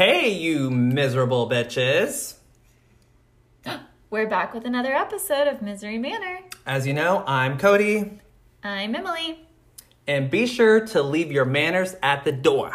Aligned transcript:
Hey, 0.00 0.30
you 0.30 0.70
miserable 0.70 1.46
bitches. 1.46 2.36
We're 4.10 4.26
back 4.26 4.54
with 4.54 4.64
another 4.64 4.94
episode 4.94 5.46
of 5.46 5.60
Misery 5.60 5.98
Manor. 5.98 6.40
As 6.64 6.86
you 6.86 6.94
know, 6.94 7.22
I'm 7.26 7.58
Cody, 7.58 8.18
I'm 8.64 8.94
Emily. 8.94 9.46
and 10.06 10.30
be 10.30 10.46
sure 10.46 10.86
to 10.86 11.02
leave 11.02 11.30
your 11.30 11.44
manners 11.44 11.96
at 12.02 12.24
the 12.24 12.32
door. 12.32 12.72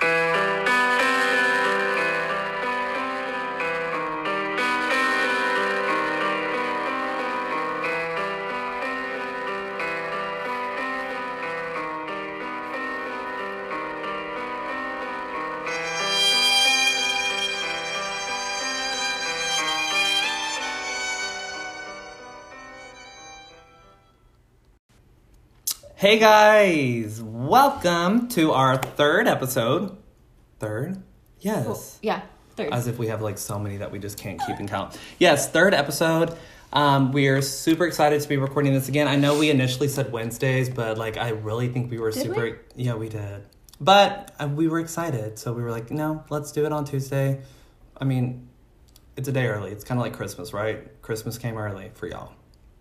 Hey 26.05 26.19
guys, 26.19 27.19
welcome 27.19 28.27
to 28.27 28.51
our 28.51 28.77
third 28.77 29.27
episode. 29.27 29.97
Third? 30.59 31.01
Yes. 31.39 31.97
Yeah, 32.03 32.21
third. 32.55 32.71
As 32.71 32.85
if 32.85 32.99
we 32.99 33.07
have 33.07 33.23
like 33.23 33.39
so 33.39 33.57
many 33.57 33.77
that 33.77 33.91
we 33.91 33.97
just 33.97 34.15
can't 34.15 34.39
keep 34.45 34.59
in 34.59 34.67
count. 34.67 34.99
Yes, 35.17 35.49
third 35.49 35.73
episode. 35.73 36.37
Um, 36.71 37.11
we're 37.11 37.41
super 37.41 37.87
excited 37.87 38.21
to 38.21 38.29
be 38.29 38.37
recording 38.37 38.71
this 38.71 38.87
again. 38.87 39.07
I 39.07 39.15
know 39.15 39.39
we 39.39 39.49
initially 39.49 39.87
said 39.87 40.11
Wednesdays, 40.11 40.69
but 40.69 40.99
like 40.99 41.17
I 41.17 41.29
really 41.29 41.69
think 41.69 41.89
we 41.89 41.97
were 41.97 42.11
Did 42.11 42.21
super. 42.21 42.43
we? 42.75 42.83
Yeah, 42.83 42.93
we 42.93 43.09
did. 43.09 43.41
But 43.81 44.31
uh, 44.39 44.47
we 44.47 44.67
were 44.67 44.81
excited, 44.81 45.39
so 45.39 45.53
we 45.53 45.63
were 45.63 45.71
like, 45.71 45.89
no, 45.89 46.23
let's 46.29 46.51
do 46.51 46.67
it 46.67 46.71
on 46.71 46.85
Tuesday. 46.85 47.41
I 47.99 48.05
mean, 48.05 48.47
it's 49.17 49.27
a 49.27 49.31
day 49.31 49.47
early. 49.47 49.71
It's 49.71 49.83
kind 49.83 49.99
of 49.99 50.03
like 50.03 50.13
Christmas, 50.13 50.53
right? 50.53 51.01
Christmas 51.01 51.39
came 51.39 51.57
early 51.57 51.89
for 51.95 52.05
y'all, 52.05 52.31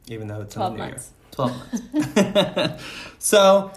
even 0.09 0.29
though 0.29 0.43
it's 0.43 0.55
in 0.57 0.61
the 0.61 0.69
12 0.69 0.73
new 0.75 0.79
months. 0.79 1.07
year. 1.07 1.24
Twelve 1.35 1.53
months. 1.95 2.83
so, 3.19 3.73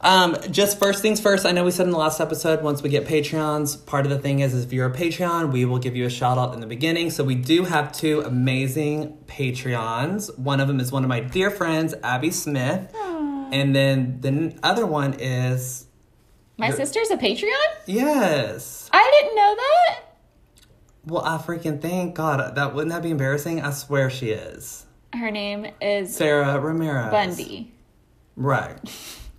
um, 0.00 0.36
just 0.50 0.78
first 0.78 1.02
things 1.02 1.20
first. 1.20 1.44
I 1.44 1.50
know 1.52 1.64
we 1.64 1.70
said 1.70 1.86
in 1.86 1.92
the 1.92 1.98
last 1.98 2.20
episode, 2.20 2.62
once 2.62 2.82
we 2.82 2.88
get 2.88 3.04
Patreons, 3.06 3.84
part 3.84 4.04
of 4.06 4.10
the 4.10 4.18
thing 4.18 4.40
is, 4.40 4.54
is 4.54 4.64
if 4.64 4.72
you're 4.72 4.86
a 4.86 4.92
Patreon, 4.92 5.50
we 5.52 5.64
will 5.64 5.78
give 5.78 5.96
you 5.96 6.04
a 6.04 6.10
shout 6.10 6.38
out 6.38 6.54
in 6.54 6.60
the 6.60 6.66
beginning. 6.66 7.10
So 7.10 7.24
we 7.24 7.34
do 7.34 7.64
have 7.64 7.90
two 7.92 8.20
amazing 8.20 9.18
Patreons. 9.26 10.36
One 10.38 10.60
of 10.60 10.68
them 10.68 10.78
is 10.78 10.92
one 10.92 11.02
of 11.04 11.08
my 11.08 11.20
dear 11.20 11.50
friends, 11.50 11.94
Abby 12.04 12.30
Smith, 12.30 12.94
and 12.94 13.74
then 13.74 14.20
the 14.20 14.56
other 14.62 14.86
one 14.86 15.14
is 15.14 15.86
My 16.58 16.70
sister's 16.70 17.10
a 17.10 17.16
Patreon? 17.16 17.50
yes. 17.86 18.88
I 18.92 19.20
didn't 19.20 19.36
know 19.36 19.54
that. 19.56 20.00
Well, 21.06 21.24
I 21.24 21.38
freaking 21.38 21.80
thank 21.82 22.14
God. 22.14 22.54
That 22.54 22.74
wouldn't 22.74 22.92
that 22.92 23.02
be 23.02 23.10
embarrassing? 23.10 23.60
I 23.62 23.70
swear 23.72 24.08
she 24.10 24.30
is 24.30 24.86
Her 25.14 25.30
name 25.30 25.66
is 25.80 26.14
Sarah 26.14 26.58
Ramirez 26.58 27.10
Bundy. 27.10 27.72
Right. 28.36 28.76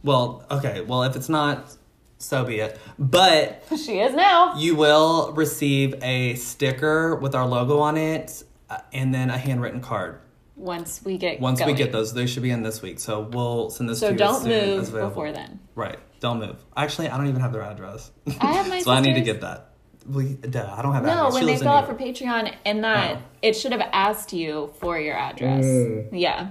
Well, 0.03 0.45
okay. 0.49 0.81
Well, 0.81 1.03
if 1.03 1.15
it's 1.15 1.27
not, 1.29 1.75
so 2.17 2.45
be 2.45 2.59
it. 2.59 2.79
But 2.97 3.63
She 3.77 3.99
is 3.99 4.13
now. 4.15 4.55
you 4.57 4.75
will 4.75 5.33
receive 5.33 5.95
a 6.01 6.35
sticker 6.35 7.15
with 7.15 7.35
our 7.35 7.45
logo 7.45 7.79
on 7.79 7.97
it 7.97 8.43
uh, 8.69 8.79
and 8.93 9.13
then 9.13 9.29
a 9.29 9.37
handwritten 9.37 9.81
card. 9.81 10.19
Once 10.55 11.01
we 11.03 11.17
get 11.17 11.41
Once 11.41 11.63
we 11.65 11.73
get 11.73 11.91
those, 11.91 12.13
they 12.13 12.25
should 12.25 12.43
be 12.43 12.51
in 12.51 12.63
this 12.63 12.81
week. 12.81 12.99
So 12.99 13.21
we'll 13.21 13.69
send 13.69 13.89
this 13.89 13.99
So 13.99 14.07
to 14.07 14.13
you 14.13 14.17
don't 14.17 14.45
move 14.45 14.91
before 14.93 15.33
then. 15.33 15.59
Right. 15.75 15.99
Don't 16.21 16.39
move. 16.39 16.63
Actually, 16.77 17.09
I 17.09 17.17
don't 17.17 17.27
even 17.27 17.41
have 17.41 17.51
their 17.51 17.63
address. 17.63 18.11
I 18.39 18.53
have 18.53 18.69
my 18.69 18.79
so 18.83 18.91
I 18.91 19.01
need 19.01 19.15
to 19.15 19.21
get 19.21 19.41
that. 19.41 19.74
We, 20.07 20.33
duh, 20.35 20.73
I 20.77 20.81
don't 20.81 20.93
have 20.93 21.03
that. 21.03 21.15
No, 21.15 21.29
when 21.31 21.45
they 21.45 21.57
fill 21.57 21.69
out 21.69 21.87
for 21.87 21.95
Patreon 21.95 22.53
and 22.65 22.83
that 22.83 23.17
Oh. 23.17 23.21
it 23.41 23.53
should 23.55 23.71
have 23.71 23.81
asked 23.91 24.33
you 24.33 24.71
for 24.79 24.99
your 24.99 25.15
address. 25.15 25.65
Mm. 25.65 26.09
Yeah. 26.11 26.49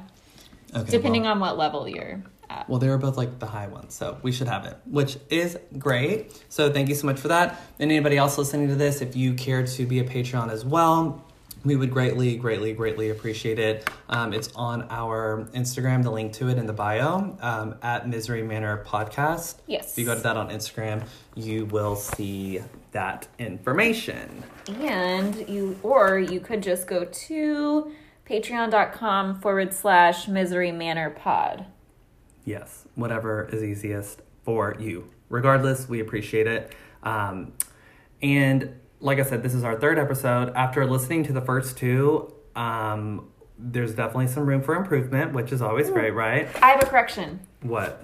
Okay, 0.75 0.91
Depending 0.91 1.23
well- 1.23 1.33
on 1.33 1.41
what 1.41 1.57
level 1.57 1.89
you're 1.89 2.23
at. 2.51 2.69
Well, 2.69 2.79
they 2.81 2.89
were 2.89 2.99
both 2.99 3.17
like 3.17 3.39
the 3.39 3.47
high 3.47 3.69
ones, 3.69 3.95
so 3.95 4.19
we 4.23 4.33
should 4.33 4.49
have 4.49 4.65
it, 4.67 4.77
which 4.87 5.19
is 5.31 5.57
great. 5.79 6.33
So 6.49 6.73
thank 6.73 6.89
you 6.89 6.95
so 6.97 7.07
much 7.07 7.21
for 7.21 7.29
that. 7.29 7.61
And 7.79 7.91
anybody 7.93 8.17
else 8.17 8.37
listening 8.39 8.69
to 8.69 8.75
this, 8.75 9.01
if 9.01 9.15
you 9.15 9.35
care 9.35 9.65
to 9.65 9.87
be 9.87 10.01
a 10.01 10.05
Patreon 10.05 10.51
as 10.51 10.65
well, 10.65 11.25
we 11.65 11.77
would 11.77 11.91
greatly, 11.91 12.37
greatly, 12.37 12.75
greatly 12.75 13.11
appreciate 13.11 13.59
it. 13.59 13.89
Um, 14.09 14.33
it's 14.33 14.53
on 14.55 14.87
our 14.91 15.49
Instagram, 15.55 16.03
the 16.03 16.11
link 16.11 16.33
to 16.35 16.49
it 16.49 16.59
in 16.59 16.67
the 16.67 16.73
bio 16.73 17.37
um, 17.41 17.77
at 17.83 18.09
Misery 18.09 18.43
Manor 18.43 18.85
Podcast. 18.87 19.57
Yes. 19.67 19.93
If 19.93 19.99
you 19.99 20.05
go 20.05 20.15
to 20.15 20.21
that 20.21 20.37
on 20.37 20.51
Instagram, 20.51 21.07
you 21.35 21.65
will 21.67 21.97
see 21.97 22.61
that 22.93 23.27
information. 23.39 24.45
And 24.69 25.49
you, 25.49 25.79
or 25.83 26.19
you 26.19 26.41
could 26.41 26.63
just 26.63 26.87
go 26.87 27.07
to 27.07 27.93
patreon.com 28.29 29.41
forward 29.41 29.73
slash 29.73 30.29
misery 30.29 30.73
manor 30.73 31.11
pod. 31.11 31.67
Yes, 32.45 32.87
whatever 32.95 33.49
is 33.51 33.63
easiest 33.63 34.21
for 34.45 34.77
you. 34.79 35.09
Regardless, 35.31 35.89
we 35.89 36.01
appreciate 36.01 36.47
it. 36.47 36.75
Um, 37.03 37.53
and 38.23 38.75
like 39.05 39.19
I 39.19 39.23
said, 39.23 39.43
this 39.43 39.55
is 39.55 39.65
our 39.65 39.79
third 39.79 39.99
episode. 39.99 40.51
After 40.57 40.87
listening 40.87 41.25
to 41.25 41.33
the 41.35 41.43
first 41.43 41.77
two, 41.77 42.33
um, 42.57 43.29
there's 43.59 43.95
definitely 43.95 44.29
some 44.29 44.47
room 44.47 44.63
for 44.63 44.75
improvement, 44.75 45.35
which 45.35 45.53
is 45.53 45.61
always 45.61 45.91
great, 45.91 46.13
right? 46.13 46.49
I 46.63 46.71
have 46.71 46.83
a 46.83 46.87
correction. 46.87 47.41
What? 47.61 48.03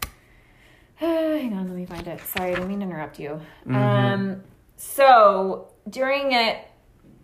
Hang 0.94 1.52
on, 1.52 1.66
let 1.66 1.76
me 1.76 1.84
find 1.84 2.06
it. 2.06 2.20
Sorry, 2.20 2.52
I 2.52 2.54
didn't 2.54 2.68
mean 2.68 2.78
to 2.78 2.86
interrupt 2.86 3.18
you. 3.18 3.40
Um, 3.68 4.42
so 4.76 5.72
during 5.88 6.30
it, 6.32 6.64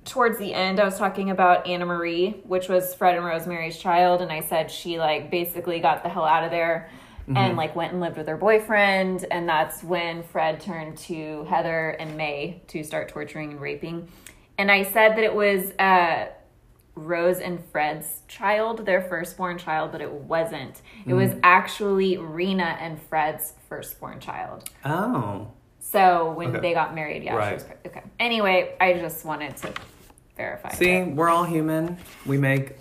towards 0.05 0.39
the 0.39 0.53
end, 0.53 0.81
I 0.81 0.85
was 0.85 0.99
talking 0.99 1.31
about 1.31 1.65
Anna 1.65 1.87
Marie, 1.87 2.31
which 2.43 2.69
was 2.69 2.93
Fred 2.93 3.15
and 3.17 3.25
Rosemary's 3.25 3.79
child, 3.79 4.21
and 4.21 4.33
I 4.33 4.41
said 4.41 4.69
she 4.69 4.99
like 4.99 5.31
basically 5.31 5.79
got 5.79 6.03
the 6.03 6.09
hell 6.09 6.25
out 6.25 6.43
of 6.43 6.51
there 6.51 6.91
and 7.35 7.57
like 7.57 7.75
went 7.75 7.93
and 7.93 8.01
lived 8.01 8.17
with 8.17 8.29
her 8.29 8.37
boyfriend, 8.37 9.25
and 9.31 9.49
that's 9.49 9.83
when 9.83 10.23
Fred 10.23 10.61
turned 10.61 10.97
to 10.99 11.45
Heather 11.45 11.91
and 11.91 12.17
Mae 12.17 12.63
to 12.69 12.85
start 12.85 13.09
torturing 13.09 13.51
and 13.53 13.61
raping. 13.61 14.09
And 14.59 14.71
I 14.71 14.85
said 14.85 15.17
that 15.17 15.25
it 15.25 15.35
was 15.35 15.73
uh, 15.79 16.27
Rose 16.95 17.41
and 17.41 17.63
Fred's 17.73 18.23
child, 18.29 18.87
their 18.87 19.03
firstborn 19.03 19.59
child, 19.59 19.93
but 19.93 20.01
it 20.01 20.11
wasn't. 20.11 20.81
It 21.07 21.15
was 21.15 21.33
actually 21.43 22.17
Rena 22.17 22.77
and 22.81 23.01
Fred's 23.03 23.53
firstborn 23.69 24.21
child. 24.21 24.71
Oh, 24.85 25.49
So 25.79 26.33
when 26.33 26.51
Okay. 26.51 26.61
they 26.61 26.73
got 26.75 26.95
married, 26.95 27.23
yeah, 27.23 27.49
she 27.49 27.55
was 27.55 27.65
pre- 27.65 27.77
okay. 27.91 28.03
Anyway, 28.19 28.75
I 28.81 28.95
just 28.95 29.25
wanted 29.25 29.57
to 29.59 29.73
verify. 30.37 30.71
see, 30.73 31.01
that. 31.01 31.15
we're 31.15 31.29
all 31.29 31.45
human. 31.45 31.99
We 32.25 32.39
make 32.39 32.73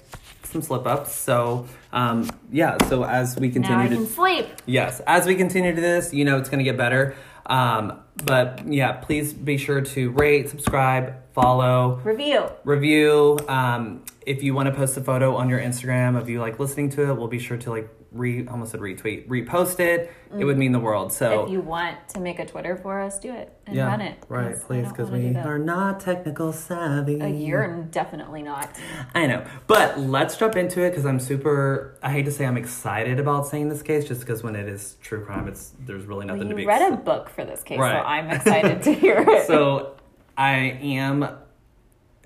some 0.55 0.61
slip 0.61 0.87
ups. 0.87 1.13
So, 1.13 1.67
um, 1.91 2.29
yeah, 2.51 2.77
so 2.87 3.03
as 3.03 3.37
we 3.37 3.47
now 3.49 3.53
continue 3.53 3.83
I 3.85 3.87
to. 3.89 3.95
can 3.95 4.07
sleep. 4.07 4.47
Yes, 4.65 5.01
as 5.05 5.25
we 5.25 5.35
continue 5.35 5.75
to 5.75 5.81
this, 5.81 6.13
you 6.13 6.23
know 6.23 6.37
it's 6.37 6.47
going 6.49 6.59
to 6.59 6.63
get 6.63 6.77
better. 6.77 7.15
Um, 7.45 7.99
but 8.23 8.65
yeah, 8.67 8.93
please 8.93 9.33
be 9.33 9.57
sure 9.57 9.81
to 9.81 10.11
rate, 10.11 10.49
subscribe, 10.49 11.13
follow, 11.33 11.99
Review. 12.03 12.45
review. 12.63 13.37
Um, 13.49 14.03
if 14.25 14.41
you 14.41 14.53
want 14.55 14.67
to 14.67 14.73
post 14.73 14.95
a 14.97 15.01
photo 15.01 15.35
on 15.35 15.49
your 15.49 15.59
Instagram 15.59 16.17
of 16.17 16.29
you 16.29 16.39
like 16.39 16.57
listening 16.57 16.89
to 16.91 17.09
it, 17.11 17.15
we'll 17.15 17.27
be 17.27 17.39
sure 17.39 17.57
to 17.57 17.69
like 17.69 17.89
re 18.15 18.47
almost 18.47 18.71
said 18.71 18.79
retweet, 18.79 19.27
repost 19.27 19.79
it. 19.79 20.11
It 20.37 20.43
would 20.45 20.57
mean 20.57 20.71
the 20.71 20.79
world. 20.79 21.13
So 21.13 21.43
If 21.45 21.51
you 21.51 21.61
want 21.61 21.97
to 22.09 22.19
make 22.19 22.39
a 22.39 22.45
Twitter 22.45 22.75
for 22.75 22.99
us, 22.99 23.19
do 23.19 23.31
it 23.31 23.53
and 23.67 23.75
yeah, 23.75 23.87
run 23.87 24.01
it. 24.01 24.17
right, 24.27 24.55
I 24.55 24.59
please, 24.59 24.87
because 24.89 25.09
wanna 25.09 25.23
do 25.23 25.29
we 25.29 25.35
are 25.37 25.57
not 25.59 25.99
technical 25.99 26.51
savvy. 26.51 27.21
Uh, 27.21 27.27
you're 27.27 27.83
definitely 27.83 28.41
not. 28.41 28.69
I 29.13 29.27
know, 29.27 29.45
but 29.67 29.99
let's 29.99 30.35
jump 30.37 30.55
into 30.55 30.81
it 30.83 30.89
because 30.91 31.05
I'm 31.05 31.19
super. 31.19 31.97
I 32.01 32.11
hate 32.11 32.25
to 32.25 32.31
say 32.31 32.45
I'm 32.45 32.57
excited 32.57 33.19
about 33.19 33.47
saying 33.47 33.69
this 33.69 33.81
case, 33.81 34.05
just 34.07 34.21
because 34.21 34.43
when 34.43 34.55
it 34.55 34.67
is 34.67 34.97
true 35.01 35.23
crime, 35.23 35.47
it's 35.47 35.73
there's 35.79 36.05
really 36.05 36.25
nothing 36.25 36.43
you 36.43 36.49
to 36.49 36.55
be. 36.55 36.65
read 36.65 36.91
a 36.93 36.97
book 36.97 37.29
for 37.29 37.45
this 37.45 37.63
case, 37.63 37.79
Right. 37.79 38.01
so 38.01 38.05
I'm 38.05 38.29
excited 38.29 38.83
to 38.83 38.93
hear 38.93 39.17
it. 39.27 39.47
so 39.47 39.95
I 40.37 40.55
am 40.81 41.27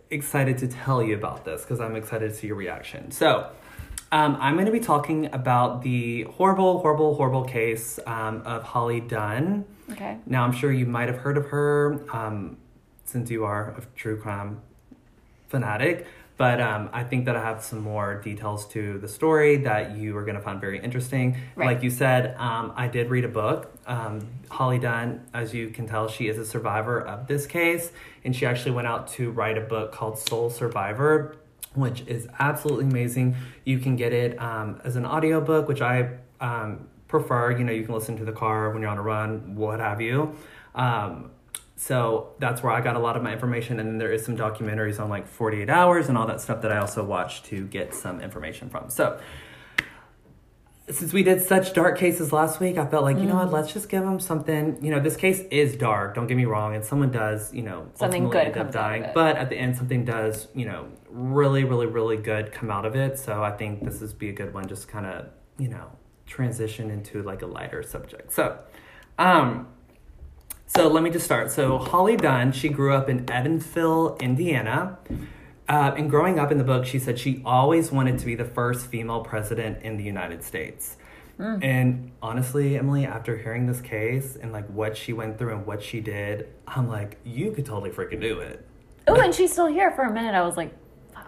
excited 0.10 0.58
to 0.60 0.68
tell 0.68 1.04
you 1.04 1.14
about 1.16 1.46
this 1.46 1.62
because 1.62 1.80
I'm 1.80 1.96
excited 1.96 2.30
to 2.32 2.36
see 2.36 2.48
your 2.48 2.56
reaction. 2.56 3.12
So 3.12 3.52
um, 4.12 4.38
I'm 4.40 4.56
going 4.56 4.66
to 4.66 4.72
be 4.72 4.80
talking 4.80 5.28
about 5.34 5.82
the 5.82 6.24
horrible, 6.24 6.80
horrible, 6.80 7.16
horrible 7.16 7.44
case 7.44 8.00
um, 8.06 8.42
of 8.46 8.64
Holly 8.64 9.00
Dunn. 9.00 9.66
okay. 9.92 10.18
Now 10.26 10.44
I'm 10.44 10.52
sure 10.52 10.72
you 10.72 10.86
might 10.86 11.10
have 11.10 11.18
heard 11.18 11.38
of 11.38 11.48
her 11.48 12.04
um, 12.12 12.58
since 13.06 13.30
you 13.30 13.46
are 13.46 13.76
a 13.78 13.82
true 13.96 14.18
crime 14.18 14.62
fanatic. 15.48 16.08
But 16.38 16.62
um, 16.62 16.90
I 16.94 17.04
think 17.04 17.26
that 17.26 17.36
I 17.36 17.44
have 17.44 17.62
some 17.62 17.82
more 17.82 18.22
details 18.22 18.66
to 18.70 18.98
the 19.00 19.10
story 19.10 19.58
that 19.58 19.98
you 19.98 20.16
are 20.16 20.24
going 20.24 20.38
to 20.38 20.42
find 20.42 20.62
very 20.62 20.80
interesting. 20.82 21.36
Right. 21.58 21.66
Like 21.66 21.84
you 21.84 21.90
said, 21.90 22.34
um, 22.38 22.72
I 22.78 22.88
did 22.88 23.10
read 23.10 23.26
a 23.26 23.30
book. 23.30 23.74
Um, 23.86 24.26
Holly 24.50 24.80
Dunn, 24.80 25.26
as 25.34 25.54
you 25.54 25.68
can 25.68 25.86
tell, 25.86 26.08
she 26.08 26.30
is 26.30 26.38
a 26.38 26.46
survivor 26.46 27.02
of 27.02 27.28
this 27.28 27.46
case, 27.46 27.92
and 28.24 28.34
she 28.34 28.46
actually 28.46 28.72
went 28.72 28.88
out 28.88 29.10
to 29.10 29.32
write 29.32 29.58
a 29.58 29.62
book 29.62 29.92
called 29.92 30.18
Sole 30.18 30.50
Survivor, 30.50 31.36
which 31.74 32.02
is 32.08 32.28
absolutely 32.40 32.86
amazing. 32.86 33.36
You 33.66 33.80
can 33.80 33.96
get 33.96 34.14
it 34.14 34.40
um, 34.42 34.82
as 34.84 34.96
an 34.96 35.06
audiobook, 35.06 35.68
which 35.68 35.82
I 35.82 36.18
um, 36.42 36.88
prefer. 37.08 37.52
You 37.52 37.64
know, 37.64 37.72
you 37.72 37.84
can 37.84 37.94
listen 37.94 38.18
to 38.18 38.26
the 38.26 38.32
car 38.32 38.72
when 38.72 38.82
you're 38.82 38.92
on 38.92 38.98
a 38.98 39.02
run, 39.04 39.56
what 39.56 39.80
have 39.80 40.02
you. 40.02 40.36
Um, 40.76 41.32
so 41.76 42.32
that's 42.40 42.62
where 42.62 42.74
I 42.74 42.82
got 42.82 42.96
a 42.98 43.00
lot 43.00 43.16
of 43.16 43.24
my 43.24 43.32
information. 43.32 43.80
And 43.80 43.88
then 43.88 43.98
there 43.98 44.12
is 44.12 44.26
some 44.26 44.36
documentaries 44.36 45.00
on 45.00 45.10
like 45.10 45.28
48 45.28 45.70
hours 45.70 46.10
and 46.10 46.18
all 46.18 46.28
that 46.28 46.42
stuff 46.42 46.62
that 46.64 46.72
I 46.72 46.78
also 46.78 47.04
watch 47.06 47.44
to 47.44 47.66
get 47.68 47.94
some 47.96 48.20
information 48.20 48.70
from. 48.70 48.90
So 48.90 49.20
since 50.90 51.14
we 51.14 51.24
did 51.24 51.42
such 51.42 51.74
dark 51.74 51.98
cases 51.98 52.34
last 52.34 52.60
week, 52.60 52.78
I 52.78 52.86
felt 52.86 53.04
like, 53.04 53.18
you 53.18 53.26
know 53.26 53.36
what, 53.36 53.52
let's 53.52 53.72
just 53.72 53.90
give 53.90 54.04
them 54.04 54.20
something. 54.20 54.84
You 54.84 54.92
know, 54.92 55.00
this 55.00 55.16
case 55.16 55.40
is 55.52 55.76
dark, 55.76 56.16
don't 56.16 56.28
get 56.28 56.36
me 56.36 56.46
wrong, 56.46 56.76
and 56.76 56.84
someone 56.84 57.12
does, 57.12 57.54
you 57.54 57.62
know, 57.62 57.88
Something 57.94 58.28
good 58.30 58.48
end 58.48 58.48
up 58.50 58.54
comes 58.56 58.76
out 58.76 58.82
of 58.82 58.90
dying. 58.90 59.04
it. 59.04 59.14
But 59.14 59.36
at 59.38 59.50
the 59.50 59.56
end, 59.56 59.78
something 59.78 60.04
does, 60.04 60.48
you 60.56 60.66
know, 60.66 60.88
really, 61.10 61.64
really, 61.64 61.86
really 61.86 62.18
good 62.18 62.52
come 62.52 62.72
out 62.72 62.86
of 62.86 62.96
it. 62.96 63.18
So 63.18 63.44
I 63.44 63.52
think 63.52 63.84
this 63.84 64.02
is 64.02 64.14
be 64.14 64.30
a 64.30 64.34
good 64.34 64.54
one, 64.54 64.68
just 64.68 64.88
kind 64.88 65.06
of, 65.06 65.28
you 65.58 65.68
know, 65.68 65.92
transition 66.26 66.90
into 66.90 67.24
like 67.24 67.42
a 67.42 67.48
lighter 67.48 67.84
subject. 67.84 68.32
So, 68.32 68.60
um, 69.18 69.68
so 70.66 70.88
let 70.88 71.04
me 71.04 71.10
just 71.10 71.26
start. 71.26 71.52
So 71.52 71.78
Holly 71.78 72.16
Dunn, 72.16 72.52
she 72.52 72.70
grew 72.70 72.94
up 72.94 73.10
in 73.10 73.30
Evansville, 73.30 74.18
Indiana. 74.20 75.00
Uh, 75.68 75.94
and 75.96 76.10
growing 76.10 76.40
up 76.40 76.52
in 76.52 76.58
the 76.58 76.64
book, 76.64 76.86
she 76.86 76.98
said 76.98 77.20
she 77.20 77.42
always 77.46 77.92
wanted 77.92 78.18
to 78.20 78.26
be 78.26 78.36
the 78.36 78.46
first 78.46 78.88
female 78.88 79.22
president 79.22 79.84
in 79.84 79.98
the 79.98 80.04
United 80.04 80.44
States. 80.44 80.98
And 81.40 82.12
honestly, 82.22 82.78
Emily, 82.78 83.06
after 83.06 83.38
hearing 83.38 83.66
this 83.66 83.80
case 83.80 84.36
and 84.36 84.52
like 84.52 84.68
what 84.68 84.98
she 84.98 85.14
went 85.14 85.38
through 85.38 85.56
and 85.56 85.66
what 85.66 85.82
she 85.82 86.02
did, 86.02 86.50
I'm 86.68 86.90
like, 86.90 87.18
you 87.24 87.52
could 87.52 87.66
totally 87.66 87.92
freaking 87.92 88.20
do 88.20 88.40
it. 88.42 88.68
Oh, 89.08 89.16
and 89.16 89.34
she's 89.34 89.54
still 89.54 89.68
here 89.68 89.90
for 89.92 90.02
a 90.02 90.12
minute. 90.12 90.36
I 90.36 90.42
was 90.42 90.58
like, 90.58 90.74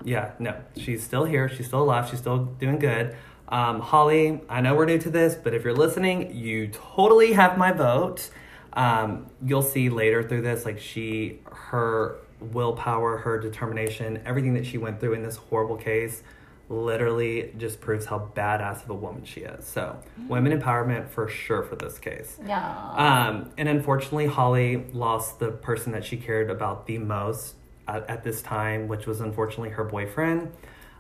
Yeah, 0.04 0.32
no, 0.40 0.56
she's 0.78 1.04
still 1.04 1.26
here. 1.26 1.50
She's 1.50 1.68
still 1.68 1.84
alive. 1.84 2.10
She's 2.10 2.20
still 2.20 2.46
doing 2.46 2.80
good. 2.80 3.16
Um, 3.50 3.82
Holly, 3.82 4.42
I 4.48 4.62
know 4.62 4.76
we're 4.76 4.86
new 4.86 5.00
to 5.00 5.10
this, 5.10 5.36
but 5.36 5.54
if 5.54 5.64
you're 5.64 5.76
listening, 5.76 6.36
you 6.36 6.68
totally 6.70 7.34
have 7.34 7.58
my 7.58 7.72
vote. 7.72 8.30
Um, 8.74 9.28
you'll 9.46 9.62
see 9.62 9.90
later 9.90 10.24
through 10.24 10.44
this, 10.44 10.66
like 10.66 10.80
she, 10.80 11.42
her 11.52 12.16
willpower, 12.40 13.18
her 13.18 13.40
determination, 13.40 14.22
everything 14.26 14.54
that 14.54 14.66
she 14.66 14.78
went 14.78 15.00
through 15.00 15.14
in 15.14 15.24
this 15.24 15.36
horrible 15.36 15.76
case, 15.76 16.24
literally 16.70 17.54
just 17.58 17.82
proves 17.82 18.06
how 18.06 18.32
badass 18.34 18.84
of 18.84 18.90
a 18.90 18.96
woman 18.96 19.26
she 19.26 19.42
is. 19.42 19.66
So, 19.66 20.02
women 20.30 20.58
empowerment 20.58 21.10
for 21.10 21.28
sure 21.28 21.64
for 21.64 21.76
this 21.76 22.00
case. 22.00 22.38
yeah. 22.48 22.92
Um, 22.94 23.52
and 23.58 23.68
unfortunately, 23.68 24.28
Holly 24.28 24.86
lost 24.94 25.40
the 25.40 25.52
person 25.52 25.92
that 25.92 26.06
she 26.06 26.16
cared 26.16 26.50
about 26.50 26.88
the 26.88 26.98
most 26.98 27.56
at, 27.88 28.10
at 28.10 28.24
this 28.24 28.42
time, 28.42 28.88
which 28.88 29.06
was 29.06 29.22
unfortunately 29.22 29.70
her 29.70 29.84
boyfriend. 29.84 30.52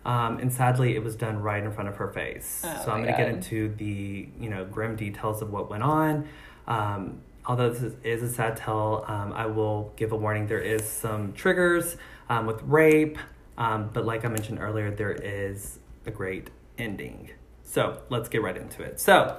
Um, 0.03 0.39
and 0.39 0.51
sadly, 0.51 0.95
it 0.95 1.03
was 1.03 1.15
done 1.15 1.41
right 1.41 1.63
in 1.63 1.71
front 1.71 1.87
of 1.87 1.97
her 1.97 2.07
face. 2.07 2.61
Oh 2.65 2.81
so 2.85 2.91
I'm 2.91 3.03
going 3.03 3.13
to 3.13 3.17
get 3.17 3.29
into 3.29 3.73
the 3.75 4.27
you 4.39 4.49
know 4.49 4.65
grim 4.65 4.95
details 4.95 5.41
of 5.41 5.51
what 5.51 5.69
went 5.69 5.83
on. 5.83 6.27
Um, 6.67 7.21
although 7.45 7.69
this 7.69 7.95
is, 8.03 8.23
a 8.23 8.33
sad 8.33 8.57
tale, 8.57 9.05
um, 9.07 9.33
I 9.33 9.45
will 9.45 9.93
give 9.95 10.11
a 10.11 10.15
warning. 10.15 10.47
There 10.47 10.59
is 10.59 10.83
some 10.83 11.33
triggers 11.33 11.97
um, 12.29 12.45
with 12.45 12.61
rape, 12.63 13.17
um, 13.57 13.89
but 13.93 14.05
like 14.05 14.25
I 14.25 14.29
mentioned 14.29 14.59
earlier, 14.59 14.91
there 14.91 15.11
is 15.11 15.79
a 16.05 16.11
great 16.11 16.49
ending. 16.77 17.31
So 17.63 18.01
let's 18.09 18.27
get 18.27 18.41
right 18.41 18.57
into 18.57 18.83
it. 18.83 18.99
So 18.99 19.37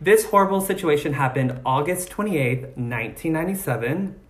this 0.00 0.26
horrible 0.26 0.60
situation 0.60 1.14
happened 1.14 1.60
August 1.64 2.10
28th, 2.10 2.76
1997. 2.76 4.20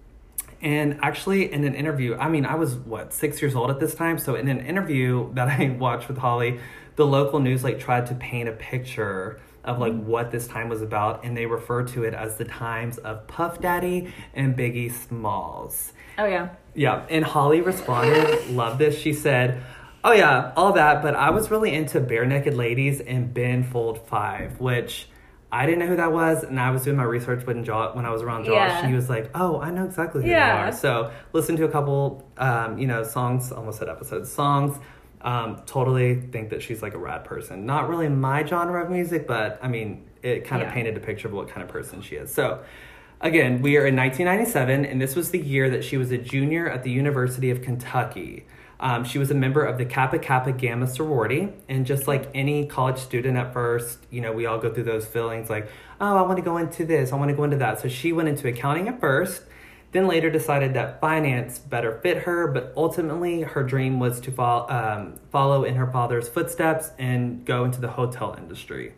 And 0.63 0.99
actually, 1.03 1.53
in 1.53 1.65
an 1.65 1.75
interview, 1.75 2.17
I 2.17 2.29
mean, 2.29 2.47
I 2.47 2.55
was 2.55 2.75
what, 2.75 3.13
six 3.13 3.43
years 3.43 3.55
old 3.55 3.71
at 3.71 3.79
this 3.81 3.95
time? 3.95 4.19
So, 4.19 4.35
in 4.35 4.49
an 4.49 4.61
interview 4.61 5.33
that 5.35 5.49
I 5.61 5.71
watched 5.71 6.09
with 6.09 6.19
Holly, 6.19 6.61
the 6.97 7.07
local 7.07 7.41
news 7.41 7.63
like 7.63 7.79
tried 7.79 8.07
to 8.07 8.15
paint 8.15 8.49
a 8.49 8.53
picture 8.53 9.41
of 9.65 9.79
like 9.79 9.93
mm-hmm. 9.93 10.07
what 10.07 10.31
this 10.31 10.47
time 10.47 10.69
was 10.69 10.81
about, 10.83 11.25
and 11.25 11.37
they 11.37 11.47
referred 11.47 11.89
to 11.89 12.05
it 12.05 12.15
as 12.15 12.37
the 12.37 12.45
times 12.45 12.99
of 12.99 13.27
Puff 13.27 13.61
Daddy 13.61 14.13
and 14.33 14.57
Biggie 14.57 14.93
Smalls. 14.93 15.93
oh, 16.19 16.27
yeah. 16.27 16.51
Yeah, 16.75 17.07
and 17.09 17.25
Holly 17.25 17.63
responded, 17.63 18.51
love 18.51 18.79
this. 18.79 18.99
She 18.99 19.13
said, 19.13 19.63
Oh, 20.05 20.13
yeah, 20.13 20.53
all 20.57 20.75
that, 20.75 21.03
but 21.03 21.17
I 21.17 21.31
was 21.31 21.51
really 21.51 21.75
into 21.75 22.01
Barenaked 22.01 22.55
Ladies 22.55 23.01
and 23.01 23.35
Ben 23.35 23.65
Folds 23.65 23.99
Five, 24.07 24.61
which 24.61 25.09
I 25.53 25.65
didn't 25.65 25.79
know 25.79 25.87
who 25.87 25.97
that 25.97 26.13
was. 26.13 26.43
And 26.43 26.59
I 26.59 26.71
was 26.71 26.83
doing 26.85 26.97
my 26.97 27.05
research 27.05 27.47
when, 27.47 27.65
jo- 27.65 27.91
when 27.95 28.05
I 28.05 28.11
was 28.11 28.23
around 28.23 28.45
Josh. 28.45 28.55
Yeah. 28.55 28.79
And 28.81 28.89
he 28.89 28.95
was 28.95 29.09
like, 29.09 29.31
Oh, 29.35 29.61
I 29.61 29.71
know 29.71 29.85
exactly 29.85 30.23
who 30.23 30.29
Yeah. 30.29 30.63
they 30.63 30.69
are. 30.69 30.73
So 30.73 31.11
listen 31.33 31.57
to 31.57 31.65
a 31.65 31.69
couple, 31.69 32.29
um, 32.37 32.79
you 32.79 32.87
know, 32.87 33.03
songs, 33.05 33.53
almost 33.53 33.79
said 33.79 33.89
episodes, 33.89 34.31
songs. 34.31 34.77
Um, 35.23 35.63
totally 35.67 36.17
think 36.21 36.51
that 36.51 36.63
she's 36.63 36.83
like 36.83 36.95
a 36.95 36.99
rad 36.99 37.25
person. 37.25 37.65
Not 37.67 37.89
really 37.89 38.09
my 38.09 38.45
genre 38.45 38.85
of 38.85 38.91
music, 38.91 39.27
but 39.27 39.59
I 39.63 39.69
mean, 39.69 40.05
it 40.23 40.45
kind 40.45 40.63
of 40.63 40.69
Yeah. 40.69 40.75
painted 40.75 40.97
a 40.97 41.01
picture 41.01 41.29
of 41.29 41.35
what 41.35 41.49
kind 41.49 41.63
of 41.63 41.69
person 41.69 42.01
she 42.03 42.17
is. 42.17 42.33
So, 42.33 42.61
again, 43.21 43.63
we 43.63 43.77
are 43.77 43.87
in 43.87 43.97
1997, 43.97 44.85
and 44.85 45.01
this 45.01 45.17
was 45.17 45.31
the 45.31 45.39
year 45.39 45.71
that 45.71 45.85
she 45.85 45.97
was 45.97 46.11
a 46.13 46.19
junior 46.19 46.69
at 46.69 46.83
the 46.83 46.91
University 46.91 47.51
of 47.51 47.63
Kentucky. 47.63 48.47
Um, 48.79 49.05
she 49.05 49.19
was 49.19 49.31
a 49.31 49.35
member 49.35 49.65
of 49.65 49.79
the 49.79 49.87
Kappa 49.87 50.19
Kappa 50.19 50.53
Gamma 50.53 50.87
sorority, 50.87 51.49
and 51.69 51.87
just 51.87 52.07
like 52.07 52.31
any 52.35 52.67
college 52.67 52.99
student 52.99 53.37
at 53.37 53.53
first, 53.53 53.99
you 54.11 54.21
know, 54.21 54.33
we 54.33 54.47
all 54.47 54.59
go 54.59 54.73
through 54.73 54.85
those 54.85 55.07
feelings 55.07 55.49
like, 55.49 55.69
oh, 56.01 56.17
I 56.17 56.23
want 56.23 56.37
to 56.37 56.43
go 56.43 56.59
into 56.59 56.85
this, 56.85 57.13
I 57.13 57.17
want 57.17 57.31
to 57.31 57.37
go 57.37 57.45
into 57.45 57.57
that. 57.57 57.81
So 57.81 57.89
she 57.89 58.13
went 58.13 58.29
into 58.29 58.49
accounting 58.49 58.89
at 58.89 59.01
first, 59.01 59.43
then 59.93 60.07
later 60.07 60.31
decided 60.31 60.75
that 60.75 61.01
finance 61.01 61.59
better 61.59 62.01
fit 62.03 62.19
her, 62.25 62.49
but 62.49 62.73
ultimately 62.77 63.43
her 63.43 63.63
dream 63.63 63.99
was 63.99 64.21
to 64.21 64.31
fol- 64.31 64.71
um, 64.71 65.19
follow 65.31 65.65
in 65.65 65.77
her 65.77 65.87
father's 65.87 66.29
footsteps 66.29 66.91
and 66.99 67.47
go 67.47 67.65
into 67.65 67.81
the 67.81 67.89
hotel 67.89 68.35
industry. 68.37 68.93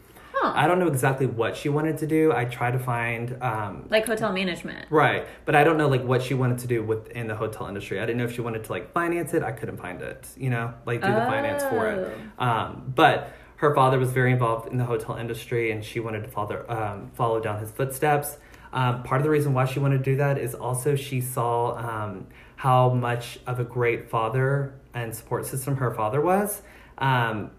Huh. 0.52 0.60
I 0.60 0.66
don't 0.66 0.78
know 0.78 0.88
exactly 0.88 1.26
what 1.26 1.56
she 1.56 1.68
wanted 1.68 1.98
to 1.98 2.06
do. 2.06 2.32
I 2.32 2.44
tried 2.44 2.72
to 2.72 2.78
find 2.78 3.36
um, 3.42 3.86
Like 3.90 4.06
hotel 4.06 4.32
management. 4.32 4.86
Right, 4.90 5.26
but 5.44 5.54
I 5.54 5.64
don't 5.64 5.76
know 5.76 5.88
like 5.88 6.04
what 6.04 6.22
she 6.22 6.34
wanted 6.34 6.58
to 6.58 6.66
do 6.66 6.82
within 6.82 7.26
the 7.28 7.36
hotel 7.36 7.66
industry. 7.66 8.00
I 8.00 8.06
didn't 8.06 8.18
know 8.18 8.24
if 8.24 8.34
she 8.34 8.40
wanted 8.40 8.64
to 8.64 8.72
like 8.72 8.92
finance 8.92 9.34
it. 9.34 9.42
I 9.42 9.52
couldn't 9.52 9.78
find 9.78 10.00
it, 10.02 10.26
you 10.36 10.50
know, 10.50 10.74
like 10.86 11.00
do 11.00 11.08
the 11.08 11.14
finance 11.14 11.62
for 11.64 11.88
it. 11.90 12.18
Um, 12.38 12.92
but 12.94 13.32
her 13.56 13.74
father 13.74 13.98
was 13.98 14.12
very 14.12 14.32
involved 14.32 14.70
in 14.70 14.78
the 14.78 14.84
hotel 14.84 15.16
industry, 15.16 15.70
and 15.72 15.84
she 15.84 16.00
wanted 16.00 16.22
to 16.22 16.28
follow 16.28 16.64
um, 16.68 17.10
follow 17.14 17.40
down 17.40 17.60
his 17.60 17.70
footsteps. 17.70 18.38
Um, 18.72 19.02
part 19.02 19.20
of 19.20 19.24
the 19.24 19.30
reason 19.30 19.54
why 19.54 19.64
she 19.64 19.78
wanted 19.80 19.98
to 19.98 20.04
do 20.04 20.16
that 20.16 20.38
is 20.38 20.54
also 20.54 20.94
she 20.94 21.20
saw 21.20 21.76
um, 21.76 22.26
how 22.56 22.90
much 22.90 23.38
of 23.46 23.58
a 23.58 23.64
great 23.64 24.10
father 24.10 24.74
and 24.94 25.14
support 25.14 25.46
system 25.46 25.76
her 25.76 25.92
father 25.92 26.20
was. 26.20 26.62
Um, 26.98 27.50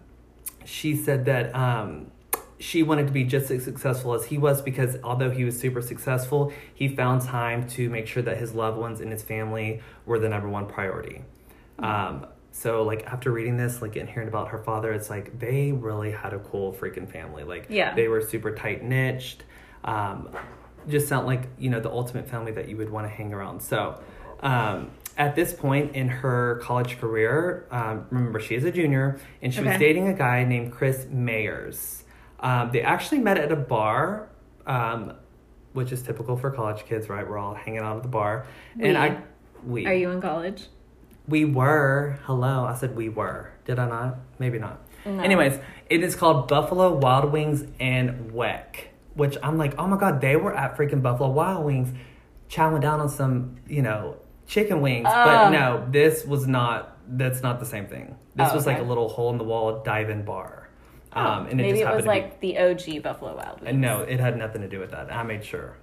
she 0.64 0.94
said 0.94 1.24
that 1.24 1.54
um, 1.54 2.10
she 2.60 2.82
wanted 2.82 3.06
to 3.06 3.12
be 3.12 3.24
just 3.24 3.50
as 3.50 3.64
successful 3.64 4.14
as 4.14 4.26
he 4.26 4.38
was 4.38 4.60
because 4.62 4.96
although 5.02 5.30
he 5.30 5.44
was 5.44 5.58
super 5.58 5.80
successful, 5.80 6.52
he 6.74 6.88
found 6.94 7.22
time 7.22 7.66
to 7.70 7.88
make 7.88 8.06
sure 8.06 8.22
that 8.22 8.36
his 8.36 8.54
loved 8.54 8.78
ones 8.78 9.00
and 9.00 9.10
his 9.10 9.22
family 9.22 9.80
were 10.06 10.18
the 10.18 10.28
number 10.28 10.48
one 10.48 10.66
priority. 10.66 11.22
Um, 11.78 12.26
so 12.52 12.82
like 12.82 13.06
after 13.06 13.30
reading 13.32 13.56
this, 13.56 13.80
like 13.80 13.96
and 13.96 14.08
hearing 14.08 14.28
about 14.28 14.48
her 14.48 14.58
father, 14.58 14.92
it's 14.92 15.08
like 15.08 15.38
they 15.38 15.72
really 15.72 16.10
had 16.10 16.34
a 16.34 16.38
cool 16.38 16.72
freaking 16.74 17.10
family. 17.10 17.44
Like 17.44 17.66
Yeah. 17.70 17.94
they 17.94 18.08
were 18.08 18.20
super 18.20 18.54
tight 18.54 18.84
niched. 18.84 19.44
Um, 19.82 20.28
just 20.88 21.08
sound 21.08 21.26
like 21.26 21.48
you 21.58 21.70
know 21.70 21.80
the 21.80 21.90
ultimate 21.90 22.28
family 22.28 22.52
that 22.52 22.68
you 22.68 22.76
would 22.76 22.90
want 22.90 23.06
to 23.06 23.10
hang 23.10 23.32
around. 23.32 23.60
So 23.60 24.00
um, 24.40 24.90
at 25.16 25.34
this 25.34 25.52
point 25.52 25.94
in 25.94 26.08
her 26.08 26.60
college 26.62 26.98
career, 26.98 27.66
um, 27.70 28.06
remember 28.10 28.40
she 28.40 28.54
is 28.54 28.64
a 28.64 28.72
junior, 28.72 29.18
and 29.40 29.52
she 29.54 29.62
was 29.62 29.78
dating 29.78 30.08
a 30.08 30.14
guy 30.14 30.44
named 30.44 30.72
Chris 30.72 31.06
Mayers. 31.06 31.99
Um, 32.40 32.70
they 32.72 32.80
actually 32.82 33.18
met 33.18 33.38
at 33.38 33.52
a 33.52 33.56
bar, 33.56 34.28
um, 34.66 35.12
which 35.72 35.92
is 35.92 36.02
typical 36.02 36.36
for 36.36 36.50
college 36.50 36.84
kids, 36.86 37.08
right? 37.08 37.28
We're 37.28 37.38
all 37.38 37.54
hanging 37.54 37.80
out 37.80 37.96
at 37.98 38.02
the 38.02 38.08
bar, 38.08 38.46
and 38.78 38.96
I 38.96 39.18
we 39.64 39.86
Are 39.86 39.94
you 39.94 40.10
in 40.10 40.20
college? 40.20 40.66
we 41.28 41.44
were 41.44 42.18
hello. 42.24 42.64
I 42.64 42.74
said 42.74 42.96
we 42.96 43.08
were. 43.08 43.50
Did 43.64 43.78
I 43.78 43.88
not? 43.88 44.16
Maybe 44.38 44.58
not. 44.58 44.80
No. 45.06 45.20
Anyways, 45.20 45.58
it 45.88 46.02
is 46.02 46.14
called 46.16 46.48
Buffalo 46.48 46.94
Wild 46.96 47.30
Wings 47.32 47.64
and 47.78 48.32
Weck, 48.32 48.88
which 49.14 49.36
I'm 49.42 49.56
like, 49.58 49.74
oh 49.78 49.86
my 49.86 49.96
god, 49.98 50.20
they 50.20 50.36
were 50.36 50.54
at 50.54 50.76
freaking 50.76 51.02
Buffalo 51.02 51.30
Wild 51.30 51.64
Wings, 51.64 51.92
chowing 52.48 52.80
down 52.80 53.00
on 53.00 53.08
some, 53.08 53.56
you 53.68 53.82
know, 53.82 54.16
chicken 54.46 54.80
wings. 54.80 55.04
but 55.04 55.46
Oh. 55.46 55.50
no, 55.50 55.86
this 55.90 56.24
was 56.24 56.46
not. 56.46 56.96
That's 57.06 57.42
not 57.42 57.60
the 57.60 57.66
same 57.66 57.86
thing. 57.86 58.16
This 58.34 58.48
Oh, 58.50 58.54
was 58.54 58.66
like 58.66 58.78
a 58.78 58.82
little 58.82 59.08
hole 59.08 59.30
in 59.30 59.38
the 59.38 59.44
wall 59.44 59.82
dive-in 59.82 60.24
bar. 60.24 60.59
Um, 61.12 61.46
and 61.46 61.60
it 61.60 61.64
Maybe 61.64 61.78
just 61.80 61.82
it 61.82 61.84
was 61.96 62.04
happened 62.04 62.06
like 62.06 62.40
the 62.40 62.58
OG 62.58 63.02
Buffalo 63.02 63.34
Wild 63.36 63.58
to 63.58 63.64
Wings. 63.64 63.76
be. 63.76 63.80
No, 63.80 64.00
it 64.02 64.20
had 64.20 64.36
nothing 64.36 64.62
to 64.62 64.68
do 64.68 64.78
with 64.78 64.92
that. 64.92 65.12
I 65.12 65.22
made 65.24 65.44
sure. 65.44 65.76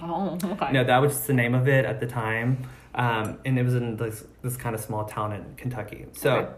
Oh, 0.00 0.36
okay. 0.44 0.72
No, 0.72 0.84
that 0.84 0.98
was 0.98 1.12
just 1.12 1.26
the 1.26 1.32
name 1.32 1.54
of 1.54 1.68
it 1.68 1.84
at 1.84 2.00
the 2.00 2.06
time. 2.06 2.66
Um, 2.94 3.38
and 3.44 3.58
it 3.58 3.62
was 3.64 3.74
in 3.74 3.96
this, 3.96 4.24
this 4.42 4.56
kind 4.56 4.74
of 4.74 4.80
small 4.80 5.04
town 5.04 5.32
in 5.32 5.54
Kentucky. 5.56 6.06
So 6.12 6.30
Okay. 6.36 6.52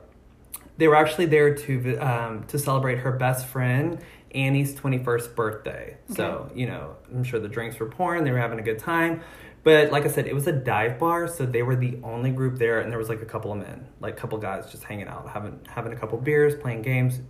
they 0.77 0.89
were 0.89 0.97
actually 0.97 1.27
there 1.27 1.55
to 1.55 1.97
um, 1.99 2.45
to 2.49 2.59
celebrate 2.59 2.99
her 2.99 3.13
best 3.13 3.47
friend 3.47 3.99
Annie's 4.35 4.75
21st 4.75 5.35
birthday. 5.35 5.97
So, 6.09 6.51
you 6.55 6.67
know, 6.67 6.97
I'm 7.15 7.25
sure 7.25 7.41
the 7.41 7.49
drinks 7.49 7.79
were 7.79 7.87
pouring, 7.87 8.25
they 8.25 8.33
were 8.33 8.39
having 8.39 8.59
a 8.59 8.63
good 8.63 8.79
time. 8.79 9.23
But 9.63 9.91
like 9.91 10.05
I 10.05 10.09
said, 10.09 10.27
it 10.27 10.35
was 10.35 10.47
a 10.47 10.53
dive 10.53 10.99
bar, 10.99 11.27
so 11.27 11.45
they 11.47 11.63
were 11.63 11.75
the 11.75 11.99
only 12.05 12.31
group 12.31 12.57
there, 12.59 12.81
and 12.81 12.91
there 12.93 12.99
was 12.99 13.09
like 13.09 13.23
a 13.23 13.25
couple 13.25 13.51
of 13.51 13.59
men, 13.59 13.87
like 14.01 14.13
a 14.15 14.17
couple 14.17 14.37
guys 14.39 14.71
just 14.71 14.85
hanging 14.85 15.09
out, 15.09 15.29
having 15.31 15.59
having 15.69 15.93
a 15.93 15.97
couple 15.97 16.19
beers, 16.19 16.55
playing 16.55 16.83
games, 16.83 17.21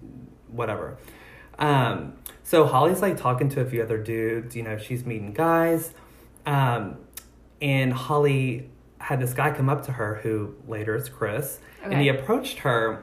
whatever. 0.48 0.96
Um, 1.58 2.14
so 2.42 2.66
Holly's 2.66 3.02
like 3.02 3.16
talking 3.16 3.48
to 3.50 3.60
a 3.60 3.64
few 3.64 3.82
other 3.82 3.98
dudes, 3.98 4.54
you 4.54 4.62
know, 4.62 4.76
she's 4.78 5.04
meeting 5.04 5.32
guys. 5.32 5.92
Um, 6.44 6.96
and 7.60 7.92
Holly 7.92 8.70
had 8.98 9.20
this 9.20 9.32
guy 9.34 9.50
come 9.52 9.68
up 9.68 9.84
to 9.86 9.92
her 9.92 10.16
who 10.22 10.54
later 10.68 10.94
is 10.94 11.08
Chris, 11.08 11.58
and 11.82 12.00
he 12.00 12.08
approached 12.08 12.58
her 12.58 13.02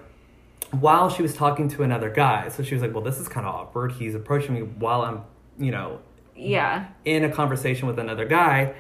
while 0.71 1.09
she 1.09 1.21
was 1.21 1.33
talking 1.35 1.67
to 1.69 1.83
another 1.83 2.09
guy. 2.09 2.50
So 2.50 2.63
she 2.63 2.73
was 2.75 2.81
like, 2.81 2.93
"Well, 2.93 3.03
this 3.03 3.19
is 3.19 3.27
kind 3.27 3.45
of 3.45 3.53
awkward. 3.53 3.91
He's 3.93 4.15
approaching 4.15 4.53
me 4.55 4.62
while 4.62 5.01
I'm, 5.01 5.21
you 5.57 5.71
know, 5.71 6.00
Yeah. 6.35 6.88
in 7.05 7.23
a 7.23 7.29
conversation 7.29 7.88
with 7.88 8.00
another 8.00 8.25
guy." 8.25 8.73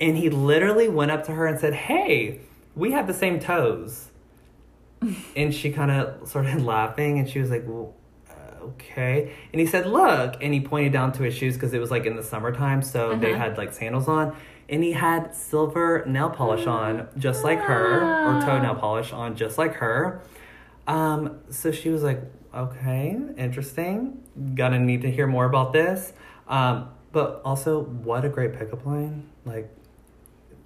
And 0.00 0.16
he 0.16 0.30
literally 0.30 0.88
went 0.88 1.10
up 1.10 1.24
to 1.24 1.32
her 1.32 1.46
and 1.46 1.58
said, 1.58 1.74
"Hey, 1.74 2.40
we 2.76 2.92
have 2.92 3.06
the 3.06 3.14
same 3.14 3.38
toes." 3.40 4.08
And 5.36 5.54
she 5.54 5.70
kind 5.72 5.90
of 5.90 6.28
started 6.28 6.62
laughing, 6.74 7.18
and 7.18 7.28
she 7.28 7.38
was 7.40 7.50
like, 7.50 7.64
"Well, 7.66 7.94
uh, 8.30 8.64
okay." 8.64 9.32
And 9.52 9.60
he 9.60 9.66
said, 9.66 9.86
"Look," 9.86 10.36
and 10.42 10.52
he 10.54 10.60
pointed 10.60 10.92
down 10.92 11.12
to 11.12 11.22
his 11.22 11.34
shoes 11.34 11.54
because 11.54 11.72
it 11.74 11.78
was 11.80 11.90
like 11.90 12.06
in 12.06 12.16
the 12.16 12.22
summertime, 12.22 12.82
so 12.82 13.16
they 13.16 13.32
Uh-huh. 13.32 13.38
had 13.44 13.58
like 13.58 13.72
sandals 13.72 14.08
on, 14.08 14.34
and 14.68 14.82
he 14.82 14.92
had 14.92 15.34
silver 15.34 16.04
nail 16.06 16.30
polish 16.30 16.66
on, 16.66 17.08
just 17.18 17.44
like 17.44 17.60
her, 17.60 18.02
or 18.26 18.40
toenail 18.42 18.74
polish 18.76 19.12
on, 19.12 19.36
just 19.36 19.58
like 19.58 19.74
her. 19.74 20.20
Um, 20.86 21.38
so 21.50 21.70
she 21.70 21.90
was 21.90 22.02
like, 22.02 22.20
"Okay, 22.54 23.16
interesting. 23.36 24.18
Gonna 24.54 24.78
need 24.78 25.02
to 25.02 25.10
hear 25.10 25.26
more 25.26 25.44
about 25.44 25.72
this." 25.72 26.12
Um, 26.48 26.88
but 27.12 27.40
also, 27.44 27.82
what 27.84 28.24
a 28.24 28.28
great 28.28 28.52
pickup 28.54 28.84
line! 28.86 29.28
Like 29.44 29.70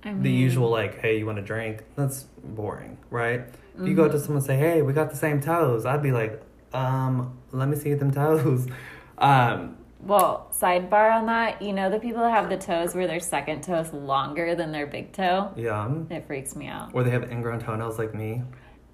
I 0.05 0.13
the 0.15 0.31
usual 0.31 0.69
like 0.71 0.99
hey 1.01 1.19
you 1.19 1.27
want 1.27 1.39
a 1.39 1.43
drink 1.43 1.85
that's 1.95 2.25
boring 2.43 2.99
right 3.11 3.43
if 3.81 3.87
you 3.89 3.95
go 3.95 4.05
Mm-hmm. 4.05 4.13
to 4.13 4.19
someone 4.21 4.37
and 4.39 4.45
say 4.47 4.57
hey 4.57 4.83
we 4.83 4.93
got 4.93 5.11
the 5.11 5.17
same 5.17 5.41
toes 5.41 5.87
i'd 5.87 6.03
be 6.03 6.13
like 6.13 6.41
um 6.75 7.37
let 7.53 7.69
me 7.69 7.77
see 7.77 7.95
them 7.95 8.11
toes 8.11 8.67
um 9.19 9.77
Well, 10.01 10.49
sidebar 10.53 11.13
on 11.19 11.27
that, 11.27 11.63
you 11.63 11.73
know 11.73 11.89
the 11.91 11.99
people 12.01 12.23
that 12.23 12.31
have 12.33 12.49
the 12.51 12.57
toes 12.57 12.95
where 12.95 13.07
their 13.07 13.21
second 13.21 13.63
toe 13.63 13.77
is 13.81 13.93
longer 13.93 14.55
than 14.57 14.73
their 14.73 14.87
big 14.87 15.13
toe? 15.13 15.53
yeah 15.57 15.89
It 16.11 16.27
freaks 16.27 16.57
me 16.57 16.67
out. 16.67 16.91
or 16.95 17.03
they 17.05 17.11
have 17.11 17.31
ingrown 17.31 17.61
toenails 17.61 17.99
like 17.99 18.15
me 18.15 18.43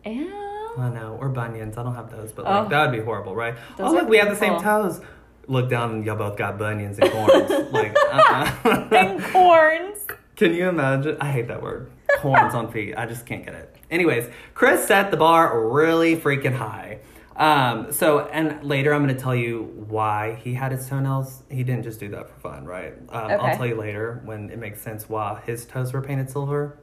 Ew. 0.04 0.32
i 0.78 0.88
know 0.90 1.16
or 1.20 1.28
bunions 1.28 1.76
i 1.76 1.82
don't 1.82 1.94
have 1.94 2.10
those 2.10 2.32
but 2.32 2.44
like 2.44 2.66
Oh. 2.66 2.68
that 2.68 2.90
would 2.90 2.96
be 2.98 3.02
horrible 3.04 3.34
right 3.34 3.54
Those 3.76 3.90
oh 3.90 3.94
look 3.94 4.08
we 4.08 4.18
have 4.18 4.28
the 4.28 4.36
same 4.36 4.60
toes 4.60 5.00
look 5.46 5.68
down 5.70 5.90
and 5.92 6.04
y'all 6.04 6.16
both 6.16 6.36
got 6.36 6.58
bunions 6.58 6.98
and 6.98 7.10
corns 7.10 7.50
like 7.72 7.96
uh-uh. 8.12 8.88
And 8.92 9.22
corns. 9.32 10.06
Can 10.36 10.52
you 10.54 10.68
imagine? 10.68 11.16
I 11.20 11.30
hate 11.32 11.48
that 11.48 11.62
word. 11.62 11.90
Corns 12.18 12.54
on 12.54 12.70
feet. 12.70 12.94
I 12.96 13.06
just 13.06 13.26
can't 13.26 13.44
get 13.44 13.54
it. 13.54 13.76
Anyways, 13.90 14.28
Chris 14.54 14.86
set 14.86 15.10
the 15.10 15.16
bar 15.16 15.68
really 15.68 16.16
freaking 16.16 16.54
high. 16.54 16.98
Um, 17.36 17.92
so, 17.92 18.26
and 18.26 18.64
later 18.64 18.92
I'm 18.92 19.04
going 19.04 19.14
to 19.14 19.20
tell 19.20 19.34
you 19.34 19.72
why 19.86 20.34
he 20.42 20.54
had 20.54 20.72
his 20.72 20.88
toenails. 20.88 21.44
He 21.48 21.62
didn't 21.62 21.84
just 21.84 22.00
do 22.00 22.08
that 22.08 22.28
for 22.28 22.40
fun, 22.40 22.64
right? 22.64 22.94
Um, 23.10 23.30
I'll 23.30 23.56
tell 23.56 23.66
you 23.66 23.76
later 23.76 24.20
when 24.24 24.50
it 24.50 24.58
makes 24.58 24.80
sense 24.80 25.08
why 25.08 25.40
his 25.46 25.64
toes 25.64 25.92
were 25.92 26.02
painted 26.02 26.28
silver. 26.28 26.78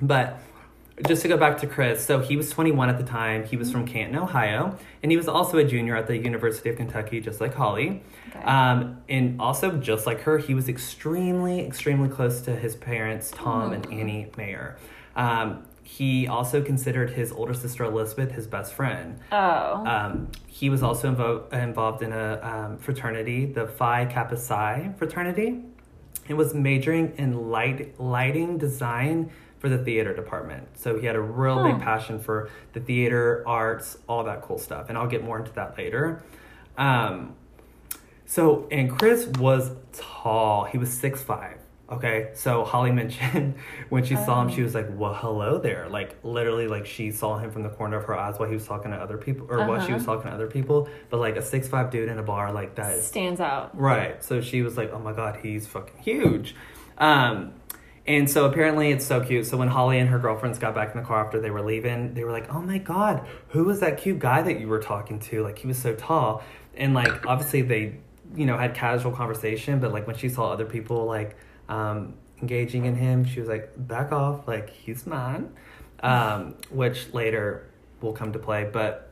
But 0.00 0.40
just 1.06 1.22
to 1.22 1.28
go 1.28 1.36
back 1.36 1.58
to 1.58 1.66
Chris, 1.66 2.04
so 2.04 2.20
he 2.20 2.36
was 2.36 2.50
21 2.50 2.88
at 2.88 2.98
the 2.98 3.04
time. 3.04 3.44
He 3.44 3.56
was 3.56 3.70
from 3.70 3.86
Canton, 3.86 4.16
Ohio, 4.16 4.76
and 5.02 5.12
he 5.12 5.16
was 5.16 5.28
also 5.28 5.58
a 5.58 5.64
junior 5.64 5.96
at 5.96 6.06
the 6.06 6.16
University 6.16 6.70
of 6.70 6.76
Kentucky, 6.76 7.20
just 7.20 7.40
like 7.40 7.54
Holly. 7.54 8.02
Okay. 8.30 8.42
Um, 8.42 9.02
and 9.08 9.40
also, 9.40 9.76
just 9.76 10.06
like 10.06 10.20
her, 10.22 10.38
he 10.38 10.54
was 10.54 10.68
extremely, 10.68 11.64
extremely 11.64 12.08
close 12.08 12.40
to 12.42 12.56
his 12.56 12.74
parents, 12.74 13.30
Tom 13.30 13.72
and 13.72 13.86
Annie 13.92 14.30
Maier. 14.36 14.76
Um, 15.14 15.64
he 15.82 16.28
also 16.28 16.62
considered 16.62 17.10
his 17.10 17.32
older 17.32 17.54
sister 17.54 17.82
Elizabeth 17.84 18.32
his 18.32 18.46
best 18.46 18.74
friend. 18.74 19.18
Oh. 19.32 19.86
Um, 19.86 20.28
he 20.46 20.68
was 20.68 20.82
also 20.82 21.14
invo- 21.14 21.52
involved 21.52 22.02
in 22.02 22.12
a 22.12 22.40
um, 22.42 22.78
fraternity, 22.78 23.46
the 23.46 23.66
Phi 23.66 24.04
Kappa 24.04 24.36
Psi 24.36 24.92
fraternity, 24.98 25.64
and 26.28 26.36
was 26.36 26.52
majoring 26.52 27.14
in 27.16 27.50
light 27.50 27.98
lighting 27.98 28.58
design 28.58 29.30
for 29.58 29.68
the 29.68 29.78
theater 29.78 30.14
department. 30.14 30.68
So 30.78 30.98
he 30.98 31.06
had 31.06 31.16
a 31.16 31.20
real 31.20 31.56
Huh. 31.62 31.72
big 31.72 31.80
passion 31.80 32.18
for 32.20 32.48
the 32.72 32.80
theater, 32.80 33.42
arts, 33.46 33.98
all 34.08 34.24
that 34.24 34.42
cool 34.42 34.58
stuff. 34.58 34.88
And 34.88 34.96
I'll 34.96 35.06
get 35.08 35.24
more 35.24 35.38
into 35.38 35.52
that 35.54 35.76
later. 35.76 36.22
Um, 36.76 37.34
so, 38.26 38.68
and 38.70 38.90
Chris 38.90 39.26
was 39.38 39.70
tall. 39.92 40.64
He 40.64 40.78
was 40.78 40.92
six 40.92 41.22
five. 41.22 41.58
Okay, 41.90 42.28
so 42.34 42.64
Holly 42.64 42.92
mentioned 43.02 43.54
when 43.88 44.04
she 44.04 44.14
saw 44.14 44.42
him, 44.42 44.50
she 44.50 44.62
was 44.62 44.74
like, 44.74 44.86
"Well, 44.90 45.14
hello 45.14 45.56
there!" 45.58 45.88
Like 45.88 46.16
literally, 46.22 46.68
like 46.68 46.84
she 46.84 47.10
saw 47.10 47.38
him 47.38 47.50
from 47.50 47.62
the 47.62 47.70
corner 47.70 47.96
of 47.96 48.04
her 48.04 48.14
eyes 48.14 48.38
while 48.38 48.46
he 48.48 48.54
was 48.54 48.66
talking 48.66 48.90
to 48.90 48.96
other 48.98 49.16
people, 49.16 49.46
or 49.50 49.66
while 49.66 49.78
she 49.80 49.86
Uh-huh. 49.86 49.94
was 49.94 50.04
talking 50.04 50.28
to 50.30 50.34
other 50.34 50.48
people. 50.48 50.88
But 51.08 51.18
like 51.20 51.36
a 51.36 51.42
six 51.42 51.66
five 51.66 51.90
dude 51.90 52.10
in 52.10 52.18
a 52.18 52.22
bar, 52.22 52.52
like 52.52 52.74
that 52.74 53.00
Stands 53.00 53.40
out. 53.40 53.76
Right. 53.78 54.22
So 54.22 54.42
she 54.42 54.60
was 54.60 54.76
like, 54.76 54.92
"Oh 54.92 54.98
my 54.98 55.14
god, 55.14 55.38
he's 55.42 55.66
fucking 55.66 55.96
huge." 56.02 56.54
Um, 56.98 57.54
and 58.08 58.28
so 58.28 58.46
apparently 58.46 58.90
it's 58.90 59.04
so 59.04 59.22
cute. 59.22 59.46
So 59.46 59.58
when 59.58 59.68
Holly 59.68 59.98
and 59.98 60.08
her 60.08 60.18
girlfriends 60.18 60.58
got 60.58 60.74
back 60.74 60.94
in 60.94 61.00
the 61.00 61.06
car 61.06 61.22
after 61.22 61.40
they 61.40 61.50
were 61.50 61.60
leaving, 61.60 62.14
they 62.14 62.24
were 62.24 62.32
like, 62.32 62.52
"Oh 62.52 62.62
my 62.62 62.78
god, 62.78 63.28
who 63.48 63.64
was 63.64 63.80
that 63.80 63.98
cute 63.98 64.18
guy 64.18 64.40
that 64.40 64.58
you 64.58 64.66
were 64.66 64.80
talking 64.80 65.20
to? 65.20 65.44
Like 65.44 65.58
he 65.58 65.66
was 65.66 65.78
so 65.78 65.94
tall." 65.94 66.42
And 66.74 66.94
like 66.94 67.26
obviously 67.26 67.60
they, 67.62 67.98
you 68.34 68.46
know, 68.46 68.56
had 68.56 68.74
casual 68.74 69.12
conversation, 69.12 69.78
but 69.78 69.92
like 69.92 70.06
when 70.06 70.16
she 70.16 70.30
saw 70.30 70.50
other 70.50 70.64
people 70.64 71.04
like 71.04 71.36
um, 71.68 72.14
engaging 72.40 72.86
in 72.86 72.96
him, 72.96 73.24
she 73.26 73.40
was 73.40 73.48
like, 73.48 73.72
"Back 73.76 74.10
off! 74.10 74.48
Like 74.48 74.70
he's 74.70 75.06
mine," 75.06 75.52
um, 76.02 76.54
which 76.70 77.12
later 77.12 77.68
will 78.00 78.14
come 78.14 78.32
to 78.32 78.38
play, 78.38 78.68
but. 78.72 79.04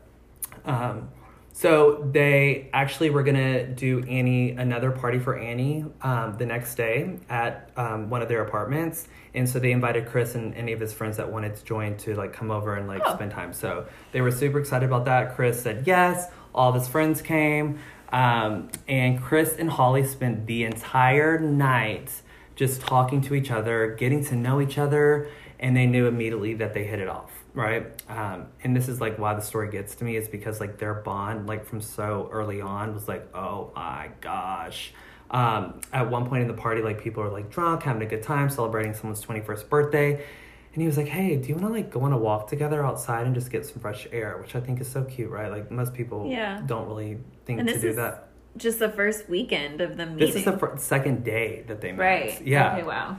Um, 0.64 1.10
so 1.58 2.06
they 2.12 2.68
actually 2.74 3.08
were 3.08 3.22
gonna 3.22 3.66
do 3.66 4.00
Annie 4.06 4.50
another 4.50 4.90
party 4.90 5.18
for 5.18 5.38
Annie 5.38 5.86
um, 6.02 6.36
the 6.36 6.44
next 6.44 6.74
day 6.74 7.16
at 7.30 7.70
um, 7.78 8.10
one 8.10 8.20
of 8.20 8.28
their 8.28 8.42
apartments, 8.42 9.08
and 9.32 9.48
so 9.48 9.58
they 9.58 9.72
invited 9.72 10.04
Chris 10.06 10.34
and 10.34 10.54
any 10.54 10.72
of 10.72 10.80
his 10.80 10.92
friends 10.92 11.16
that 11.16 11.32
wanted 11.32 11.56
to 11.56 11.64
join 11.64 11.96
to 11.98 12.14
like 12.14 12.34
come 12.34 12.50
over 12.50 12.74
and 12.76 12.86
like 12.86 13.00
Oh. 13.06 13.14
spend 13.14 13.30
time. 13.30 13.54
So 13.54 13.86
they 14.12 14.20
were 14.20 14.30
super 14.30 14.58
excited 14.58 14.84
about 14.84 15.06
that. 15.06 15.34
Chris 15.34 15.62
said 15.62 15.84
yes. 15.86 16.30
All 16.54 16.68
of 16.68 16.74
his 16.74 16.88
friends 16.88 17.22
came, 17.22 17.78
um, 18.12 18.68
and 18.86 19.18
Chris 19.22 19.56
and 19.58 19.70
Holly 19.70 20.04
spent 20.06 20.46
the 20.46 20.64
entire 20.64 21.38
night 21.38 22.10
just 22.54 22.82
talking 22.82 23.22
to 23.22 23.34
each 23.34 23.50
other, 23.50 23.94
getting 23.98 24.22
to 24.26 24.36
know 24.36 24.60
each 24.60 24.76
other, 24.76 25.28
and 25.58 25.74
they 25.74 25.86
knew 25.86 26.06
immediately 26.06 26.52
that 26.54 26.74
they 26.74 26.84
hit 26.84 26.98
it 26.98 27.08
off, 27.08 27.35
right? 27.56 27.86
Um, 28.08 28.46
and 28.62 28.76
this 28.76 28.86
is 28.88 29.00
like 29.00 29.18
why 29.18 29.34
the 29.34 29.40
story 29.40 29.68
gets 29.70 29.96
to 29.96 30.04
me 30.04 30.14
is 30.16 30.28
because 30.28 30.60
like 30.60 30.78
their 30.78 30.94
bond, 30.94 31.48
like 31.48 31.64
from 31.66 31.80
so 31.80 32.28
early 32.30 32.60
on, 32.60 32.94
was 32.94 33.08
like, 33.08 33.34
oh 33.34 33.72
my 33.74 34.10
gosh. 34.20 34.92
Um, 35.28 35.80
at 35.92 36.08
one 36.08 36.28
point 36.28 36.42
in 36.42 36.48
the 36.48 36.54
party, 36.54 36.82
like 36.82 37.00
people 37.02 37.22
are 37.24 37.30
like 37.30 37.50
drunk, 37.50 37.82
having 37.82 38.02
a 38.02 38.06
good 38.06 38.22
time, 38.22 38.48
celebrating 38.48 38.94
someone's 38.94 39.20
twenty 39.20 39.40
first 39.40 39.68
birthday. 39.68 40.12
And 40.72 40.82
he 40.82 40.86
was 40.86 40.96
like, 40.98 41.08
"Hey, 41.08 41.36
do 41.36 41.48
you 41.48 41.54
want 41.54 41.66
to 41.66 41.72
like 41.72 41.90
go 41.90 42.02
on 42.02 42.12
a 42.12 42.18
walk 42.18 42.48
together 42.48 42.84
outside 42.84 43.26
and 43.26 43.34
just 43.34 43.50
get 43.50 43.64
some 43.66 43.80
fresh 43.80 44.06
air?" 44.12 44.38
Which 44.40 44.54
I 44.54 44.60
think 44.60 44.80
is 44.80 44.86
so 44.88 45.02
cute, 45.04 45.30
right? 45.30 45.50
Like 45.50 45.70
most 45.70 45.94
people 45.94 46.28
Yeah. 46.30 46.60
don't 46.66 46.86
really 46.86 47.18
think 47.46 47.66
to 47.66 47.80
do 47.80 47.88
is 47.88 47.96
that. 47.96 48.28
Just 48.58 48.78
the 48.78 48.90
first 48.90 49.28
weekend 49.28 49.80
of 49.80 49.96
them 49.96 50.14
meeting. 50.16 50.28
This 50.28 50.36
is 50.36 50.44
the 50.44 50.56
fir- 50.58 50.76
second 50.76 51.24
day 51.24 51.64
that 51.66 51.80
they 51.80 51.92
met. 51.92 51.98
right. 52.02 52.46
Yeah. 52.46 52.74
Okay. 52.76 52.86
Wow. 52.86 53.16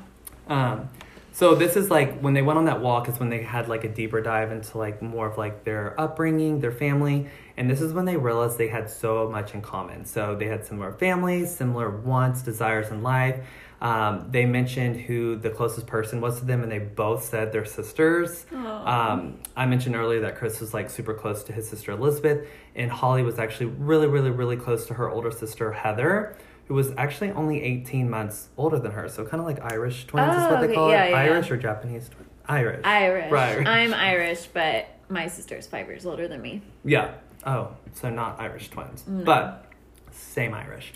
Um, 0.47 0.89
so 1.37 1.53
this 1.53 1.75
is 1.75 1.91
like 1.91 2.19
when 2.19 2.33
they 2.33 2.41
went 2.41 2.57
on 2.57 2.65
that 2.65 2.81
walk 2.81 3.07
is 3.07 3.19
when 3.19 3.29
they 3.29 3.43
had 3.43 3.69
like 3.69 3.83
a 3.83 3.87
deeper 3.87 4.21
dive 4.21 4.51
into 4.51 4.75
like 4.79 5.03
more 5.03 5.27
of 5.27 5.37
like 5.37 5.63
their 5.63 5.93
upbringing, 6.01 6.61
their 6.61 6.71
family, 6.71 7.27
and 7.57 7.69
this 7.69 7.79
is 7.79 7.93
when 7.93 8.05
they 8.05 8.17
realized 8.17 8.57
they 8.57 8.69
had 8.69 8.89
so 8.89 9.29
much 9.29 9.53
in 9.53 9.61
common. 9.61 10.03
So 10.03 10.35
they 10.35 10.47
had 10.47 10.65
similar 10.65 10.93
families, 10.93 11.55
similar 11.55 11.91
wants, 11.91 12.41
desires 12.41 12.89
in 12.89 13.03
life. 13.03 13.45
Um, 13.81 14.29
they 14.31 14.47
mentioned 14.47 14.99
who 15.01 15.35
the 15.35 15.51
closest 15.51 15.85
person 15.85 16.21
was 16.21 16.39
to 16.39 16.45
them, 16.45 16.63
and 16.63 16.71
they 16.71 16.79
both 16.79 17.23
said 17.23 17.51
their 17.51 17.65
sisters. 17.65 18.47
Um, 18.87 19.37
I 19.55 19.67
mentioned 19.67 19.95
earlier 19.95 20.21
that 20.21 20.37
Chris 20.37 20.59
was 20.59 20.73
like 20.73 20.89
super 20.89 21.13
close 21.13 21.43
to 21.43 21.53
his 21.53 21.69
sister 21.69 21.91
Elizabeth, 21.91 22.47
and 22.73 22.89
Holly 22.89 23.21
was 23.21 23.37
actually 23.37 23.67
really, 23.67 24.07
really, 24.07 24.31
really 24.31 24.57
close 24.57 24.87
to 24.87 24.95
her 24.95 25.07
older 25.07 25.29
sister 25.29 25.71
Heather, 25.71 26.35
who 26.67 26.73
was 26.73 26.91
actually 26.97 27.31
only 27.31 27.61
18 27.63 28.09
months 28.09 28.49
older 28.57 28.77
than 28.79 28.91
her. 28.91 29.07
So 29.09 29.23
kind 29.25 29.39
of 29.39 29.45
like 29.45 29.59
Irish 29.63 30.05
twins 30.07 30.35
is 30.35 30.43
Oh, 30.43 30.49
what 30.51 30.59
they 30.61 30.65
okay. 30.67 30.75
call 30.75 30.89
Yeah, 30.91 31.03
it. 31.05 31.11
yeah, 31.11 31.17
Irish 31.17 31.47
yeah. 31.47 31.53
or 31.53 31.57
Japanese 31.57 32.09
twins? 32.09 32.29
Irish. 32.47 32.81
Irish. 32.83 33.31
Right. 33.31 33.67
I'm 33.67 33.93
Irish, 33.93 34.47
but 34.53 34.87
my 35.09 35.27
sister's 35.27 35.67
five 35.67 35.87
years 35.87 36.05
older 36.05 36.27
than 36.27 36.41
me. 36.41 36.61
Yeah. 36.83 37.11
Oh, 37.45 37.71
so 37.93 38.09
not 38.09 38.39
Irish 38.39 38.69
twins, 38.69 39.03
No. 39.07 39.23
but 39.23 39.65
same 40.11 40.53
Irish. 40.53 40.93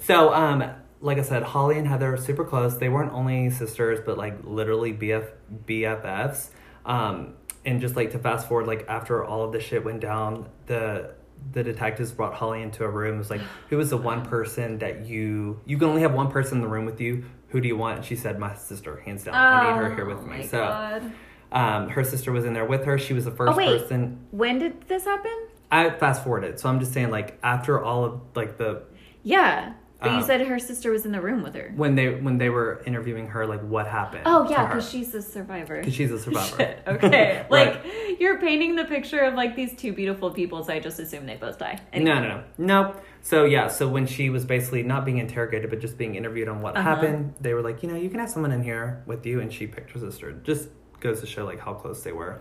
So, 0.00 0.34
um, 0.34 0.62
like 1.00 1.18
I 1.18 1.22
said, 1.22 1.42
Holly 1.42 1.78
and 1.78 1.86
Heather 1.88 2.12
are 2.14 2.16
super 2.18 2.44
close. 2.44 2.76
They 2.78 2.88
weren't 2.88 3.12
only 3.12 3.48
sisters, 3.50 4.00
but 4.04 4.18
like 4.18 4.34
literally 4.44 4.92
BF 4.92 5.26
BFFs. 5.66 6.48
Um, 6.84 7.34
and 7.64 7.80
just 7.80 7.96
like 7.96 8.10
to 8.12 8.18
fast 8.18 8.48
forward, 8.48 8.66
like 8.66 8.84
after 8.88 9.24
all 9.24 9.42
of 9.44 9.52
this 9.52 9.64
shit 9.64 9.84
went 9.84 10.00
down, 10.00 10.48
the 10.66 11.12
the 11.52 11.62
detectives 11.62 12.12
brought 12.12 12.34
Holly 12.34 12.62
into 12.62 12.84
a 12.84 12.88
room. 12.88 13.16
It 13.16 13.18
was 13.18 13.30
like, 13.30 13.40
who 13.68 13.76
was 13.76 13.90
the 13.90 13.96
one 13.96 14.24
person 14.24 14.78
that 14.78 15.06
you 15.06 15.60
you 15.64 15.78
can 15.78 15.88
only 15.88 16.02
have 16.02 16.14
one 16.14 16.30
person 16.30 16.58
in 16.58 16.62
the 16.62 16.68
room 16.68 16.84
with 16.84 17.00
you? 17.00 17.24
Who 17.48 17.60
do 17.60 17.68
you 17.68 17.76
want? 17.76 17.98
And 17.98 18.04
she 18.04 18.16
said, 18.16 18.38
my 18.38 18.54
sister, 18.54 19.00
hands 19.04 19.24
down. 19.24 19.34
I 19.34 19.64
need 19.72 19.76
her 19.76 19.94
here 19.94 20.04
with 20.06 20.18
Oh 20.18 20.22
me. 20.22 20.38
my 20.38 20.46
So, 20.46 20.58
God. 20.58 21.12
um, 21.52 21.88
her 21.90 22.02
sister 22.02 22.32
was 22.32 22.44
in 22.44 22.52
there 22.52 22.64
with 22.64 22.84
her. 22.84 22.98
She 22.98 23.12
was 23.14 23.24
the 23.24 23.30
first 23.30 23.52
Oh, 23.52 23.56
wait. 23.56 23.82
person. 23.82 24.18
When 24.32 24.58
did 24.58 24.82
this 24.88 25.04
happen? 25.04 25.36
I 25.70 25.90
fast 25.90 26.24
forwarded, 26.24 26.58
so 26.58 26.68
I'm 26.68 26.80
just 26.80 26.92
saying 26.92 27.10
like 27.10 27.38
after 27.42 27.82
all 27.82 28.04
of 28.04 28.20
like 28.34 28.58
the 28.58 28.82
Yeah. 29.22 29.74
But 30.04 30.12
you 30.12 30.18
Um, 30.18 30.22
said 30.24 30.40
her 30.46 30.58
sister 30.58 30.90
was 30.90 31.04
in 31.06 31.12
the 31.12 31.20
room 31.20 31.42
with 31.42 31.54
her. 31.54 31.72
when 31.74 31.94
they 31.94 32.10
when 32.14 32.38
they 32.38 32.50
were 32.50 32.82
interviewing 32.86 33.26
her, 33.28 33.46
like 33.46 33.62
what 33.62 33.86
happened? 33.86 34.22
Oh 34.26 34.46
yeah, 34.50 34.66
because 34.66 34.88
she's 34.88 35.14
a 35.14 35.22
survivor. 35.22 35.82
'Cause 35.82 35.94
she's 35.94 36.12
a 36.12 36.18
survivor. 36.26 36.56
Shit. 36.58 36.82
Okay. 36.86 37.46
Right. 37.50 37.74
Like 37.84 38.20
you're 38.20 38.38
painting 38.38 38.76
the 38.76 38.84
picture 38.84 39.20
of 39.20 39.34
like 39.34 39.56
these 39.56 39.74
two 39.74 39.92
beautiful 39.92 40.30
people, 40.30 40.62
so 40.62 40.72
I 40.72 40.78
just 40.78 40.98
assume 41.00 41.26
they 41.26 41.36
both 41.36 41.58
die. 41.58 41.80
Anyway. 41.92 42.10
No, 42.14 42.20
no, 42.20 42.28
no, 42.58 42.82
nope. 42.92 43.04
So 43.22 43.44
yeah, 43.44 43.68
so 43.68 43.88
when 43.88 44.06
she 44.06 44.28
was 44.30 44.44
basically 44.44 44.82
not 44.82 45.04
being 45.06 45.18
interrogated, 45.18 45.70
but 45.70 45.80
just 45.80 45.96
being 45.96 46.14
interviewed 46.14 46.48
on 46.48 46.60
what 46.60 46.76
Uh-huh. 46.76 46.82
happened, 46.94 47.34
they 47.40 47.54
were 47.54 47.62
like, 47.62 47.82
you 47.82 47.88
know, 47.88 47.96
you 47.96 48.10
can 48.10 48.20
have 48.20 48.28
someone 48.30 48.52
in 48.52 48.62
here 48.62 49.02
with 49.06 49.24
you, 49.24 49.40
and 49.40 49.50
she 49.52 49.66
picked 49.66 49.90
her 49.92 49.98
sister. 49.98 50.32
Just 50.44 50.68
goes 51.00 51.20
to 51.20 51.26
show 51.26 51.44
like 51.46 51.60
how 51.60 51.72
close 51.72 52.02
they 52.02 52.12
were. 52.12 52.40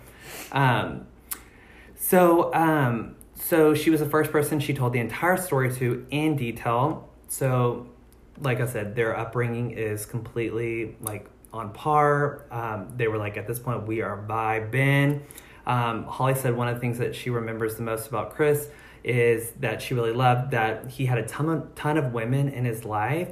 Um, 0.51 1.07
so 1.95 2.53
um, 2.53 3.15
so 3.35 3.73
she 3.73 3.89
was 3.89 3.99
the 3.99 4.09
first 4.09 4.31
person 4.31 4.59
she 4.59 4.73
told 4.73 4.93
the 4.93 4.99
entire 4.99 5.37
story 5.37 5.71
to 5.75 6.05
in 6.09 6.35
detail. 6.35 7.09
So, 7.37 7.87
like 8.41 8.61
I 8.61 8.67
said, 8.67 8.95
their 8.95 9.17
upbringing 9.17 9.71
is 9.71 10.05
completely 10.05 10.95
like 11.01 11.27
on 11.51 11.73
par. 11.73 12.45
Um, 12.51 12.93
they 12.95 13.07
were 13.07 13.17
like 13.17 13.37
at 13.37 13.47
this 13.47 13.57
point, 13.57 13.87
we 13.87 14.03
are 14.03 14.23
vibing. 14.29 15.23
Um, 15.65 16.03
Holly 16.03 16.35
said 16.35 16.55
one 16.55 16.67
of 16.67 16.75
the 16.75 16.79
things 16.79 16.99
that 16.99 17.15
she 17.15 17.31
remembers 17.31 17.73
the 17.75 17.81
most 17.81 18.07
about 18.07 18.35
Chris 18.35 18.69
is 19.03 19.49
that 19.61 19.81
she 19.81 19.95
really 19.95 20.13
loved 20.13 20.51
that 20.51 20.91
he 20.91 21.07
had 21.07 21.17
a 21.17 21.25
ton 21.25 21.49
of, 21.49 21.73
ton 21.73 21.97
of 21.97 22.13
women 22.13 22.49
in 22.49 22.65
his 22.65 22.85
life, 22.85 23.29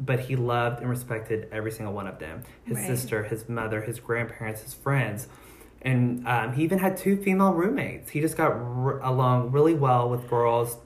but 0.00 0.18
he 0.18 0.34
loved 0.34 0.80
and 0.80 0.90
respected 0.90 1.46
every 1.52 1.70
single 1.70 1.94
one 1.94 2.08
of 2.08 2.18
them. 2.18 2.42
His 2.64 2.78
Right. 2.78 2.86
sister, 2.88 3.22
his 3.22 3.48
mother, 3.48 3.82
his 3.82 4.00
grandparents, 4.00 4.62
his 4.62 4.74
friends. 4.74 5.28
And 5.80 6.26
um, 6.26 6.54
he 6.54 6.64
even 6.64 6.80
had 6.80 6.96
two 6.96 7.16
female 7.18 7.52
roommates. 7.52 8.10
He 8.10 8.20
just 8.20 8.36
got 8.36 8.50
r- 8.50 8.98
along 8.98 9.52
really 9.52 9.74
well 9.74 10.10
with 10.10 10.28
girls. 10.28 10.76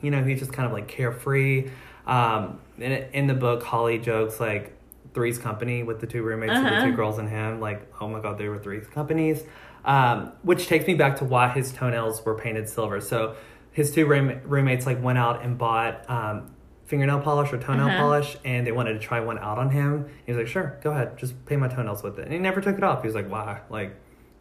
You 0.00 0.12
know, 0.12 0.22
he's 0.22 0.38
just 0.38 0.52
kind 0.52 0.66
of 0.66 0.72
like 0.72 0.86
carefree. 0.86 1.70
Um, 2.06 2.58
in, 2.78 2.92
in 2.92 3.26
the 3.26 3.34
book, 3.34 3.62
Holly 3.62 3.98
jokes 3.98 4.40
like 4.40 4.76
Three's 5.14 5.38
Company 5.38 5.82
with 5.82 6.00
the 6.00 6.06
two 6.06 6.22
roommates 6.22 6.52
and 6.52 6.66
the 6.66 6.70
Uh-huh. 6.76 6.86
two 6.86 6.92
girls 6.96 7.18
and 7.18 7.28
him. 7.28 7.60
Like, 7.60 7.86
oh 8.00 8.08
my 8.08 8.20
God, 8.20 8.36
they 8.38 8.48
were 8.48 8.58
Three's 8.58 8.86
Companies. 8.88 9.44
Um, 9.84 10.32
which 10.42 10.66
takes 10.66 10.86
me 10.86 10.94
back 10.94 11.18
to 11.18 11.24
why 11.24 11.48
his 11.48 11.70
toenails 11.72 12.24
were 12.24 12.34
painted 12.34 12.68
silver. 12.68 13.00
So 13.00 13.34
his 13.70 13.92
two 13.92 14.06
room- 14.06 14.40
roommates 14.44 14.86
like 14.86 15.02
went 15.02 15.18
out 15.18 15.42
and 15.44 15.58
bought 15.58 16.08
um, 16.08 16.50
fingernail 16.86 17.20
polish 17.20 17.52
or 17.52 17.58
toenail 17.58 17.86
Uh-huh. 17.88 17.98
polish, 17.98 18.36
and 18.44 18.66
they 18.66 18.72
wanted 18.72 18.94
to 18.94 18.98
try 18.98 19.20
one 19.20 19.38
out 19.38 19.58
on 19.58 19.70
him. 19.70 20.06
He 20.24 20.32
was 20.32 20.38
like, 20.38 20.46
"Sure, 20.48 20.78
go 20.82 20.90
ahead, 20.90 21.16
just 21.18 21.44
paint 21.46 21.60
my 21.60 21.68
toenails 21.68 22.02
with 22.02 22.18
it." 22.18 22.24
And 22.24 22.32
he 22.32 22.38
never 22.38 22.60
took 22.60 22.76
it 22.78 22.84
off. 22.84 23.02
He 23.02 23.08
was 23.08 23.14
like, 23.14 23.30
"Why? 23.30 23.60
Like, 23.68 23.94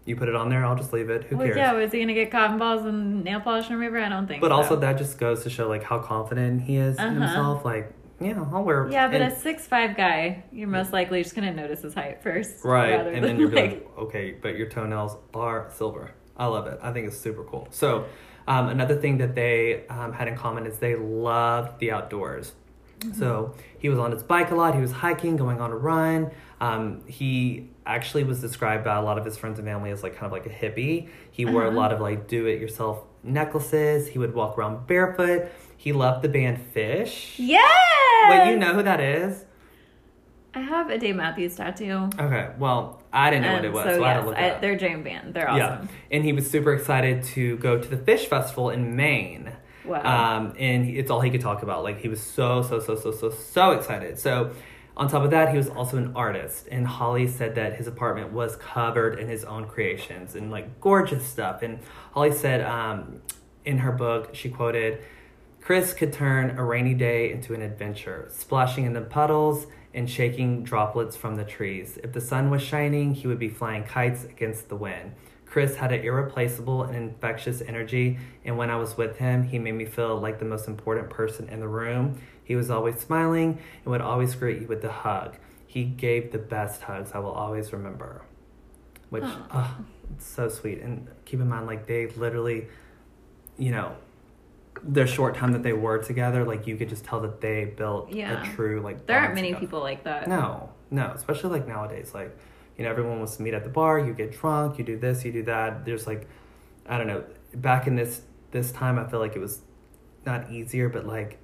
you 0.05 0.15
put 0.15 0.27
it 0.29 0.35
on 0.35 0.49
there, 0.49 0.65
I'll 0.65 0.75
just 0.75 0.91
leave 0.93 1.09
it. 1.09 1.23
Who 1.25 1.37
Well, 1.37 1.45
cares?" 1.47 1.57
yeah, 1.57 1.73
was 1.73 1.91
he 1.91 1.99
gonna 1.99 2.13
get 2.13 2.31
cotton 2.31 2.57
balls 2.57 2.85
and 2.85 3.23
nail 3.23 3.39
polish 3.39 3.69
remover? 3.69 3.99
I 3.99 4.09
don't 4.09 4.27
think. 4.27 4.41
But 4.41 4.49
so. 4.49 4.55
also 4.55 4.75
that 4.77 4.97
just 4.97 5.17
goes 5.17 5.43
to 5.43 5.49
show 5.49 5.67
like 5.67 5.83
how 5.83 5.99
confident 5.99 6.61
he 6.63 6.75
is 6.77 6.97
in 6.97 7.03
Uh-huh. 7.05 7.19
himself. 7.21 7.65
Like, 7.65 7.93
yeah, 8.19 8.43
I'll 8.51 8.63
wear. 8.63 8.87
Yeah, 8.91 9.07
but 9.07 9.21
and- 9.21 9.31
a 9.33 9.35
six 9.35 9.65
five 9.67 9.95
guy, 9.97 10.43
you're 10.51 10.67
most 10.67 10.93
likely 10.93 11.21
just 11.23 11.35
gonna 11.35 11.53
notice 11.53 11.81
his 11.81 11.93
height 11.93 12.21
first, 12.21 12.63
right, 12.65 12.91
and 13.07 13.23
then 13.23 13.39
you're 13.39 13.49
like, 13.49 13.71
like, 13.71 13.97
okay, 13.97 14.35
but 14.41 14.55
your 14.57 14.67
toenails 14.67 15.17
are 15.33 15.69
silver. 15.73 16.11
I 16.35 16.47
love 16.47 16.67
it. 16.67 16.79
I 16.81 16.91
think 16.91 17.07
it's 17.07 17.17
super 17.17 17.43
cool. 17.43 17.67
So, 17.71 18.05
um, 18.47 18.67
another 18.69 18.95
thing 18.95 19.19
that 19.19 19.35
they 19.35 19.85
um, 19.87 20.11
had 20.13 20.27
in 20.27 20.35
common 20.35 20.65
is 20.65 20.79
they 20.79 20.95
loved 20.95 21.79
the 21.79 21.91
outdoors. 21.91 22.53
Mm-hmm. 22.99 23.19
So 23.19 23.53
he 23.77 23.87
was 23.89 23.99
on 23.99 24.11
his 24.11 24.23
bike 24.23 24.49
a 24.51 24.55
lot. 24.55 24.73
He 24.75 24.81
was 24.81 24.91
hiking, 24.91 25.35
going 25.37 25.61
on 25.61 25.71
a 25.71 25.75
run. 25.75 26.31
Um, 26.59 27.01
he 27.05 27.69
actually 27.85 28.23
was 28.23 28.39
described 28.41 28.83
by 28.83 28.95
a 28.95 29.01
lot 29.01 29.17
of 29.17 29.25
his 29.25 29.37
friends 29.37 29.59
and 29.59 29.67
family 29.67 29.91
as 29.91 30.03
like 30.03 30.13
kind 30.15 30.25
of 30.25 30.31
like 30.31 30.45
a 30.45 30.49
hippie. 30.49 31.09
He 31.31 31.45
wore 31.45 31.63
a 31.63 31.67
Uh-huh. 31.67 31.77
lot 31.77 31.91
of 31.93 31.99
like 32.01 32.27
do-it-yourself 32.27 33.03
necklaces. 33.23 34.07
He 34.07 34.19
would 34.19 34.33
walk 34.33 34.57
around 34.57 34.87
barefoot. 34.87 35.51
He 35.77 35.91
loved 35.91 36.23
the 36.23 36.29
band 36.29 36.59
Phish. 36.73 37.33
yeah. 37.37 37.59
Wait, 38.29 38.51
you 38.51 38.57
know 38.57 38.73
who 38.73 38.83
that 38.83 38.99
is? 39.01 39.43
I 40.55 40.59
have 40.61 40.89
a 40.91 40.97
Dave 40.99 41.15
Matthews 41.15 41.55
tattoo. 41.55 42.09
Okay, 42.17 42.49
well, 42.59 43.01
I 43.11 43.31
didn't 43.31 43.43
know 43.43 43.53
what 43.55 43.65
it 43.65 43.73
was, 43.73 43.83
so 43.85 43.95
so, 43.97 44.03
I 44.03 44.13
had 44.13 44.21
to 44.21 44.25
look 44.27 44.37
I- 44.37 44.41
it 44.45 44.51
up. 44.53 44.61
they're 44.61 44.75
jam 44.77 45.03
band. 45.03 45.33
They're 45.33 45.49
Yeah, 45.49 45.67
awesome. 45.77 45.89
and 46.11 46.23
he 46.23 46.31
was 46.31 46.49
super 46.49 46.73
excited 46.73 47.23
to 47.35 47.57
go 47.57 47.77
to 47.79 47.87
the 47.87 47.97
Phish 47.97 48.27
Festival 48.27 48.69
in 48.69 48.95
Maine. 48.95 49.51
Wow. 49.83 50.37
Um, 50.37 50.53
and 50.59 50.87
it's 50.87 51.09
all 51.11 51.19
he 51.21 51.29
could 51.31 51.41
talk 51.41 51.63
about. 51.63 51.83
Like 51.83 51.99
he 51.99 52.07
was 52.07 52.21
so 52.21 52.61
so 52.61 52.79
so 52.79 52.95
so 52.95 53.11
so 53.11 53.29
so 53.31 53.71
excited. 53.71 54.17
So 54.19 54.51
on 54.95 55.07
top 55.09 55.23
of 55.23 55.31
that, 55.31 55.49
he 55.49 55.57
was 55.57 55.69
also 55.69 55.97
an 55.97 56.11
artist. 56.15 56.67
And 56.71 56.85
Holly 56.85 57.27
said 57.27 57.55
that 57.55 57.75
his 57.75 57.87
apartment 57.87 58.31
was 58.31 58.55
covered 58.57 59.19
in 59.19 59.27
his 59.27 59.43
own 59.43 59.67
creations 59.67 60.35
and 60.35 60.51
like 60.51 60.79
gorgeous 60.79 61.25
stuff. 61.25 61.63
And 61.63 61.79
Holly 62.11 62.31
said 62.31 62.61
um, 62.61 63.21
in 63.65 63.79
her 63.79 63.91
book, 63.91 64.35
she 64.35 64.49
quoted, 64.49 65.03
"Chris 65.61 65.93
could 65.93 66.13
turn 66.13 66.57
a 66.57 66.63
rainy 66.63 66.93
day 66.93 67.31
into 67.31 67.53
an 67.53 67.61
adventure, 67.61 68.27
splashing 68.29 68.85
in 68.85 68.93
the 68.93 69.01
puddles." 69.01 69.67
And 69.95 70.09
shaking 70.09 70.63
droplets 70.63 71.15
from 71.15 71.35
the 71.35 71.43
trees. 71.43 71.99
If 72.03 72.13
the 72.13 72.19
sun 72.19 72.49
was 72.49 72.63
shining, 72.63 73.13
he 73.13 73.27
would 73.27 73.37
be 73.37 73.47
flying 73.47 73.83
kites 73.83 74.23
against 74.23 74.67
the 74.67 74.75
wind. 74.75 75.13
Chris 75.45 75.75
had 75.75 75.91
an 75.91 76.01
irreplaceable 76.03 76.81
and 76.81 76.95
infectious 76.95 77.61
energy, 77.61 78.17
and 78.43 78.57
when 78.57 78.71
I 78.71 78.75
was 78.77 78.97
with 78.97 79.17
him, 79.17 79.43
he 79.43 79.59
made 79.59 79.75
me 79.75 79.85
feel 79.85 80.19
like 80.19 80.39
the 80.39 80.45
most 80.45 80.67
important 80.67 81.11
person 81.11 81.47
in 81.47 81.59
the 81.59 81.67
room. 81.67 82.19
He 82.43 82.55
was 82.55 82.69
always 82.69 82.99
smiling 82.99 83.59
and 83.83 83.91
would 83.91 84.01
always 84.01 84.35
greet 84.35 84.61
you 84.61 84.67
with 84.67 84.83
a 84.83 84.91
hug. 84.91 85.35
He 85.65 85.83
gave 85.85 86.31
the 86.31 86.37
best 86.37 86.81
hugs 86.83 87.11
I 87.13 87.19
will 87.19 87.31
always 87.31 87.71
remember. 87.73 88.21
Which, 89.09 89.23
Aw. 89.23 89.47
ah, 89.51 89.77
it's 90.15 90.25
so 90.25 90.49
sweet. 90.49 90.79
And 90.81 91.07
keep 91.25 91.39
in 91.39 91.47
mind, 91.49 91.67
like, 91.67 91.87
they 91.87 92.07
literally, 92.07 92.67
you 93.57 93.71
know, 93.71 93.95
their 94.83 95.07
short 95.07 95.35
time 95.35 95.51
that 95.53 95.63
they 95.63 95.73
were 95.73 95.99
together, 95.99 96.43
like, 96.43 96.67
you 96.67 96.75
could 96.75 96.89
just 96.89 97.05
tell 97.05 97.21
that 97.21 97.39
they 97.41 97.65
built 97.65 98.11
Yeah. 98.11 98.41
a 98.43 98.55
true, 98.55 98.81
like, 98.81 99.05
there 99.05 99.19
aren't 99.19 99.35
many 99.35 99.49
together. 99.49 99.59
people 99.65 99.79
like 99.81 100.03
that. 100.03 100.27
No, 100.27 100.69
no, 100.91 101.11
especially 101.15 101.51
like 101.51 101.67
nowadays. 101.67 102.13
Like, 102.13 102.35
you 102.77 102.83
know, 102.83 102.89
everyone 102.89 103.17
wants 103.19 103.37
to 103.37 103.43
meet 103.43 103.53
at 103.53 103.63
the 103.63 103.69
bar. 103.69 103.99
You 103.99 104.13
get 104.13 104.31
drunk. 104.31 104.77
You 104.79 104.83
do 104.83 104.97
this. 104.97 105.23
You 105.23 105.31
do 105.31 105.43
that. 105.43 105.85
There's 105.85 106.07
like, 106.07 106.27
I 106.87 106.97
don't 106.97 107.07
know. 107.07 107.23
Back 107.55 107.85
in 107.87 107.95
this 107.95 108.23
this 108.51 108.71
time, 108.71 108.97
I 108.99 109.07
feel 109.07 109.19
like 109.19 109.35
it 109.35 109.39
was 109.39 109.61
not 110.25 110.51
easier, 110.51 110.89
but 110.89 111.05
like, 111.05 111.37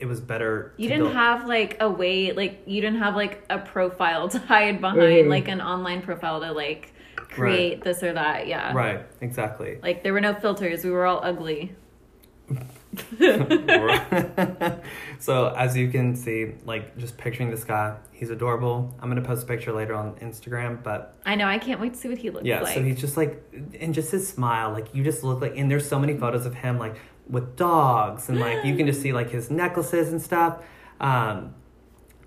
it 0.00 0.06
was 0.06 0.20
better. 0.20 0.72
You 0.76 0.88
didn't 0.88 1.04
build- 1.04 1.14
have 1.16 1.46
like 1.48 1.76
a 1.80 1.88
way, 1.90 2.32
like 2.32 2.62
you 2.66 2.80
didn't 2.80 3.00
have 3.00 3.16
like 3.16 3.44
a 3.50 3.58
profile 3.58 4.28
to 4.34 4.38
hide 4.38 4.80
behind, 4.80 5.00
Mhm. 5.26 5.28
like 5.28 5.48
an 5.48 5.60
online 5.60 6.02
profile 6.02 6.40
to 6.40 6.52
like 6.52 6.92
create 7.16 7.82
this 7.82 8.02
or 8.02 8.12
that. 8.12 8.46
Yeah. 8.46 8.72
right 8.72 9.04
exactly. 9.20 9.78
Like 9.82 10.02
there 10.02 10.12
were 10.12 10.20
no 10.20 10.34
filters. 10.34 10.84
We 10.84 10.90
were 10.90 11.06
all 11.06 11.20
ugly. 11.22 11.74
so 15.18 15.52
as 15.56 15.76
you 15.76 15.90
can 15.90 16.16
see, 16.16 16.52
like 16.64 16.96
just 16.96 17.16
picturing 17.18 17.50
this 17.50 17.64
guy, 17.64 17.96
he's 18.12 18.30
adorable. 18.30 18.94
I'm 19.00 19.08
gonna 19.08 19.22
post 19.22 19.44
a 19.44 19.46
picture 19.46 19.72
later 19.72 19.94
on 19.94 20.14
Instagram, 20.16 20.82
but 20.82 21.16
I 21.26 21.34
know. 21.34 21.46
I 21.46 21.58
can't 21.58 21.80
wait 21.80 21.94
to 21.94 21.98
see 21.98 22.08
what 22.08 22.18
he 22.18 22.30
looks 22.30 22.46
Yeah, 22.46 22.60
like. 22.62 22.68
Yeah, 22.68 22.74
so 22.76 22.82
he's 22.82 23.00
just 23.00 23.16
like, 23.16 23.42
and 23.80 23.92
just 23.94 24.10
his 24.10 24.26
smile, 24.28 24.72
like 24.72 24.94
you 24.94 25.04
just 25.04 25.22
look 25.24 25.40
like, 25.40 25.56
and 25.56 25.70
there's 25.70 25.86
so 25.88 25.98
many 25.98 26.16
photos 26.16 26.46
of 26.46 26.54
him 26.54 26.78
like 26.78 26.96
with 27.28 27.56
dogs, 27.56 28.28
and 28.28 28.40
like 28.40 28.64
you 28.64 28.76
can 28.76 28.86
just 28.86 29.00
see 29.02 29.12
like 29.12 29.30
his 29.30 29.50
necklaces 29.50 30.10
and 30.10 30.20
stuff. 30.20 30.62
Um, 31.00 31.54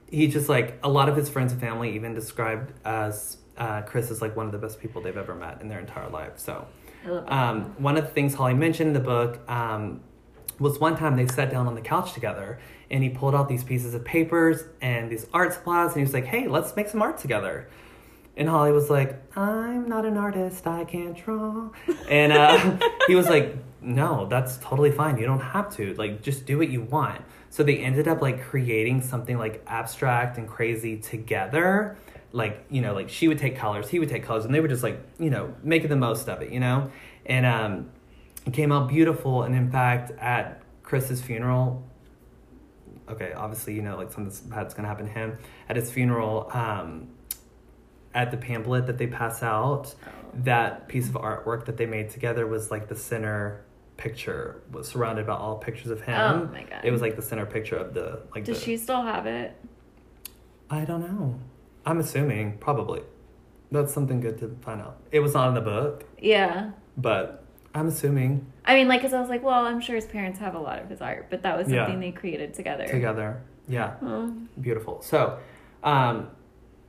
he 0.10 0.28
just 0.28 0.50
like 0.50 0.80
a 0.84 0.90
lot 0.90 1.10
of 1.10 1.16
his 1.16 1.30
friends 1.30 1.52
and 1.54 1.62
family 1.62 1.96
even 1.96 2.14
described 2.14 2.74
as 2.86 3.38
uh, 3.58 3.82
Chris 3.82 4.12
as 4.12 4.22
like 4.22 4.36
one 4.36 4.46
of 4.46 4.52
the 4.52 4.58
best 4.58 4.80
people 4.80 5.02
they've 5.02 5.18
ever 5.18 5.36
met 5.36 5.62
in 5.62 5.70
their 5.70 5.80
entire 5.80 6.10
life. 6.10 6.34
So, 6.38 6.68
I 7.06 7.10
love 7.10 7.26
that. 7.26 7.34
um, 7.34 7.76
one 7.78 7.98
of 7.98 8.06
the 8.06 8.12
things 8.12 8.34
Holly 8.34 8.54
mentioned 8.54 8.88
in 8.90 8.94
the 8.94 9.00
book 9.00 9.40
um, 9.50 10.02
was 10.60 10.80
one 10.80 10.98
time 10.98 11.16
they 11.16 11.28
sat 11.28 11.50
down 11.50 11.68
on 11.68 11.76
the 11.76 11.82
couch 11.82 12.14
together 12.14 12.60
and 12.90 13.04
he 13.04 13.10
pulled 13.10 13.34
out 13.34 13.48
these 13.48 13.64
pieces 13.64 13.94
of 13.94 14.04
papers 14.04 14.66
and 14.82 15.10
these 15.10 15.26
art 15.34 15.54
supplies 15.54 15.88
and 15.92 15.98
he 15.98 16.04
was 16.04 16.14
like, 16.14 16.26
hey, 16.26 16.48
let's 16.48 16.76
make 16.76 16.88
some 16.90 17.02
art 17.02 17.18
together. 17.18 17.68
And 18.42 18.50
Holly 18.50 18.72
was 18.72 18.90
like, 18.90 19.22
I'm 19.38 19.88
not 19.88 20.04
an 20.04 20.18
artist, 20.18 20.66
I 20.66 20.84
can't 20.84 21.16
draw. 21.16 21.70
And 22.10 22.34
uh, 22.34 22.80
he 23.08 23.14
was 23.14 23.30
like, 23.30 23.56
no, 23.82 24.26
that's 24.26 24.58
totally 24.58 24.90
fine. 24.90 25.20
You 25.20 25.28
don't 25.28 25.42
have 25.42 25.72
to. 25.76 25.94
Like, 25.94 26.24
just 26.24 26.48
do 26.48 26.58
what 26.58 26.70
you 26.70 26.82
want. 26.82 27.22
So 27.52 27.62
they 27.62 27.78
ended 27.78 28.08
up 28.08 28.20
like 28.20 28.42
creating 28.42 29.04
something 29.04 29.38
like 29.38 29.64
abstract 29.68 30.40
and 30.40 30.48
crazy 30.48 30.98
together. 30.98 31.98
Like, 32.32 32.66
you 32.72 32.82
know, 32.82 32.96
like 32.96 33.10
she 33.10 33.28
would 33.28 33.38
take 33.38 33.58
colors, 33.58 33.90
he 33.90 34.00
would 34.00 34.10
take 34.10 34.24
colors, 34.24 34.44
and 34.44 34.56
they 34.56 34.60
were 34.60 34.68
just 34.68 34.82
like, 34.82 35.00
you 35.20 35.30
know, 35.30 35.54
making 35.62 35.90
the 35.90 35.96
most 35.96 36.28
of 36.28 36.42
it, 36.42 36.52
you 36.52 36.60
know? 36.60 36.90
And 37.28 37.46
um, 37.46 37.92
it 38.48 38.54
came 38.54 38.72
out 38.72 38.90
beautiful. 38.90 39.44
And 39.44 39.54
in 39.54 39.70
fact, 39.70 40.14
at 40.18 40.64
Chris's 40.82 41.22
funeral, 41.22 41.88
okay, 43.08 43.34
obviously, 43.34 43.76
you 43.76 43.84
know, 43.84 43.98
like 43.98 44.12
something 44.12 44.50
bad's 44.50 44.74
gonna 44.74 44.88
happen 44.88 45.06
to 45.06 45.12
him. 45.12 45.38
At 45.70 45.76
his 45.76 45.92
funeral, 45.92 46.50
um, 46.54 47.10
at 48.14 48.32
the 48.32 48.38
pamphlet 48.38 48.88
that 48.88 48.98
they 48.98 49.08
pass 49.08 49.42
out, 49.44 49.94
that 50.34 50.88
piece 50.88 51.08
of 51.08 51.14
artwork 51.16 51.66
that 51.66 51.78
they 51.78 51.86
made 51.86 52.10
together 52.10 52.48
was 52.48 52.72
like 52.72 52.88
the 52.88 52.96
center 52.96 53.64
picture 53.98 54.62
was 54.72 54.88
surrounded 54.88 55.28
by 55.28 55.34
all 55.36 55.58
pictures 55.58 55.92
of 55.92 56.02
him. 56.02 56.20
Oh 56.20 56.50
my 56.52 56.64
God. 56.64 56.82
It 56.84 56.92
was 56.92 57.02
like 57.02 57.16
the 57.16 57.22
center 57.22 57.46
picture 57.46 57.76
of 57.76 57.94
the 57.94 58.22
like. 58.34 58.46
Does 58.46 58.60
the, 58.60 58.66
she 58.66 58.78
still 58.78 59.02
have 59.04 59.26
it? 59.26 59.56
I 60.70 60.86
don't 60.86 61.02
know. 61.02 61.40
I'm 61.86 62.00
assuming 62.00 62.58
probably. 62.60 63.02
That's 63.72 63.94
something 63.94 64.20
good 64.20 64.38
to 64.40 64.56
find 64.62 64.82
out. 64.82 64.98
It 65.12 65.20
was 65.20 65.34
not 65.34 65.48
in 65.50 65.54
the 65.54 65.62
book, 65.62 66.04
Yeah. 66.20 66.72
but 66.98 67.44
I'm 67.74 67.88
assuming 67.88 68.46
I 68.66 68.76
mean, 68.76 68.88
like, 68.90 69.00
because 69.02 69.14
I 69.14 69.20
was 69.22 69.30
like, 69.30 69.44
well, 69.44 69.66
I'm 69.66 69.80
sure 69.80 69.96
his 69.96 70.06
parents 70.06 70.40
have 70.40 70.56
a 70.56 70.60
lot 70.60 70.80
of 70.80 70.90
his 70.90 71.02
art, 71.02 71.28
but 71.30 71.42
that 71.44 71.58
was 71.58 71.70
Yeah. 71.70 71.86
something 71.86 72.00
they 72.02 72.12
created 72.12 72.54
together. 72.54 72.86
together. 72.86 73.42
Yeah, 73.68 73.94
Oh, 74.02 74.34
beautiful. 74.60 75.02
So, 75.02 75.40
um, 75.84 76.28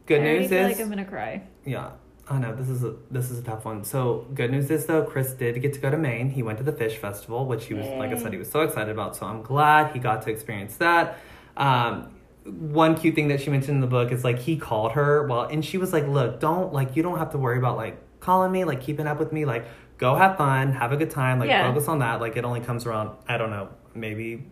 good 0.06 0.20
I 0.20 0.24
news 0.24 0.48
feel 0.50 0.66
is 0.66 0.76
like 0.76 0.80
I'm 0.80 0.88
gonna 0.88 1.04
cry. 1.04 1.42
Yeah, 1.64 1.90
I 2.28 2.38
know 2.38 2.54
this 2.54 2.68
is 2.68 2.82
a 2.84 2.94
this 3.10 3.30
is 3.30 3.38
a 3.38 3.42
tough 3.42 3.64
one. 3.64 3.84
So 3.84 4.26
good 4.34 4.50
news 4.50 4.70
is 4.70 4.86
though, 4.86 5.02
Chris 5.04 5.32
did 5.32 5.60
get 5.60 5.72
to 5.74 5.80
go 5.80 5.90
to 5.90 5.96
Maine. 5.98 6.30
He 6.30 6.42
went 6.42 6.58
to 6.58 6.64
the 6.64 6.72
Phish 6.72 6.96
festival, 6.96 7.46
which 7.46 7.66
he 7.66 7.74
was 7.74 7.86
like 7.86 8.10
I 8.12 8.16
said 8.18 8.32
he 8.32 8.38
was 8.38 8.50
so 8.50 8.60
excited 8.60 8.90
about. 8.90 9.16
So 9.16 9.26
I'm 9.26 9.42
glad 9.42 9.92
he 9.92 9.98
got 9.98 10.22
to 10.22 10.30
experience 10.30 10.76
that. 10.76 11.18
Um, 11.56 12.10
one 12.44 12.96
cute 12.96 13.14
thing 13.14 13.28
that 13.28 13.40
she 13.40 13.50
mentioned 13.50 13.76
in 13.76 13.80
the 13.80 13.86
book 13.86 14.10
is 14.10 14.24
like 14.24 14.38
he 14.40 14.56
called 14.56 14.92
her 14.92 15.26
well, 15.26 15.42
and 15.42 15.64
she 15.64 15.78
was 15.78 15.92
like, 15.92 16.06
"Look, 16.08 16.40
don't 16.40 16.72
like 16.72 16.96
you 16.96 17.02
don't 17.02 17.18
have 17.18 17.30
to 17.32 17.38
worry 17.38 17.58
about 17.58 17.76
like 17.76 17.98
calling 18.20 18.50
me, 18.50 18.64
like 18.64 18.80
keeping 18.80 19.06
up 19.06 19.18
with 19.18 19.32
me, 19.32 19.44
like." 19.44 19.64
Go 19.98 20.16
have 20.16 20.36
fun, 20.36 20.72
have 20.72 20.90
a 20.90 20.96
good 20.96 21.10
time, 21.10 21.38
like 21.38 21.48
Yeah. 21.48 21.68
focus 21.70 21.86
on 21.86 22.00
that. 22.00 22.20
Like 22.20 22.36
it 22.36 22.44
only 22.44 22.58
comes 22.58 22.86
around, 22.86 23.10
I 23.28 23.36
don't 23.36 23.50
know, 23.50 23.68
maybe 23.94 24.42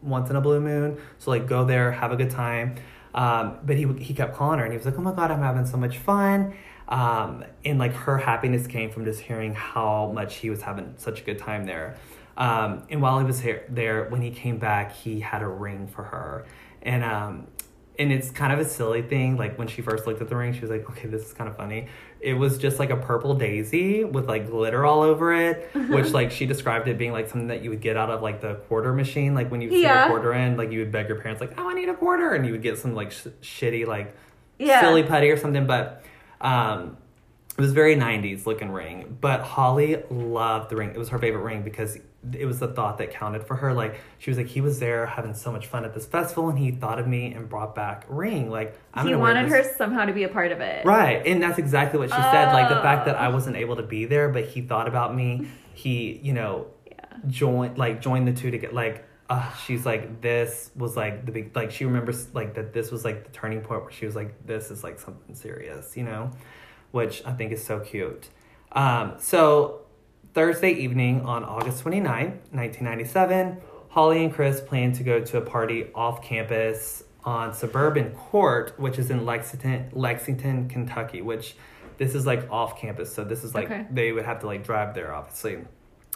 once 0.00 0.30
in 0.30 0.36
a 0.36 0.40
blue 0.40 0.58
moon. 0.58 0.96
So 1.18 1.30
like 1.32 1.46
go 1.46 1.66
there, 1.66 1.92
have 1.92 2.12
a 2.12 2.16
good 2.16 2.30
time. 2.30 2.76
Um, 3.16 3.58
but 3.64 3.76
he 3.76 3.86
he 3.98 4.14
kept 4.14 4.36
calling 4.36 4.58
her 4.58 4.64
and 4.64 4.72
he 4.72 4.76
was 4.76 4.86
like, 4.86 4.98
"Oh 4.98 5.02
my 5.02 5.12
god, 5.12 5.30
I'm 5.30 5.40
having 5.40 5.66
so 5.66 5.78
much 5.78 5.98
fun." 5.98 6.54
Um, 6.88 7.44
and 7.64 7.78
like 7.78 7.94
her 7.94 8.18
happiness 8.18 8.66
came 8.66 8.90
from 8.90 9.04
just 9.04 9.20
hearing 9.20 9.54
how 9.54 10.12
much 10.14 10.36
he 10.36 10.50
was 10.50 10.62
having 10.62 10.94
such 10.98 11.22
a 11.22 11.24
good 11.24 11.38
time 11.38 11.64
there. 11.64 11.96
Um, 12.36 12.84
and 12.90 13.00
while 13.00 13.18
he 13.18 13.24
was 13.24 13.40
here, 13.40 13.64
there, 13.68 14.04
when 14.10 14.20
he 14.20 14.30
came 14.30 14.58
back, 14.58 14.92
he 14.92 15.20
had 15.20 15.42
a 15.42 15.48
ring 15.48 15.88
for 15.88 16.04
her, 16.04 16.44
and 16.82 17.02
um, 17.02 17.46
and 17.98 18.12
it's 18.12 18.30
kind 18.30 18.52
of 18.52 18.58
a 18.58 18.64
silly 18.64 19.02
thing. 19.02 19.36
Like 19.36 19.58
when 19.58 19.68
she 19.68 19.82
first 19.82 20.06
looked 20.06 20.20
at 20.20 20.28
the 20.28 20.36
ring, 20.36 20.52
she 20.52 20.60
was 20.60 20.70
like, 20.70 20.88
"Okay, 20.90 21.08
this 21.08 21.22
is 21.26 21.32
kind 21.32 21.48
of 21.48 21.56
funny." 21.56 21.88
It 22.20 22.34
was 22.34 22.58
just 22.58 22.78
like 22.78 22.90
a 22.90 22.96
purple 22.96 23.34
daisy 23.34 24.04
with 24.04 24.26
like 24.28 24.48
glitter 24.50 24.84
all 24.84 25.02
over 25.02 25.32
it, 25.34 25.70
which 25.88 26.10
like 26.12 26.30
she 26.30 26.46
described 26.46 26.88
it 26.88 26.98
being 26.98 27.12
like 27.12 27.28
something 27.28 27.48
that 27.48 27.62
you 27.62 27.70
would 27.70 27.80
get 27.80 27.96
out 27.96 28.10
of 28.10 28.22
like 28.22 28.40
the 28.40 28.54
quarter 28.68 28.92
machine, 28.92 29.34
like 29.34 29.50
when 29.50 29.60
you 29.60 29.70
see 29.70 29.82
Yeah. 29.82 30.06
a 30.06 30.08
quarter 30.08 30.32
in, 30.32 30.56
like 30.56 30.72
you 30.72 30.80
would 30.80 30.92
beg 30.92 31.08
your 31.08 31.20
parents 31.20 31.40
like, 31.40 31.52
"Oh, 31.58 31.68
I 31.70 31.74
need 31.74 31.88
a 31.88 31.94
quarter," 31.94 32.32
and 32.34 32.44
you 32.46 32.52
would 32.52 32.62
get 32.62 32.78
some 32.78 32.94
like 32.94 33.12
sh- 33.12 33.26
shitty 33.42 33.86
like 33.86 34.14
Yeah. 34.58 34.80
silly 34.80 35.02
putty 35.02 35.30
or 35.30 35.36
something. 35.36 35.66
But 35.66 36.02
um, 36.40 36.96
it 37.56 37.60
was 37.60 37.72
very 37.72 37.96
90s 37.96 38.44
looking 38.46 38.70
ring. 38.70 39.16
But 39.20 39.40
Holly 39.40 40.02
loved 40.10 40.70
the 40.70 40.76
ring. 40.76 40.90
It 40.90 40.98
was 40.98 41.08
her 41.10 41.18
favorite 41.18 41.42
ring 41.42 41.62
because 41.62 41.98
it 42.34 42.46
was 42.46 42.58
the 42.60 42.68
thought 42.68 42.98
that 42.98 43.10
counted 43.10 43.44
for 43.44 43.56
her. 43.56 43.72
Like 43.74 44.00
she 44.18 44.30
was 44.30 44.38
like, 44.38 44.46
he 44.46 44.60
was 44.60 44.78
there 44.80 45.06
having 45.06 45.34
so 45.34 45.52
much 45.52 45.66
fun 45.66 45.84
at 45.84 45.92
this 45.94 46.06
festival, 46.06 46.48
and 46.48 46.58
he 46.58 46.70
thought 46.70 46.98
of 46.98 47.06
me 47.06 47.32
and 47.32 47.48
brought 47.48 47.74
back 47.74 48.06
a 48.08 48.14
ring. 48.14 48.50
Like 48.50 48.78
I'm 48.94 49.06
he 49.06 49.14
wanted 49.14 49.48
her 49.48 49.62
somehow 49.76 50.04
to 50.06 50.12
be 50.12 50.24
a 50.24 50.28
part 50.28 50.52
of 50.52 50.60
it. 50.60 50.84
Right, 50.84 51.26
and 51.26 51.42
that's 51.42 51.58
exactly 51.58 51.98
what 51.98 52.08
she 52.10 52.16
said. 52.16 52.52
Like 52.52 52.68
the 52.68 52.76
fact 52.82 53.06
that 53.06 53.16
I 53.16 53.26
Oh. 53.26 53.32
wasn't 53.32 53.56
able 53.56 53.76
to 53.76 53.82
be 53.82 54.04
there, 54.06 54.28
but 54.28 54.44
he 54.46 54.60
thought 54.62 54.88
about 54.88 55.14
me. 55.14 55.48
He, 55.74 56.18
you 56.22 56.32
know, 56.32 56.68
Yeah. 56.86 56.94
joined 57.26 57.76
like 57.76 58.00
joined 58.00 58.26
the 58.26 58.32
two 58.32 58.50
to 58.50 58.58
get 58.58 58.72
like. 58.72 59.04
Uh, 59.28 59.52
she's 59.64 59.84
like 59.84 60.20
this 60.20 60.70
was 60.76 60.96
like 60.96 61.26
the 61.26 61.32
big 61.32 61.54
like 61.56 61.72
she 61.72 61.84
remembers 61.84 62.32
like 62.32 62.54
that 62.54 62.72
this 62.72 62.92
was 62.92 63.04
like 63.04 63.24
the 63.24 63.30
turning 63.32 63.60
point 63.60 63.82
where 63.82 63.90
she 63.90 64.06
was 64.06 64.14
like 64.14 64.46
this 64.46 64.70
is 64.70 64.84
like 64.84 65.00
something 65.00 65.34
serious 65.34 65.96
you 65.96 66.04
know 66.04 66.30
which 66.92 67.24
i 67.26 67.32
think 67.32 67.50
is 67.50 67.60
so 67.64 67.80
cute 67.80 68.28
um, 68.70 69.14
so 69.18 69.80
thursday 70.36 70.70
evening 70.70 71.22
on 71.22 71.42
august 71.42 71.82
29th 71.82 72.36
1997 72.52 73.56
holly 73.88 74.22
and 74.22 74.34
chris 74.34 74.60
plan 74.60 74.92
to 74.92 75.02
go 75.02 75.18
to 75.18 75.38
a 75.38 75.40
party 75.40 75.86
off 75.94 76.22
campus 76.22 77.02
on 77.24 77.54
suburban 77.54 78.10
court 78.10 78.74
which 78.78 78.98
is 78.98 79.10
in 79.10 79.24
lexington 79.24 79.88
lexington 79.94 80.68
kentucky 80.68 81.22
which 81.22 81.56
this 81.96 82.14
is 82.14 82.26
like 82.26 82.46
off 82.50 82.78
campus 82.78 83.14
so 83.14 83.24
this 83.24 83.44
is 83.44 83.54
like 83.54 83.64
Okay. 83.70 83.86
they 83.90 84.12
would 84.12 84.26
have 84.26 84.40
to 84.40 84.46
like 84.46 84.62
drive 84.62 84.94
there 84.94 85.14
obviously 85.14 85.56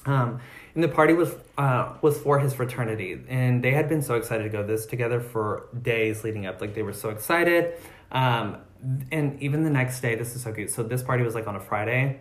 um, 0.05 0.41
and 0.75 0.85
the 0.85 0.89
party 0.89 1.15
was 1.15 1.35
uh, 1.59 1.95
was 2.01 2.17
for 2.19 2.39
his 2.39 2.55
fraternity, 2.55 3.21
and 3.29 3.63
they 3.63 3.73
had 3.73 3.87
been 3.87 4.01
so 4.01 4.15
excited 4.15 4.45
to 4.45 4.49
go 4.49 4.63
this 4.67 4.87
together 4.87 5.21
for 5.21 5.69
days 5.83 6.25
leading 6.25 6.47
up. 6.47 6.59
Like 6.59 6.73
they 6.75 6.83
were 6.83 6.95
so 6.95 7.11
excited, 7.11 7.75
um, 8.11 8.57
and 9.13 9.39
even 9.43 9.63
the 9.63 9.69
next 9.69 10.01
day, 10.01 10.15
this 10.15 10.35
is 10.35 10.43
so 10.43 10.55
cute. 10.55 10.71
So 10.71 10.83
this 10.83 11.03
party 11.03 11.23
was 11.23 11.35
like 11.35 11.47
on 11.47 11.55
a 11.55 11.61
Friday, 11.61 12.21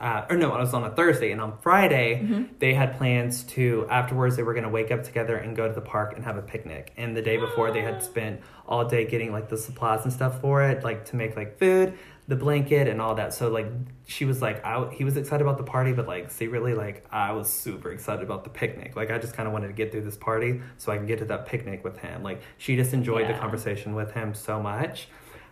uh, 0.00 0.24
or 0.30 0.36
no, 0.36 0.52
I 0.52 0.60
was 0.60 0.72
on 0.72 0.82
a 0.84 0.90
Thursday, 0.90 1.30
and 1.30 1.40
on 1.40 1.58
Friday 1.58 2.22
they 2.58 2.72
had 2.72 2.96
plans 2.96 3.42
to 3.44 3.86
afterwards 3.90 4.36
they 4.36 4.42
were 4.42 4.54
going 4.54 4.64
to 4.64 4.70
wake 4.70 4.90
up 4.90 5.04
together 5.04 5.36
and 5.36 5.54
go 5.54 5.68
to 5.68 5.74
the 5.74 5.80
park 5.80 6.14
and 6.16 6.24
have 6.24 6.38
a 6.38 6.42
picnic. 6.42 6.92
And 6.96 7.14
the 7.14 7.22
day 7.22 7.36
before 7.36 7.70
they 7.70 7.82
had 7.82 8.02
spent 8.02 8.40
all 8.66 8.84
day 8.86 9.04
getting 9.04 9.30
like 9.30 9.48
the 9.50 9.58
supplies 9.58 10.04
and 10.04 10.12
stuff 10.12 10.40
for 10.40 10.62
it, 10.62 10.82
like 10.84 11.04
to 11.06 11.16
make 11.16 11.36
like 11.36 11.58
food, 11.58 11.98
the 12.28 12.36
blanket 12.36 12.88
and 12.88 13.00
all 13.00 13.16
that. 13.16 13.34
So 13.34 13.50
like 13.50 13.66
she 14.06 14.24
was 14.24 14.40
like 14.40 14.64
I 14.64 14.88
he 14.90 15.04
was 15.04 15.18
excited 15.18 15.42
about 15.42 15.58
the 15.58 15.64
party, 15.64 15.92
but 15.92 16.06
like 16.06 16.30
secretly 16.30 16.72
like 16.74 17.04
I 17.10 17.32
was 17.32 17.52
super 17.52 17.90
excited 17.90 18.22
about 18.22 18.44
the 18.44 18.50
picnic. 18.50 18.96
Like 18.96 19.10
I 19.10 19.18
just 19.18 19.34
kind 19.34 19.46
of 19.46 19.52
wanted 19.52 19.66
to 19.66 19.74
get 19.74 19.92
through 19.92 20.02
this 20.02 20.16
party 20.16 20.62
so 20.78 20.92
I 20.92 20.96
could 20.96 21.08
get 21.08 21.18
to 21.18 21.26
that 21.26 21.44
picnic 21.46 21.84
with 21.84 21.98
him. 21.98 22.22
Like 22.22 22.40
she 22.56 22.74
just 22.76 22.94
enjoyed 22.94 23.28
the 23.28 23.34
conversation 23.34 23.94
with 23.94 24.12
him 24.12 24.32
so 24.32 24.62
much. 24.62 25.08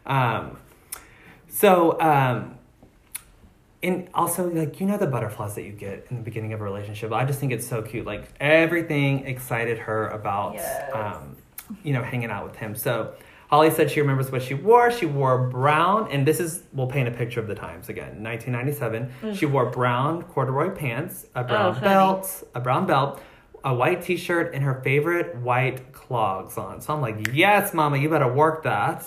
Um, 0.06 0.56
so 1.48 2.00
um, 2.00 2.57
and 3.82 4.08
also 4.14 4.48
like 4.50 4.80
you 4.80 4.86
know 4.86 4.96
the 4.98 5.06
butterflies 5.06 5.54
that 5.54 5.62
you 5.62 5.72
get 5.72 6.06
in 6.10 6.16
the 6.16 6.22
beginning 6.22 6.52
of 6.52 6.60
a 6.60 6.64
relationship. 6.64 7.12
I 7.12 7.24
just 7.24 7.38
think 7.40 7.52
it's 7.52 7.66
so 7.66 7.82
cute. 7.82 8.06
Like 8.06 8.24
everything 8.40 9.26
excited 9.26 9.78
her 9.78 10.08
about 10.08 10.54
Yes. 10.54 10.90
um, 10.94 11.36
you 11.82 11.92
know 11.92 12.02
hanging 12.02 12.30
out 12.30 12.44
with 12.46 12.56
him. 12.56 12.74
So. 12.74 13.14
Holly 13.50 13.70
said 13.70 13.90
she 13.90 14.02
remembers 14.02 14.30
what 14.30 14.42
she 14.42 14.52
wore. 14.52 14.90
She 14.90 15.06
wore 15.06 15.48
brown, 15.48 16.10
and 16.12 16.26
this 16.26 16.38
is, 16.38 16.64
we'll 16.74 16.86
paint 16.86 17.08
a 17.08 17.10
picture 17.10 17.40
of 17.40 17.46
the 17.46 17.54
times 17.54 17.88
again. 17.88 18.22
1997. 18.22 19.34
She 19.34 19.46
wore 19.46 19.70
brown 19.70 20.22
corduroy 20.24 20.68
pants, 20.74 21.24
a 21.34 21.42
brown 21.44 21.74
Oh, 21.74 21.80
belt, 21.80 22.42
a 22.54 22.60
brown 22.60 22.84
belt, 22.86 23.22
a 23.64 23.72
white 23.74 24.02
t 24.02 24.18
shirt, 24.18 24.52
and 24.52 24.62
her 24.62 24.82
favorite 24.84 25.36
white 25.36 25.94
clogs 25.94 26.58
on. 26.58 26.82
So 26.82 26.92
I'm 26.92 27.00
like, 27.00 27.28
yes, 27.32 27.72
mama, 27.72 27.96
you 27.96 28.10
better 28.10 28.30
work 28.30 28.64
that. 28.64 29.06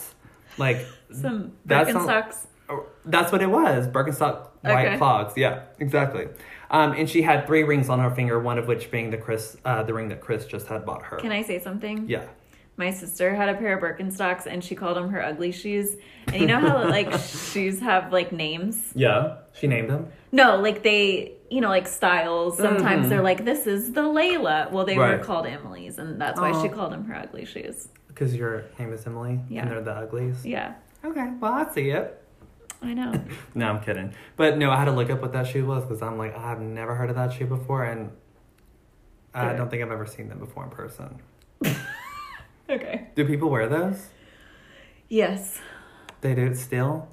Like, 0.58 0.88
Some 1.12 1.52
Birkenstocks. 1.68 2.48
Oh, 2.68 2.88
That's 3.06 3.32
what 3.32 3.44
it 3.44 3.50
was. 3.52 3.88
Birkenstock 3.88 4.48
white 4.62 4.88
Okay. 4.88 4.98
clogs. 4.98 5.34
Yeah, 5.38 5.62
exactly. 5.80 6.28
Um, 6.70 6.94
and 6.94 7.10
she 7.10 7.22
had 7.22 7.48
three 7.48 7.64
rings 7.64 7.90
on 7.90 8.00
her 8.00 8.12
finger, 8.12 8.40
one 8.40 8.58
of 8.58 8.68
which 8.68 8.92
being 8.92 9.10
the 9.12 9.18
Chris, 9.18 9.58
uh, 9.66 9.84
the 9.84 9.94
ring 9.94 10.10
that 10.10 10.22
Chris 10.22 10.46
just 10.46 10.68
had 10.68 10.86
bought 10.86 11.04
her. 11.04 11.18
Can 11.18 11.32
I 11.32 11.42
say 11.42 11.60
something? 11.60 12.06
Yeah. 12.08 12.24
My 12.78 12.92
sister 12.92 13.36
had 13.36 13.50
a 13.50 13.56
pair 13.56 13.76
of 13.78 13.82
Birkenstocks 13.84 14.46
and 14.46 14.64
she 14.64 14.76
called 14.76 14.96
them 14.96 15.10
her 15.10 15.22
ugly 15.22 15.52
shoes. 15.52 15.98
And 16.28 16.38
you 16.42 16.48
know 16.48 16.60
how 16.60 16.88
like 16.90 17.12
shoes 17.20 17.80
have 17.82 18.14
like 18.14 18.32
names? 18.32 18.92
Yeah. 18.96 19.36
She 19.54 19.68
named 19.68 19.90
them. 19.90 20.08
No, 20.32 20.56
like 20.62 20.82
they, 20.82 21.34
you 21.50 21.60
know, 21.60 21.68
like 21.68 21.88
styles. 21.88 22.58
Sometimes 22.58 23.06
Mhm. 23.06 23.10
they're 23.10 23.22
like, 23.22 23.44
this 23.44 23.68
is 23.68 23.92
the 23.92 24.04
Layla. 24.04 24.72
Well, 24.72 24.86
they 24.86 24.98
Right. 24.98 25.18
were 25.20 25.24
called 25.24 25.46
Emily's, 25.46 25.98
and 26.00 26.20
that's 26.22 26.40
why 26.40 26.60
she 26.62 26.70
called 26.70 26.94
them 26.94 27.04
her 27.06 27.16
ugly 27.16 27.44
shoes. 27.44 27.90
Because 28.08 28.34
your 28.34 28.64
name 28.80 28.94
is 28.94 29.06
Emily. 29.06 29.42
Yeah. 29.50 29.64
And 29.64 29.72
they're 29.72 29.82
the 29.82 29.92
uglies. 29.92 30.46
Yeah, 30.46 30.74
Okay. 31.04 31.30
Well, 31.42 31.52
I 31.54 31.66
see 31.74 31.90
it. 31.90 32.21
I 32.82 32.94
know. 32.94 33.14
No, 33.56 33.68
I'm 33.70 33.82
kidding. 33.84 34.14
But 34.38 34.58
no, 34.58 34.72
I 34.72 34.78
had 34.78 34.86
to 34.86 34.92
look 34.92 35.10
up 35.10 35.22
what 35.22 35.34
that 35.34 35.46
shoe 35.48 35.66
was 35.66 35.84
because 35.84 36.02
I'm 36.02 36.18
like, 36.18 36.36
I've 36.38 36.62
never 36.62 36.96
heard 36.96 37.10
of 37.10 37.16
that 37.18 37.34
shoe 37.34 37.46
before, 37.46 37.84
and 37.84 38.12
I 39.34 39.50
Good. 39.50 39.58
don't 39.58 39.70
think 39.70 39.84
I've 39.84 39.92
ever 39.92 40.06
seen 40.06 40.30
them 40.30 40.40
before 40.40 40.64
in 40.64 40.70
person. 40.70 41.22
okay. 42.70 43.10
Do 43.16 43.26
people 43.26 43.50
wear 43.50 43.68
those? 43.68 44.08
Yes. 45.10 45.60
They 46.22 46.34
do 46.34 46.56
still. 46.56 47.10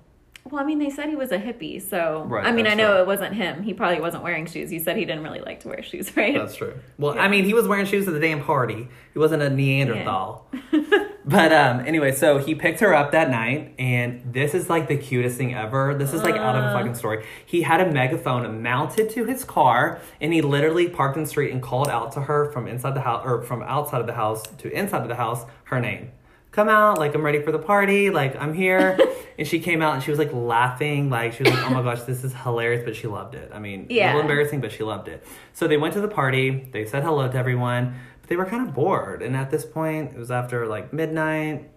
Well, 0.51 0.63
I 0.63 0.67
mean, 0.67 0.79
they 0.79 0.91
said 0.91 1.09
he 1.09 1.17
was 1.17 1.31
a 1.33 1.39
hippie, 1.39 1.81
so 1.81 2.25
Right, 2.27 2.47
I 2.47 2.53
mean, 2.53 2.67
I 2.67 2.75
know 2.75 2.93
right. 2.93 3.01
it 3.01 3.07
wasn't 3.07 3.35
him. 3.35 3.63
He 3.63 3.75
probably 3.75 4.01
wasn't 4.01 4.23
wearing 4.23 4.47
shoes. 4.47 4.71
He 4.71 4.79
said 4.79 4.97
he 4.97 5.05
didn't 5.05 5.23
really 5.25 5.41
like 5.41 5.61
to 5.61 5.69
wear 5.69 5.83
shoes, 5.83 6.17
right? 6.17 6.35
That's 6.35 6.57
true. 6.57 6.75
Well, 6.99 7.15
Yeah. 7.15 7.23
I 7.23 7.29
mean, 7.29 7.45
he 7.45 7.55
was 7.55 7.69
wearing 7.69 7.87
shoes 7.87 8.09
at 8.09 8.15
the 8.15 8.21
damn 8.21 8.43
party. 8.43 8.89
He 9.13 9.19
wasn't 9.19 9.43
a 9.43 9.51
Neanderthal. 9.51 10.47
but 11.25 11.53
um, 11.53 11.81
anyway, 11.81 12.13
so 12.13 12.39
he 12.39 12.55
picked 12.55 12.81
her 12.81 12.95
up 12.95 13.13
that 13.13 13.31
night, 13.31 13.75
and 13.79 14.23
this 14.33 14.55
is 14.55 14.71
like 14.71 14.89
the 14.89 14.97
cutest 14.97 15.37
thing 15.37 15.55
ever. 15.55 15.95
This 15.99 16.13
is 16.13 16.23
like 16.23 16.37
out 16.37 16.57
of 16.57 16.65
a 16.65 16.67
Uh. 16.69 16.73
fucking 16.79 16.95
story. 16.95 17.25
He 17.45 17.63
had 17.63 17.81
a 17.81 17.91
megaphone 17.93 18.63
mounted 18.63 19.11
to 19.11 19.25
his 19.25 19.45
car, 19.45 20.01
and 20.21 20.33
he 20.33 20.41
literally 20.41 20.89
parked 20.89 21.17
in 21.17 21.25
the 21.25 21.29
street 21.29 21.53
and 21.53 21.63
called 21.63 21.89
out 21.89 22.13
to 22.13 22.21
her 22.23 22.51
from 22.53 22.67
inside 22.67 22.95
the 22.95 23.01
house 23.03 23.23
or 23.25 23.43
from 23.43 23.63
outside 23.63 24.01
of 24.01 24.07
the 24.07 24.15
house 24.15 24.43
to 24.59 24.71
inside 24.73 25.03
of 25.03 25.09
the 25.09 25.15
house 25.17 25.45
her 25.65 25.81
name. 25.81 26.13
Come 26.51 26.69
out, 26.69 26.99
like 26.99 27.15
I'm 27.15 27.23
ready 27.23 27.43
for 27.43 27.53
the 27.53 27.59
party, 27.59 28.11
like 28.11 28.35
I'm 28.37 28.55
here. 28.55 28.99
and 29.39 29.47
she 29.47 29.61
came 29.61 29.83
out 29.83 29.95
and 29.95 30.03
she 30.03 30.11
was 30.11 30.19
like 30.19 30.33
laughing, 30.33 31.11
like 31.11 31.33
she 31.35 31.45
was 31.45 31.53
like, 31.53 31.71
"Oh 31.71 31.75
my 31.75 31.83
gosh, 31.83 32.03
this 32.03 32.25
is 32.25 32.35
hilarious!" 32.35 32.83
But 32.85 32.97
she 32.97 33.07
loved 33.07 33.35
it. 33.35 33.51
I 33.55 33.59
mean, 33.59 33.87
yeah. 33.89 34.07
a 34.07 34.09
little 34.09 34.23
embarrassing, 34.23 34.61
but 34.61 34.73
she 34.73 34.83
loved 34.83 35.09
it. 35.09 35.25
So 35.53 35.69
they 35.69 35.77
went 35.77 35.95
to 35.95 36.01
the 36.01 36.09
party. 36.09 36.69
They 36.73 36.85
said 36.85 37.05
hello 37.05 37.29
to 37.29 37.39
everyone, 37.39 37.95
but 38.21 38.29
they 38.29 38.37
were 38.37 38.47
kind 38.47 38.67
of 38.67 38.75
bored. 38.75 39.23
And 39.23 39.37
at 39.37 39.51
this 39.51 39.65
point, 39.65 40.13
it 40.13 40.19
was 40.19 40.31
after 40.31 40.67
like 40.67 40.93
midnight. 40.93 41.71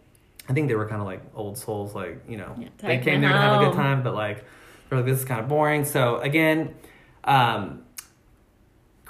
I 0.50 0.54
think 0.54 0.68
they 0.68 0.76
were 0.76 0.88
kind 0.88 1.02
of 1.02 1.08
like 1.08 1.22
old 1.36 1.58
souls, 1.58 1.94
like 1.94 2.24
you 2.28 2.38
know, 2.38 2.56
Yeah, 2.58 2.70
they 2.78 2.98
came 2.98 3.22
me 3.22 3.28
there 3.28 3.36
to 3.36 3.42
have 3.42 3.62
a 3.62 3.66
good 3.66 3.76
time, 3.76 4.04
but 4.04 4.16
like 4.16 4.44
they're 4.90 5.00
like, 5.00 5.06
this 5.06 5.20
is 5.20 5.26
kind 5.26 5.40
of 5.40 5.48
boring. 5.48 5.86
So 5.86 6.20
again, 6.20 6.74
um, 7.24 7.84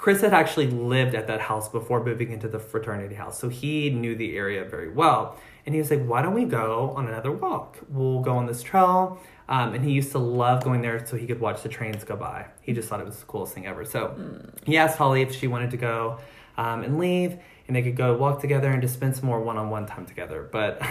Chris 0.02 0.20
had 0.20 0.34
actually 0.34 0.66
lived 0.66 1.14
at 1.14 1.28
that 1.28 1.40
house 1.40 1.68
before 1.68 2.02
moving 2.02 2.32
into 2.32 2.48
the 2.48 2.58
fraternity 2.58 3.14
house, 3.14 3.38
so 3.38 3.48
he 3.48 3.88
knew 3.88 4.16
the 4.16 4.36
area 4.36 4.64
very 4.64 4.90
well. 4.90 5.38
And 5.64 5.76
he 5.76 5.80
was 5.80 5.92
like, 5.92 6.04
why 6.04 6.22
don't 6.22 6.34
we 6.34 6.44
go 6.44 6.92
on 6.96 7.06
another 7.06 7.30
walk? 7.30 7.78
We'll 7.88 8.18
go 8.18 8.32
on 8.36 8.46
this 8.46 8.64
trail. 8.64 9.20
Um, 9.48 9.74
and 9.74 9.84
he 9.84 9.92
used 9.92 10.10
to 10.10 10.18
love 10.18 10.64
going 10.64 10.82
there 10.82 11.06
so 11.06 11.16
he 11.16 11.24
could 11.24 11.38
watch 11.38 11.62
the 11.62 11.68
trains 11.68 12.02
go 12.02 12.16
by. 12.16 12.46
He 12.62 12.72
just 12.72 12.88
thought 12.88 12.98
it 12.98 13.06
was 13.06 13.18
the 13.18 13.26
coolest 13.26 13.54
thing 13.54 13.64
ever. 13.68 13.84
So 13.84 14.42
he 14.64 14.76
asked 14.76 14.98
Holly 14.98 15.22
if 15.22 15.36
she 15.36 15.46
wanted 15.46 15.70
to 15.70 15.76
go 15.76 16.18
um, 16.58 16.82
and 16.82 16.98
leave, 16.98 17.38
and 17.68 17.76
they 17.76 17.82
could 17.82 17.96
go 17.96 18.16
walk 18.16 18.40
together 18.40 18.72
and 18.72 18.82
just 18.82 18.94
spend 18.94 19.14
some 19.14 19.26
more 19.26 19.40
one 19.40 19.56
on 19.56 19.70
one 19.70 19.86
time 19.86 20.04
together. 20.04 20.48
But 20.50 20.82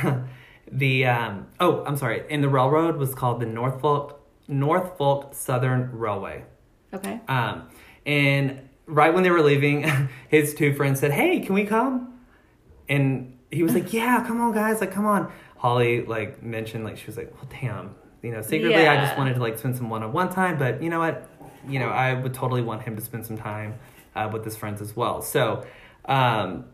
the, 0.71 1.07
um, 1.07 1.47
oh, 1.59 1.83
I'm 1.83 1.97
sorry, 1.97 2.23
and 2.29 2.41
the 2.41 2.47
railroad 2.47 2.95
was 2.95 3.13
called 3.13 3.41
the 3.41 3.45
Norfolk, 3.45 4.25
Norfolk 4.47 5.35
Southern 5.35 5.91
Railway. 5.91 6.45
Okay. 6.93 7.19
Um, 7.27 7.67
and 8.05 8.69
right 8.91 9.13
when 9.13 9.23
they 9.23 9.31
were 9.31 9.41
leaving, 9.41 10.09
his 10.29 10.53
two 10.53 10.73
friends 10.73 10.99
said, 10.99 11.11
"Hey, 11.11 11.39
can 11.39 11.55
we 11.55 11.65
come?" 11.65 12.19
And 12.89 13.37
he 13.49 13.63
was 13.63 13.73
like, 13.73 13.93
"Yeah, 13.93 14.23
come 14.25 14.41
on, 14.41 14.53
guys! 14.53 14.81
Like, 14.81 14.91
come 14.91 15.05
on." 15.05 15.31
Holly 15.57 16.03
like 16.05 16.41
mentioned 16.41 16.83
like 16.83 16.97
she 16.97 17.05
was 17.05 17.17
like, 17.17 17.33
"Well, 17.35 17.49
damn, 17.61 17.95
you 18.21 18.31
know, 18.31 18.41
secretly 18.41 18.87
I 18.87 19.03
just 19.03 19.17
wanted 19.17 19.35
to 19.35 19.39
like 19.39 19.57
spend 19.57 19.77
some 19.77 19.89
one-on-one 19.89 20.29
time, 20.29 20.57
but 20.57 20.81
you 20.81 20.89
know 20.89 20.99
what? 20.99 21.27
You 21.67 21.79
know, 21.79 21.89
I 21.89 22.13
would 22.13 22.33
totally 22.33 22.61
want 22.61 22.81
him 22.83 22.95
to 22.95 23.01
spend 23.01 23.25
some 23.25 23.37
time 23.37 23.79
uh, 24.15 24.29
with 24.31 24.43
his 24.45 24.55
friends 24.55 24.81
as 24.81 24.95
well." 24.95 25.21
So. 25.21 25.65
Um, 26.05 26.65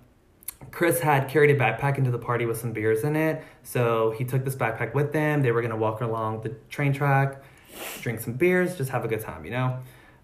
Chris 0.72 1.00
had 1.00 1.30
carried 1.30 1.52
a 1.52 1.56
backpack 1.56 2.00
into 2.00 2.10
the 2.10 2.18
party 2.18 2.48
with 2.48 2.58
some 2.58 2.74
beers 2.74 3.04
in 3.04 3.16
it. 3.16 3.44
So 3.62 4.12
he 4.18 4.24
took 4.26 4.44
this 4.44 4.56
backpack 4.56 4.96
with 4.96 5.14
them. 5.14 5.44
They 5.44 5.52
were 5.52 5.62
going 5.62 5.72
to 5.72 5.78
walk 5.78 6.02
along 6.02 6.42
the 6.42 6.50
train 6.68 6.94
track, 6.94 7.44
drink 8.02 8.20
some 8.20 8.34
beers, 8.34 8.76
just 8.76 8.90
have 8.90 9.06
a 9.06 9.08
good 9.08 9.22
time, 9.22 9.46
you 9.46 9.52
know? 9.52 9.78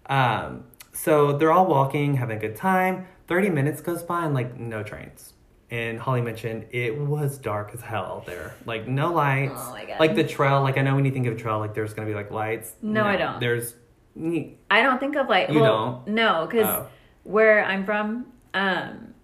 Um, 0.06 0.64
so 0.94 1.36
they're 1.36 1.52
all 1.52 1.66
walking, 1.66 2.14
having 2.14 2.36
a 2.38 2.40
good 2.40 2.56
time. 2.56 3.06
30 3.26 3.50
minutes 3.50 3.80
goes 3.80 4.02
by 4.02 4.24
and 4.24 4.34
like 4.34 4.58
no 4.58 4.82
trains. 4.82 5.32
And 5.70 5.98
Holly 5.98 6.20
mentioned 6.20 6.66
it 6.70 6.96
was 6.96 7.36
dark 7.38 7.70
as 7.74 7.80
hell 7.80 8.04
out 8.04 8.26
there. 8.26 8.54
Like 8.64 8.86
no 8.86 9.12
lights. 9.12 9.54
Oh 9.56 9.70
my 9.72 9.84
God. 9.84 9.98
Like 9.98 10.14
the 10.14 10.22
trail, 10.24 10.62
like 10.62 10.78
I 10.78 10.82
know 10.82 10.94
when 10.94 11.04
you 11.04 11.10
think 11.10 11.26
of 11.26 11.34
a 11.34 11.36
trail, 11.36 11.58
like 11.58 11.74
there's 11.74 11.94
going 11.94 12.06
to 12.06 12.12
be 12.12 12.16
like 12.16 12.30
lights. 12.30 12.72
No, 12.80 13.04
I 13.04 13.16
don't. 13.16 13.40
There's. 13.40 13.74
I 14.16 14.82
don't 14.82 15.00
think 15.00 15.16
of 15.16 15.28
like 15.28 15.48
You 15.50 15.60
well, 15.60 16.04
no, 16.06 16.46
because 16.48 16.66
Oh. 16.66 16.86
where 17.24 17.64
I'm 17.64 17.84
from, 17.84 18.26
um, 18.52 19.14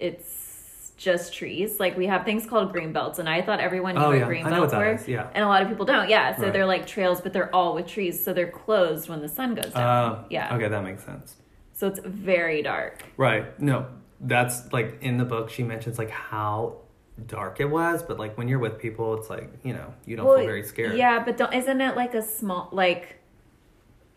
it's 0.00 0.45
just 0.96 1.34
trees. 1.34 1.78
Like 1.78 1.96
we 1.96 2.06
have 2.06 2.24
things 2.24 2.46
called 2.46 2.72
green 2.72 2.92
belts, 2.92 3.18
and 3.18 3.28
I 3.28 3.42
thought 3.42 3.60
everyone 3.60 3.94
knew 3.96 4.00
Oh, 4.00 4.08
what 4.10 4.18
yeah. 4.18 4.24
green 4.26 4.46
I 4.46 4.50
know 4.50 4.56
belts 4.60 4.72
what 4.72 4.80
that 4.80 4.86
were, 4.86 4.94
is, 4.94 5.08
yeah. 5.08 5.28
and 5.34 5.44
a 5.44 5.48
lot 5.48 5.62
of 5.62 5.68
people 5.68 5.84
don't. 5.84 6.08
Yeah, 6.08 6.34
so 6.36 6.44
Right. 6.44 6.52
they're 6.52 6.66
like 6.66 6.86
trails, 6.86 7.20
but 7.20 7.32
they're 7.32 7.54
all 7.54 7.74
with 7.74 7.86
trees, 7.86 8.22
so 8.22 8.32
they're 8.32 8.50
closed 8.50 9.08
when 9.08 9.20
the 9.20 9.28
sun 9.28 9.54
goes 9.54 9.72
down. 9.72 10.14
Uh, 10.14 10.24
yeah, 10.30 10.54
Okay, 10.54 10.68
that 10.68 10.82
makes 10.82 11.04
sense. 11.04 11.36
so 11.72 11.86
it's 11.86 12.00
very 12.00 12.62
dark. 12.62 13.02
Right. 13.16 13.58
No, 13.60 13.86
that's 14.20 14.72
like 14.72 14.98
in 15.02 15.18
the 15.18 15.24
book. 15.26 15.50
She 15.50 15.62
mentions 15.62 15.98
like 15.98 16.10
how 16.10 16.78
dark 17.26 17.60
it 17.60 17.66
was, 17.70 18.02
but 18.02 18.18
like 18.18 18.38
when 18.38 18.48
you're 18.48 18.58
with 18.58 18.78
people, 18.78 19.14
it's 19.18 19.28
like 19.28 19.50
you 19.62 19.74
know 19.74 19.92
you 20.06 20.16
don't 20.16 20.24
Well, 20.26 20.38
feel 20.38 20.46
very 20.46 20.62
scared. 20.62 20.96
Yeah, 20.96 21.22
but 21.24 21.36
don't 21.36 21.52
isn't 21.52 21.80
it 21.80 21.94
like 21.96 22.14
a 22.14 22.22
small 22.22 22.68
like? 22.72 23.20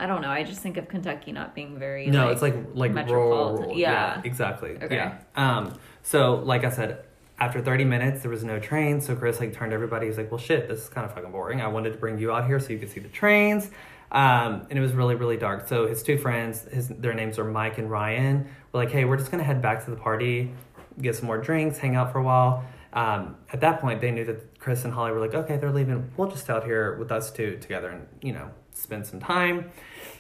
I 0.02 0.06
don't 0.08 0.22
know. 0.22 0.30
I 0.30 0.44
just 0.44 0.62
think 0.62 0.78
of 0.78 0.88
Kentucky 0.88 1.34
not 1.34 1.54
being 1.54 1.78
very. 1.78 2.08
No, 2.08 2.30
it's 2.30 2.42
like 2.42 2.56
like 2.74 2.94
rural. 2.94 3.52
metropolitan. 3.52 3.78
Yeah. 3.78 4.22
exactly. 4.24 4.78
Okay. 4.82 4.96
Yeah. 4.96 5.18
Um. 5.36 5.74
So 6.10 6.42
like 6.44 6.64
I 6.64 6.72
said, 6.72 7.06
after 7.38 7.62
30 7.62 7.86
minutes, 7.86 8.24
there 8.24 8.32
was 8.32 8.44
no 8.44 8.58
train. 8.58 9.00
So 9.00 9.16
Chris 9.16 9.40
like 9.40 9.54
turned 9.54 9.74
everybody. 9.74 10.08
He's 10.08 10.18
like, 10.18 10.32
"Well, 10.32 10.40
shit, 10.40 10.68
this 10.68 10.82
is 10.82 10.90
kind 10.90 11.06
of 11.06 11.14
fucking 11.14 11.32
boring. 11.32 11.62
I 11.62 11.68
wanted 11.68 11.92
to 11.92 12.00
bring 12.00 12.18
you 12.18 12.32
out 12.32 12.48
here 12.48 12.60
so 12.60 12.74
you 12.74 12.80
could 12.80 12.90
see 12.90 13.00
the 13.00 13.10
trains." 13.10 13.70
Um, 14.12 14.66
and 14.72 14.80
it 14.80 14.82
was 14.82 14.94
really, 14.94 15.14
really 15.14 15.38
dark. 15.38 15.68
So 15.68 15.86
his 15.86 16.02
two 16.02 16.18
friends, 16.18 16.64
his 16.64 16.88
their 16.88 17.14
names 17.14 17.38
are 17.38 17.46
Mike 17.46 17.78
and 17.78 17.92
Ryan, 17.92 18.48
were 18.72 18.80
like, 18.80 18.90
"Hey, 18.90 19.06
we're 19.06 19.18
just 19.18 19.30
gonna 19.30 19.44
head 19.44 19.62
back 19.62 19.86
to 19.86 19.92
the 19.92 19.98
party, 19.98 20.52
get 21.00 21.16
some 21.16 21.28
more 21.28 21.38
drinks, 21.38 21.78
hang 21.78 21.96
out 21.96 22.12
for 22.12 22.18
a 22.18 22.24
while." 22.24 22.66
Um, 22.92 23.36
at 23.54 23.62
that 23.62 23.80
point, 23.80 24.02
they 24.02 24.10
knew 24.10 24.26
that 24.26 24.60
Chris 24.60 24.86
and 24.86 24.94
Holly 24.96 25.12
were 25.12 25.20
like, 25.20 25.36
"Okay, 25.36 25.58
they're 25.58 25.72
leaving. 25.72 26.10
We'll 26.18 26.32
just 26.32 26.50
out 26.50 26.64
here 26.64 26.98
with 26.98 27.12
us 27.12 27.30
two 27.32 27.60
together 27.62 27.90
and 27.90 28.08
you 28.24 28.34
know 28.34 28.50
spend 28.74 29.06
some 29.06 29.20
time." 29.20 29.70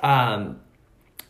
Um, 0.01 0.59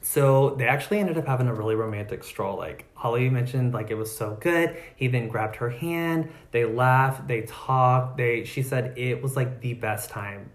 so 0.01 0.51
they 0.57 0.65
actually 0.67 0.99
ended 0.99 1.17
up 1.17 1.27
having 1.27 1.47
a 1.47 1.53
really 1.53 1.75
romantic 1.75 2.23
stroll. 2.23 2.57
Like 2.57 2.85
Holly 2.93 3.29
mentioned, 3.29 3.73
like 3.73 3.91
it 3.91 3.95
was 3.95 4.15
so 4.15 4.38
good. 4.39 4.77
He 4.95 5.07
then 5.07 5.27
grabbed 5.27 5.57
her 5.57 5.69
hand. 5.69 6.31
They 6.51 6.65
laughed. 6.65 7.27
They 7.27 7.41
talked. 7.41 8.17
They 8.17 8.45
she 8.45 8.63
said 8.63 8.97
it 8.97 9.21
was 9.21 9.35
like 9.35 9.62
the 9.62 9.73
best 9.73 10.09
time, 10.09 10.51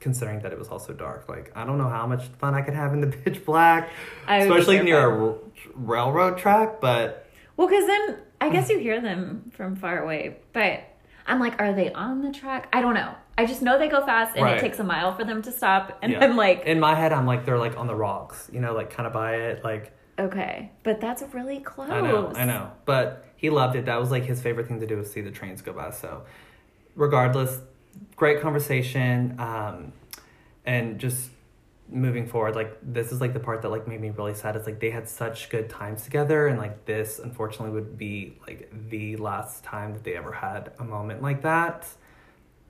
considering 0.00 0.40
that 0.40 0.52
it 0.52 0.58
was 0.58 0.68
also 0.68 0.92
dark. 0.94 1.28
Like 1.28 1.52
I 1.54 1.64
don't 1.66 1.78
know 1.78 1.88
how 1.88 2.06
much 2.06 2.24
fun 2.38 2.54
I 2.54 2.62
could 2.62 2.74
have 2.74 2.92
in 2.94 3.00
the 3.00 3.06
pitch 3.24 3.44
black, 3.44 3.90
especially 4.26 4.80
near 4.82 4.98
a 4.98 5.10
terrified. 5.10 5.40
railroad 5.74 6.38
track. 6.38 6.80
But 6.80 7.26
Well, 7.56 7.68
because 7.68 7.86
then 7.86 8.18
I 8.40 8.48
guess 8.48 8.68
you 8.70 8.78
hear 8.78 9.00
them 9.00 9.50
from 9.54 9.76
far 9.76 10.02
away, 10.02 10.38
but 10.54 10.84
I'm 11.26 11.38
like, 11.38 11.60
are 11.60 11.72
they 11.74 11.92
on 11.92 12.22
the 12.22 12.32
track? 12.32 12.68
I 12.72 12.80
don't 12.80 12.94
know. 12.94 13.14
I 13.38 13.46
just 13.46 13.62
know 13.62 13.78
they 13.78 13.88
go 13.88 14.04
fast, 14.04 14.36
and 14.36 14.44
Right. 14.44 14.58
it 14.58 14.60
takes 14.60 14.78
a 14.78 14.84
mile 14.84 15.14
for 15.14 15.24
them 15.24 15.40
to 15.42 15.50
stop, 15.52 15.98
and 16.02 16.12
yeah. 16.12 16.22
I'm 16.24 16.36
like, 16.36 16.64
in 16.66 16.78
my 16.78 16.94
head, 16.94 17.12
I'm 17.12 17.26
like 17.26 17.44
they're 17.46 17.58
like 17.58 17.76
on 17.78 17.86
the 17.86 17.94
rocks, 17.94 18.50
you 18.52 18.60
know, 18.60 18.74
like 18.74 18.90
kind 18.90 19.06
of 19.06 19.12
by 19.12 19.34
it, 19.36 19.64
like. 19.64 19.92
okay, 20.18 20.70
but 20.82 21.00
that's 21.00 21.22
really 21.32 21.60
close. 21.60 21.90
I 21.90 22.00
know, 22.02 22.32
I 22.34 22.44
know. 22.44 22.70
But 22.84 23.24
he 23.36 23.48
loved 23.48 23.76
it. 23.76 23.86
That 23.86 23.98
was 23.98 24.10
like 24.10 24.24
his 24.24 24.42
favorite 24.42 24.68
thing 24.68 24.80
to 24.80 24.86
do 24.86 24.96
was 24.98 25.10
see 25.10 25.22
the 25.22 25.30
trains 25.30 25.62
go 25.62 25.72
by. 25.72 25.90
So, 25.90 26.24
regardless, 26.94 27.60
great 28.16 28.40
conversation. 28.42 29.36
Um, 29.38 29.92
and 30.66 30.98
just 30.98 31.30
moving 31.88 32.26
forward, 32.26 32.54
like 32.54 32.76
this 32.82 33.10
is 33.10 33.20
like 33.20 33.32
the 33.32 33.40
part 33.40 33.62
that 33.62 33.70
like 33.70 33.88
made 33.88 34.00
me 34.00 34.10
really 34.10 34.34
sad. 34.34 34.54
It's 34.56 34.66
like 34.66 34.78
they 34.80 34.90
had 34.90 35.08
such 35.08 35.48
good 35.48 35.70
times 35.70 36.02
together, 36.02 36.46
and 36.48 36.58
like 36.58 36.84
this 36.84 37.18
unfortunately 37.18 37.70
would 37.70 37.96
be 37.96 38.38
like 38.46 38.70
the 38.90 39.16
last 39.16 39.64
time 39.64 39.94
that 39.94 40.04
they 40.04 40.14
ever 40.16 40.32
had 40.32 40.72
a 40.78 40.84
moment 40.84 41.22
like 41.22 41.42
that, 41.42 41.88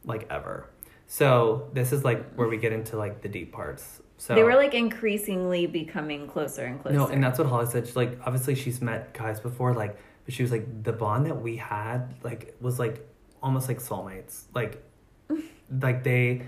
like 0.05 0.27
ever. 0.31 0.69
So 1.07 1.69
this 1.73 1.93
is 1.93 2.05
like 2.05 2.35
where 2.35 2.49
we 2.49 2.57
get 2.57 2.73
into 2.73 2.97
like 2.97 3.21
the 3.23 3.29
deep 3.29 3.53
parts. 3.53 4.01
So 4.19 4.35
They 4.35 4.43
were 4.43 4.55
like 4.55 4.75
increasingly 4.75 5.67
becoming 5.67 6.29
closer 6.29 6.65
and 6.65 6.81
closer. 6.81 6.97
no, 6.97 7.07
and 7.07 7.23
that's 7.25 7.39
what 7.39 7.49
Holly 7.49 7.67
said. 7.67 7.87
She's 7.87 7.97
like, 7.97 8.19
obviously, 8.25 8.55
she's 8.55 8.81
met 8.83 9.15
guys 9.15 9.41
before, 9.41 9.73
like, 9.75 9.99
but 10.25 10.35
she 10.35 10.43
was 10.43 10.53
like, 10.53 10.85
the 10.85 10.93
bond 10.93 11.27
that 11.27 11.41
we 11.41 11.57
had, 11.57 12.15
like, 12.23 12.55
was 12.61 12.79
like 12.79 13.09
almost 13.43 13.67
like 13.67 13.81
soulmates. 13.81 14.43
Like, 14.55 14.85
like 15.81 16.05
they 16.05 16.43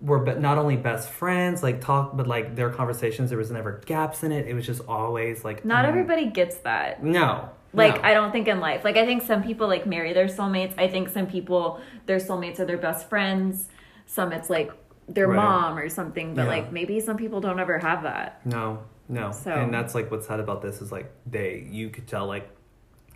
were 0.00 0.18
but 0.18 0.40
not 0.40 0.58
only 0.58 0.76
best 0.76 1.08
friends, 1.08 1.62
like 1.62 1.80
talk, 1.80 2.16
but 2.16 2.26
like 2.26 2.56
their 2.56 2.70
conversations, 2.70 3.30
there 3.30 3.38
was 3.38 3.50
never 3.50 3.80
gaps 3.86 4.22
in 4.22 4.32
it. 4.32 4.46
It 4.46 4.54
was 4.54 4.66
just 4.66 4.82
always 4.86 5.44
like 5.44 5.64
not 5.64 5.84
mm, 5.84 5.88
everybody 5.88 6.26
gets 6.26 6.58
that. 6.58 7.02
No, 7.02 7.50
Like 7.72 7.96
no. 7.96 8.08
I 8.08 8.14
don't 8.14 8.32
think 8.32 8.48
in 8.48 8.60
life. 8.60 8.84
Like 8.84 8.96
I 8.96 9.04
think 9.04 9.22
some 9.22 9.42
people 9.42 9.68
like 9.68 9.86
marry 9.86 10.12
their 10.12 10.26
soulmates. 10.26 10.74
I 10.78 10.88
think 10.88 11.08
some 11.10 11.26
people 11.26 11.80
their 12.06 12.18
soulmates 12.18 12.58
are 12.60 12.64
their 12.64 12.78
best 12.78 13.08
friends. 13.08 13.68
Some 14.06 14.32
it's 14.32 14.48
like 14.48 14.72
their 15.06 15.28
Right. 15.28 15.36
mom 15.36 15.78
or 15.78 15.88
something. 15.88 16.34
But 16.34 16.42
Yeah. 16.44 16.48
like 16.48 16.72
maybe 16.72 17.00
some 17.00 17.16
people 17.16 17.40
don't 17.40 17.60
ever 17.60 17.78
have 17.78 18.02
that. 18.04 18.40
No, 18.46 18.80
no. 19.08 19.32
So- 19.32 19.52
And 19.52 19.72
that's 19.72 19.94
like 19.94 20.10
what's 20.10 20.26
sad 20.26 20.40
about 20.40 20.62
this 20.62 20.80
is 20.80 20.90
like 20.92 21.10
they 21.26 21.66
you 21.70 21.90
could 21.90 22.06
tell 22.06 22.26
like 22.26 22.48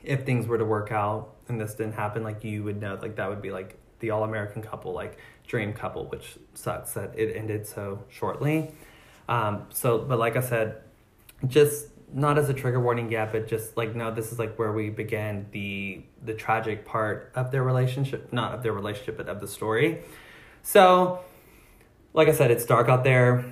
if 0.03 0.25
things 0.25 0.47
were 0.47 0.59
to 0.59 0.65
work 0.65 0.91
out 0.93 1.31
and 1.49 1.61
this 1.61 1.75
didn't 1.75 1.95
happen, 1.95 2.23
like 2.23 2.45
you 2.45 2.63
would 2.65 2.81
know 2.81 2.99
like 3.01 3.17
that 3.17 3.29
would 3.31 3.41
be 3.43 3.51
like 3.51 3.77
the 4.01 4.11
all 4.11 4.25
American 4.25 4.63
couple, 4.63 4.93
like 4.93 5.17
dream 5.47 5.73
couple, 5.73 6.07
which 6.07 6.37
sucks 6.55 6.93
that 6.95 7.17
it 7.19 7.37
ended 7.37 7.67
so 7.67 8.03
shortly. 8.09 8.73
Um, 9.29 9.67
so 9.71 9.99
but 9.99 10.19
like 10.19 10.37
I 10.37 10.41
said, 10.41 10.79
just 11.47 11.89
not 12.13 12.39
as 12.39 12.49
a 12.49 12.55
trigger 12.55 12.81
warning 12.81 13.11
yet, 13.11 13.33
but 13.33 13.47
just 13.47 13.77
like 13.77 13.95
no, 13.95 14.13
this 14.13 14.33
is 14.33 14.39
like 14.39 14.59
where 14.59 14.73
we 14.73 14.91
began 14.91 15.47
the 15.53 16.03
the 16.23 16.35
tragic 16.35 16.85
part 16.85 17.33
of 17.35 17.51
their 17.51 17.63
relationship, 17.63 18.33
not 18.33 18.55
of 18.55 18.63
their 18.63 18.73
relationship, 18.73 19.17
but 19.17 19.29
of 19.29 19.41
the 19.41 19.49
story. 19.49 20.03
So 20.63 21.21
like 22.15 22.29
I 22.29 22.33
said, 22.33 22.51
it's 22.51 22.65
dark 22.65 22.89
out 22.89 23.05
there. 23.05 23.45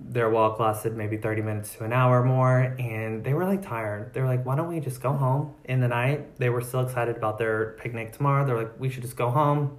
Their 0.00 0.28
walk 0.28 0.60
lasted 0.60 0.94
maybe 0.94 1.16
30 1.16 1.42
minutes 1.42 1.74
to 1.76 1.84
an 1.84 1.94
hour 1.94 2.22
more, 2.22 2.76
and 2.78 3.24
they 3.24 3.32
were 3.32 3.46
like 3.46 3.62
tired. 3.62 4.12
They 4.12 4.20
were 4.20 4.26
like, 4.26 4.44
why 4.44 4.54
don't 4.54 4.68
we 4.68 4.80
just 4.80 5.00
go 5.00 5.12
home 5.12 5.54
in 5.64 5.80
the 5.80 5.88
night? 5.88 6.36
They 6.36 6.50
were 6.50 6.60
still 6.60 6.80
excited 6.80 7.16
about 7.16 7.38
their 7.38 7.76
picnic 7.80 8.12
tomorrow. 8.12 8.44
They're 8.44 8.58
like, 8.58 8.78
we 8.78 8.90
should 8.90 9.02
just 9.02 9.16
go 9.16 9.30
home, 9.30 9.78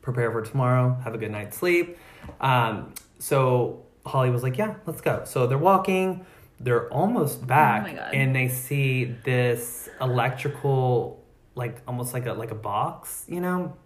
prepare 0.00 0.30
for 0.30 0.42
tomorrow, 0.42 0.96
have 1.02 1.14
a 1.14 1.18
good 1.18 1.32
night's 1.32 1.56
sleep. 1.56 1.98
Um, 2.40 2.94
so 3.18 3.84
Holly 4.04 4.30
was 4.30 4.44
like, 4.44 4.56
yeah, 4.56 4.76
let's 4.86 5.00
go. 5.00 5.24
So 5.24 5.48
they're 5.48 5.58
walking, 5.58 6.24
they're 6.58 6.88
almost 6.92 7.46
back, 7.46 7.84
God. 7.94 8.14
and 8.14 8.34
they 8.34 8.48
see 8.48 9.04
this 9.24 9.88
electrical, 10.00 11.22
like 11.54 11.82
almost 11.86 12.14
like 12.14 12.26
a 12.26 12.32
like 12.32 12.50
a 12.50 12.54
box, 12.56 13.24
you 13.28 13.40
know, 13.40 13.76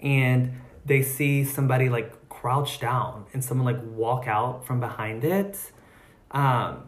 and 0.00 0.52
they 0.84 1.02
see 1.02 1.44
somebody 1.44 1.88
like 1.88 2.28
crouch 2.28 2.80
down 2.80 3.26
and 3.32 3.44
someone 3.44 3.64
like 3.66 3.82
walk 3.84 4.26
out 4.26 4.66
from 4.66 4.80
behind 4.80 5.24
it. 5.24 5.72
Um 6.30 6.84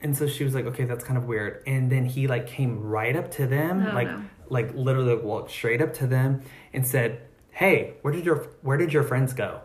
and 0.00 0.16
so 0.16 0.26
she 0.26 0.42
was 0.44 0.54
like 0.54 0.66
okay 0.66 0.84
that's 0.84 1.04
kind 1.04 1.16
of 1.18 1.24
weird. 1.24 1.62
And 1.66 1.90
then 1.90 2.06
he 2.06 2.26
like 2.26 2.46
came 2.46 2.80
right 2.82 3.14
up 3.16 3.30
to 3.32 3.46
them 3.46 3.86
Oh, 3.90 3.94
like 3.94 4.08
like 4.48 4.74
literally 4.74 5.14
walked 5.16 5.50
straight 5.50 5.80
up 5.80 5.94
to 5.94 6.06
them 6.06 6.42
and 6.72 6.86
said 6.86 7.20
hey 7.50 7.94
where 8.02 8.12
did 8.12 8.24
your 8.24 8.48
where 8.62 8.76
did 8.78 8.92
your 8.92 9.02
friends 9.02 9.32
go? 9.32 9.60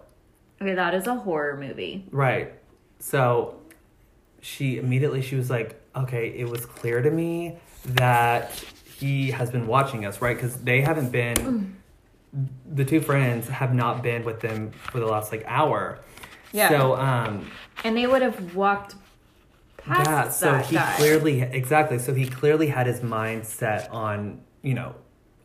Okay, 0.62 0.74
that 0.76 0.94
is 0.96 1.06
a 1.08 1.16
horror 1.16 1.56
movie. 1.58 2.06
right. 2.12 2.54
So 3.00 3.57
she 4.42 4.78
immediately 4.78 5.22
she 5.22 5.36
was 5.36 5.50
like 5.50 5.82
okay 5.96 6.30
it 6.30 6.48
was 6.48 6.66
clear 6.66 7.02
to 7.02 7.12
me 7.12 7.58
that 7.86 8.52
he 8.98 9.30
has 9.32 9.52
been 9.52 9.68
watching 9.68 10.06
us, 10.06 10.22
right? 10.22 10.36
Because 10.36 10.56
they 10.62 10.82
haven't 10.82 11.12
been, 11.12 11.76
the 12.74 12.84
two 12.84 13.00
friends 13.00 13.48
have 13.48 13.74
not 13.74 14.02
been 14.02 14.26
with 14.26 14.40
them 14.40 14.72
for 14.72 15.00
the 15.00 15.06
last 15.06 15.32
like 15.32 15.44
hour. 15.46 16.00
Yeah. 16.52 16.70
So, 16.70 16.96
um, 16.96 17.50
And 17.84 17.96
they 17.96 18.08
would 18.08 18.24
have 18.24 18.56
walked 18.56 18.96
past 19.78 20.10
yeah, 20.10 20.30
so 20.30 20.58
he 20.58 20.76
guy. 20.76 20.96
clearly, 20.98 21.42
exactly. 21.42 22.00
So 22.00 22.14
he 22.16 22.26
clearly 22.28 22.68
had 22.68 22.88
his 22.88 23.04
mind 23.04 23.46
set 23.46 23.90
on, 23.92 24.42
you 24.64 24.74
know, 24.74 24.96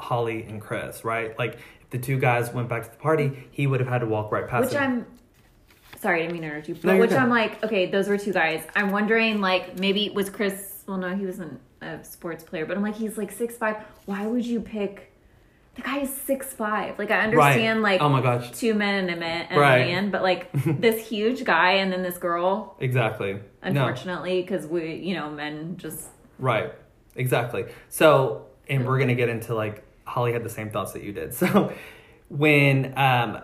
Holly 0.01 0.45
and 0.45 0.61
Chris, 0.61 1.05
right? 1.05 1.39
Like, 1.39 1.57
if 1.83 1.91
the 1.91 1.99
two 1.99 2.19
guys 2.19 2.53
went 2.55 2.71
back 2.71 2.85
to 2.85 2.91
the 2.91 2.97
party, 2.97 3.49
he 3.51 3.67
would 3.67 3.81
have 3.81 3.89
had 3.89 3.99
to 3.99 4.07
walk 4.07 4.33
right 4.33 4.49
past 4.49 4.65
Which 4.65 4.73
them. 4.73 4.83
I'm 4.83 5.07
sorry, 6.03 6.19
I 6.19 6.23
didn't 6.23 6.33
mean 6.35 6.43
to 6.43 6.49
interrupt 6.49 6.69
you. 6.69 6.75
But 6.75 6.85
No, 6.95 6.99
which 6.99 7.11
good. 7.11 7.19
I'm 7.19 7.31
like, 7.31 7.63
okay, 7.65 7.87
those 7.87 8.09
were 8.09 8.19
two 8.19 8.33
guys. 8.33 8.63
I'm 8.75 8.91
wondering, 8.91 9.41
like, 9.41 9.79
maybe 9.79 10.11
was 10.11 10.29
Chris? 10.29 10.83
Well, 10.87 10.99
no, 10.99 11.15
he 11.15 11.25
wasn't 11.25 11.61
a 11.81 12.03
sports 12.05 12.43
player, 12.43 12.67
but 12.67 12.77
I'm 12.77 12.83
like, 12.83 12.97
he's 12.97 13.17
like 13.17 13.31
six 13.31 13.57
five. 13.57 13.77
Why 14.05 14.27
would 14.27 14.45
you 14.45 14.61
pick? 14.61 15.13
The 15.77 15.83
guy 15.83 16.01
is 16.01 16.13
six 16.15 16.53
five. 16.53 16.99
Like, 16.99 17.11
I 17.11 17.21
understand, 17.21 17.83
right. 17.83 17.93
like, 17.93 18.03
oh 18.03 18.09
my 18.09 18.21
gosh. 18.21 18.51
two 18.51 18.75
men 18.75 19.05
and 19.05 19.11
a 19.11 19.17
man, 19.17 19.47
and 19.49 19.59
Right. 19.61 19.79
a 19.79 19.87
man, 19.87 20.11
but 20.11 20.23
like 20.23 20.51
this 20.67 21.07
huge 21.09 21.45
guy 21.45 21.75
and 21.75 21.93
then 21.93 22.03
this 22.03 22.19
girl. 22.19 22.77
Exactly. 22.81 23.39
Unfortunately, 23.63 24.43
because 24.43 24.67
we, 24.67 24.97
you 24.97 25.15
know, 25.15 25.31
men 25.31 25.77
just 25.79 26.09
Right. 26.39 26.73
Exactly. 27.15 27.67
So, 27.89 28.47
and 28.69 28.87
we're 28.87 28.99
gonna 28.99 29.15
get 29.15 29.29
into 29.29 29.55
like 29.55 29.85
Holly 30.05 30.33
had 30.33 30.43
the 30.43 30.51
same 30.51 30.71
thoughts 30.71 30.93
that 30.93 31.05
you 31.05 31.13
did. 31.13 31.33
So, 31.43 31.73
when 32.29 32.99
um, 32.99 33.43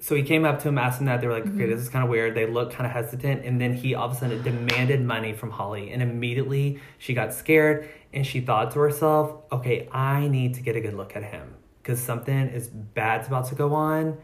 so 0.00 0.14
he 0.16 0.22
came 0.22 0.44
up 0.44 0.60
to 0.62 0.68
him, 0.68 0.78
asked 0.78 0.98
him 1.00 1.06
that. 1.06 1.20
They 1.20 1.26
were 1.26 1.34
like, 1.34 1.46
"Okay, 1.46 1.66
this 1.66 1.80
is 1.80 1.88
kind 1.88 2.02
of 2.02 2.10
weird." 2.10 2.34
They 2.34 2.46
looked 2.46 2.72
kind 2.74 2.86
of 2.86 2.92
hesitant, 2.92 3.44
and 3.44 3.60
then 3.60 3.74
he 3.74 3.94
all 3.94 4.06
of 4.06 4.12
a 4.12 4.14
sudden 4.16 4.42
demanded 4.42 5.00
money 5.04 5.32
from 5.32 5.50
Holly, 5.50 5.90
and 5.92 6.02
immediately 6.02 6.80
she 6.98 7.14
got 7.14 7.32
scared, 7.34 7.88
and 8.12 8.26
she 8.26 8.40
thought 8.40 8.70
to 8.72 8.78
herself, 8.80 9.42
"Okay, 9.52 9.88
I 9.92 10.26
need 10.28 10.54
to 10.54 10.62
get 10.62 10.74
a 10.76 10.80
good 10.80 10.94
look 10.94 11.14
at 11.16 11.22
him 11.24 11.54
because 11.82 12.00
something 12.00 12.48
is 12.48 12.68
bad's 12.68 13.28
about 13.28 13.46
to 13.48 13.54
go 13.54 13.74
on." 13.74 14.16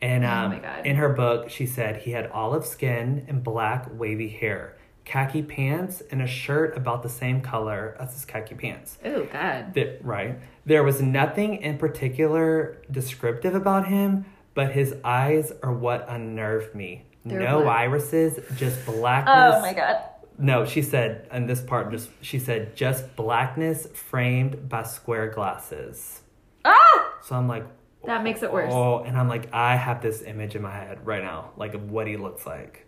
And 0.00 0.24
Oh 0.24 0.28
um, 0.28 0.50
my 0.50 0.58
God. 0.58 0.84
in 0.86 0.96
her 0.96 1.10
book, 1.10 1.48
she 1.48 1.64
said 1.64 1.98
he 1.98 2.10
had 2.10 2.26
olive 2.32 2.66
skin 2.66 3.24
and 3.28 3.42
black 3.44 3.86
wavy 3.92 4.28
hair, 4.28 4.76
khaki 5.04 5.42
pants, 5.42 6.02
and 6.10 6.20
a 6.20 6.26
shirt 6.26 6.76
about 6.76 7.02
the 7.04 7.08
same 7.08 7.40
color 7.40 7.96
as 8.00 8.12
his 8.12 8.24
khaki 8.24 8.56
pants. 8.56 8.98
oh 9.04 9.24
god. 9.32 9.74
That, 9.74 10.04
right. 10.04 10.38
There 10.66 10.82
was 10.82 11.00
nothing 11.00 11.56
in 11.62 11.78
particular 11.78 12.78
descriptive 12.90 13.54
about 13.54 13.86
him, 13.86 14.24
but 14.54 14.72
his 14.72 14.94
eyes 15.04 15.52
are 15.62 15.72
what 15.72 16.06
unnerved 16.08 16.74
me. 16.74 17.04
They're 17.24 17.40
no 17.40 17.68
irises, 17.68 18.38
just 18.56 18.84
blackness. 18.84 19.54
Oh 19.56 19.60
my 19.60 19.72
god. 19.72 20.02
No, 20.38 20.64
she 20.64 20.82
said, 20.82 21.28
and 21.30 21.48
this 21.48 21.60
part 21.60 21.90
just, 21.92 22.10
she 22.20 22.38
said, 22.38 22.74
just 22.74 23.14
blackness 23.16 23.86
framed 23.94 24.68
by 24.68 24.82
square 24.82 25.28
glasses. 25.28 26.22
Ah, 26.64 27.12
So 27.22 27.36
I'm 27.36 27.46
like, 27.46 27.64
that 28.06 28.24
makes 28.24 28.42
it 28.42 28.52
worse. 28.52 28.72
Oh, 28.74 29.00
and 29.04 29.16
I'm 29.16 29.28
like, 29.28 29.52
I 29.54 29.76
have 29.76 30.02
this 30.02 30.22
image 30.22 30.56
in 30.56 30.62
my 30.62 30.72
head 30.72 31.06
right 31.06 31.22
now, 31.22 31.50
like 31.56 31.74
of 31.74 31.90
what 31.92 32.06
he 32.08 32.16
looks 32.16 32.44
like. 32.46 32.86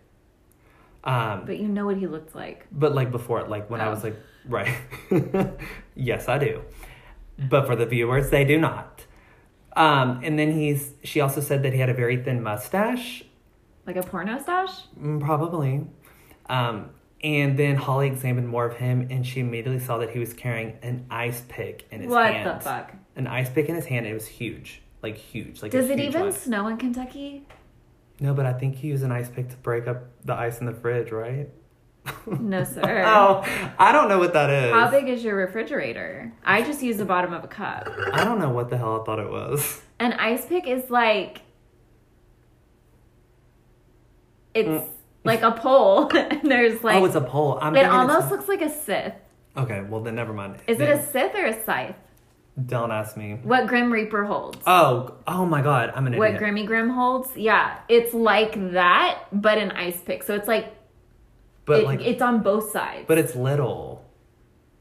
Um, 1.05 1.45
But 1.45 1.59
you 1.59 1.67
know 1.69 1.85
what 1.85 1.97
he 1.97 2.07
looked 2.07 2.35
like. 2.35 2.65
but 2.71 2.93
like 2.93 3.11
before, 3.11 3.43
like 3.47 3.69
when 3.69 3.79
I 3.79 3.87
Oh. 3.87 3.91
was 3.91 4.03
like, 4.03 4.15
right. 4.49 4.75
yes, 5.95 6.27
I 6.27 6.37
do. 6.39 6.61
But 7.37 7.67
for 7.67 7.75
the 7.75 7.85
viewers, 7.85 8.29
they 8.31 8.43
do 8.43 8.59
not. 8.59 9.04
Um, 9.75 10.21
and 10.23 10.39
then 10.39 10.51
he's, 10.51 10.93
she 11.03 11.19
also 11.19 11.41
said 11.41 11.63
that 11.63 11.73
he 11.73 11.79
had 11.79 11.89
a 11.89 11.93
very 11.93 12.17
thin 12.23 12.41
mustache, 12.41 13.23
Like 13.85 13.97
a 13.97 14.03
porno 14.03 14.39
stash? 14.39 14.71
Mm, 14.99 15.19
probably. 15.21 15.85
Um, 16.47 16.91
and 17.23 17.57
then 17.57 17.75
Holly 17.75 18.07
examined 18.07 18.47
more 18.47 18.65
of 18.65 18.77
him, 18.77 19.07
and 19.09 19.25
she 19.25 19.39
immediately 19.39 19.79
saw 19.79 19.97
that 19.97 20.11
he 20.11 20.19
was 20.19 20.33
carrying 20.33 20.77
an 20.81 21.05
ice 21.09 21.41
pick 21.49 21.87
in 21.91 22.01
his 22.01 22.09
What 22.09 22.31
hand. 22.33 22.45
What 22.45 22.59
the 22.59 22.63
fuck? 22.63 22.93
An 23.15 23.27
ice 23.27 23.49
pick 23.49 23.67
in 23.67 23.75
his 23.75 23.85
hand. 23.85 24.05
It 24.05 24.13
was 24.13 24.27
huge, 24.27 24.81
like 25.01 25.17
huge. 25.17 25.61
Like 25.61 25.71
Does 25.71 25.89
it 25.89 25.99
even 25.99 26.21
one. 26.21 26.31
snow 26.31 26.67
in 26.67 26.77
Kentucky? 26.77 27.45
No, 28.19 28.33
but 28.33 28.45
I 28.45 28.53
think 28.53 28.75
he 28.75 28.87
used 28.89 29.03
an 29.03 29.11
ice 29.11 29.27
pick 29.29 29.49
to 29.49 29.55
break 29.57 29.87
up 29.87 30.03
the 30.23 30.33
ice 30.33 30.59
in 30.59 30.67
the 30.67 30.73
fridge, 30.73 31.11
right? 31.11 31.49
No, 32.27 32.63
sir. 32.63 33.03
Oh, 33.05 33.43
I 33.79 33.91
don't 33.91 34.09
know 34.09 34.19
what 34.19 34.33
that 34.33 34.49
is. 34.49 34.71
How 34.73 34.89
big 34.89 35.07
is 35.09 35.23
your 35.23 35.35
refrigerator? 35.35 36.33
I 36.43 36.61
just 36.63 36.81
use 36.81 36.97
the 36.97 37.05
bottom 37.05 37.33
of 37.33 37.43
a 37.43 37.47
cup. 37.47 37.89
I 38.13 38.23
don't 38.23 38.39
know 38.39 38.49
what 38.49 38.69
the 38.69 38.77
hell 38.77 38.99
I 39.01 39.03
thought 39.05 39.19
it 39.19 39.29
was. 39.29 39.81
An 39.99 40.13
ice 40.13 40.45
pick 40.45 40.67
is 40.67 40.89
like 40.89 41.41
it's 44.53 44.67
Mm. 44.67 44.87
like 45.23 45.41
a 45.41 45.51
pole. 45.51 46.09
and 46.15 46.49
there's 46.51 46.83
like 46.83 47.01
oh, 47.01 47.05
it's 47.05 47.15
a 47.15 47.21
pole. 47.21 47.57
I'm 47.61 47.75
it 47.75 47.85
almost 47.85 48.29
looks 48.31 48.47
like 48.47 48.61
a 48.61 48.69
Sith. 48.69 49.13
Okay, 49.57 49.81
well 49.81 50.01
then 50.01 50.15
never 50.15 50.33
mind. 50.33 50.57
Is 50.67 50.79
it 50.79 50.89
a 50.89 51.01
Sith 51.01 51.33
or 51.35 51.45
a 51.45 51.63
scythe? 51.63 51.95
Don't 52.65 52.91
ask 52.91 53.17
me. 53.17 53.37
What 53.43 53.67
Grim 53.67 53.91
Reaper 53.91 54.23
holds. 54.23 54.57
Oh, 54.65 55.15
oh 55.27 55.45
my 55.45 55.61
God, 55.61 55.91
I'm 55.93 56.07
an 56.07 56.15
what 56.17 56.29
idiot. 56.29 56.41
What 56.41 56.49
Grimmy 56.49 56.65
Grim 56.65 56.89
holds? 56.89 57.35
Yeah, 57.35 57.79
it's 57.89 58.13
like 58.13 58.71
that, 58.71 59.23
but 59.33 59.57
an 59.57 59.71
ice 59.71 59.99
pick. 60.01 60.23
So 60.23 60.35
it's 60.35 60.47
like, 60.47 60.73
but 61.65 61.81
it, 61.81 61.85
like, 61.85 62.01
it's 62.01 62.21
on 62.21 62.41
both 62.43 62.71
sides. 62.71 63.05
but 63.07 63.17
it's 63.17 63.35
little. 63.35 64.03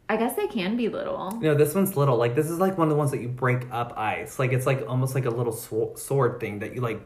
I 0.08 0.16
guess 0.18 0.36
they 0.36 0.46
can 0.46 0.76
be 0.76 0.88
little. 0.88 1.30
No, 1.40 1.54
this 1.54 1.74
one's 1.74 1.96
little. 1.96 2.16
Like 2.18 2.34
this 2.34 2.50
is 2.50 2.58
like 2.58 2.76
one 2.76 2.88
of 2.88 2.90
the 2.90 2.96
ones 2.98 3.10
that 3.12 3.20
you 3.22 3.28
break 3.28 3.66
up 3.72 3.96
ice. 3.96 4.38
Like 4.38 4.52
it's 4.52 4.66
like 4.66 4.84
almost 4.86 5.14
like 5.14 5.24
a 5.24 5.30
little 5.30 5.52
sw- 5.52 5.98
sword 5.98 6.40
thing 6.40 6.58
that 6.58 6.74
you 6.74 6.82
like 6.82 7.00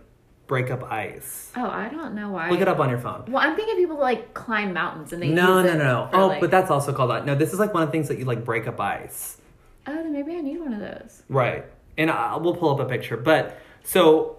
break 0.48 0.70
up 0.72 0.82
ice. 0.90 1.52
Oh, 1.56 1.68
I 1.68 1.88
don't 1.90 2.14
know 2.14 2.30
why. 2.30 2.50
Look 2.50 2.60
it 2.60 2.66
up 2.66 2.80
on 2.80 2.88
your 2.90 2.98
phone. 2.98 3.24
Well, 3.28 3.38
I'm 3.46 3.54
thinking 3.54 3.76
people 3.76 3.98
like 3.98 4.34
climb 4.34 4.72
mountains 4.72 5.12
and 5.12 5.22
they 5.22 5.28
No, 5.28 5.62
use 5.62 5.72
no, 5.74 5.78
no. 5.78 6.08
for, 6.10 6.16
Oh, 6.16 6.26
like- 6.28 6.40
but 6.40 6.50
that's 6.50 6.70
also 6.72 6.92
called 6.92 7.10
that. 7.12 7.24
No, 7.24 7.36
this 7.36 7.52
is 7.52 7.60
like 7.60 7.72
one 7.72 7.84
of 7.84 7.88
the 7.88 7.92
things 7.92 8.08
that 8.08 8.18
you 8.18 8.24
like 8.24 8.44
break 8.44 8.66
up 8.66 8.80
ice. 8.80 9.40
oh, 9.86 9.94
then 9.94 10.12
maybe 10.12 10.32
I 10.34 10.40
need 10.40 10.58
one 10.58 10.72
of 10.74 10.80
those. 10.80 11.22
Right. 11.28 11.66
And 11.96 12.10
I, 12.10 12.36
we'll 12.36 12.56
pull 12.56 12.70
up 12.70 12.80
a 12.80 12.84
picture. 12.88 13.16
But 13.16 13.58
so 13.84 14.38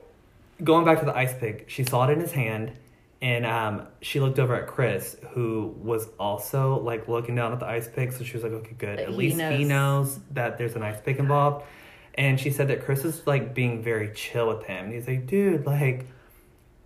going 0.64 0.84
back 0.84 1.00
to 1.00 1.06
the 1.06 1.16
ice 1.16 1.34
pick, 1.40 1.70
she 1.70 1.86
saw 1.86 2.08
it 2.08 2.12
in 2.12 2.20
his 2.20 2.34
hand 2.34 2.74
and 3.22 3.46
um, 3.46 3.88
she 4.02 4.20
looked 4.20 4.40
over 4.40 4.56
at 4.56 4.68
Chris, 4.68 5.18
who 5.32 5.76
was 5.82 6.08
also 6.20 6.80
like 6.80 7.08
looking 7.08 7.36
down 7.36 7.52
at 7.52 7.60
the 7.60 7.66
ice 7.66 7.88
pick. 7.88 8.12
So 8.14 8.24
she 8.24 8.34
was 8.34 8.44
like, 8.44 8.54
okay, 8.54 8.76
good. 8.78 9.00
At 9.00 9.10
He 9.10 9.16
least 9.16 9.36
he 9.42 9.66
knows. 9.66 9.68
knows 9.68 10.20
that 10.32 10.58
there's 10.58 10.76
an 10.76 10.84
ice 10.84 11.00
pick 11.02 11.20
involved. 11.20 11.66
And 12.16 12.40
she 12.40 12.50
said 12.50 12.68
that 12.70 12.84
Chris 12.86 13.04
is 13.06 13.26
like 13.28 13.54
being 13.54 13.82
very 13.84 14.12
chill 14.14 14.48
with 14.48 14.64
him. 14.64 14.86
And 14.86 14.94
he's 14.94 15.08
like, 15.08 15.26
dude, 15.28 15.66
like, 15.66 16.06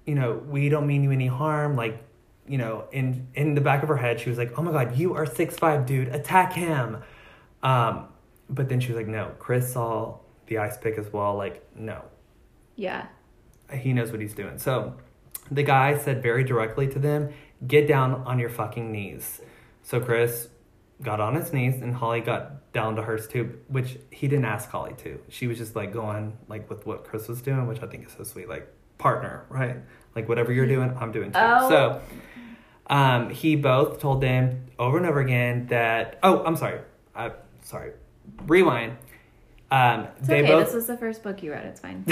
you 0.05 0.15
know, 0.15 0.33
we 0.33 0.69
don't 0.69 0.87
mean 0.87 1.03
you 1.03 1.11
any 1.11 1.27
harm. 1.27 1.75
Like, 1.75 2.03
you 2.47 2.57
know, 2.57 2.85
in 2.91 3.27
in 3.35 3.55
the 3.55 3.61
back 3.61 3.83
of 3.83 3.89
her 3.89 3.95
head, 3.97 4.19
she 4.19 4.29
was 4.29 4.37
like, 4.37 4.57
"Oh 4.59 4.61
my 4.61 4.71
God, 4.71 4.97
you 4.97 5.13
are 5.15 5.25
six 5.25 5.55
five, 5.57 5.85
dude! 5.85 6.09
Attack 6.09 6.51
him!" 6.53 6.97
Um, 7.63 8.07
but 8.49 8.67
then 8.67 8.81
she 8.81 8.89
was 8.89 8.97
like, 8.97 9.07
"No, 9.07 9.31
Chris 9.39 9.71
saw 9.71 10.17
the 10.47 10.57
ice 10.57 10.77
pick 10.77 10.97
as 10.97 11.11
well. 11.13 11.35
Like, 11.35 11.65
no, 11.73 12.01
Yeah. 12.75 13.05
he 13.71 13.93
knows 13.93 14.11
what 14.11 14.19
he's 14.19 14.33
doing." 14.33 14.57
So, 14.59 14.93
the 15.51 15.63
guy 15.63 15.97
said 15.97 16.21
very 16.21 16.43
directly 16.43 16.87
to 16.87 16.99
them, 16.99 17.29
"Get 17.65 17.87
down 17.87 18.23
on 18.25 18.39
your 18.39 18.49
fucking 18.49 18.91
knees." 18.91 19.41
So 19.81 19.99
Chris 19.99 20.49
got 21.01 21.19
on 21.19 21.35
his 21.35 21.51
knees, 21.53 21.81
and 21.81 21.93
Holly 21.95 22.21
got 22.21 22.71
down 22.73 22.95
to 22.95 23.01
hers 23.03 23.27
too, 23.27 23.59
which 23.67 23.97
he 24.09 24.27
didn't 24.27 24.45
ask 24.45 24.69
Holly 24.69 24.93
to. 24.99 25.19
She 25.29 25.47
was 25.47 25.57
just 25.57 25.75
like 25.75 25.93
going 25.93 26.37
like 26.47 26.69
with 26.69 26.85
what 26.85 27.03
Chris 27.05 27.27
was 27.27 27.41
doing, 27.41 27.67
which 27.67 27.81
I 27.81 27.87
think 27.87 28.07
is 28.07 28.13
so 28.17 28.23
sweet. 28.23 28.49
Like 28.49 28.67
partner, 28.97 29.45
right? 29.49 29.77
Like 30.15 30.29
whatever 30.29 30.51
you're 30.51 30.67
doing, 30.67 30.95
I'm 30.99 31.11
doing 31.11 31.31
too. 31.31 31.39
Oh. 31.39 31.69
So 31.69 32.01
um, 32.87 33.29
he 33.29 33.55
both 33.55 33.99
told 33.99 34.21
them 34.21 34.65
over 34.79 34.97
and 34.97 35.05
over 35.05 35.19
again 35.19 35.67
that. 35.67 36.19
Oh, 36.23 36.43
I'm 36.43 36.55
sorry. 36.55 36.81
I 37.15 37.31
sorry. 37.61 37.91
Rewind. 38.45 38.97
Um, 39.71 40.07
It's 40.19 40.27
they 40.27 40.41
okay. 40.43 40.51
both. 40.51 40.65
This 40.65 40.75
was 40.75 40.87
the 40.87 40.97
first 40.97 41.23
book 41.23 41.41
you 41.41 41.51
read. 41.51 41.65
It's 41.65 41.79
fine. 41.79 42.05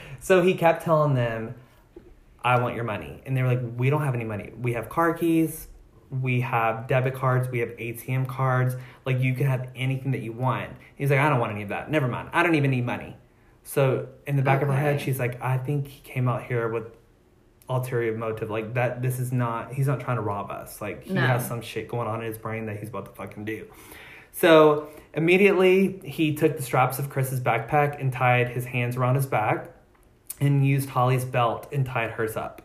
so 0.20 0.42
he 0.42 0.54
kept 0.54 0.82
telling 0.82 1.14
them, 1.14 1.54
"I 2.42 2.60
want 2.60 2.74
your 2.74 2.84
money," 2.84 3.22
and 3.26 3.36
they 3.36 3.42
were 3.42 3.48
like, 3.48 3.60
"We 3.76 3.90
don't 3.90 4.02
have 4.02 4.14
any 4.14 4.24
money. 4.24 4.52
We 4.60 4.72
have 4.74 4.88
car 4.88 5.14
keys." 5.14 5.68
We 6.10 6.40
have 6.40 6.88
debit 6.88 7.14
cards, 7.14 7.48
we 7.50 7.60
have 7.60 7.68
ATM 7.78 8.26
cards, 8.26 8.74
like 9.06 9.20
you 9.20 9.32
can 9.32 9.46
have 9.46 9.68
anything 9.76 10.10
that 10.10 10.22
you 10.22 10.32
want. 10.32 10.70
He's 10.96 11.08
like, 11.08 11.20
I 11.20 11.28
don't 11.28 11.38
want 11.38 11.52
any 11.52 11.62
of 11.62 11.68
that. 11.68 11.88
Never 11.88 12.08
mind. 12.08 12.30
I 12.32 12.42
don't 12.42 12.56
even 12.56 12.72
need 12.72 12.84
money. 12.84 13.16
So 13.62 14.08
in 14.26 14.34
the 14.34 14.42
back 14.42 14.60
of 14.60 14.66
her 14.66 14.74
head, 14.76 15.00
she's 15.00 15.20
like, 15.20 15.40
I 15.40 15.56
think 15.56 15.86
he 15.86 16.00
came 16.00 16.26
out 16.26 16.42
here 16.42 16.68
with 16.68 16.96
ulterior 17.68 18.16
motive. 18.16 18.50
Like 18.50 18.74
that 18.74 19.02
this 19.02 19.20
is 19.20 19.30
not 19.32 19.72
he's 19.72 19.86
not 19.86 20.00
trying 20.00 20.16
to 20.16 20.22
rob 20.22 20.50
us. 20.50 20.80
Like 20.80 21.04
he 21.04 21.12
No. 21.14 21.20
has 21.20 21.46
some 21.46 21.60
shit 21.60 21.86
going 21.86 22.08
on 22.08 22.20
in 22.22 22.26
his 22.26 22.38
brain 22.38 22.66
that 22.66 22.78
he's 22.80 22.88
about 22.88 23.04
to 23.04 23.12
fucking 23.12 23.44
do. 23.44 23.66
So 24.32 24.88
immediately 25.14 26.00
he 26.04 26.34
took 26.34 26.56
the 26.56 26.62
straps 26.64 26.98
of 26.98 27.08
Chris's 27.08 27.40
backpack 27.40 28.00
and 28.00 28.12
tied 28.12 28.48
his 28.48 28.64
hands 28.64 28.96
around 28.96 29.14
his 29.14 29.26
back 29.26 29.68
and 30.40 30.66
used 30.66 30.88
Holly's 30.88 31.24
belt 31.24 31.68
and 31.72 31.84
tied 31.86 32.12
hers 32.12 32.36
up. 32.36 32.62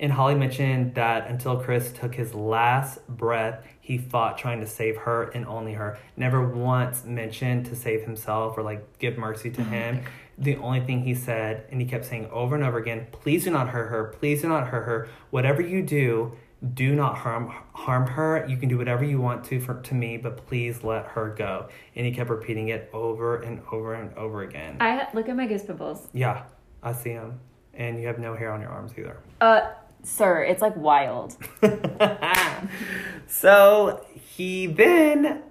And 0.00 0.12
Holly 0.12 0.36
mentioned 0.36 0.94
that 0.94 1.28
until 1.28 1.56
Chris 1.56 1.90
took 1.92 2.14
his 2.14 2.32
last 2.32 3.06
breath, 3.08 3.64
he 3.80 3.98
fought 3.98 4.38
trying 4.38 4.60
to 4.60 4.66
save 4.66 4.96
her 4.98 5.24
and 5.30 5.44
only 5.46 5.72
her. 5.72 5.98
Never 6.16 6.46
once 6.46 7.04
mentioned 7.04 7.66
to 7.66 7.76
save 7.76 8.02
himself 8.02 8.56
or 8.56 8.62
like 8.62 8.98
give 8.98 9.18
mercy 9.18 9.50
to 9.50 9.60
mm-hmm. 9.60 9.72
him. 9.72 10.04
The 10.36 10.56
only 10.56 10.80
thing 10.80 11.02
he 11.02 11.16
said, 11.16 11.66
and 11.72 11.80
he 11.80 11.86
kept 11.86 12.04
saying 12.04 12.28
over 12.30 12.54
and 12.54 12.62
over 12.62 12.78
again, 12.78 13.08
please 13.10 13.42
do 13.42 13.50
not 13.50 13.70
hurt 13.70 13.88
her. 13.88 14.14
Please 14.20 14.42
do 14.42 14.48
not 14.48 14.68
hurt 14.68 14.84
her. 14.84 15.08
Whatever 15.30 15.62
you 15.62 15.82
do, 15.82 16.32
do 16.74 16.94
not 16.94 17.16
harm 17.16 17.52
harm 17.72 18.06
her. 18.06 18.46
You 18.48 18.56
can 18.56 18.68
do 18.68 18.78
whatever 18.78 19.04
you 19.04 19.20
want 19.20 19.44
to 19.46 19.60
for 19.60 19.80
to 19.80 19.94
me, 19.94 20.16
but 20.16 20.46
please 20.46 20.84
let 20.84 21.06
her 21.06 21.34
go. 21.36 21.68
And 21.96 22.06
he 22.06 22.12
kept 22.12 22.30
repeating 22.30 22.68
it 22.68 22.88
over 22.92 23.42
and 23.42 23.62
over 23.72 23.94
and 23.94 24.16
over 24.16 24.42
again. 24.42 24.76
I 24.80 25.08
look 25.12 25.28
at 25.28 25.36
my 25.36 25.46
goose 25.46 25.64
pimples. 25.64 26.08
yeah, 26.12 26.44
I 26.82 26.92
see 26.92 27.10
him. 27.10 27.40
And 27.74 28.00
you 28.00 28.06
have 28.08 28.18
no 28.18 28.34
hair 28.34 28.50
on 28.52 28.60
your 28.60 28.70
arms 28.70 28.92
either. 28.98 29.18
Uh, 29.40 29.60
sir, 30.02 30.42
it's 30.42 30.60
like 30.62 30.74
wild. 30.76 31.36
so 33.26 34.04
he 34.14 34.66
then 34.66 35.42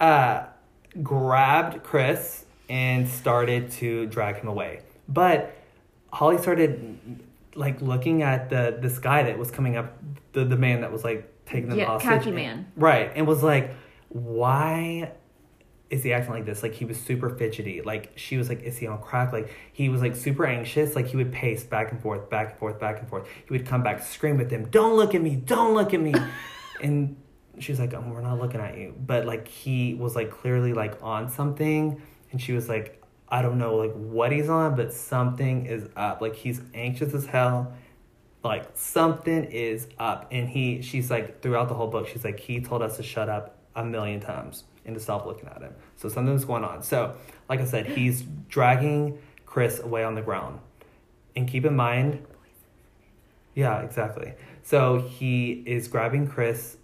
uh, 0.00 0.44
grabbed 1.02 1.82
Chris 1.82 2.44
and 2.68 3.08
started 3.08 3.70
to 3.72 4.06
drag 4.06 4.36
him 4.36 4.48
away. 4.48 4.80
But 5.08 5.56
Holly 6.12 6.38
started 6.38 7.20
like 7.54 7.80
looking 7.80 8.22
at 8.22 8.50
the 8.50 8.76
this 8.80 8.98
guy 8.98 9.22
that 9.24 9.38
was 9.38 9.50
coming 9.50 9.76
up, 9.76 9.96
the 10.32 10.44
the 10.44 10.56
man 10.56 10.80
that 10.82 10.92
was 10.92 11.04
like 11.04 11.32
taking 11.46 11.68
them 11.70 11.78
Yeah, 11.78 11.86
hostage, 11.86 12.08
khaki 12.10 12.30
man. 12.32 12.70
right? 12.76 13.10
And 13.14 13.26
was 13.26 13.42
like, 13.42 13.74
why 14.08 15.12
is 15.88 16.02
he 16.02 16.12
acting 16.12 16.32
like 16.32 16.44
this? 16.44 16.62
Like 16.62 16.74
he 16.74 16.84
was 16.84 16.98
super 17.00 17.30
fidgety. 17.30 17.80
Like 17.82 18.12
she 18.16 18.36
was 18.36 18.48
like, 18.48 18.62
is 18.62 18.76
he 18.76 18.86
on 18.86 19.00
crack? 19.00 19.32
Like 19.32 19.50
he 19.72 19.88
was 19.88 20.00
like 20.00 20.16
super 20.16 20.44
anxious. 20.44 20.96
Like 20.96 21.06
he 21.06 21.16
would 21.16 21.32
pace 21.32 21.62
back 21.62 21.92
and 21.92 22.00
forth, 22.00 22.28
back 22.28 22.50
and 22.50 22.58
forth, 22.58 22.80
back 22.80 22.98
and 22.98 23.08
forth. 23.08 23.28
He 23.28 23.52
would 23.52 23.66
come 23.66 23.82
back, 23.82 24.02
scream 24.02 24.40
at 24.40 24.48
them, 24.48 24.68
"Don't 24.68 24.96
look 24.96 25.14
at 25.14 25.22
me! 25.22 25.36
Don't 25.36 25.74
look 25.74 25.94
at 25.94 26.00
me!" 26.00 26.14
and 26.82 27.16
she 27.58 27.72
was 27.72 27.78
like, 27.78 27.94
oh, 27.94 28.04
"We're 28.06 28.20
not 28.20 28.40
looking 28.40 28.60
at 28.60 28.76
you." 28.76 28.94
But 28.98 29.26
like 29.26 29.46
he 29.46 29.94
was 29.94 30.16
like 30.16 30.30
clearly 30.30 30.72
like 30.72 30.98
on 31.02 31.30
something, 31.30 32.02
and 32.32 32.42
she 32.42 32.52
was 32.52 32.68
like, 32.68 33.00
"I 33.28 33.42
don't 33.42 33.58
know 33.58 33.76
like 33.76 33.92
what 33.92 34.32
he's 34.32 34.48
on, 34.48 34.74
but 34.74 34.92
something 34.92 35.66
is 35.66 35.88
up. 35.96 36.20
Like 36.20 36.34
he's 36.34 36.60
anxious 36.74 37.14
as 37.14 37.26
hell." 37.26 37.74
Like 38.42 38.70
something 38.74 39.44
is 39.44 39.88
up, 39.98 40.28
and 40.30 40.48
he, 40.48 40.80
she's 40.80 41.10
like 41.10 41.42
throughout 41.42 41.68
the 41.68 41.74
whole 41.74 41.88
book, 41.88 42.06
she's 42.06 42.24
like 42.24 42.38
he 42.38 42.60
told 42.60 42.80
us 42.80 42.96
to 42.96 43.02
shut 43.02 43.28
up 43.28 43.58
a 43.74 43.84
million 43.84 44.20
times 44.20 44.62
and 44.86 44.94
to 44.94 45.00
stop 45.00 45.26
looking 45.26 45.48
at 45.48 45.60
him. 45.60 45.74
So 45.96 46.08
something's 46.08 46.44
going 46.44 46.64
on. 46.64 46.82
So, 46.82 47.14
like 47.48 47.60
I 47.60 47.64
said, 47.66 47.86
he's 47.86 48.22
dragging 48.48 49.18
Chris 49.44 49.80
away 49.80 50.04
on 50.04 50.14
the 50.14 50.22
ground. 50.22 50.60
And 51.34 51.46
keep 51.46 51.66
in 51.66 51.76
mind, 51.76 52.24
yeah, 53.54 53.80
exactly. 53.80 54.32
So 54.62 54.98
he 55.00 55.62
is 55.66 55.88
grabbing 55.88 56.28
Chris 56.28 56.76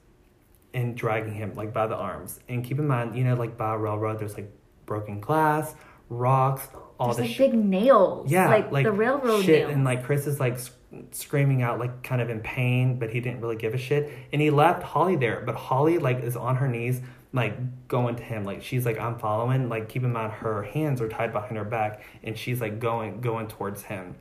and 0.75 0.97
dragging 0.97 1.35
him 1.35 1.55
like 1.55 1.73
by 1.73 1.87
the 1.87 1.97
arms. 1.97 2.41
And 2.49 2.65
keep 2.65 2.79
in 2.79 2.87
mind, 2.87 3.17
you 3.17 3.25
know, 3.25 3.35
like 3.35 3.57
by 3.57 3.75
a 3.75 3.79
railroad, 3.79 4.19
there's 4.19 4.35
like 4.35 4.51
broken 4.87 5.21
glass, 5.21 5.75
rocks, 6.09 6.69
all 6.99 7.09
There's 7.09 7.17
the 7.17 7.23
like 7.23 7.31
shit. 7.31 7.51
big 7.53 7.61
nails. 7.65 8.31
Yeah, 8.31 8.49
like, 8.71 8.85
the 8.85 8.93
railroad 8.93 9.45
shit, 9.45 9.61
nails. 9.61 9.73
and 9.73 9.85
like 9.85 10.05
Chris 10.05 10.27
is 10.27 10.39
like 10.39 10.59
sc- 10.59 10.73
screaming 11.11 11.63
out, 11.63 11.79
like 11.79 12.03
kind 12.03 12.21
of 12.23 12.31
in 12.31 12.41
pain, 12.41 12.99
but 12.99 13.11
he 13.11 13.21
didn't 13.21 13.41
really 13.41 13.57
give 13.57 13.75
a 13.75 13.79
shit. 13.79 14.11
And 14.33 14.41
he 14.41 14.51
left 14.51 14.83
Holly 14.83 15.17
there, 15.17 15.43
but 15.45 15.55
Holly 15.57 15.99
like 15.99 16.21
is 16.21 16.37
on 16.37 16.57
her 16.57 16.69
knees, 16.69 17.01
like 17.33 17.89
going 17.89 18.17
to 18.17 18.23
him, 18.23 18.45
like 18.45 18.63
she's 18.63 18.85
like 18.85 18.99
I'm 18.99 19.19
following. 19.19 19.69
Like 19.69 19.89
keep 19.89 20.05
in 20.05 20.13
mind, 20.13 20.33
her 20.33 20.63
hands 20.63 21.01
are 21.01 21.09
tied 21.09 21.33
behind 21.33 21.57
her 21.57 21.65
back, 21.65 22.03
and 22.23 22.37
she's 22.37 22.61
like 22.61 22.79
going 22.81 23.21
going 23.21 23.49
towards 23.49 23.83
him. 23.85 24.17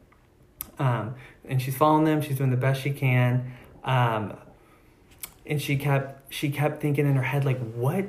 Um, 0.80 1.16
and 1.46 1.62
she's 1.62 1.76
following 1.76 2.06
them. 2.06 2.22
She's 2.22 2.38
doing 2.38 2.50
the 2.52 2.58
best 2.58 2.82
she 2.82 2.92
can. 2.92 3.52
Um, 3.84 4.38
and 5.46 5.62
she 5.62 5.76
kept 5.76 6.34
she 6.34 6.50
kept 6.52 6.82
thinking 6.82 7.06
in 7.06 7.16
her 7.16 7.24
head 7.24 7.44
like 7.46 7.60
what 7.74 8.06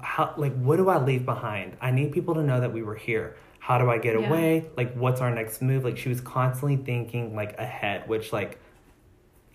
how 0.00 0.32
like 0.38 0.56
what 0.60 0.76
do 0.76 0.88
i 0.88 0.96
leave 1.02 1.26
behind 1.26 1.76
i 1.80 1.90
need 1.90 2.12
people 2.12 2.34
to 2.34 2.42
know 2.42 2.60
that 2.60 2.72
we 2.72 2.82
were 2.82 2.94
here 2.94 3.36
how 3.58 3.76
do 3.78 3.90
i 3.90 3.98
get 3.98 4.18
Yeah. 4.18 4.26
away 4.28 4.66
like 4.76 4.94
what's 4.94 5.20
our 5.20 5.30
next 5.30 5.60
move 5.60 5.84
like 5.84 5.98
she 5.98 6.08
was 6.08 6.20
constantly 6.20 6.76
thinking 6.76 7.34
like 7.34 7.58
ahead 7.58 8.08
which 8.08 8.32
like 8.32 8.58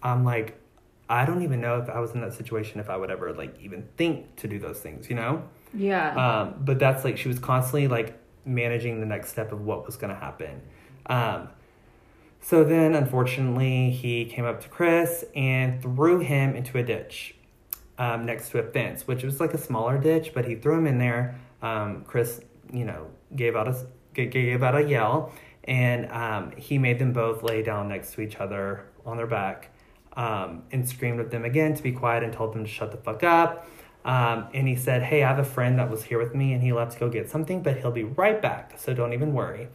i'm 0.03 0.23
like 0.25 0.59
i 1.09 1.25
don't 1.25 1.41
even 1.43 1.59
know 1.61 1.79
if 1.79 1.89
i 1.89 1.99
was 1.99 2.11
in 2.11 2.21
that 2.21 2.33
situation 2.33 2.79
if 2.79 2.89
i 2.89 2.97
would 2.97 3.11
ever 3.11 3.33
like 3.33 3.55
even 3.61 3.87
think 3.97 4.35
to 4.35 4.47
do 4.47 4.59
those 4.59 4.79
things 4.79 5.09
you 5.09 5.15
know 5.15 5.43
yeah. 5.73 6.41
um, 6.41 6.55
but 6.59 6.79
that's 6.79 7.03
like 7.03 7.17
she 7.17 7.27
was 7.27 7.39
constantly 7.39 7.87
like 7.87 8.19
managing 8.45 8.99
the 8.99 9.05
next 9.05 9.29
step 9.29 9.51
of 9.51 9.61
what 9.61 9.85
was 9.85 9.95
going 9.95 10.13
to 10.13 10.19
happen. 10.19 10.61
Um, 11.05 11.49
so 12.41 12.63
then, 12.63 12.93
unfortunately, 12.93 13.89
he 13.89 14.25
came 14.25 14.45
up 14.45 14.61
to 14.61 14.69
Chris 14.69 15.23
and 15.35 15.81
threw 15.81 16.19
him 16.19 16.55
into 16.55 16.77
a 16.77 16.83
ditch 16.83 17.35
um, 17.97 18.25
next 18.25 18.49
to 18.49 18.59
a 18.59 18.63
fence, 18.63 19.07
which 19.07 19.23
was 19.23 19.39
like 19.39 19.53
a 19.53 19.57
smaller 19.57 19.97
ditch, 19.97 20.31
but 20.33 20.45
he 20.45 20.55
threw 20.55 20.77
him 20.77 20.87
in 20.87 20.97
there. 20.97 21.39
Um, 21.61 22.03
Chris, 22.05 22.41
you 22.71 22.83
know, 22.83 23.07
gave 23.35 23.55
out 23.55 23.67
a 23.67 23.75
gave 24.13 24.61
out 24.61 24.75
a 24.75 24.83
yell, 24.83 25.31
and 25.63 26.11
um, 26.11 26.51
he 26.57 26.77
made 26.77 26.99
them 26.99 27.13
both 27.13 27.43
lay 27.43 27.63
down 27.63 27.87
next 27.87 28.13
to 28.13 28.21
each 28.21 28.35
other 28.35 28.85
on 29.05 29.15
their 29.15 29.27
back, 29.27 29.72
um, 30.15 30.63
and 30.71 30.87
screamed 30.87 31.19
at 31.19 31.31
them 31.31 31.45
again 31.45 31.73
to 31.75 31.83
be 31.83 31.91
quiet 31.91 32.23
and 32.23 32.33
told 32.33 32.53
them 32.53 32.63
to 32.63 32.69
shut 32.69 32.91
the 32.91 32.97
fuck 32.97 33.23
up. 33.23 33.67
Um, 34.05 34.47
and 34.53 34.67
he 34.67 34.75
said, 34.75 35.01
Hey, 35.01 35.23
I 35.23 35.29
have 35.29 35.39
a 35.39 35.45
friend 35.45 35.79
that 35.79 35.89
was 35.89 36.03
here 36.03 36.19
with 36.19 36.35
me 36.35 36.53
and 36.53 36.61
he 36.61 36.73
left 36.73 36.93
to 36.93 36.99
go 36.99 37.09
get 37.09 37.29
something, 37.29 37.63
but 37.63 37.77
he'll 37.77 37.91
be 37.91 38.03
right 38.03 38.41
back, 38.41 38.73
so 38.77 38.93
don't 38.93 39.13
even 39.13 39.33
worry. 39.33 39.69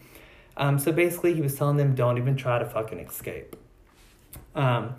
Um, 0.57 0.79
so 0.79 0.93
basically, 0.93 1.35
he 1.35 1.41
was 1.41 1.55
telling 1.55 1.77
them, 1.77 1.95
Don't 1.95 2.19
even 2.19 2.37
try 2.37 2.59
to 2.59 2.67
fucking 2.67 2.99
escape. 2.99 3.57
Um, 4.55 4.97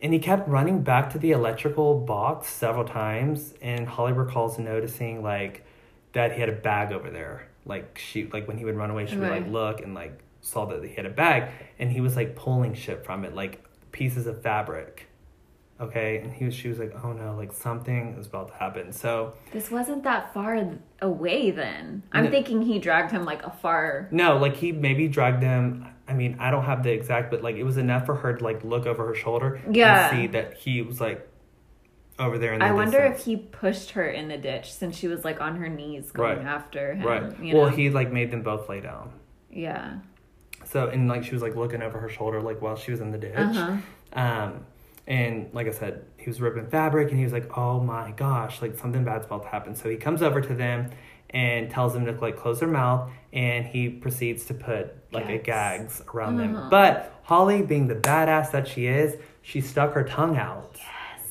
and 0.00 0.12
he 0.12 0.20
kept 0.20 0.48
running 0.48 0.82
back 0.82 1.10
to 1.10 1.18
the 1.18 1.32
electrical 1.32 1.98
box 1.98 2.48
several 2.48 2.84
times, 2.84 3.54
and 3.60 3.88
Holly 3.88 4.12
recalls 4.12 4.58
noticing, 4.58 5.22
like, 5.22 5.64
that 6.12 6.32
he 6.32 6.40
had 6.40 6.48
a 6.48 6.52
bag 6.52 6.92
over 6.92 7.10
there. 7.10 7.48
Like, 7.64 7.98
she, 7.98 8.26
like, 8.26 8.46
when 8.46 8.58
he 8.58 8.64
would 8.64 8.76
run 8.76 8.90
away, 8.90 9.06
she 9.06 9.16
would, 9.16 9.28
like, 9.30 9.48
look 9.48 9.80
and, 9.80 9.94
like, 9.94 10.20
saw 10.40 10.66
that 10.66 10.84
he 10.84 10.94
had 10.94 11.06
a 11.06 11.10
bag, 11.10 11.50
and 11.80 11.90
he 11.90 12.00
was, 12.00 12.14
like, 12.14 12.36
pulling 12.36 12.74
shit 12.74 13.04
from 13.04 13.24
it, 13.24 13.34
like 13.34 13.64
pieces 13.92 14.26
of 14.26 14.42
fabric 14.42 15.06
okay 15.80 16.18
and 16.18 16.32
he 16.32 16.44
was 16.44 16.54
she 16.54 16.68
was 16.68 16.78
like 16.78 16.92
oh 17.04 17.12
no 17.12 17.36
like 17.36 17.52
something 17.52 18.16
is 18.18 18.26
about 18.26 18.48
to 18.48 18.54
happen 18.54 18.92
so 18.92 19.32
This 19.52 19.70
wasn't 19.70 20.02
that 20.04 20.34
far 20.34 20.58
away 21.00 21.50
then. 21.52 22.02
I'm 22.12 22.24
No. 22.24 22.30
thinking 22.30 22.62
he 22.62 22.78
dragged 22.80 23.12
him 23.12 23.24
like 23.24 23.44
a 23.44 23.50
far. 23.50 24.08
no 24.10 24.38
like 24.38 24.56
he 24.56 24.72
maybe 24.72 25.06
dragged 25.06 25.42
him 25.42 25.86
i 26.08 26.14
mean 26.14 26.36
i 26.40 26.50
don't 26.50 26.64
have 26.64 26.82
the 26.82 26.90
exact 26.90 27.30
but 27.30 27.42
like 27.42 27.54
it 27.56 27.62
was 27.62 27.76
enough 27.76 28.06
for 28.06 28.16
her 28.16 28.34
to 28.34 28.42
like 28.42 28.64
look 28.64 28.86
over 28.86 29.06
her 29.06 29.14
shoulder 29.14 29.60
Yeah. 29.70 30.08
and 30.08 30.16
see 30.18 30.26
that 30.32 30.54
he 30.54 30.82
was 30.82 31.00
like 31.00 31.28
over 32.18 32.36
there 32.38 32.52
in 32.54 32.58
the 32.58 32.64
I 32.64 32.72
wonder 32.72 32.98
distance. 32.98 33.20
if 33.20 33.24
he 33.26 33.36
pushed 33.36 33.90
her 33.92 34.08
in 34.08 34.26
the 34.26 34.36
ditch 34.36 34.72
since 34.72 34.96
she 34.96 35.06
was 35.06 35.24
like 35.24 35.40
on 35.40 35.54
her 35.56 35.68
knees 35.68 36.10
going 36.10 36.38
Right. 36.38 36.46
after 36.46 36.94
him. 36.94 37.06
right 37.06 37.40
well 37.54 37.66
know? 37.70 37.76
he 37.76 37.90
like 37.90 38.10
made 38.10 38.32
them 38.32 38.42
both 38.42 38.68
lay 38.68 38.80
down 38.80 39.12
Yeah. 39.48 39.98
So 40.70 40.88
and 40.88 41.08
like 41.08 41.24
she 41.24 41.32
was 41.32 41.42
like 41.42 41.56
looking 41.56 41.82
over 41.82 41.98
her 41.98 42.08
shoulder 42.08 42.40
like 42.40 42.60
while 42.60 42.76
she 42.76 42.90
was 42.90 43.00
in 43.00 43.10
the 43.10 43.18
ditch 43.18 43.34
Uh 43.36 43.52
huh. 43.52 43.76
Um, 44.12 44.66
and 45.06 45.48
like 45.54 45.66
I 45.66 45.70
said, 45.72 46.04
he 46.18 46.28
was 46.28 46.38
ripping 46.40 46.66
fabric 46.66 47.08
and 47.08 47.16
he 47.18 47.24
was 47.24 47.32
like, 47.32 47.56
oh 47.56 47.80
my 47.80 48.10
gosh, 48.12 48.60
like 48.60 48.78
something 48.78 49.04
bad's 49.04 49.24
about 49.24 49.42
to 49.42 49.48
happen. 49.48 49.74
So 49.74 49.88
he 49.88 49.96
comes 49.96 50.20
over 50.22 50.40
to 50.42 50.54
them 50.54 50.90
and 51.30 51.70
tells 51.70 51.94
them 51.94 52.04
to 52.06 52.12
like 52.12 52.36
close 52.36 52.60
their 52.60 52.68
mouth 52.68 53.10
and 53.32 53.66
he 53.66 53.88
proceeds 53.88 54.44
to 54.46 54.54
put 54.54 54.94
like 55.12 55.28
a 55.30 55.38
Gags. 55.38 56.00
gags 56.00 56.02
around 56.14 56.36
them. 56.36 56.56
Uh-huh. 56.56 56.68
But 56.70 57.14
Holly, 57.22 57.62
being 57.62 57.86
the 57.88 57.94
badass 57.94 58.50
that 58.52 58.68
she 58.68 58.86
is, 58.86 59.16
she 59.40 59.60
stuck 59.62 59.94
her 59.94 60.04
tongue 60.04 60.36
out 60.36 60.78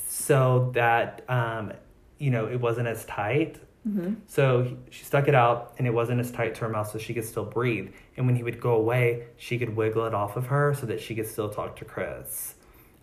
so 0.08 0.72
that, 0.74 1.24
um, 1.30 1.72
you 2.18 2.32
know, 2.32 2.48
it 2.48 2.60
wasn't 2.60 2.88
as 2.88 3.06
tight. 3.06 3.60
Mm-hmm. 3.88 4.14
So 4.28 4.64
he- 4.64 4.78
she 4.90 5.06
stuck 5.06 5.28
it 5.28 5.36
out 5.36 5.74
and 5.78 5.88
it 5.88 5.92
wasn't 5.94 6.20
as 6.20 6.32
tight 6.32 6.56
to 6.56 6.62
her 6.62 6.70
mouth 6.70 6.92
so 6.92 6.98
she 6.98 7.14
could 7.14 7.26
still 7.26 7.46
breathe. 7.46 7.94
And 8.18 8.26
when 8.26 8.36
he 8.36 8.44
would 8.44 8.60
go 8.60 8.72
away, 8.76 9.28
she 9.38 9.58
could 9.58 9.76
wiggle 9.76 10.06
it 10.06 10.14
off 10.14 10.36
of 10.36 10.48
her 10.48 10.74
so 10.74 10.86
that 10.88 11.00
she 11.00 11.16
could 11.16 11.28
still 11.28 11.50
talk 11.50 11.76
to 11.78 11.86
Chris. 11.86 12.56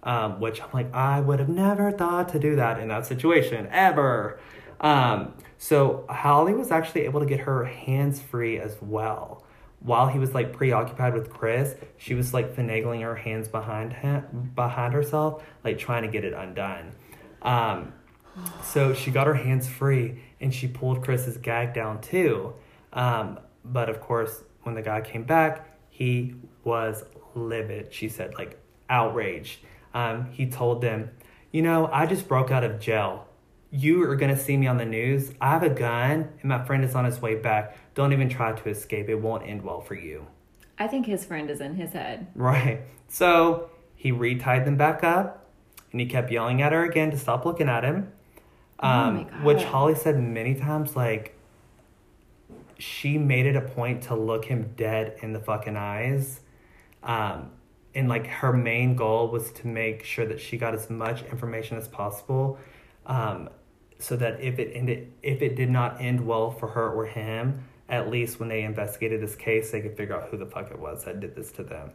Um, 0.02 0.38
which 0.38 0.60
I'm 0.60 0.68
like, 0.74 0.92
I 0.94 1.20
would 1.20 1.38
have 1.38 1.48
never 1.48 1.90
thought 1.90 2.28
to 2.30 2.38
do 2.38 2.56
that 2.56 2.78
in 2.78 2.88
that 2.88 3.06
situation 3.06 3.66
ever. 3.70 4.38
Um, 4.80 5.32
so 5.56 6.04
Holly 6.10 6.52
was 6.52 6.70
actually 6.70 7.02
able 7.02 7.20
to 7.20 7.26
get 7.26 7.40
her 7.40 7.64
hands 7.64 8.20
free 8.20 8.58
as 8.58 8.76
well. 8.82 9.44
While 9.80 10.08
he 10.08 10.18
was 10.18 10.34
like 10.34 10.52
preoccupied 10.52 11.14
with 11.14 11.30
Chris, 11.30 11.74
she 11.96 12.14
was 12.14 12.34
like 12.34 12.54
finagling 12.54 13.00
her 13.00 13.14
hands 13.14 13.48
behind 13.48 13.94
him, 13.94 14.52
behind 14.54 14.92
herself, 14.92 15.42
like 15.64 15.78
trying 15.78 16.02
to 16.02 16.08
get 16.08 16.24
it 16.24 16.34
undone. 16.34 16.92
Um, 17.40 17.94
so 18.62 18.92
she 18.94 19.10
got 19.10 19.26
her 19.26 19.34
hands 19.34 19.68
free 19.68 20.22
and 20.44 20.54
she 20.54 20.68
pulled 20.68 21.02
Chris's 21.02 21.38
gag 21.38 21.72
down 21.72 22.02
too. 22.02 22.52
Um, 22.92 23.40
but 23.64 23.88
of 23.88 24.00
course, 24.00 24.44
when 24.62 24.74
the 24.74 24.82
guy 24.82 25.00
came 25.00 25.24
back, 25.24 25.66
he 25.88 26.34
was 26.64 27.02
livid. 27.34 27.92
She 27.92 28.10
said, 28.10 28.34
like, 28.34 28.60
outraged. 28.90 29.60
Um, 29.94 30.26
he 30.30 30.46
told 30.46 30.82
them, 30.82 31.10
You 31.50 31.62
know, 31.62 31.88
I 31.90 32.04
just 32.04 32.28
broke 32.28 32.50
out 32.50 32.62
of 32.62 32.78
jail. 32.78 33.26
You 33.70 34.02
are 34.02 34.16
going 34.16 34.34
to 34.34 34.40
see 34.40 34.56
me 34.56 34.66
on 34.66 34.76
the 34.76 34.84
news. 34.84 35.32
I 35.40 35.50
have 35.50 35.62
a 35.62 35.70
gun 35.70 36.28
and 36.40 36.44
my 36.44 36.62
friend 36.64 36.84
is 36.84 36.94
on 36.94 37.06
his 37.06 37.20
way 37.20 37.36
back. 37.36 37.76
Don't 37.94 38.12
even 38.12 38.28
try 38.28 38.52
to 38.52 38.68
escape. 38.68 39.08
It 39.08 39.16
won't 39.16 39.48
end 39.48 39.62
well 39.62 39.80
for 39.80 39.94
you. 39.94 40.26
I 40.78 40.88
think 40.88 41.06
his 41.06 41.24
friend 41.24 41.50
is 41.50 41.60
in 41.60 41.74
his 41.74 41.92
head. 41.92 42.26
Right. 42.34 42.82
So 43.08 43.70
he 43.96 44.12
retied 44.12 44.64
them 44.64 44.76
back 44.76 45.02
up 45.02 45.48
and 45.90 46.00
he 46.00 46.06
kept 46.06 46.30
yelling 46.30 46.60
at 46.60 46.72
her 46.72 46.84
again 46.84 47.10
to 47.12 47.18
stop 47.18 47.44
looking 47.44 47.68
at 47.68 47.82
him. 47.82 48.12
Oh 48.80 48.88
Um, 48.88 49.24
God. 49.24 49.44
which 49.44 49.62
Holly 49.64 49.94
said 49.94 50.20
many 50.20 50.54
times, 50.54 50.96
like, 50.96 51.36
she 52.78 53.18
made 53.18 53.46
it 53.46 53.56
a 53.56 53.60
point 53.60 54.02
to 54.04 54.14
look 54.14 54.44
him 54.46 54.72
dead 54.76 55.16
in 55.22 55.32
the 55.32 55.40
fucking 55.40 55.76
eyes. 55.76 56.40
Um, 57.02 57.50
and 57.94 58.08
like 58.08 58.26
her 58.26 58.52
main 58.52 58.96
goal 58.96 59.28
was 59.28 59.52
to 59.52 59.66
make 59.68 60.04
sure 60.04 60.26
that 60.26 60.40
she 60.40 60.56
got 60.56 60.74
as 60.74 60.90
much 60.90 61.22
information 61.24 61.76
as 61.76 61.86
possible 61.88 62.58
um, 63.06 63.48
so 63.98 64.16
that 64.16 64.40
if 64.40 64.58
it 64.58 64.72
ended 64.74 65.12
if 65.22 65.42
it 65.42 65.54
did 65.54 65.70
not 65.70 66.00
end 66.00 66.26
well 66.26 66.50
for 66.50 66.68
her 66.68 66.90
or 66.90 67.06
him 67.06 67.62
at 67.88 68.10
least 68.10 68.40
when 68.40 68.48
they 68.48 68.62
investigated 68.62 69.20
this 69.20 69.36
case 69.36 69.70
they 69.70 69.80
could 69.80 69.96
figure 69.96 70.16
out 70.16 70.28
who 70.30 70.36
the 70.36 70.46
fuck 70.46 70.70
it 70.70 70.78
was 70.78 71.04
that 71.04 71.20
did 71.20 71.36
this 71.36 71.52
to 71.52 71.62
them 71.62 71.90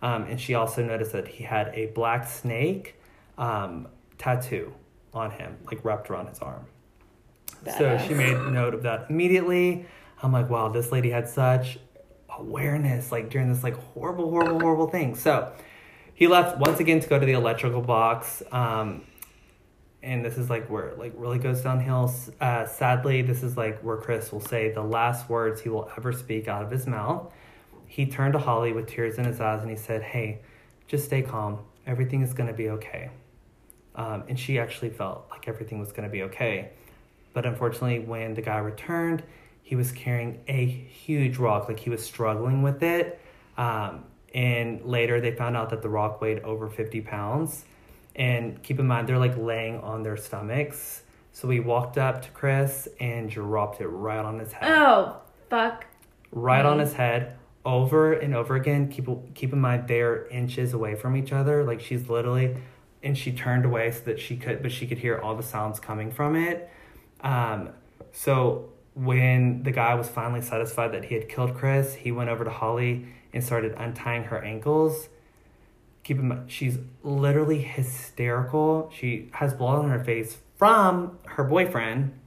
um, 0.00 0.22
and 0.24 0.40
she 0.40 0.54
also 0.54 0.82
noticed 0.82 1.12
that 1.12 1.28
he 1.28 1.44
had 1.44 1.68
a 1.74 1.86
black 1.86 2.26
snake 2.26 2.94
um, 3.36 3.86
tattoo 4.16 4.72
on 5.14 5.30
him 5.30 5.58
like 5.66 5.84
wrapped 5.84 6.10
around 6.10 6.28
his 6.28 6.38
arm. 6.38 6.66
So 7.78 7.96
she 8.06 8.14
made 8.14 8.36
note 8.52 8.74
of 8.74 8.82
that 8.82 9.06
immediately. 9.08 9.86
I'm 10.22 10.32
like 10.32 10.48
wow 10.48 10.68
this 10.68 10.90
lady 10.92 11.10
had 11.10 11.28
such 11.28 11.78
awareness 12.38 13.12
like 13.12 13.30
during 13.30 13.52
this 13.52 13.62
like 13.62 13.76
horrible 13.76 14.30
horrible 14.30 14.60
horrible 14.60 14.88
thing. 14.88 15.14
So 15.14 15.52
he 16.14 16.26
left 16.26 16.58
once 16.58 16.80
again 16.80 17.00
to 17.00 17.08
go 17.08 17.18
to 17.18 17.26
the 17.26 17.32
electrical 17.32 17.82
box 17.82 18.42
um, 18.52 19.04
and 20.02 20.24
this 20.24 20.36
is 20.36 20.50
like 20.50 20.68
where 20.68 20.88
it 20.88 20.98
like 20.98 21.12
really 21.16 21.38
goes 21.38 21.62
downhill. 21.62 22.12
Uh, 22.40 22.66
sadly 22.66 23.22
this 23.22 23.42
is 23.42 23.56
like 23.56 23.80
where 23.80 23.96
chris 23.96 24.32
will 24.32 24.40
say 24.40 24.72
the 24.72 24.82
last 24.82 25.28
words 25.28 25.60
he 25.60 25.68
will 25.68 25.90
ever 25.96 26.12
speak 26.12 26.48
out 26.48 26.62
of 26.62 26.70
his 26.70 26.86
mouth. 26.86 27.32
He 27.86 28.06
turned 28.06 28.32
to 28.32 28.38
holly 28.38 28.72
with 28.72 28.88
tears 28.88 29.18
in 29.18 29.24
his 29.24 29.40
eyes 29.40 29.60
and 29.62 29.70
he 29.70 29.76
said 29.76 30.02
hey 30.02 30.40
just 30.88 31.04
stay 31.04 31.22
calm. 31.22 31.60
Everything 31.86 32.22
is 32.22 32.32
going 32.32 32.48
to 32.48 32.54
be 32.54 32.70
okay 32.70 33.10
um, 33.94 34.24
and 34.28 34.38
she 34.38 34.58
actually 34.58 34.90
felt 34.90 35.26
like 35.30 35.48
everything 35.48 35.78
was 35.78 35.90
going 35.92 36.04
to 36.04 36.12
be 36.12 36.22
okay. 36.22 36.70
But 37.32 37.46
unfortunately 37.46 38.00
when 38.00 38.34
the 38.34 38.42
guy 38.42 38.58
returned 38.58 39.22
he 39.62 39.76
was 39.76 39.92
carrying 39.92 40.40
a 40.48 40.66
huge 40.66 41.38
rock 41.38 41.68
like 41.68 41.78
he 41.78 41.88
was 41.88 42.04
struggling 42.04 42.62
with 42.62 42.82
it. 42.82 43.18
Um, 43.56 44.04
and 44.34 44.84
later 44.84 45.20
they 45.20 45.32
found 45.32 45.56
out 45.56 45.70
that 45.70 45.82
the 45.82 45.88
rock 45.88 46.20
weighed 46.20 46.40
over 46.40 46.68
50 46.68 47.00
pounds. 47.02 47.64
And 48.14 48.62
keep 48.62 48.78
in 48.78 48.86
mind 48.86 49.08
they're 49.08 49.18
like 49.18 49.36
laying 49.38 49.80
on 49.80 50.02
their 50.02 50.16
stomachs. 50.16 51.02
So 51.32 51.48
we 51.48 51.60
walked 51.60 51.96
up 51.96 52.22
to 52.22 52.30
chris 52.32 52.86
and 53.00 53.30
dropped 53.30 53.80
it 53.80 53.86
right 53.88 54.22
on 54.22 54.38
his 54.38 54.52
head. 54.52 54.70
Oh, 54.70 55.16
fuck. 55.48 55.86
right 56.32 56.66
on 56.66 56.78
his 56.78 56.92
head 56.92 57.36
over 57.64 58.12
and 58.12 58.34
over 58.34 58.56
again. 58.56 58.88
Keep 58.88 59.34
keep 59.34 59.52
in 59.52 59.60
mind 59.60 59.88
they're 59.88 60.26
inches 60.26 60.74
away 60.74 60.96
from 60.96 61.16
each 61.16 61.32
other. 61.32 61.64
Like 61.64 61.80
she's 61.80 62.10
literally 62.10 62.56
and 63.02 63.16
she 63.16 63.32
turned 63.32 63.64
away 63.64 63.90
so 63.90 64.00
that 64.04 64.18
she 64.18 64.36
could 64.36 64.62
but 64.62 64.72
she 64.72 64.86
could 64.86 64.98
hear 64.98 65.18
all 65.18 65.36
the 65.36 65.42
sounds 65.42 65.80
coming 65.80 66.10
from 66.10 66.36
it. 66.36 66.70
Um 67.20 67.70
so 68.12 68.70
when 68.94 69.62
the 69.62 69.70
guy 69.72 69.94
was 69.94 70.08
finally 70.08 70.42
satisfied 70.42 70.92
that 70.92 71.06
he 71.06 71.14
had 71.14 71.28
killed 71.28 71.54
chris 71.54 71.94
he 71.94 72.12
went 72.12 72.28
over 72.28 72.44
to 72.44 72.50
holly 72.50 73.06
and 73.32 73.42
started 73.42 73.74
untying 73.78 74.24
her 74.24 74.42
ankles. 74.42 75.08
Keep 76.04 76.18
in 76.18 76.28
mind 76.28 76.50
she's 76.50 76.78
literally 77.02 77.60
hysterical. 77.60 78.90
She 78.94 79.30
has 79.32 79.54
blood 79.54 79.84
on 79.84 79.90
her 79.90 80.02
face 80.02 80.38
from 80.56 81.18
her 81.26 81.44
boyfriend 81.44 82.18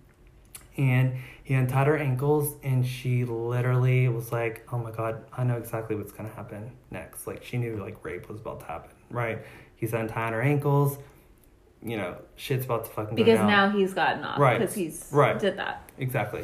and 0.78 1.16
he 1.44 1.54
untied 1.54 1.88
her 1.88 1.98
ankles 1.98 2.56
and 2.64 2.86
she 2.86 3.24
literally 3.24 4.08
was 4.10 4.32
like 4.32 4.68
oh 4.72 4.78
my 4.78 4.92
god 4.92 5.24
i 5.38 5.44
know 5.44 5.56
exactly 5.58 5.96
what's 5.96 6.12
going 6.12 6.28
to 6.28 6.36
happen 6.36 6.72
next. 6.92 7.28
Like 7.28 7.44
she 7.44 7.58
knew 7.58 7.78
like 7.78 8.04
rape 8.04 8.28
was 8.28 8.40
about 8.40 8.60
to 8.62 8.66
happen 8.66 8.92
right 9.10 9.46
he's 9.76 9.94
untying 9.94 10.34
her 10.34 10.42
ankles 10.42 10.98
you 11.84 11.98
know 11.98 12.16
shit's 12.36 12.66
about 12.66 12.86
to 12.86 12.92
fucking 12.92 13.16
go 13.16 13.24
Because 13.24 13.40
now 13.40 13.70
he's 13.70 13.94
gotten 13.94 14.24
off. 14.24 14.40
Right. 14.40 14.60
Because 14.60 14.74
he's 14.74 15.08
Right. 15.12 15.38
did 15.40 15.58
that. 15.58 15.90
exactly 15.98 16.42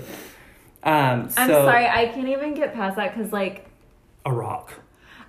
um 0.84 1.30
I'm 1.38 1.48
sorry, 1.50 1.88
I 1.88 2.08
can't 2.08 2.28
even 2.28 2.54
get 2.54 2.74
past 2.74 2.96
that 2.96 3.16
because, 3.16 3.32
like, 3.32 3.70
a 4.26 4.32
rock 4.32 4.74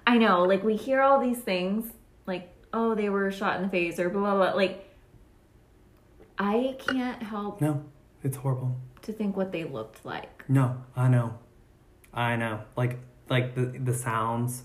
I 0.06 0.18
know, 0.18 0.42
like, 0.44 0.64
we 0.64 0.76
hear 0.76 1.00
all 1.00 1.20
these 1.20 1.38
things, 1.38 1.90
like, 2.26 2.48
oh, 2.72 2.94
they 2.94 3.08
were 3.08 3.30
shot 3.30 3.56
in 3.56 3.62
the 3.62 3.68
face 3.68 3.98
or 4.00 4.08
blah, 4.10 4.20
blah, 4.20 4.34
blah. 4.34 4.54
Like, 4.54 4.88
I 6.38 6.74
can't 6.78 7.22
help 7.22 7.60
no 7.60 7.82
it's 8.22 8.36
horrible 8.36 8.76
to 9.02 9.12
think 9.12 9.36
what 9.36 9.52
they 9.52 9.64
looked 9.64 10.04
like. 10.04 10.44
no 10.48 10.76
i 10.96 11.08
know 11.08 11.38
i 12.14 12.36
know 12.36 12.60
like 12.76 12.98
like 13.28 13.54
the 13.54 13.66
the 13.78 13.94
sounds 13.94 14.62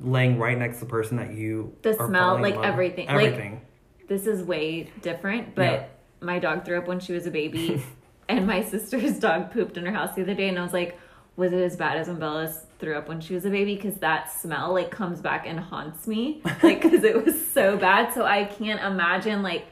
laying 0.00 0.38
right 0.38 0.58
next 0.58 0.78
to 0.78 0.84
the 0.84 0.90
person 0.90 1.16
that 1.18 1.34
you 1.34 1.74
The 1.82 1.94
smell, 1.94 2.40
like, 2.40 2.56
with. 2.56 2.64
everything. 2.64 3.06
Like, 3.08 3.14
everything 3.26 3.60
This 4.08 4.26
is 4.26 4.42
way 4.42 4.90
different, 5.00 5.54
but 5.54 5.62
Yeah. 5.62 5.84
my 6.20 6.38
dog 6.38 6.64
threw 6.64 6.78
up 6.78 6.86
when 6.88 7.00
she 7.00 7.12
was 7.12 7.26
a 7.26 7.30
baby, 7.30 7.82
and 8.28 8.46
my 8.46 8.62
sister's 8.62 9.18
dog 9.18 9.50
pooped 9.52 9.76
in 9.76 9.84
her 9.86 9.92
house 9.92 10.14
the 10.14 10.22
other 10.22 10.34
day, 10.34 10.48
and 10.48 10.58
I 10.58 10.62
was 10.62 10.72
like, 10.72 10.98
was 11.36 11.52
it 11.52 11.62
as 11.62 11.76
bad 11.76 11.96
as 11.96 12.08
when 12.08 12.18
Bella 12.18 12.46
threw 12.78 12.94
up 12.94 13.08
when 13.08 13.20
she 13.20 13.34
was 13.34 13.46
a 13.46 13.50
baby? 13.50 13.74
Because 13.74 13.94
that 14.00 14.30
smell 14.30 14.72
like 14.74 14.90
comes 14.90 15.20
back 15.22 15.46
and 15.46 15.58
haunts 15.58 16.06
me, 16.06 16.42
like 16.62 16.82
because 16.82 17.04
it 17.04 17.24
was 17.24 17.46
so 17.48 17.76
bad. 17.78 18.12
So 18.12 18.24
I 18.26 18.44
can't 18.44 18.82
imagine 18.82 19.42
like 19.42 19.64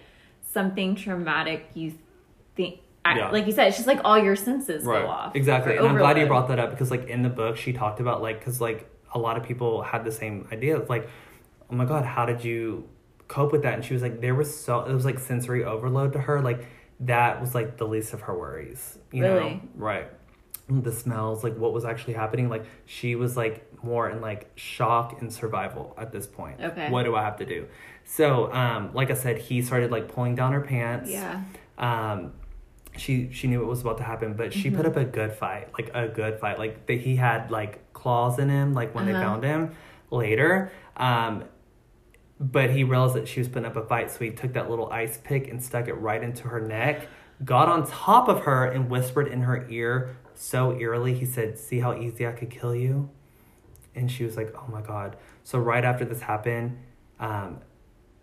something 0.53 0.95
traumatic 0.95 1.69
you 1.75 1.95
think. 2.57 2.81
Yeah. 3.05 3.31
Like 3.31 3.47
you 3.47 3.53
said, 3.53 3.69
it's 3.69 3.77
just 3.77 3.87
like 3.87 4.01
all 4.05 4.19
your 4.23 4.37
senses 4.37 4.85
right 4.85 5.03
go 5.03 5.09
off. 5.09 5.35
exactly 5.35 5.77
and 5.77 5.87
i'm 5.89 5.97
glad 5.97 6.19
you 6.19 6.27
brought 6.27 6.49
that 6.49 6.59
up 6.59 6.71
because 6.71 6.91
like 6.91 7.09
in 7.09 7.23
the 7.23 7.29
book 7.31 7.57
she 7.57 7.73
talked 7.73 7.99
about 7.99 8.21
like 8.23 8.39
because 8.39 8.61
like 8.61 8.89
a 9.13 9.19
lot 9.19 9.37
of 9.37 9.43
people 9.43 9.83
had 9.83 10.05
the 10.05 10.13
same 10.13 10.47
idea 10.53 10.77
it's 10.77 10.91
like 10.91 11.09
oh 11.71 11.75
my 11.75 11.85
god 11.85 12.05
how 12.05 12.25
did 12.27 12.45
you 12.45 12.89
cope 13.31 13.53
with 13.53 13.63
that? 13.63 13.75
And 13.75 13.85
she 13.85 13.95
was 13.95 14.03
like 14.03 14.21
there 14.21 14.35
was 14.35 14.55
so 14.55 14.81
it 14.81 14.93
was 14.93 15.05
like 15.05 15.19
sensory 15.19 15.65
overload 15.65 16.13
to 16.15 16.19
her 16.19 16.43
like 16.43 16.67
that 16.99 17.41
was 17.41 17.55
like 17.55 17.79
the 17.79 17.87
least 17.87 18.13
of 18.13 18.23
her 18.23 18.37
worries. 18.37 18.99
You 19.13 19.23
know? 19.23 19.35
Really? 19.37 19.63
right. 19.77 20.09
The 20.69 20.93
smells 20.93 21.43
like 21.43 21.57
what 21.57 21.73
was 21.73 21.85
actually 21.85 22.15
happening 22.15 22.49
like 22.49 22.65
she 22.87 23.15
was 23.15 23.37
like 23.37 23.83
more 23.83 24.11
in 24.11 24.21
like 24.21 24.51
shock 24.57 25.21
and 25.21 25.33
survival 25.33 25.95
at 25.97 26.13
this 26.13 26.27
point. 26.27 26.61
Okay. 26.61 26.91
what 26.91 27.05
do 27.05 27.15
i 27.15 27.23
have 27.23 27.37
to 27.39 27.47
do? 27.47 27.67
So 28.05 28.53
um 28.53 28.91
like 28.93 29.11
i 29.11 29.15
said 29.15 29.39
he 29.39 29.63
started 29.63 29.91
like 29.93 30.09
pulling 30.09 30.35
down 30.35 30.53
her 30.53 30.61
pants. 30.61 31.09
Yeah. 31.09 31.43
um 31.79 32.33
she 32.97 33.31
she 33.33 33.47
knew 33.47 33.59
what 33.61 33.69
was 33.69 33.81
about 33.83 33.99
to 33.99 34.03
happen 34.05 34.35
but 34.35 34.53
she 34.53 34.71
put 34.71 34.85
up 34.87 34.93
Mm-hmm. 34.95 35.01
a 35.09 35.13
good 35.13 35.33
fight 35.33 35.69
like 35.79 35.91
a 35.95 36.09
good 36.09 36.39
fight 36.41 36.59
like 36.59 36.87
that 36.87 37.01
he 37.01 37.17
had 37.17 37.51
like 37.51 37.93
claws 37.93 38.39
in 38.39 38.49
him 38.49 38.75
like 38.75 38.95
when 38.95 39.07
they 39.07 39.13
Uh-huh. 39.13 39.23
found 39.23 39.45
him 39.45 39.75
later 40.11 40.73
um 40.97 41.45
but 42.39 42.71
he 42.71 42.85
realized 42.85 43.15
that 43.15 43.29
she 43.29 43.39
was 43.41 43.49
putting 43.49 43.67
up 43.67 43.77
a 43.77 43.85
fight 43.85 44.11
so 44.11 44.19
he 44.21 44.31
took 44.31 44.55
that 44.55 44.69
little 44.71 44.91
ice 44.91 45.19
pick 45.23 45.47
and 45.49 45.63
stuck 45.63 45.89
it 45.89 45.95
right 45.95 46.23
into 46.23 46.49
her 46.49 46.61
neck 46.61 47.07
got 47.45 47.69
on 47.69 47.87
top 47.87 48.29
of 48.29 48.41
her 48.41 48.65
and 48.67 48.91
whispered 48.91 49.29
in 49.29 49.43
her 49.43 49.67
ear 49.71 50.17
so 50.35 50.77
eerily 50.79 51.15
he 51.15 51.25
said 51.25 51.59
see 51.59 51.79
how 51.81 51.95
easy 51.95 52.27
i 52.27 52.33
could 52.33 52.51
kill 52.51 52.75
you 52.75 53.09
and 53.95 54.11
she 54.11 54.25
was 54.25 54.37
like 54.37 54.53
oh 54.57 54.71
my 54.71 54.81
god 54.81 55.17
so 55.45 55.59
right 55.59 55.85
after 55.85 56.05
this 56.05 56.23
happened 56.23 56.77
um 57.21 57.59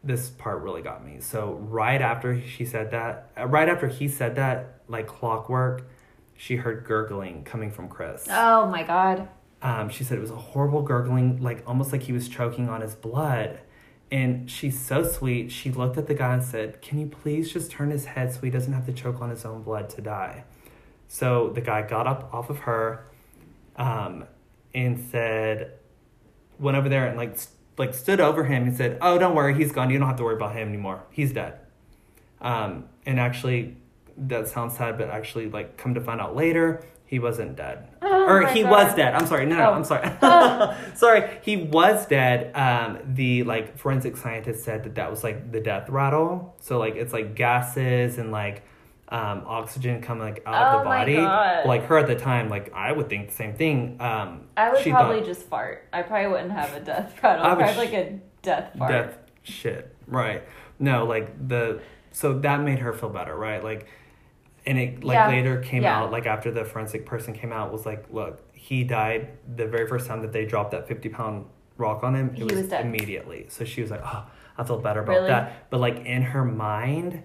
this 0.07 0.29
part 0.29 0.61
really 0.61 0.81
got 0.81 1.05
me. 1.05 1.19
So 1.19 1.53
right 1.53 2.01
after 2.01 2.41
she 2.41 2.65
said 2.65 2.91
that, 2.91 3.31
uh, 3.37 3.45
right 3.47 3.69
after 3.69 3.87
he 3.87 4.07
said 4.07 4.35
that, 4.35 4.81
like 4.87 5.07
clockwork, 5.07 5.87
she 6.35 6.55
heard 6.55 6.85
gurgling 6.85 7.43
coming 7.43 7.71
from 7.71 7.87
Chris. 7.89 8.27
Oh 8.29 8.67
my 8.67 8.83
god. 8.83 9.27
Um, 9.61 9.89
she 9.89 10.03
said 10.03 10.17
it 10.17 10.21
was 10.21 10.31
a 10.31 10.35
horrible 10.35 10.81
gurgling, 10.81 11.41
like 11.41 11.63
almost 11.67 11.91
like 11.91 12.03
he 12.03 12.13
was 12.13 12.29
choking 12.29 12.69
on 12.69 12.81
his 12.81 12.95
blood. 12.95 13.59
And 14.09 14.49
she's 14.49 14.79
so 14.79 15.03
sweet. 15.03 15.51
She 15.51 15.69
looked 15.69 15.97
at 15.97 16.07
the 16.07 16.13
guy 16.13 16.33
and 16.33 16.43
said, 16.43 16.81
"Can 16.81 16.99
you 16.99 17.07
please 17.07 17.51
just 17.51 17.71
turn 17.71 17.91
his 17.91 18.05
head 18.05 18.33
so 18.33 18.39
he 18.41 18.49
doesn't 18.49 18.71
have 18.71 18.85
to 18.85 18.93
choke 18.93 19.21
on 19.21 19.29
his 19.29 19.43
own 19.43 19.63
blood 19.63 19.89
to 19.91 20.01
die?" 20.01 20.45
So 21.09 21.49
the 21.49 21.61
guy 21.61 21.81
got 21.81 22.07
up 22.07 22.33
off 22.33 22.49
of 22.49 22.59
her, 22.59 23.05
um, 23.75 24.25
and 24.73 24.99
said, 25.11 25.73
went 26.59 26.77
over 26.77 26.89
there 26.89 27.07
and 27.07 27.17
like 27.17 27.37
like 27.77 27.93
stood 27.93 28.19
over 28.19 28.43
him 28.45 28.63
and 28.63 28.75
said, 28.75 28.97
"Oh, 29.01 29.17
don't 29.17 29.35
worry, 29.35 29.53
he's 29.53 29.71
gone. 29.71 29.89
You 29.89 29.99
don't 29.99 30.07
have 30.07 30.17
to 30.17 30.23
worry 30.23 30.35
about 30.35 30.55
him 30.55 30.67
anymore. 30.67 31.03
He's 31.11 31.31
dead." 31.33 31.59
Um, 32.41 32.85
and 33.05 33.19
actually, 33.19 33.77
that 34.17 34.47
sounds 34.47 34.75
sad, 34.77 34.97
but 34.97 35.09
actually, 35.09 35.49
like 35.49 35.77
come 35.77 35.93
to 35.95 36.01
find 36.01 36.19
out 36.21 36.35
later, 36.35 36.83
he 37.05 37.19
wasn't 37.19 37.55
dead, 37.55 37.87
Oh 38.01 38.25
or 38.27 38.47
he 38.47 38.63
God. 38.63 38.71
was 38.71 38.95
dead. 38.95 39.13
I'm 39.15 39.25
sorry, 39.27 39.45
no, 39.45 39.55
no, 39.57 39.69
Oh. 39.69 39.73
I'm 39.73 39.83
sorry, 39.83 40.09
sorry, 40.95 41.39
he 41.41 41.57
was 41.57 42.05
dead. 42.05 42.55
Um, 42.55 42.99
the 43.15 43.43
like 43.43 43.77
forensic 43.77 44.17
scientist 44.17 44.63
said 44.63 44.83
that 44.83 44.95
that 44.95 45.09
was 45.09 45.23
like 45.23 45.51
the 45.51 45.59
death 45.61 45.89
rattle. 45.89 46.55
So 46.59 46.77
like 46.77 46.95
it's 46.95 47.13
like 47.13 47.33
gases 47.35 48.17
and 48.17 48.31
like 48.31 48.63
um, 49.09 49.43
oxygen 49.45 50.01
coming 50.01 50.23
like 50.23 50.43
out 50.45 50.53
of 50.55 50.75
Oh 50.75 50.79
the 50.79 50.85
my 50.89 50.99
body. 50.99 51.17
Like 51.67 51.85
her 51.85 51.97
at 51.97 52.07
the 52.07 52.15
time, 52.15 52.49
like 52.49 52.73
I 52.73 52.91
would 52.91 53.09
think 53.09 53.29
the 53.29 53.33
same 53.35 53.53
thing. 53.53 53.97
Um, 54.01 54.47
I 54.57 54.71
would 54.71 54.81
she 54.83 54.91
probably 54.91 55.19
thought- 55.19 55.25
just 55.27 55.43
fart. 55.43 55.87
I 55.93 56.01
probably 56.01 56.27
wouldn't 56.27 56.51
have 56.51 56.73
a 56.73 56.79
death 56.81 57.13
rattle. 57.23 57.45
I 57.45 57.53
would 57.53 57.65
would 57.65 57.73
sh- 57.73 57.77
like 57.77 57.93
a 57.93 58.19
death 58.41 58.71
fart. 58.77 58.91
death 58.91 59.17
shit 59.43 59.95
right 60.07 60.43
no 60.77 61.05
like 61.05 61.47
the 61.47 61.79
so 62.11 62.37
that 62.39 62.59
made 62.61 62.79
her 62.79 62.91
feel 62.93 63.09
better 63.09 63.33
right 63.35 63.63
like 63.63 63.87
and 64.65 64.77
it 64.77 65.03
like 65.03 65.15
Yeah. 65.15 65.27
later 65.29 65.61
came 65.61 65.83
Yeah. 65.83 65.99
out 66.01 66.11
like 66.11 66.25
after 66.25 66.51
the 66.51 66.65
forensic 66.65 67.05
person 67.05 67.33
came 67.33 67.51
out 67.53 67.71
was 67.71 67.85
like 67.85 68.05
look 68.11 68.41
he 68.53 68.83
died 68.83 69.29
the 69.55 69.65
very 69.65 69.87
first 69.87 70.05
time 70.07 70.21
that 70.21 70.33
they 70.33 70.43
dropped 70.45 70.71
that 70.71 70.87
50 70.87 71.09
pound 71.09 71.45
rock 71.77 72.03
on 72.03 72.13
him 72.15 72.29
it 72.31 72.37
He 72.37 72.43
was, 72.43 72.53
was 72.53 72.67
dead. 72.67 72.85
immediately 72.85 73.45
so 73.49 73.63
she 73.65 73.81
was 73.81 73.89
like 73.89 74.01
oh 74.03 74.25
i 74.57 74.63
feel 74.65 74.79
better 74.79 74.99
about 75.01 75.13
Really? 75.15 75.27
that 75.27 75.69
but 75.69 75.79
like 75.79 76.05
in 76.05 76.21
her 76.23 76.43
mind 76.43 77.23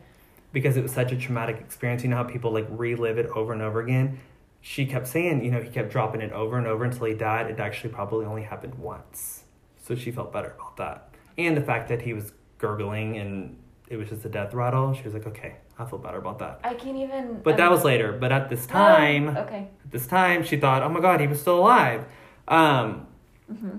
because 0.53 0.77
it 0.77 0.83
was 0.83 0.93
such 0.93 1.13
a 1.13 1.17
traumatic 1.17 1.57
experience 1.59 2.03
you 2.03 2.09
know 2.11 2.17
how 2.17 2.25
people 2.25 2.53
like 2.53 2.67
relive 2.71 3.19
it 3.19 3.27
over 3.35 3.53
and 3.53 3.63
over 3.63 3.81
again 3.81 4.19
she 4.61 4.87
kept 4.87 5.07
saying 5.09 5.45
you 5.45 5.51
know 5.51 5.61
he 5.61 5.69
kept 5.71 5.91
dropping 5.91 6.21
it 6.21 6.33
over 6.33 6.57
and 6.59 6.67
over 6.67 6.85
until 6.85 7.07
he 7.07 7.15
died 7.15 7.51
it 7.51 7.59
actually 7.59 7.91
probably 7.91 8.25
only 8.27 8.43
happened 8.43 8.75
once 8.77 9.45
So 9.83 9.95
she 9.97 10.11
felt 10.13 10.33
better 10.33 10.55
about 10.59 10.77
that. 10.77 11.09
And 11.37 11.57
the 11.57 11.63
fact 11.63 11.89
that 11.89 12.03
he 12.03 12.13
was 12.15 12.33
gurgling 12.59 13.17
and 13.17 13.57
it 13.89 13.97
was 13.97 14.09
just 14.11 14.25
a 14.25 14.29
death 14.29 14.55
rattle, 14.55 14.95
she 14.95 15.03
was 15.03 15.13
like, 15.15 15.27
okay, 15.27 15.57
I 15.79 15.85
feel 15.85 15.99
better 15.99 16.19
about 16.19 16.39
that. 16.39 16.61
I 16.63 16.75
can't 16.75 16.97
even. 16.97 17.41
But 17.43 17.57
that 17.57 17.71
was 17.71 17.83
later. 17.85 18.13
But 18.13 18.31
at 18.33 18.49
this 18.49 18.65
time, 18.67 19.37
Oh, 19.37 19.41
okay. 19.41 19.69
at 19.85 19.91
this 19.91 20.07
time, 20.07 20.45
she 20.45 20.57
thought, 20.57 20.83
oh 20.85 20.89
my 20.89 21.01
God, 21.01 21.21
he 21.21 21.27
was 21.27 21.41
still 21.41 21.59
alive. 21.59 22.05
Um, 22.47 23.07
Mm-hmm. 23.53 23.79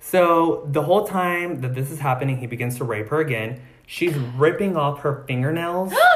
So 0.00 0.68
the 0.70 0.82
whole 0.82 1.06
time 1.06 1.60
that 1.62 1.74
this 1.74 1.90
is 1.90 1.98
happening, 2.00 2.38
he 2.38 2.46
begins 2.46 2.76
to 2.76 2.84
rape 2.84 3.08
her 3.08 3.20
again. 3.20 3.60
She's 3.86 4.14
ripping 4.14 4.76
off 4.76 5.00
her 5.00 5.24
fingernails. 5.26 5.92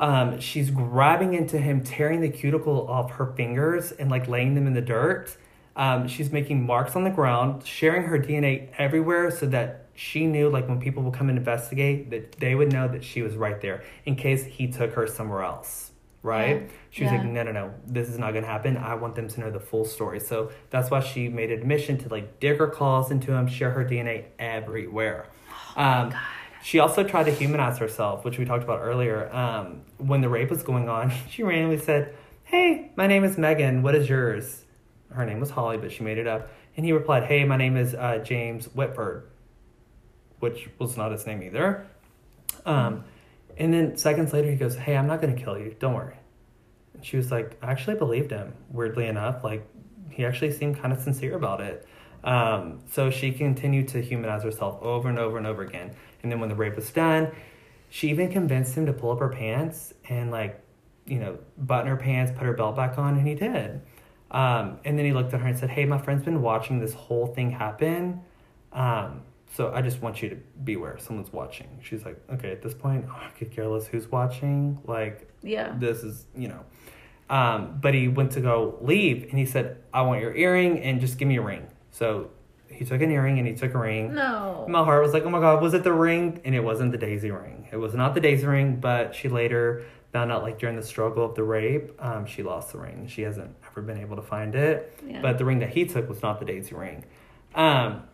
um, 0.00 0.40
she's 0.40 0.70
grabbing 0.70 1.34
into 1.34 1.58
him, 1.58 1.84
tearing 1.84 2.20
the 2.20 2.28
cuticle 2.30 2.88
off 2.88 3.12
her 3.12 3.26
fingers 3.36 3.92
and 3.92 4.10
like 4.10 4.26
laying 4.26 4.54
them 4.54 4.66
in 4.66 4.72
the 4.72 4.80
dirt. 4.80 5.36
Um, 5.76 6.08
she's 6.08 6.32
making 6.32 6.66
marks 6.66 6.96
on 6.96 7.04
the 7.04 7.10
ground, 7.10 7.64
sharing 7.64 8.02
her 8.04 8.18
DNA 8.18 8.70
everywhere 8.76 9.30
so 9.30 9.46
that 9.46 9.86
she 9.94 10.26
knew, 10.26 10.48
like, 10.48 10.66
when 10.68 10.80
people 10.80 11.02
would 11.04 11.14
come 11.14 11.28
and 11.28 11.38
investigate, 11.38 12.10
that 12.10 12.32
they 12.40 12.54
would 12.54 12.72
know 12.72 12.88
that 12.88 13.04
she 13.04 13.22
was 13.22 13.36
right 13.36 13.60
there 13.60 13.84
in 14.06 14.16
case 14.16 14.44
he 14.44 14.66
took 14.68 14.94
her 14.94 15.06
somewhere 15.06 15.42
else, 15.42 15.92
right? 16.22 16.62
Yeah. 16.62 16.68
She 16.90 17.04
was 17.04 17.12
Yeah. 17.12 17.18
like, 17.18 17.28
no, 17.28 17.42
no, 17.44 17.52
no, 17.52 17.74
this 17.86 18.08
is 18.08 18.18
not 18.18 18.32
gonna 18.34 18.46
happen. 18.46 18.76
I 18.78 18.94
want 18.94 19.14
them 19.14 19.28
to 19.28 19.40
know 19.40 19.50
the 19.50 19.60
full 19.60 19.84
story. 19.84 20.18
So 20.20 20.50
that's 20.70 20.90
why 20.90 21.00
she 21.00 21.28
made 21.28 21.50
admission 21.50 21.98
to 21.98 22.08
like 22.08 22.40
dig 22.40 22.58
her 22.58 22.66
claws 22.68 23.10
into 23.10 23.32
him, 23.32 23.46
share 23.46 23.70
her 23.70 23.84
DNA 23.84 24.24
everywhere. 24.38 25.26
Um, 25.76 26.12
she 26.62 26.78
also 26.78 27.02
tried 27.02 27.24
to 27.24 27.32
humanize 27.32 27.78
herself, 27.78 28.24
which 28.24 28.38
we 28.38 28.44
talked 28.44 28.64
about 28.64 28.80
earlier. 28.80 29.34
Um, 29.34 29.82
when 29.98 30.20
the 30.20 30.28
rape 30.28 30.50
was 30.50 30.62
going 30.62 30.88
on, 30.88 31.12
she 31.30 31.42
randomly 31.42 31.78
said, 31.78 32.14
Hey, 32.44 32.90
my 32.96 33.06
name 33.06 33.24
is 33.24 33.38
Megan. 33.38 33.82
What 33.82 33.94
is 33.94 34.08
yours? 34.08 34.64
Her 35.12 35.24
name 35.24 35.40
was 35.40 35.50
Holly, 35.50 35.76
but 35.78 35.92
she 35.92 36.02
made 36.02 36.18
it 36.18 36.26
up. 36.26 36.50
And 36.76 36.84
he 36.84 36.92
replied, 36.92 37.24
Hey, 37.24 37.44
my 37.44 37.56
name 37.56 37.76
is 37.76 37.94
uh, 37.94 38.18
James 38.18 38.66
Whitford, 38.66 39.28
which 40.40 40.68
was 40.78 40.96
not 40.96 41.12
his 41.12 41.26
name 41.26 41.42
either. 41.42 41.86
Um, 42.66 43.04
and 43.56 43.72
then 43.72 43.96
seconds 43.96 44.32
later, 44.32 44.50
he 44.50 44.56
goes, 44.56 44.76
Hey, 44.76 44.96
I'm 44.96 45.06
not 45.06 45.20
going 45.20 45.34
to 45.34 45.42
kill 45.42 45.58
you. 45.58 45.74
Don't 45.78 45.94
worry. 45.94 46.16
And 46.94 47.04
she 47.04 47.16
was 47.16 47.30
like, 47.30 47.56
I 47.62 47.70
actually 47.70 47.96
believed 47.96 48.30
him, 48.30 48.54
weirdly 48.70 49.06
enough. 49.06 49.42
Like, 49.44 49.66
he 50.10 50.24
actually 50.24 50.52
seemed 50.52 50.78
kind 50.80 50.92
of 50.92 51.00
sincere 51.00 51.36
about 51.36 51.60
it. 51.60 51.86
Um, 52.22 52.80
so 52.90 53.10
she 53.10 53.32
continued 53.32 53.88
to 53.88 54.02
humanize 54.02 54.42
herself 54.42 54.82
over 54.82 55.08
and 55.08 55.18
over 55.18 55.38
and 55.38 55.46
over 55.46 55.62
again. 55.62 55.94
And 56.22 56.30
then 56.30 56.40
when 56.40 56.48
the 56.48 56.54
rape 56.54 56.76
was 56.76 56.90
done, 56.90 57.30
she 57.88 58.08
even 58.10 58.30
convinced 58.30 58.74
him 58.74 58.86
to 58.86 58.92
pull 58.92 59.10
up 59.10 59.18
her 59.20 59.28
pants 59.28 59.92
and, 60.08 60.30
like, 60.30 60.60
you 61.06 61.18
know, 61.18 61.38
button 61.58 61.86
her 61.88 61.96
pants, 61.96 62.30
put 62.36 62.44
her 62.44 62.52
belt 62.52 62.76
back 62.76 62.98
on, 62.98 63.16
and 63.16 63.26
he 63.26 63.34
did. 63.34 63.80
Um, 64.30 64.78
and 64.84 64.96
then 64.98 65.04
he 65.06 65.12
looked 65.12 65.34
at 65.34 65.40
her 65.40 65.48
and 65.48 65.58
said, 65.58 65.70
Hey, 65.70 65.84
my 65.84 65.98
friend's 65.98 66.22
been 66.24 66.40
watching 66.40 66.78
this 66.78 66.92
whole 66.94 67.26
thing 67.26 67.50
happen. 67.50 68.20
Um, 68.72 69.22
so 69.52 69.72
I 69.74 69.82
just 69.82 70.00
want 70.00 70.22
you 70.22 70.28
to 70.28 70.36
beware. 70.62 70.96
Someone's 70.98 71.32
watching. 71.32 71.66
She's 71.82 72.04
like, 72.04 72.20
Okay, 72.32 72.52
at 72.52 72.62
this 72.62 72.74
point, 72.74 73.06
oh, 73.08 73.12
I 73.20 73.30
could 73.36 73.50
care 73.50 73.66
less 73.66 73.86
who's 73.88 74.06
watching. 74.08 74.78
Like, 74.84 75.28
Yeah. 75.42 75.74
this 75.78 76.04
is 76.04 76.26
you 76.36 76.46
know 76.48 76.64
um, 77.28 77.78
but 77.80 77.94
he 77.94 78.08
went 78.08 78.32
to 78.32 78.40
go 78.40 78.76
leave 78.82 79.22
and 79.30 79.38
he 79.38 79.46
said 79.46 79.76
i 79.94 80.02
want 80.02 80.20
your 80.20 80.34
earring 80.34 80.80
and 80.80 81.00
just 81.00 81.16
give 81.16 81.28
me 81.28 81.36
a 81.36 81.42
ring 81.42 81.66
so 81.92 82.28
he 82.80 82.86
took 82.86 83.00
an 83.02 83.10
earring 83.10 83.38
and 83.38 83.46
he 83.46 83.54
took 83.54 83.74
a 83.74 83.78
ring 83.78 84.14
No. 84.14 84.64
my 84.68 84.82
heart 84.82 85.02
was 85.02 85.12
like 85.12 85.24
oh 85.24 85.30
my 85.30 85.38
god 85.38 85.60
was 85.62 85.74
it 85.74 85.84
the 85.84 85.92
ring 85.92 86.40
and 86.46 86.54
it 86.54 86.64
wasn't 86.64 86.92
the 86.92 86.98
daisy 86.98 87.30
ring 87.30 87.68
it 87.70 87.76
was 87.76 87.92
not 87.94 88.14
the 88.14 88.20
daisy 88.20 88.46
ring 88.46 88.76
but 88.80 89.14
she 89.14 89.28
later 89.28 89.84
found 90.14 90.32
out 90.32 90.42
like 90.42 90.58
during 90.58 90.76
the 90.76 90.82
struggle 90.82 91.24
of 91.24 91.34
the 91.34 91.42
rape 91.42 91.92
um, 92.02 92.24
she 92.24 92.42
lost 92.42 92.72
the 92.72 92.78
ring 92.78 93.06
she 93.06 93.20
hasn't 93.22 93.54
ever 93.70 93.82
been 93.82 93.98
able 93.98 94.16
to 94.16 94.22
find 94.22 94.54
it 94.54 94.76
Yeah. 95.06 95.20
but 95.20 95.36
the 95.36 95.44
ring 95.44 95.58
that 95.58 95.68
he 95.76 95.84
took 95.84 96.08
was 96.08 96.22
not 96.22 96.38
the 96.40 96.46
daisy 96.46 96.74
ring 96.74 97.04
um, 97.54 98.04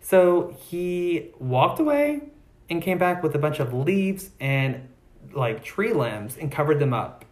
so 0.00 0.54
he 0.68 1.30
walked 1.38 1.78
away 1.78 2.20
and 2.68 2.82
came 2.82 2.98
back 2.98 3.22
with 3.22 3.34
a 3.36 3.38
bunch 3.38 3.60
of 3.60 3.72
leaves 3.72 4.30
and 4.40 4.88
like 5.32 5.62
tree 5.62 5.92
limbs 5.92 6.36
and 6.36 6.50
covered 6.50 6.78
them 6.80 6.92
up. 6.94 7.24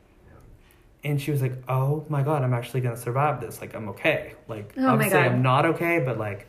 And 1.03 1.20
she 1.20 1.30
was 1.30 1.42
like, 1.42 1.53
"Oh 1.68 2.05
my 2.09 2.22
god, 2.22 2.42
I'm 2.42 2.55
actually 2.55 2.80
gonna 2.80 2.97
survive 2.97 3.40
this. 3.40 3.61
Like, 3.61 3.74
I'm 3.74 3.88
okay. 3.90 4.34
Like, 4.49 4.72
Oh 4.78 4.88
obviously. 4.88 5.18
I'm 5.18 5.42
not 5.42 5.66
okay, 5.66 5.99
but 6.01 6.18
like, 6.18 6.47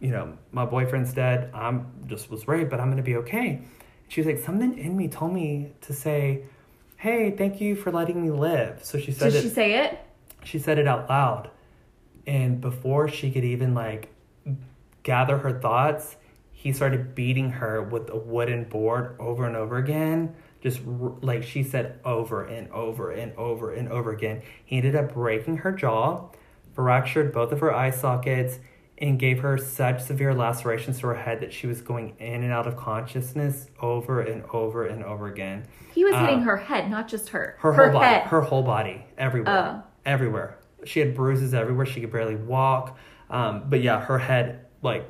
you 0.00 0.10
know, 0.10 0.36
my 0.52 0.64
boyfriend's 0.64 1.12
dead. 1.12 1.50
I'm 1.54 1.86
just 2.06 2.30
was 2.30 2.46
raped, 2.48 2.70
but 2.70 2.80
I'm 2.80 2.90
gonna 2.90 3.02
be 3.02 3.16
okay." 3.16 3.62
She 4.08 4.20
was 4.20 4.26
like, 4.26 4.38
"Something 4.38 4.78
in 4.78 4.96
me 4.96 5.08
told 5.08 5.34
me 5.34 5.72
to 5.82 5.92
say, 5.92 6.44
hey, 6.96 7.30
thank 7.30 7.60
you 7.60 7.76
for 7.76 7.92
letting 7.92 8.22
me 8.22 8.30
live." 8.30 8.84
So 8.84 8.98
she 8.98 9.12
said 9.12 9.32
Did 9.32 9.38
it 9.38 9.42
she 9.42 9.48
say 9.48 9.84
it? 9.84 9.98
she 10.44 10.58
said 10.58 10.78
it 10.78 10.86
out 10.86 11.08
loud 11.08 11.50
and 12.26 12.60
before 12.60 13.08
she 13.08 13.30
could 13.30 13.44
even 13.44 13.74
like 13.74 14.08
gather 15.02 15.38
her 15.38 15.58
thoughts 15.60 16.16
he 16.52 16.72
started 16.72 17.14
beating 17.14 17.50
her 17.50 17.82
with 17.82 18.10
a 18.10 18.16
wooden 18.16 18.64
board 18.64 19.16
over 19.18 19.46
and 19.46 19.56
over 19.56 19.76
again 19.76 20.34
just 20.60 20.80
like 21.22 21.42
she 21.42 21.62
said 21.62 21.98
over 22.04 22.44
and 22.44 22.70
over 22.70 23.10
and 23.10 23.32
over 23.36 23.72
and 23.72 23.88
over 23.88 24.12
again 24.12 24.42
he 24.64 24.76
ended 24.76 24.94
up 24.94 25.12
breaking 25.12 25.56
her 25.58 25.72
jaw 25.72 26.28
fractured 26.74 27.32
both 27.32 27.52
of 27.52 27.60
her 27.60 27.74
eye 27.74 27.90
sockets 27.90 28.58
and 29.00 29.18
gave 29.18 29.40
her 29.40 29.56
such 29.56 30.00
severe 30.02 30.34
lacerations 30.34 30.98
to 31.00 31.06
her 31.06 31.14
head 31.14 31.40
that 31.40 31.52
she 31.52 31.66
was 31.66 31.80
going 31.80 32.14
in 32.18 32.42
and 32.42 32.52
out 32.52 32.66
of 32.66 32.76
consciousness 32.76 33.68
over 33.80 34.20
and 34.20 34.42
over 34.52 34.86
and 34.86 35.04
over 35.04 35.28
again 35.28 35.64
He 35.94 36.04
was 36.04 36.14
Uh, 36.14 36.26
hitting 36.26 36.42
her 36.42 36.56
head, 36.56 36.90
not 36.90 37.08
just 37.08 37.30
her. 37.30 37.56
her, 37.60 37.72
whole 37.72 37.90
body, 37.92 38.20
her 38.28 38.40
whole 38.40 38.62
body, 38.62 39.04
everywhere, 39.16 39.80
Oh. 39.80 39.82
everywhere. 40.04 40.58
She 40.84 41.00
had 41.00 41.14
bruises 41.14 41.54
everywhere. 41.54 41.86
She 41.86 42.00
could 42.00 42.12
barely 42.12 42.36
walk. 42.36 42.96
Um, 43.30 43.64
but 43.68 43.80
yeah, 43.82 44.00
her 44.00 44.18
head 44.18 44.66
like 44.82 45.04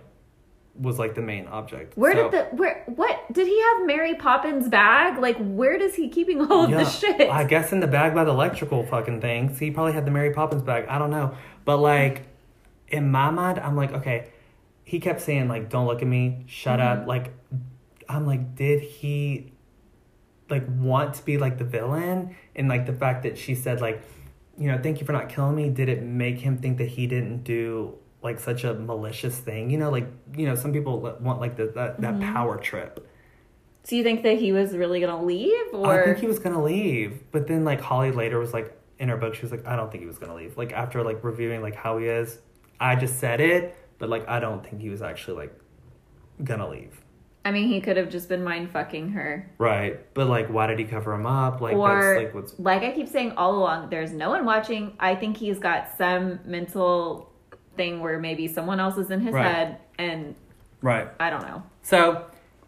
was 0.81 0.99
like 0.99 1.15
the 1.15 1.23
main 1.23 1.47
object. 1.49 1.97
Where 1.99 2.13
So- 2.15 2.31
did 2.31 2.33
the 2.33 2.57
where 2.57 2.85
what 2.87 3.33
did 3.33 3.47
he 3.49 3.61
have 3.61 3.87
Mary 3.87 4.15
Poppins 4.15 4.69
bag? 4.69 5.19
Like 5.19 5.37
where 5.39 5.77
does 5.79 5.95
he 5.95 6.09
keeping 6.09 6.41
all 6.51 6.65
of 6.65 6.71
Yeah, 6.71 6.79
this 6.79 6.99
shit? 7.01 7.29
I 7.29 7.45
guess 7.45 7.73
in 7.73 7.81
the 7.81 7.87
bag 7.89 8.15
by 8.15 8.25
the 8.25 8.31
electrical 8.31 8.85
fucking 8.85 9.21
things. 9.21 9.59
He 9.59 9.71
probably 9.71 9.93
had 9.93 10.05
the 10.07 10.11
Mary 10.11 10.31
Poppins 10.33 10.63
bag. 10.63 10.87
I 10.89 10.99
don't 10.99 11.11
know. 11.11 11.33
But 11.65 11.79
like 11.79 12.23
in 12.91 13.11
my 13.11 13.31
mind, 13.31 13.59
I'm 13.59 13.77
like, 13.77 13.93
okay. 13.93 14.29
He 14.85 15.01
kept 15.01 15.21
saying 15.21 15.49
like, 15.49 15.69
"Don't 15.69 15.87
look 15.87 16.01
at 16.03 16.09
me. 16.09 16.45
Shut 16.47 16.81
Mm-hmm. 16.81 17.03
up." 17.03 17.07
Like, 17.07 17.33
I'm 18.09 18.27
like, 18.27 18.55
did 18.55 18.81
he 18.83 19.53
like 20.51 20.65
want 20.79 21.15
to 21.15 21.25
be 21.25 21.39
like 21.39 21.59
the 21.59 21.65
villain? 21.65 22.35
And 22.57 22.69
like 22.69 22.87
the 22.87 22.93
fact 22.93 23.23
that 23.25 23.37
she 23.39 23.55
said 23.55 23.81
like, 23.81 24.03
you 24.57 24.71
know, 24.71 24.79
thank 24.83 25.01
you 25.01 25.07
for 25.07 25.13
not 25.13 25.29
killing 25.29 25.57
me. 25.57 25.69
Did 25.71 25.89
it 25.89 26.03
make 26.03 26.39
him 26.41 26.59
think 26.59 26.79
that 26.79 26.89
he 26.89 27.07
didn't 27.07 27.45
do 27.45 27.95
like 28.23 28.41
such 28.41 28.65
a 28.65 28.75
malicious 28.75 29.37
thing? 29.39 29.71
You 29.71 29.79
know, 29.79 29.91
like 29.91 30.09
you 30.37 30.47
know, 30.47 30.55
some 30.55 30.73
people 30.73 31.01
want 31.21 31.41
like 31.41 31.57
the, 31.57 31.67
that 31.75 32.01
that 32.01 32.15
Mm-hmm. 32.15 32.33
power 32.33 32.57
trip. 32.57 33.07
So 33.85 33.97
you 33.97 34.03
think 34.03 34.23
that 34.23 34.39
he 34.39 34.53
was 34.53 34.77
really 34.77 35.01
gonna 35.01 35.23
leave 35.25 35.73
I 35.73 35.99
think 36.05 36.19
he 36.19 36.27
was 36.27 36.39
gonna 36.39 36.63
leave, 36.63 37.23
but 37.31 37.47
then 37.47 37.65
like 37.65 37.81
Holly 37.81 38.11
later 38.13 38.39
was 38.39 38.53
like 38.53 38.75
in 38.99 39.09
her 39.09 39.17
book, 39.17 39.35
she 39.35 39.43
was 39.43 39.51
like, 39.51 39.67
I 39.67 39.77
don't 39.77 39.91
think 39.91 40.03
he 40.03 40.07
was 40.07 40.19
gonna 40.19 40.35
leave. 40.35 40.57
Like 40.57 40.73
after 40.73 41.03
like 41.03 41.23
reviewing 41.25 41.63
like 41.63 41.75
how 41.75 41.99
he 41.99 42.07
is, 42.07 42.39
I 42.81 42.97
just 42.97 43.19
said 43.19 43.41
it, 43.41 43.77
but 43.99 44.09
like 44.09 44.29
I 44.29 44.41
don't 44.41 44.65
think 44.65 44.81
he 44.83 44.89
was 44.89 45.03
actually 45.03 45.37
like 45.37 45.59
gonna 46.45 46.69
leave. 46.69 47.01
I 47.45 47.51
mean 47.51 47.69
he 47.69 47.81
could 47.81 47.97
have 47.97 48.11
just 48.11 48.29
been 48.29 48.45
mind 48.45 48.71
fucking 48.71 49.11
her. 49.11 49.51
Right, 49.59 50.13
but 50.15 50.29
like 50.29 50.49
why 50.49 50.67
did 50.67 50.79
he 50.79 50.85
cover 50.85 51.13
him 51.15 51.27
up? 51.27 51.61
Like 51.61 51.75
or 51.77 51.89
that's 51.89 52.25
like 52.25 52.35
what's 52.35 52.59
like 52.59 52.83
I 52.83 52.93
keep 52.93 53.09
saying 53.09 53.33
all 53.33 53.55
along, 53.57 53.91
there's 53.91 54.13
no 54.13 54.31
one 54.31 54.45
watching. 54.45 54.97
I 55.01 55.15
think 55.15 55.37
he's 55.37 55.59
got 55.59 55.97
some 55.97 56.41
mental 56.45 57.33
thing 57.77 58.01
where 58.01 58.19
maybe 58.19 58.49
someone 58.49 58.81
else 58.81 58.99
is 58.99 59.11
in 59.11 59.21
his 59.21 59.33
Right. 59.35 59.47
head 59.47 59.79
and 59.99 60.35
right. 60.83 61.09
I 61.21 61.31
don't 61.31 61.43
know. 61.43 61.63
So 61.83 62.27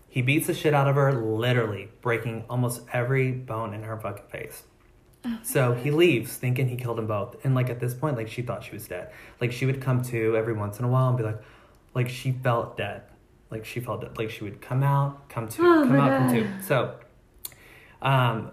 he 0.09 0.23
beats 0.23 0.47
the 0.47 0.55
shit 0.55 0.73
out 0.75 0.89
of 0.89 0.97
her, 0.97 1.13
literally 1.13 1.89
breaking 2.01 2.45
almost 2.49 2.83
every 2.93 3.33
bone 3.33 3.75
in 3.75 3.83
her 3.85 3.97
fucking 3.99 4.27
face. 4.31 4.63
So 5.43 5.75
he 5.75 5.91
leaves 5.91 6.37
thinking 6.37 6.69
he 6.69 6.77
killed 6.77 6.99
them 6.99 7.07
both. 7.07 7.37
And 7.45 7.55
like 7.55 7.69
at 7.71 7.81
this 7.81 7.95
point, 7.95 8.17
like 8.17 8.29
she 8.29 8.43
thought 8.43 8.65
she 8.65 8.73
was 8.73 8.89
dead. 8.89 9.11
Like 9.41 9.53
she 9.53 9.67
would 9.67 9.81
come 9.81 10.03
to 10.05 10.37
every 10.37 10.53
once 10.53 10.79
in 10.79 10.85
a 10.85 10.89
while 10.89 11.09
and 11.09 11.17
be 11.17 11.25
like, 11.25 11.41
like 11.95 12.09
she 12.09 12.33
felt 12.33 12.77
dead. 12.77 13.03
Like 13.51 13.65
she 13.65 13.81
felt 13.81 14.01
dead. 14.01 14.17
Like 14.17 14.31
she 14.31 14.45
would 14.45 14.61
come 14.61 14.83
out, 14.83 15.29
come 15.29 15.49
to, 15.49 15.63
Oh 15.63 15.85
come 15.87 15.97
out, 15.97 16.19
come 16.19 16.35
to. 16.35 16.63
So, 16.63 16.95
um, 18.01 18.53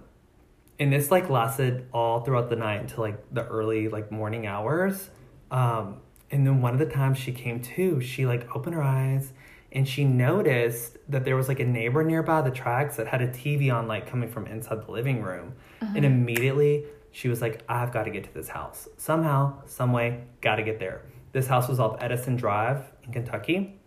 and 0.80 0.91
this 0.91 1.09
like 1.09 1.30
lasted 1.30 1.88
all 1.93 2.22
throughout 2.22 2.49
the 2.49 2.55
night 2.55 2.82
until 2.82 3.03
like 3.03 3.34
the 3.34 3.45
early 3.45 3.88
like 3.88 4.11
morning 4.11 4.45
hours. 4.45 5.09
Um, 5.51 6.01
and 6.30 6.45
then 6.45 6.61
one 6.61 6.74
of 6.74 6.80
the 6.80 6.86
times 6.86 7.18
she 7.18 7.32
came 7.32 7.61
to, 7.61 8.01
she 8.01 8.26
like 8.26 8.53
opened 8.55 8.76
her 8.76 8.84
eyes 8.84 9.32
and 9.72 9.88
she 9.88 10.05
noticed 10.05 10.97
that 11.09 11.26
there 11.26 11.36
was 11.36 11.47
like 11.47 11.59
a 11.59 11.65
neighbor 11.65 12.03
nearby 12.03 12.41
the 12.41 12.51
tracks 12.51 12.95
that 12.97 13.07
had 13.07 13.22
a 13.22 13.28
TV 13.28 13.74
on 13.74 13.88
like 13.88 14.09
coming 14.09 14.30
from 14.30 14.47
inside 14.47 14.86
the 14.86 14.91
living 14.91 15.22
room. 15.22 15.53
And 15.82 16.05
immediately 16.05 16.86
she 17.11 17.28
was 17.28 17.41
like, 17.41 17.63
I've 17.68 17.91
got 17.91 18.03
to 18.03 18.11
get 18.11 18.24
to 18.26 18.34
this 18.34 18.49
house. 18.49 18.88
Somehow, 18.97 19.63
some 19.65 19.91
way, 19.91 20.24
got 20.41 20.55
to 20.55 20.63
get 20.63 20.80
there. 20.80 21.01
This 21.32 21.47
house 21.47 21.68
was 21.68 21.80
off 21.80 21.97
Edison 22.01 22.36
Drive 22.36 22.84
in 23.03 23.11
Kentucky. 23.11 23.80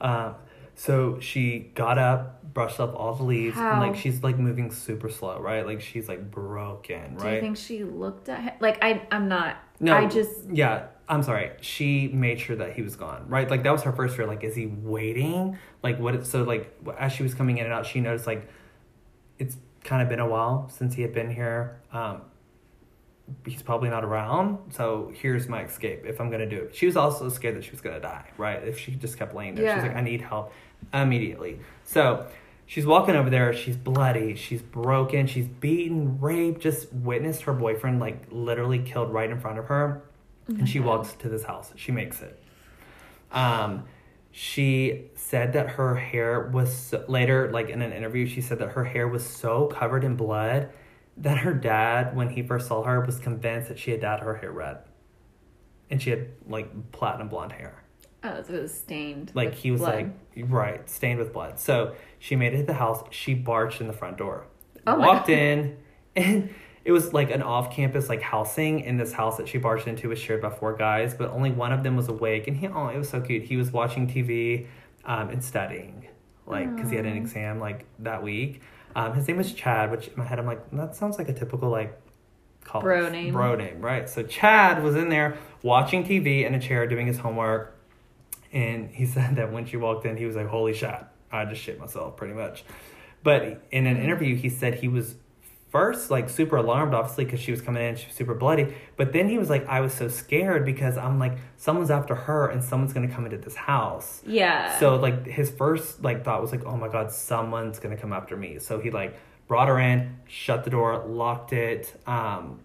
Um, 0.00 0.34
so 0.74 1.18
she 1.20 1.70
got 1.74 1.98
up, 1.98 2.52
brushed 2.54 2.80
up 2.80 2.94
all 2.94 3.14
the 3.14 3.24
leaves, 3.24 3.56
and 3.56 3.80
like 3.80 3.96
she's 3.96 4.22
like 4.22 4.38
moving 4.38 4.70
super 4.70 5.08
slow, 5.08 5.40
right? 5.40 5.66
Like 5.66 5.80
she's 5.80 6.08
like 6.08 6.30
broken, 6.30 7.16
right? 7.16 7.30
Do 7.30 7.34
you 7.34 7.40
think 7.40 7.56
she 7.56 7.84
looked 7.84 8.28
at 8.28 8.40
him? 8.40 8.52
Like 8.60 8.78
I 8.82 9.06
I'm 9.10 9.28
not 9.28 9.56
No, 9.80 9.96
I 9.96 10.06
just 10.06 10.44
yeah. 10.52 10.86
I'm 11.08 11.22
sorry, 11.22 11.52
she 11.60 12.08
made 12.08 12.38
sure 12.38 12.56
that 12.56 12.74
he 12.74 12.82
was 12.82 12.94
gone, 12.96 13.24
right? 13.28 13.48
Like 13.50 13.62
that 13.62 13.70
was 13.72 13.82
her 13.82 13.92
first 13.92 14.16
fear. 14.16 14.26
Like, 14.26 14.44
is 14.44 14.54
he 14.54 14.66
waiting? 14.66 15.56
Like, 15.82 15.98
what? 15.98 16.26
So, 16.26 16.42
like, 16.42 16.70
as 16.98 17.12
she 17.12 17.22
was 17.22 17.34
coming 17.34 17.58
in 17.58 17.64
and 17.64 17.72
out, 17.72 17.86
she 17.86 18.00
noticed 18.00 18.26
like 18.26 18.48
it's 19.38 19.56
kind 19.84 20.02
of 20.02 20.08
been 20.08 20.20
a 20.20 20.26
while 20.28 20.68
since 20.68 20.94
he 20.94 21.02
had 21.02 21.14
been 21.14 21.30
here. 21.30 21.80
Um, 21.92 22.22
he's 23.46 23.62
probably 23.62 23.88
not 23.90 24.04
around, 24.04 24.58
so 24.72 25.12
here's 25.14 25.48
my 25.48 25.64
escape 25.64 26.04
if 26.06 26.20
I'm 26.20 26.30
gonna 26.30 26.48
do 26.48 26.56
it. 26.56 26.74
She 26.74 26.86
was 26.86 26.96
also 26.96 27.28
scared 27.28 27.56
that 27.56 27.64
she 27.64 27.70
was 27.70 27.80
gonna 27.80 28.00
die, 28.00 28.26
right? 28.36 28.62
If 28.66 28.78
she 28.78 28.92
just 28.92 29.18
kept 29.18 29.34
laying 29.34 29.54
there, 29.54 29.64
Yeah. 29.64 29.74
she's 29.76 29.84
like, 29.88 29.96
I 29.96 30.00
need 30.02 30.20
help 30.22 30.52
immediately. 30.94 31.60
So 31.84 32.26
she's 32.66 32.86
walking 32.86 33.16
over 33.16 33.28
there. 33.30 33.52
She's 33.52 33.76
bloody. 33.76 34.34
She's 34.34 34.62
broken. 34.62 35.26
She's 35.26 35.46
beaten, 35.48 36.18
raped. 36.20 36.60
Just 36.60 36.92
witnessed 36.92 37.42
her 37.42 37.52
boyfriend 37.52 38.00
like 38.00 38.26
literally 38.30 38.78
killed 38.78 39.12
right 39.12 39.30
in 39.30 39.38
front 39.40 39.58
of 39.58 39.66
her, 39.66 40.02
and 40.48 40.68
she 40.68 40.80
walks 40.80 41.12
to 41.14 41.28
this 41.28 41.44
house. 41.44 41.72
She 41.76 41.92
makes 41.92 42.20
it. 42.22 42.42
Um, 43.30 43.84
she 44.30 45.10
said 45.14 45.52
that 45.54 45.70
her 45.70 45.96
hair 45.96 46.48
was 46.52 46.74
so, 46.74 47.04
later, 47.08 47.50
like 47.52 47.68
in 47.68 47.82
an 47.82 47.92
interview, 47.92 48.26
she 48.26 48.40
said 48.40 48.58
that 48.58 48.70
her 48.70 48.84
hair 48.84 49.08
was 49.08 49.26
so 49.26 49.66
covered 49.66 50.04
in 50.04 50.16
blood 50.16 50.70
that 51.18 51.38
her 51.38 51.52
dad, 51.52 52.16
when 52.16 52.30
he 52.30 52.42
first 52.42 52.68
saw 52.68 52.82
her, 52.82 53.00
was 53.00 53.18
convinced 53.18 53.68
that 53.68 53.78
she 53.78 53.90
had 53.90 54.00
dyed 54.00 54.20
her 54.20 54.36
hair 54.36 54.52
red, 54.52 54.78
and 55.90 56.00
she 56.00 56.10
had 56.10 56.28
like 56.46 56.92
platinum 56.92 57.28
blonde 57.28 57.52
hair. 57.52 57.82
Oh, 58.24 58.42
so 58.42 58.54
it 58.54 58.62
was 58.62 58.74
stained. 58.74 59.32
Like 59.34 59.54
he 59.54 59.70
was 59.70 59.80
blood. 59.80 60.12
like 60.36 60.46
right, 60.48 60.88
stained 60.88 61.18
with 61.18 61.32
blood. 61.32 61.58
So 61.58 61.94
she 62.18 62.36
made 62.36 62.54
it 62.54 62.58
to 62.58 62.62
the 62.64 62.74
house. 62.74 63.02
She 63.10 63.34
barged 63.34 63.80
in 63.80 63.86
the 63.86 63.92
front 63.92 64.16
door, 64.16 64.46
Oh 64.86 64.98
walked 64.98 65.28
in, 65.28 65.76
and 66.16 66.54
it 66.88 66.92
was 66.92 67.12
like 67.12 67.30
an 67.30 67.42
off-campus 67.42 68.08
like 68.08 68.22
housing. 68.22 68.80
in 68.80 68.96
this 68.96 69.12
house 69.12 69.36
that 69.36 69.46
she 69.46 69.58
barged 69.58 69.86
into 69.86 70.08
was 70.08 70.18
shared 70.18 70.40
by 70.40 70.48
four 70.48 70.72
guys, 70.72 71.12
but 71.12 71.28
only 71.32 71.50
one 71.50 71.70
of 71.70 71.82
them 71.82 71.96
was 71.96 72.08
awake. 72.08 72.48
And 72.48 72.56
he, 72.56 72.66
oh, 72.66 72.88
it 72.88 72.96
was 72.96 73.10
so 73.10 73.20
cute. 73.20 73.42
He 73.42 73.58
was 73.58 73.70
watching 73.70 74.08
TV 74.08 74.68
um, 75.04 75.28
and 75.28 75.44
studying, 75.44 76.08
like 76.46 76.74
because 76.74 76.88
he 76.88 76.96
had 76.96 77.04
an 77.04 77.14
exam 77.14 77.60
like 77.60 77.84
that 77.98 78.22
week. 78.22 78.62
Um, 78.96 79.12
his 79.12 79.28
name 79.28 79.36
was 79.36 79.52
Chad, 79.52 79.90
which 79.90 80.08
in 80.08 80.14
my 80.16 80.24
head 80.24 80.38
I'm 80.38 80.46
like 80.46 80.70
that 80.70 80.96
sounds 80.96 81.18
like 81.18 81.28
a 81.28 81.34
typical 81.34 81.68
like 81.68 82.00
college 82.64 82.84
Bro 82.84 83.10
name. 83.10 83.34
Bro 83.34 83.56
name, 83.56 83.82
right? 83.82 84.08
So 84.08 84.22
Chad 84.22 84.82
was 84.82 84.96
in 84.96 85.10
there 85.10 85.36
watching 85.62 86.04
TV 86.04 86.46
in 86.46 86.54
a 86.54 86.58
chair 86.58 86.86
doing 86.86 87.06
his 87.06 87.18
homework. 87.18 87.76
And 88.50 88.88
he 88.88 89.04
said 89.14 89.36
that 89.36 89.52
when 89.52 89.66
she 89.66 89.76
walked 89.76 90.06
in, 90.06 90.16
he 90.16 90.24
was 90.24 90.36
like, 90.36 90.46
"Holy 90.46 90.72
shit, 90.72 90.94
I 91.30 91.44
just 91.44 91.60
shit 91.60 91.78
myself, 91.78 92.16
pretty 92.16 92.32
much." 92.32 92.64
But 93.22 93.60
in 93.70 93.86
an 93.86 93.98
interview, 93.98 94.36
he 94.36 94.48
said 94.48 94.76
he 94.76 94.88
was 94.88 95.16
first 95.70 96.10
like 96.10 96.28
super 96.28 96.56
alarmed, 96.56 96.94
obviously, 96.94 97.24
because 97.24 97.40
she 97.40 97.50
was 97.50 97.60
coming 97.60 97.82
in, 97.82 97.96
she 97.96 98.06
was 98.06 98.14
super 98.14 98.34
bloody. 98.34 98.74
But 98.96 99.12
then 99.12 99.28
he 99.28 99.38
was 99.38 99.50
like, 99.50 99.66
"I 99.68 99.80
was 99.80 99.92
so 99.92 100.08
scared 100.08 100.64
because 100.64 100.96
I'm 100.96 101.18
like, 101.18 101.38
someone's 101.56 101.90
after 101.90 102.14
her, 102.14 102.48
and 102.48 102.62
someone's 102.62 102.92
gonna 102.92 103.08
come 103.08 103.24
into 103.24 103.38
this 103.38 103.54
house." 103.54 104.22
Yeah. 104.26 104.78
So 104.78 104.96
like 104.96 105.26
his 105.26 105.50
first 105.50 106.02
like 106.02 106.24
thought 106.24 106.40
was 106.40 106.52
like, 106.52 106.64
"Oh 106.64 106.76
my 106.76 106.88
god, 106.88 107.10
someone's 107.12 107.78
gonna 107.78 107.96
come 107.96 108.12
after 108.12 108.36
me." 108.36 108.58
So 108.58 108.80
he 108.80 108.90
like 108.90 109.18
brought 109.46 109.68
her 109.68 109.78
in, 109.78 110.16
shut 110.26 110.64
the 110.64 110.70
door, 110.70 111.04
locked 111.06 111.52
it, 111.52 111.94
um, 112.06 112.60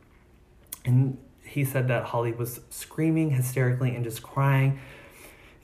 and 0.85 1.17
he 1.45 1.63
said 1.65 1.87
that 1.89 2.05
Holly 2.05 2.31
was 2.31 2.61
screaming 2.69 3.31
hysterically 3.31 3.95
and 3.95 4.03
just 4.03 4.23
crying. 4.23 4.79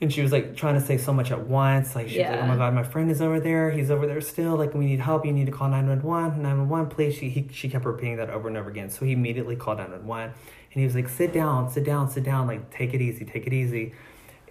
And 0.02 0.14
she 0.14 0.22
was 0.22 0.32
like 0.32 0.56
trying 0.56 0.76
to 0.76 0.82
say 0.82 0.98
so 0.98 1.12
much 1.12 1.30
at 1.30 1.46
once. 1.48 1.94
Like 1.94 2.08
she's 2.08 2.20
like, 2.30 2.40
"Oh 2.40 2.46
my 2.46 2.56
god, 2.56 2.74
my 2.74 2.84
friend 2.84 3.12
is 3.12 3.22
over 3.22 3.40
there. 3.40 3.70
He's 3.72 3.92
over 3.92 4.08
there 4.08 4.22
still. 4.22 4.56
Like 4.56 4.74
we 4.74 4.86
need 4.86 5.02
help. 5.02 5.26
You 5.26 5.34
need 5.34 5.46
to 5.48 5.52
call 5.52 5.68
911. 5.70 6.42
911, 6.42 6.90
please." 6.90 7.16
She 7.16 7.30
he, 7.30 7.50
she 7.52 7.68
kept 7.70 7.84
repeating 7.86 8.16
that 8.18 8.30
over 8.30 8.48
and 8.48 8.56
over 8.56 8.70
again. 8.70 8.90
So 8.90 9.06
he 9.06 9.12
immediately 9.12 9.58
called 9.58 9.80
911, 9.80 10.30
and 10.30 10.34
he 10.74 10.86
was 10.86 10.96
like, 10.96 11.10
"Sit 11.10 11.34
down, 11.34 11.70
sit 11.70 11.84
down, 11.84 12.10
sit 12.10 12.24
down. 12.24 12.48
Like 12.48 12.70
take 12.70 12.94
it 12.94 13.02
easy, 13.02 13.26
take 13.26 13.46
it 13.46 13.54
easy." 13.54 13.94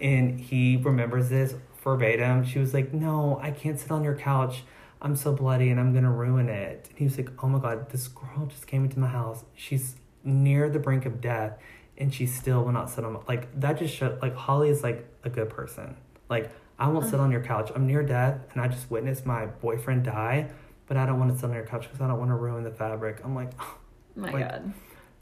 And 0.01 0.39
he 0.39 0.77
remembers 0.77 1.31
this 1.31 1.55
verbatim. 1.83 2.45
She 2.45 2.59
was 2.59 2.75
like, 2.75 2.93
"No, 2.93 3.41
I 3.43 3.51
can't 3.51 3.81
sit 3.81 3.91
on 3.91 4.05
your 4.05 4.17
couch. 4.17 4.65
I'm 5.01 5.17
so 5.17 5.33
bloody, 5.33 5.71
and 5.71 5.81
I'm 5.81 5.95
gonna 5.95 6.13
ruin 6.13 6.51
it." 6.51 6.89
And 6.91 6.99
he 6.99 7.05
was 7.05 7.17
like, 7.17 7.31
"Oh 7.43 7.49
my 7.49 7.59
god, 7.59 7.89
this 7.91 8.07
girl 8.09 8.47
just 8.47 8.67
came 8.67 8.85
into 8.85 8.99
my 8.99 9.09
house. 9.09 9.45
She's 9.55 9.97
near 10.25 10.69
the 10.69 10.79
brink 10.79 11.07
of 11.07 11.23
death." 11.23 11.59
And 11.99 12.15
she 12.15 12.25
still 12.27 12.65
will 12.65 12.73
not 12.73 12.89
sit 12.89 13.05
on 13.05 13.13
my, 13.15 13.21
like 13.29 13.61
that 13.61 13.79
just 13.79 13.95
showed 13.95 14.23
like 14.23 14.35
Holly 14.35 14.71
is 14.71 14.83
like 14.83 15.07
a 15.25 15.29
good 15.31 15.51
person. 15.51 15.97
Like 16.31 16.51
I 16.79 16.89
won't 16.89 17.05
sit 17.07 17.19
on 17.21 17.31
your 17.31 17.43
couch. 17.43 17.71
I'm 17.75 17.87
near 17.87 18.03
death 18.03 18.39
and 18.53 18.63
I 18.63 18.69
just 18.69 18.91
witnessed 18.91 19.27
my 19.27 19.47
boyfriend 19.47 20.05
die, 20.05 20.49
but 20.87 20.97
I 20.97 21.05
don't 21.07 21.19
want 21.19 21.33
to 21.33 21.39
sit 21.39 21.47
on 21.47 21.55
your 21.55 21.67
couch 21.67 21.83
because 21.83 22.01
I 22.01 22.07
don't 22.09 22.19
want 22.19 22.31
to 22.31 22.37
ruin 22.37 22.63
the 22.65 22.71
fabric. 22.71 23.21
I'm 23.25 23.35
like, 23.35 23.51
Oh 23.61 23.75
my 24.17 24.31
like- 24.33 24.49
god. 24.49 24.73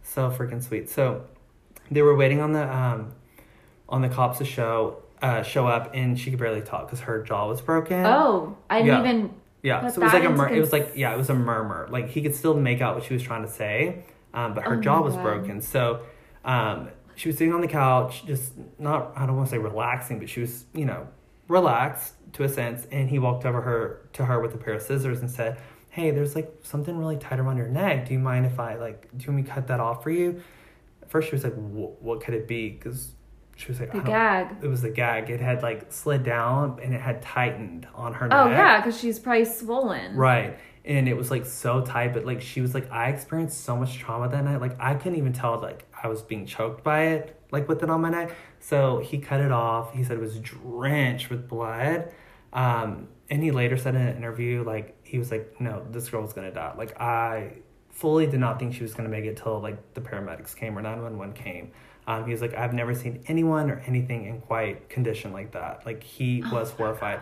so 0.02 0.30
freaking 0.30 0.62
sweet. 0.62 0.88
So 0.90 1.24
they 1.90 2.02
were 2.02 2.14
waiting 2.16 2.40
on 2.40 2.52
the 2.52 2.70
um 2.74 3.12
on 3.88 4.02
the 4.02 4.08
cops 4.08 4.38
to 4.38 4.44
show 4.44 5.02
uh 5.22 5.42
show 5.42 5.66
up 5.66 5.92
and 5.94 6.18
she 6.18 6.30
could 6.30 6.38
barely 6.38 6.60
talk 6.60 6.86
because 6.86 7.00
her 7.00 7.22
jaw 7.22 7.48
was 7.48 7.60
broken. 7.62 8.04
Oh, 8.04 8.56
I 8.68 8.82
didn't 8.82 8.88
Yeah. 9.04 9.10
even. 9.10 9.34
Yeah, 9.62 9.88
so 9.88 10.00
it 10.00 10.04
was 10.04 10.12
like 10.12 10.24
a 10.24 10.28
mur- 10.30 10.48
it 10.48 10.60
was 10.60 10.72
like 10.72 10.92
yeah, 10.94 11.12
it 11.14 11.16
was 11.16 11.30
a 11.30 11.34
murmur. 11.34 11.88
Like 11.90 12.10
he 12.10 12.20
could 12.22 12.34
still 12.34 12.54
make 12.54 12.80
out 12.82 12.94
what 12.94 13.04
she 13.04 13.14
was 13.14 13.22
trying 13.22 13.42
to 13.42 13.50
say, 13.50 14.04
um, 14.34 14.54
but 14.54 14.64
her 14.64 14.74
Oh 14.76 14.80
jaw 14.80 15.00
was 15.00 15.14
God. 15.14 15.22
broken. 15.24 15.60
So 15.60 16.00
um, 16.46 16.88
she 17.14 17.28
was 17.28 17.36
sitting 17.36 17.52
on 17.52 17.60
the 17.60 17.68
couch, 17.68 18.24
just 18.24 18.52
not 18.78 19.12
I 19.16 19.26
don't 19.26 19.36
want 19.36 19.48
to 19.48 19.54
say 19.54 19.58
relaxing, 19.58 20.18
but 20.18 20.28
she 20.28 20.40
was 20.40 20.64
you 20.72 20.86
know 20.86 21.08
relaxed 21.48 22.14
to 22.34 22.44
a 22.44 22.48
sense. 22.48 22.86
And 22.90 23.10
he 23.10 23.18
walked 23.18 23.44
over 23.44 23.60
her 23.60 24.08
to 24.14 24.24
her 24.24 24.40
with 24.40 24.54
a 24.54 24.58
pair 24.58 24.74
of 24.74 24.82
scissors 24.82 25.20
and 25.20 25.30
said, 25.30 25.58
"Hey, 25.90 26.10
there's 26.10 26.34
like 26.34 26.50
something 26.62 26.96
really 26.96 27.16
tight 27.16 27.38
around 27.38 27.58
your 27.58 27.68
neck. 27.68 28.06
Do 28.06 28.14
you 28.14 28.18
mind 28.18 28.46
if 28.46 28.58
I 28.58 28.76
like 28.76 29.08
do 29.16 29.24
you 29.24 29.32
want 29.32 29.36
me 29.36 29.48
to 29.48 29.54
cut 29.54 29.66
that 29.66 29.80
off 29.80 30.02
for 30.02 30.10
you?" 30.10 30.42
At 31.02 31.10
first, 31.10 31.28
she 31.28 31.34
was 31.34 31.44
like, 31.44 31.54
"What 31.54 32.20
could 32.22 32.34
it 32.34 32.48
be?" 32.48 32.70
Because 32.70 33.10
she 33.56 33.68
was 33.68 33.80
like, 33.80 33.92
The 33.92 34.00
gag. 34.00 34.56
It 34.62 34.68
was 34.68 34.82
the 34.82 34.90
gag. 34.90 35.30
It 35.30 35.40
had 35.40 35.62
like 35.62 35.90
slid 35.90 36.22
down 36.22 36.78
and 36.82 36.94
it 36.94 37.00
had 37.00 37.22
tightened 37.22 37.88
on 37.94 38.12
her 38.12 38.26
Oh 38.26 38.28
neck. 38.28 38.46
Oh, 38.46 38.50
yeah, 38.50 38.80
because 38.80 39.00
she's 39.00 39.18
probably 39.18 39.46
swollen. 39.46 40.14
Right. 40.14 40.58
And 40.84 41.08
it 41.08 41.16
was 41.16 41.30
like 41.30 41.46
so 41.46 41.80
tight, 41.80 42.12
but 42.12 42.26
like 42.26 42.42
she 42.42 42.60
was 42.60 42.74
like, 42.74 42.90
I 42.92 43.08
experienced 43.08 43.64
so 43.64 43.74
much 43.74 43.96
trauma 43.96 44.28
that 44.28 44.44
night. 44.44 44.60
Like 44.60 44.76
I 44.78 44.94
couldn't 44.94 45.16
even 45.16 45.32
tell 45.32 45.58
like 45.58 45.85
I 46.06 46.08
was 46.08 46.22
being 46.22 46.46
choked 46.46 46.84
by 46.84 47.06
it, 47.06 47.38
like 47.50 47.68
with 47.68 47.82
it 47.82 47.90
on 47.90 48.00
my 48.00 48.10
neck. 48.10 48.34
So 48.60 49.00
he 49.00 49.18
cut 49.18 49.40
it 49.40 49.50
off. 49.50 49.92
He 49.92 50.04
said 50.04 50.16
it 50.16 50.20
was 50.20 50.38
drenched 50.38 51.30
with 51.30 51.48
blood. 51.48 52.12
Um, 52.52 53.08
and 53.28 53.42
he 53.42 53.50
later 53.50 53.76
said 53.76 53.96
in 53.96 54.02
an 54.02 54.16
interview, 54.16 54.62
like 54.64 54.96
he 55.02 55.18
was 55.18 55.32
like, 55.32 55.60
No, 55.60 55.84
this 55.90 56.08
girl 56.08 56.22
was 56.22 56.32
gonna 56.32 56.52
die. 56.52 56.74
Like 56.78 56.98
I 57.00 57.54
fully 57.90 58.26
did 58.26 58.38
not 58.38 58.58
think 58.60 58.74
she 58.74 58.82
was 58.82 58.94
gonna 58.94 59.08
make 59.08 59.24
it 59.24 59.36
till 59.36 59.60
like 59.60 59.94
the 59.94 60.00
paramedics 60.00 60.54
came 60.54 60.78
or 60.78 60.82
911 60.82 61.34
came. 61.34 61.72
Um, 62.06 62.24
he 62.24 62.30
was 62.30 62.40
like, 62.40 62.54
I've 62.54 62.72
never 62.72 62.94
seen 62.94 63.24
anyone 63.26 63.68
or 63.68 63.82
anything 63.84 64.26
in 64.26 64.40
quite 64.40 64.88
condition 64.88 65.32
like 65.32 65.52
that. 65.52 65.84
Like 65.84 66.04
he 66.04 66.44
was 66.52 66.70
horrified. 66.70 67.20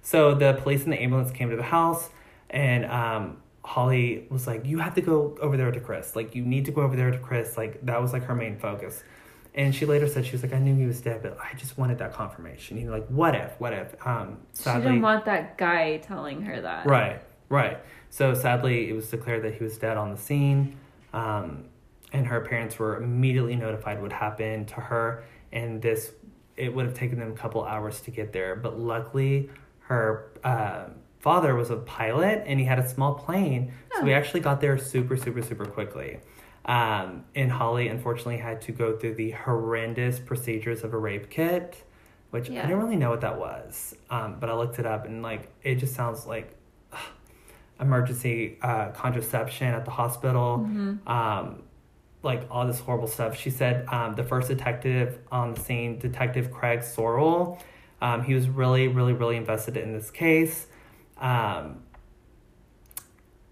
So 0.00 0.34
the 0.34 0.54
police 0.54 0.84
and 0.84 0.92
the 0.92 1.02
ambulance 1.02 1.30
came 1.30 1.50
to 1.50 1.56
the 1.56 1.62
house, 1.62 2.08
and 2.48 2.86
um, 2.86 3.41
Holly 3.64 4.26
was 4.28 4.46
like, 4.46 4.66
"You 4.66 4.78
have 4.78 4.94
to 4.94 5.00
go 5.00 5.36
over 5.40 5.56
there 5.56 5.70
to 5.70 5.80
Chris. 5.80 6.16
Like, 6.16 6.34
you 6.34 6.44
need 6.44 6.64
to 6.66 6.72
go 6.72 6.82
over 6.82 6.96
there 6.96 7.10
to 7.10 7.18
Chris. 7.18 7.56
Like, 7.56 7.84
that 7.86 8.00
was 8.00 8.12
like 8.12 8.24
her 8.24 8.34
main 8.34 8.58
focus." 8.58 9.02
And 9.54 9.74
she 9.74 9.84
later 9.84 10.08
said 10.08 10.24
she 10.24 10.32
was 10.32 10.42
like, 10.42 10.52
"I 10.52 10.58
knew 10.58 10.74
he 10.74 10.86
was 10.86 11.00
dead, 11.00 11.22
but 11.22 11.36
I 11.38 11.54
just 11.56 11.76
wanted 11.78 11.98
that 11.98 12.12
confirmation. 12.12 12.78
You 12.78 12.86
know, 12.86 12.92
like, 12.92 13.06
what 13.08 13.34
if? 13.34 13.52
What 13.60 13.72
if?" 13.72 13.94
Um, 14.06 14.38
She 14.56 14.62
sadly, 14.62 14.82
didn't 14.82 15.02
want 15.02 15.24
that 15.26 15.58
guy 15.58 15.98
telling 15.98 16.42
her 16.42 16.60
that. 16.62 16.86
Right, 16.86 17.20
right. 17.48 17.78
So 18.10 18.34
sadly, 18.34 18.88
it 18.88 18.94
was 18.94 19.08
declared 19.08 19.42
that 19.44 19.54
he 19.54 19.62
was 19.62 19.78
dead 19.78 19.96
on 19.96 20.10
the 20.10 20.16
scene, 20.18 20.76
um, 21.12 21.64
and 22.12 22.26
her 22.26 22.40
parents 22.40 22.78
were 22.78 22.96
immediately 22.96 23.56
notified 23.56 24.02
what 24.02 24.12
happened 24.12 24.68
to 24.68 24.76
her. 24.76 25.24
And 25.52 25.80
this, 25.82 26.12
it 26.56 26.74
would 26.74 26.86
have 26.86 26.94
taken 26.94 27.18
them 27.18 27.30
a 27.30 27.36
couple 27.36 27.62
hours 27.62 28.00
to 28.02 28.10
get 28.10 28.32
there, 28.32 28.56
but 28.56 28.78
luckily, 28.78 29.50
her 29.80 30.30
uh, 30.42 30.86
father 31.22 31.54
was 31.54 31.70
a 31.70 31.76
pilot 31.76 32.42
and 32.46 32.58
he 32.60 32.66
had 32.66 32.78
a 32.78 32.88
small 32.88 33.14
plane, 33.14 33.72
so 33.96 34.02
we 34.02 34.12
Oh. 34.12 34.16
actually 34.18 34.40
got 34.40 34.60
there 34.60 34.76
super, 34.76 35.16
super, 35.16 35.40
super 35.40 35.64
quickly. 35.64 36.20
Um, 36.64 37.24
and 37.34 37.50
Holly 37.50 37.88
unfortunately 37.88 38.36
had 38.38 38.60
to 38.62 38.72
go 38.72 38.96
through 38.98 39.14
the 39.14 39.30
horrendous 39.32 40.18
procedures 40.20 40.84
of 40.84 40.92
a 40.94 40.98
rape 40.98 41.30
kit, 41.30 41.82
which 42.30 42.50
I 42.50 42.54
didn't 42.66 42.78
really 42.78 42.96
know 42.96 43.10
what 43.10 43.20
that 43.22 43.38
was. 43.38 43.94
Um, 44.10 44.36
but 44.40 44.48
I 44.50 44.54
looked 44.54 44.78
it 44.78 44.86
up 44.86 45.06
and 45.06 45.22
like 45.22 45.48
it 45.62 45.76
just 45.76 45.94
sounds 45.94 46.26
like 46.26 46.54
emergency 47.80 48.58
uh, 48.62 48.90
contraception 48.90 49.68
at 49.68 49.84
the 49.84 49.90
hospital, 49.90 50.58
Mm-hmm. 50.68 51.08
um, 51.08 51.62
like 52.22 52.46
all 52.50 52.64
this 52.66 52.78
horrible 52.78 53.08
stuff. 53.08 53.36
She 53.36 53.50
said 53.50 53.84
um, 53.88 54.14
the 54.14 54.22
first 54.22 54.46
detective 54.48 55.18
on 55.32 55.54
the 55.54 55.60
scene, 55.60 55.98
Detective 55.98 56.52
Craig 56.52 56.80
Sorrell, 56.80 57.60
um, 58.00 58.22
he 58.22 58.34
was 58.34 58.48
really, 58.48 58.86
really, 58.88 59.12
really 59.12 59.36
invested 59.36 59.76
in 59.76 59.92
this 59.92 60.10
case. 60.10 60.68
Um, 61.22 61.82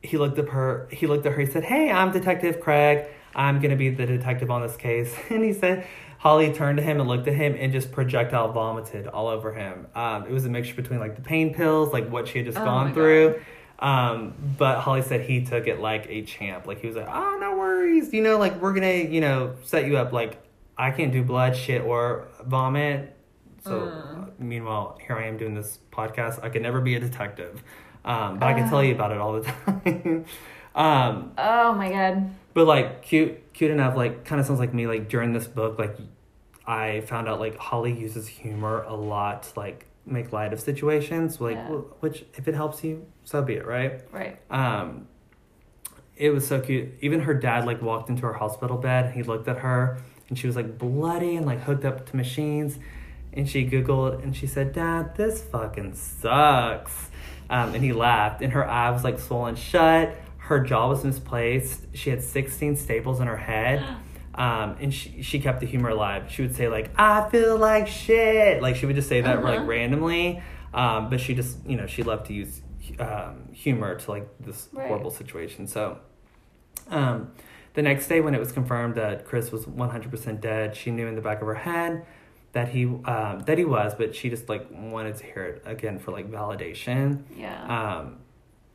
he 0.02 0.16
looked 0.18 0.38
at 0.38 0.48
her. 0.48 0.88
He 0.92 1.06
looked 1.06 1.24
at 1.26 1.32
her. 1.32 1.40
He 1.40 1.46
said, 1.46 1.64
"Hey, 1.64 1.90
I'm 1.90 2.10
Detective 2.12 2.60
Craig. 2.60 3.06
I'm 3.34 3.60
gonna 3.60 3.76
be 3.76 3.90
the 3.90 4.06
detective 4.06 4.50
on 4.50 4.62
this 4.62 4.76
case." 4.76 5.14
And 5.30 5.44
he 5.44 5.52
said, 5.52 5.86
Holly 6.18 6.52
turned 6.52 6.76
to 6.76 6.82
him 6.84 7.00
and 7.00 7.08
looked 7.08 7.26
at 7.28 7.34
him 7.34 7.56
and 7.58 7.72
just 7.72 7.92
projectile 7.92 8.52
vomited 8.52 9.06
all 9.06 9.28
over 9.28 9.54
him. 9.54 9.86
Um, 9.94 10.26
it 10.26 10.32
was 10.32 10.44
a 10.44 10.50
mixture 10.50 10.74
between 10.74 11.00
like 11.00 11.16
the 11.16 11.22
pain 11.22 11.54
pills, 11.54 11.94
like 11.94 12.10
what 12.10 12.28
she 12.28 12.38
had 12.38 12.46
just 12.46 12.58
Oh 12.58 12.64
gone 12.64 12.92
through. 12.92 13.40
Um, 13.78 14.34
but 14.58 14.80
Holly 14.80 15.00
said 15.00 15.22
he 15.22 15.46
took 15.46 15.66
it 15.66 15.80
like 15.80 16.06
a 16.10 16.20
champ. 16.22 16.66
Like 16.66 16.80
he 16.80 16.86
was 16.88 16.96
like, 16.96 17.08
"Oh, 17.08 17.38
no 17.40 17.56
worries. 17.56 18.12
You 18.12 18.22
know, 18.22 18.36
like 18.36 18.60
we're 18.60 18.74
gonna, 18.74 18.92
you 18.92 19.22
know, 19.22 19.54
set 19.64 19.86
you 19.86 19.96
up. 19.96 20.12
Like 20.12 20.42
I 20.76 20.90
can't 20.90 21.12
do 21.12 21.22
blood, 21.22 21.56
shit, 21.56 21.82
or 21.82 22.28
vomit. 22.44 23.16
So, 23.64 23.70
Mm. 23.80 24.29
Meanwhile, 24.40 24.98
here 25.06 25.16
I 25.16 25.26
am 25.26 25.36
doing 25.36 25.54
this 25.54 25.78
podcast. 25.92 26.42
I 26.42 26.48
could 26.48 26.62
never 26.62 26.80
be 26.80 26.94
a 26.96 27.00
detective, 27.00 27.62
um, 28.04 28.38
but 28.38 28.46
I 28.48 28.54
can 28.54 28.68
tell 28.68 28.82
you 28.82 28.94
about 28.94 29.12
it 29.12 29.18
all 29.18 29.34
the 29.40 29.42
time. 29.66 30.24
um, 30.74 31.32
Oh 31.38 31.72
my 31.74 31.90
god. 31.90 32.30
but 32.54 32.66
like 32.66 33.02
cute, 33.02 33.52
cute 33.52 33.70
enough. 33.70 33.96
Like 33.96 34.24
kind 34.24 34.40
of 34.40 34.46
sounds 34.46 34.58
like 34.60 34.74
me. 34.74 34.86
Like 34.86 35.08
during 35.08 35.32
this 35.32 35.46
book, 35.46 35.78
like 35.78 35.96
I 36.66 37.02
found 37.02 37.28
out 37.28 37.40
like 37.40 37.56
Holly 37.56 37.92
uses 37.92 38.26
humor 38.26 38.82
a 38.82 38.94
lot 38.94 39.42
to 39.44 39.58
like 39.60 39.86
make 40.06 40.32
light 40.32 40.52
of 40.52 40.60
situations. 40.60 41.40
Like, 41.40 41.56
Yeah. 41.56 41.68
which 42.00 42.24
if 42.34 42.48
it 42.48 42.54
helps 42.54 42.82
you, 42.82 43.06
so 43.24 43.42
be 43.42 43.54
it, 43.54 43.66
right? 43.66 44.00
Right. 44.12 44.38
um 44.50 45.06
it 46.16 46.30
was 46.34 46.46
so 46.46 46.60
cute 46.60 46.90
even 47.00 47.20
her 47.20 47.32
dad 47.32 47.64
like 47.64 47.80
walked 47.80 48.10
into 48.10 48.26
her 48.26 48.34
hospital 48.34 48.76
bed 48.76 49.14
he 49.14 49.22
looked 49.22 49.48
at 49.48 49.56
her 49.56 49.98
and 50.28 50.38
she 50.38 50.46
was 50.46 50.54
like 50.54 50.76
bloody 50.76 51.34
and 51.36 51.46
like 51.46 51.60
hooked 51.62 51.82
up 51.82 52.04
to 52.04 52.14
machines 52.14 52.78
and 53.32 53.48
she 53.48 53.66
googled 53.66 54.22
and 54.22 54.34
she 54.36 54.46
said 54.46 54.72
dad 54.72 55.14
this 55.16 55.42
fucking 55.42 55.94
sucks. 55.94 57.10
Um, 57.48 57.74
and 57.74 57.82
he 57.82 57.92
laughed 57.92 58.42
and 58.42 58.52
her 58.52 58.68
eye 58.68 58.90
was 58.90 59.02
like 59.04 59.18
swollen 59.18 59.56
shut. 59.56 60.14
Her 60.38 60.60
jaw 60.60 60.88
was 60.88 61.04
misplaced. 61.04 61.86
She 61.94 62.10
had 62.10 62.22
16 62.22 62.76
staples 62.76 63.20
in 63.20 63.26
her 63.26 63.36
head. 63.36 63.84
Um, 64.32 64.76
and 64.80 64.94
she, 64.94 65.22
she 65.22 65.40
kept 65.40 65.58
the 65.60 65.66
humor 65.66 65.88
alive. 65.90 66.30
She 66.30 66.40
would 66.42 66.54
say 66.54 66.68
like 66.68 66.88
i 66.96 67.28
feel 67.30 67.58
like 67.58 67.88
shit. 67.88 68.62
Like 68.62 68.76
she 68.76 68.86
would 68.86 68.94
just 68.94 69.08
say 69.08 69.20
that 69.22 69.42
like 69.42 69.58
Uh-huh. 69.58 69.66
randomly. 69.66 70.40
Um, 70.72 71.10
but 71.10 71.20
she 71.20 71.34
just 71.34 71.58
you 71.66 71.76
know 71.76 71.86
she 71.86 72.04
loved 72.04 72.26
to 72.26 72.32
use 72.32 72.62
um, 73.00 73.48
humor 73.52 73.96
to 73.96 74.10
like 74.10 74.28
this 74.38 74.68
Right. 74.72 74.86
horrible 74.86 75.10
situation. 75.10 75.66
So 75.66 75.98
um, 76.88 77.32
the 77.74 77.82
next 77.82 78.06
day, 78.06 78.20
when 78.20 78.34
it 78.34 78.38
was 78.38 78.52
confirmed 78.52 78.94
that 78.94 79.24
Chris 79.26 79.50
was 79.52 79.66
100% 79.66 80.40
dead, 80.40 80.76
she 80.76 80.90
knew 80.92 81.06
in 81.08 81.16
the 81.16 81.20
back 81.22 81.40
of 81.40 81.46
her 81.48 81.54
head 81.54 82.06
that 82.52 82.68
he 82.68 82.84
um, 82.84 83.42
that 83.46 83.58
he 83.58 83.64
was, 83.64 83.94
but 83.94 84.14
she 84.14 84.28
just 84.30 84.48
like 84.48 84.66
wanted 84.70 85.16
to 85.16 85.24
hear 85.24 85.44
it 85.44 85.62
again 85.64 85.98
for 85.98 86.10
like 86.10 86.30
validation. 86.30 87.22
Yeah. 87.36 87.98
Um, 87.98 88.18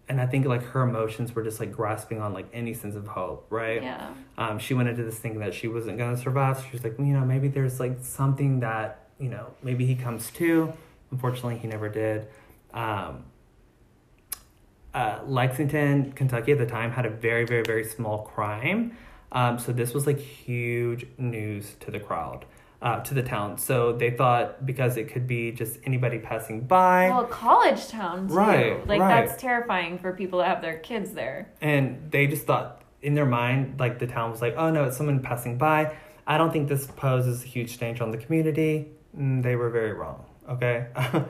and 0.07 0.21
I 0.21 0.27
think 0.27 0.45
like 0.45 0.63
her 0.63 0.83
emotions 0.83 1.33
were 1.33 1.43
just 1.43 1.59
like 1.59 1.71
grasping 1.71 2.21
on 2.21 2.31
like 2.31 2.47
any 2.53 2.73
sense 2.73 2.95
of 2.95 3.07
hope, 3.07 3.47
right? 3.49 3.81
yeah. 3.81 4.13
Um, 4.37 4.59
she 4.59 4.73
went 4.73 4.87
into 4.87 5.03
this 5.03 5.17
thinking 5.17 5.39
that 5.41 5.53
she 5.53 5.67
wasn't 5.67 5.97
gonna 5.97 6.17
survive. 6.17 6.57
So 6.57 6.63
she 6.63 6.71
was 6.73 6.83
like, 6.83 6.97
you 6.99 7.05
know, 7.05 7.25
maybe 7.25 7.47
there's 7.47 7.79
like 7.79 7.97
something 8.01 8.59
that 8.59 9.09
you 9.19 9.29
know 9.29 9.47
maybe 9.63 9.85
he 9.85 9.95
comes 9.95 10.29
to. 10.31 10.73
Unfortunately, 11.11 11.57
he 11.57 11.67
never 11.67 11.89
did. 11.89 12.27
Um, 12.73 13.25
uh, 14.93 15.19
Lexington, 15.27 16.13
Kentucky 16.13 16.53
at 16.53 16.57
the 16.57 16.65
time 16.65 16.91
had 16.91 17.05
a 17.05 17.09
very, 17.09 17.45
very, 17.45 17.63
very 17.63 17.83
small 17.83 18.19
crime. 18.19 18.97
Um, 19.31 19.59
so 19.59 19.73
this 19.73 19.93
was 19.93 20.07
like 20.07 20.19
huge 20.19 21.05
news 21.17 21.75
to 21.81 21.91
the 21.91 21.99
crowd, 21.99 22.45
uh, 22.81 22.99
to 23.01 23.13
the 23.13 23.23
town. 23.23 23.57
So 23.57 23.93
they 23.93 24.11
thought 24.11 24.65
because 24.65 24.97
it 24.97 25.05
could 25.11 25.27
be 25.27 25.51
just 25.51 25.79
anybody 25.85 26.19
passing 26.19 26.61
by. 26.67 27.09
Well, 27.09 27.25
college 27.25 27.87
town 27.87 28.27
too. 28.27 28.33
Right, 28.33 28.87
Like 28.87 28.99
right. 28.99 29.25
that's 29.25 29.41
terrifying 29.41 29.97
for 29.97 30.13
people 30.13 30.39
that 30.39 30.47
have 30.47 30.61
their 30.61 30.77
kids 30.77 31.11
there. 31.11 31.51
and 31.61 32.11
they 32.11 32.27
just 32.27 32.45
thought 32.45 32.81
in 33.01 33.13
their 33.13 33.25
mind, 33.25 33.79
like 33.79 33.99
the 33.99 34.07
town 34.07 34.31
was 34.31 34.41
like, 34.41 34.55
oh 34.57 34.69
no, 34.69 34.83
it's 34.85 34.97
someone 34.97 35.19
passing 35.21 35.57
by. 35.57 35.95
I 36.27 36.37
don't 36.37 36.51
think 36.51 36.67
this 36.69 36.87
poses 36.87 37.43
a 37.43 37.47
huge 37.47 37.77
danger 37.77 38.03
on 38.03 38.11
the 38.11 38.17
community. 38.17 38.87
Mm, 39.17 39.43
they 39.43 39.55
were 39.55 39.69
very 39.69 39.93
wrong. 39.93 40.25
Okay, 40.49 40.87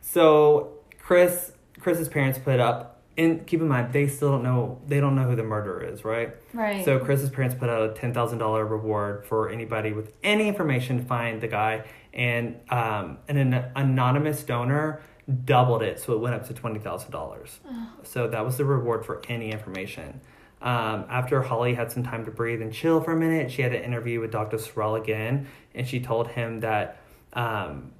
so 0.00 0.72
Chris, 1.00 1.52
Chris's 1.80 2.08
parents 2.08 2.38
put 2.38 2.60
up. 2.60 2.97
And 3.18 3.44
keep 3.46 3.60
in 3.60 3.66
mind, 3.66 3.92
they 3.92 4.06
still 4.06 4.30
don't 4.30 4.44
know. 4.44 4.80
They 4.86 5.00
don't 5.00 5.16
know 5.16 5.24
who 5.24 5.34
the 5.34 5.42
murderer 5.42 5.82
is, 5.82 6.04
right? 6.04 6.36
Right. 6.54 6.84
So 6.84 7.00
Chris's 7.00 7.30
parents 7.30 7.56
put 7.58 7.68
out 7.68 7.90
a 7.90 7.92
ten 7.92 8.14
thousand 8.14 8.38
dollar 8.38 8.64
reward 8.64 9.26
for 9.26 9.50
anybody 9.50 9.92
with 9.92 10.12
any 10.22 10.46
information 10.46 10.98
to 10.98 11.04
find 11.04 11.40
the 11.40 11.48
guy, 11.48 11.84
and 12.14 12.60
um, 12.70 13.18
and 13.26 13.36
an 13.36 13.64
anonymous 13.74 14.44
donor 14.44 15.02
doubled 15.44 15.82
it, 15.82 15.98
so 15.98 16.12
it 16.12 16.20
went 16.20 16.36
up 16.36 16.46
to 16.46 16.54
twenty 16.54 16.78
thousand 16.78 17.10
dollars. 17.10 17.58
So 18.04 18.28
that 18.28 18.44
was 18.44 18.56
the 18.56 18.64
reward 18.64 19.04
for 19.04 19.20
any 19.28 19.50
information. 19.50 20.20
Um, 20.62 21.04
after 21.08 21.42
Holly 21.42 21.74
had 21.74 21.90
some 21.92 22.02
time 22.04 22.24
to 22.24 22.30
breathe 22.30 22.62
and 22.62 22.72
chill 22.72 23.00
for 23.00 23.12
a 23.12 23.16
minute, 23.16 23.50
she 23.50 23.62
had 23.62 23.74
an 23.74 23.82
interview 23.82 24.20
with 24.20 24.30
Dr. 24.30 24.56
Sorrell 24.58 25.00
again, 25.00 25.46
and 25.74 25.86
she 25.86 26.00
told 26.00 26.28
him 26.28 26.60
that 26.60 27.00
um, 27.32 27.92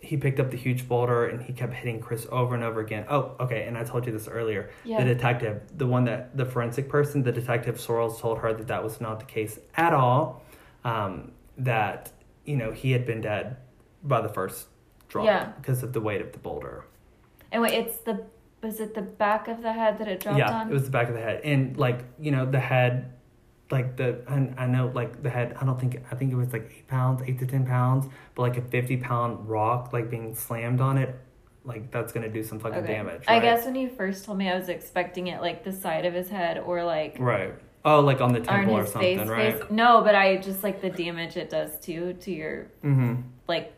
he 0.00 0.16
picked 0.16 0.40
up 0.40 0.50
the 0.50 0.56
huge 0.56 0.88
boulder 0.88 1.26
and 1.26 1.42
he 1.42 1.52
kept 1.52 1.74
hitting 1.74 2.00
Chris 2.00 2.26
over 2.30 2.54
and 2.54 2.64
over 2.64 2.80
again. 2.80 3.04
Oh, 3.08 3.36
okay, 3.40 3.64
and 3.64 3.76
I 3.76 3.84
told 3.84 4.06
you 4.06 4.12
this 4.12 4.28
earlier. 4.28 4.70
Yeah. 4.84 4.98
The 5.04 5.14
detective, 5.14 5.62
the 5.76 5.86
one 5.86 6.04
that 6.04 6.36
the 6.36 6.46
forensic 6.46 6.88
person, 6.88 7.22
the 7.22 7.32
detective 7.32 7.76
Sorrells 7.76 8.18
told 8.18 8.38
her 8.38 8.52
that 8.54 8.66
that 8.68 8.82
was 8.82 9.00
not 9.00 9.20
the 9.20 9.26
case 9.26 9.58
at 9.76 9.92
all. 9.92 10.42
Um, 10.84 11.32
that 11.58 12.10
you 12.46 12.56
know 12.56 12.72
he 12.72 12.92
had 12.92 13.04
been 13.04 13.20
dead 13.20 13.58
by 14.02 14.22
the 14.22 14.30
first 14.30 14.68
drop 15.08 15.26
Yeah. 15.26 15.52
because 15.60 15.82
of 15.82 15.92
the 15.92 16.00
weight 16.00 16.22
of 16.22 16.32
the 16.32 16.38
boulder. 16.38 16.84
and 17.52 17.60
wait, 17.60 17.74
it's 17.74 17.98
the 17.98 18.24
was 18.62 18.80
it 18.80 18.94
the 18.94 19.02
back 19.02 19.48
of 19.48 19.62
the 19.62 19.72
head 19.72 19.98
that 19.98 20.08
it 20.08 20.20
dropped 20.20 20.38
yeah, 20.38 20.60
on? 20.60 20.70
it 20.70 20.72
was 20.72 20.84
the 20.84 20.90
back 20.90 21.08
of 21.08 21.14
the 21.14 21.20
head, 21.20 21.40
and 21.44 21.76
like 21.76 22.04
you 22.18 22.30
know 22.30 22.46
the 22.50 22.60
head, 22.60 23.12
like 23.70 23.96
the 23.96 24.20
I, 24.28 24.64
I 24.64 24.66
know 24.66 24.90
like 24.94 25.22
the 25.22 25.30
head. 25.30 25.56
I 25.60 25.64
don't 25.64 25.78
think 25.78 26.02
I 26.10 26.14
think 26.14 26.32
it 26.32 26.36
was 26.36 26.52
like 26.52 26.70
eight 26.76 26.88
pounds, 26.88 27.22
eight 27.26 27.38
to 27.40 27.46
ten 27.46 27.66
pounds, 27.66 28.06
but 28.34 28.42
like 28.42 28.56
a 28.56 28.62
fifty 28.62 28.96
pound 28.96 29.48
rock 29.48 29.92
like 29.92 30.10
being 30.10 30.34
slammed 30.34 30.80
on 30.80 30.98
it, 30.98 31.14
like 31.64 31.90
that's 31.90 32.12
gonna 32.12 32.28
do 32.28 32.42
some 32.42 32.58
fucking 32.58 32.78
Okay. 32.84 32.92
damage. 32.94 33.22
I 33.28 33.38
guess 33.40 33.64
when 33.64 33.74
you 33.74 33.88
first 33.88 34.24
told 34.24 34.38
me, 34.38 34.48
I 34.50 34.56
was 34.58 34.68
expecting 34.68 35.28
it 35.28 35.40
like 35.40 35.64
the 35.64 35.72
side 35.72 36.04
of 36.06 36.14
his 36.14 36.28
head 36.28 36.58
or 36.58 36.82
like 36.84 37.16
Right. 37.18 37.54
Oh, 37.84 38.00
like 38.00 38.20
on 38.20 38.32
the 38.32 38.40
on 38.40 38.44
temple 38.44 38.76
or 38.76 38.86
something, 38.86 39.18
face. 39.20 39.28
right? 39.28 39.58
face. 39.58 39.70
No, 39.70 40.02
but 40.02 40.14
I 40.14 40.36
just 40.36 40.62
like 40.62 40.82
the 40.82 40.90
damage 40.90 41.36
it 41.36 41.48
does 41.48 41.78
to 41.86 42.12
to 42.14 42.30
your 42.32 42.66
Mm-hmm. 42.84 43.22
like 43.48 43.72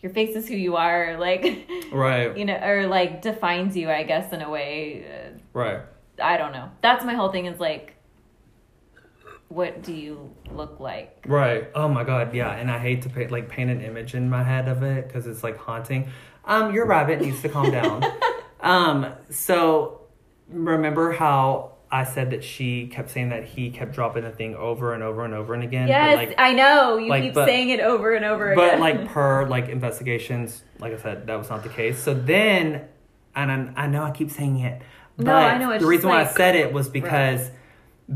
your 0.00 0.10
face 0.12 0.34
is 0.34 0.48
who 0.48 0.54
you 0.56 0.76
are, 0.76 1.16
like 1.20 1.68
Right. 1.92 2.36
you 2.36 2.44
know, 2.44 2.56
or 2.62 2.86
like 2.86 3.22
defines 3.22 3.76
you, 3.76 3.90
I 3.90 4.04
guess, 4.04 4.32
in 4.32 4.40
a 4.42 4.48
way. 4.50 5.04
Uh, 5.06 5.38
Right. 5.52 5.80
I 6.22 6.36
don't 6.38 6.52
know. 6.52 6.70
That's 6.80 7.04
my 7.04 7.14
whole 7.14 7.30
thing. 7.30 7.46
Is 7.46 7.60
like, 7.60 7.94
what 9.52 9.82
do 9.82 9.92
you 9.92 10.34
look 10.50 10.80
like? 10.80 11.24
Right. 11.26 11.68
Oh 11.74 11.88
my 11.88 12.04
god. 12.04 12.34
Yeah. 12.34 12.52
And 12.52 12.70
I 12.70 12.78
hate 12.78 13.02
to 13.02 13.10
paint 13.10 13.30
like 13.30 13.48
paint 13.48 13.70
an 13.70 13.80
image 13.82 14.14
in 14.14 14.30
my 14.30 14.42
head 14.42 14.68
of 14.68 14.82
it 14.82 15.06
because 15.06 15.26
it's 15.26 15.42
like 15.42 15.58
haunting. 15.58 16.08
Um, 16.44 16.74
your 16.74 16.86
rabbit 16.86 17.20
needs 17.20 17.42
to 17.42 17.48
calm 17.48 17.70
down. 17.70 18.04
um. 18.60 19.12
So 19.30 20.00
remember 20.48 21.12
how 21.12 21.72
I 21.90 22.04
said 22.04 22.30
that 22.30 22.42
she 22.42 22.86
kept 22.86 23.10
saying 23.10 23.28
that 23.28 23.44
he 23.44 23.70
kept 23.70 23.92
dropping 23.94 24.24
the 24.24 24.30
thing 24.30 24.54
over 24.56 24.94
and 24.94 25.02
over 25.02 25.24
and 25.24 25.34
over 25.34 25.52
and 25.54 25.62
again. 25.62 25.84
but, 25.84 25.90
Yes, 25.90 26.16
like, 26.16 26.34
I 26.38 26.52
know. 26.52 26.96
You 26.96 27.10
like, 27.10 27.22
keep 27.24 27.34
but- 27.34 27.46
saying 27.46 27.68
it 27.68 27.80
over 27.80 28.14
and 28.14 28.24
over 28.24 28.54
but 28.54 28.68
again. 28.74 28.80
like 28.80 29.08
per 29.12 29.46
like 29.46 29.68
investigations, 29.68 30.62
like 30.78 30.94
I 30.94 30.96
said, 30.96 31.26
that 31.26 31.36
was 31.36 31.50
not 31.50 31.62
the 31.62 31.68
case. 31.68 31.98
So 32.02 32.14
then, 32.14 32.88
and 33.36 33.74
I, 33.76 33.84
I 33.84 33.86
know 33.86 34.02
I 34.02 34.10
keep 34.10 34.30
saying 34.30 34.60
it, 34.60 34.80
but 35.18 35.26
No, 35.26 35.34
I 35.34 35.58
know, 35.58 35.70
it's 35.72 35.82
the 35.82 35.88
reason 35.88 36.08
just 36.10 36.26
why 36.26 36.30
I 36.30 36.34
said 36.34 36.56
it 36.56 36.72
was 36.72 36.88
because 36.88 37.50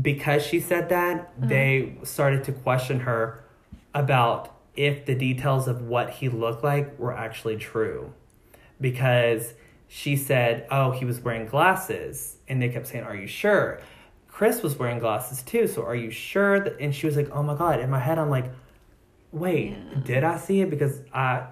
because 0.01 0.43
she 0.45 0.59
said 0.59 0.89
that 0.89 1.15
Uh-huh. 1.37 1.47
they 1.47 1.93
started 2.03 2.43
to 2.45 2.51
question 2.51 3.01
her 3.01 3.43
about 3.93 4.53
if 4.75 5.05
the 5.05 5.15
details 5.15 5.67
of 5.67 5.81
what 5.81 6.09
he 6.11 6.29
looked 6.29 6.63
like 6.63 6.97
were 6.99 7.13
actually 7.15 7.57
true, 7.57 8.13
because 8.79 9.53
she 9.87 10.15
said, 10.15 10.67
"Oh, 10.69 10.91
he 10.91 11.05
was 11.05 11.19
wearing 11.21 11.47
glasses," 11.47 12.37
and 12.47 12.61
they 12.61 12.69
kept 12.69 12.87
saying, 12.87 13.05
"Are 13.05 13.15
you 13.15 13.27
sure?" 13.27 13.79
Chris 14.27 14.61
was 14.61 14.77
wearing 14.77 14.99
glasses 14.99 15.41
too, 15.41 15.65
so 15.65 15.83
are 15.83 15.95
you 15.95 16.11
sure? 16.11 16.59
That, 16.59 16.75
and 16.79 16.93
she 16.93 17.07
was 17.07 17.15
like, 17.17 17.29
"Oh 17.31 17.41
my 17.41 17.55
god!" 17.55 17.79
In 17.79 17.89
my 17.89 17.99
head, 17.99 18.19
I'm 18.19 18.29
like, 18.29 18.51
wait, 19.31 19.71
Yeah. 19.71 19.99
did 20.03 20.23
I 20.23 20.37
see 20.37 20.61
it? 20.61 20.69
Because 20.69 21.01
I, 21.13 21.47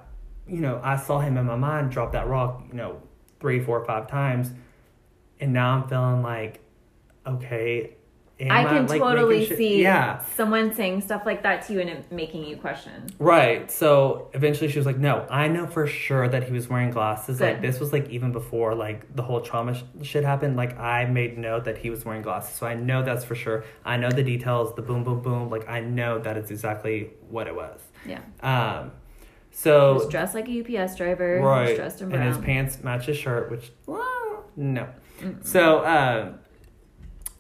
you 0.48 0.62
know, 0.62 0.80
I 0.84 0.96
saw 0.96 1.20
him 1.20 1.38
in 1.38 1.46
my 1.46 1.56
mind 1.58 1.91
drop 1.91 2.12
that 2.14 2.28
rock, 2.28 2.64
you 2.70 2.76
know, 2.76 3.02
three, 3.39 3.60
four, 3.60 3.84
five 3.86 4.08
times, 4.08 4.52
and 5.39 5.52
now 5.52 5.76
I'm 5.76 5.88
feeling 5.88 6.22
like, 6.22 6.60
okay, 7.26 7.91
am 8.40 8.52
I 8.52 8.64
can 8.66 8.88
like, 8.88 9.02
totally 9.02 9.46
see 9.46 9.82
yeah, 9.82 10.24
someone 10.36 10.74
saying 10.74 11.02
stuff 11.02 11.26
like 11.26 11.44
that 11.44 11.66
to 11.68 11.74
you 11.74 11.80
and 11.80 11.90
it 11.90 12.12
making 12.12 12.46
you 12.46 12.58
question. 12.58 13.08
right. 13.18 13.72
So 13.72 14.30
eventually 14.34 14.70
she 14.70 14.78
was 14.78 14.86
like, 14.86 14.98
no, 14.98 15.26
I 15.30 15.48
know 15.48 15.68
for 15.68 15.88
sure 15.88 16.28
that 16.28 16.44
he 16.44 16.52
was 16.52 16.68
wearing 16.70 16.92
glasses. 16.92 17.40
Like 17.40 17.62
this 17.62 17.80
was 17.80 17.94
like 17.94 18.10
even 18.10 18.32
before 18.32 18.76
like 18.76 19.16
the 19.16 19.24
whole 19.24 19.42
trauma 19.42 19.76
sh- 19.76 19.84
shit 20.04 20.24
happened. 20.24 20.58
Like 20.58 20.78
I 20.78 21.06
made 21.06 21.38
note 21.38 21.64
that 21.66 21.78
he 21.78 21.90
was 21.90 22.04
wearing 22.04 22.22
glasses, 22.22 22.56
so 22.56 22.66
I 22.68 22.76
know 22.76 23.04
that's 23.04 23.24
for 23.24 23.36
sure. 23.36 23.64
I 23.86 23.98
know 23.98 24.10
the 24.10 24.24
details, 24.24 24.76
the 24.76 24.82
boom, 24.82 25.04
boom, 25.04 25.22
boom. 25.22 25.50
Like 25.50 25.70
I 25.70 25.80
know 25.80 26.20
that 26.20 26.36
it's 26.38 26.52
exactly 26.52 27.12
what 27.30 27.48
it 27.48 27.56
was. 27.56 27.80
Yeah. 28.06 28.20
Um, 28.42 28.92
He 29.50 29.56
so 29.58 29.94
was 29.94 30.08
dressed 30.10 30.36
like 30.36 30.50
a 30.50 30.60
UPS 30.82 30.96
driver. 30.98 31.38
He 31.38 31.42
was 31.42 31.50
right 31.50 31.76
dressed 31.76 32.02
in 32.02 32.12
and 32.12 32.24
his 32.24 32.38
pants 32.38 32.84
match 32.84 33.06
his 33.06 33.18
shirt 33.18 33.50
which 33.50 33.72
well, 33.86 34.44
no 34.58 34.88
so 35.44 35.86
um 35.86 36.40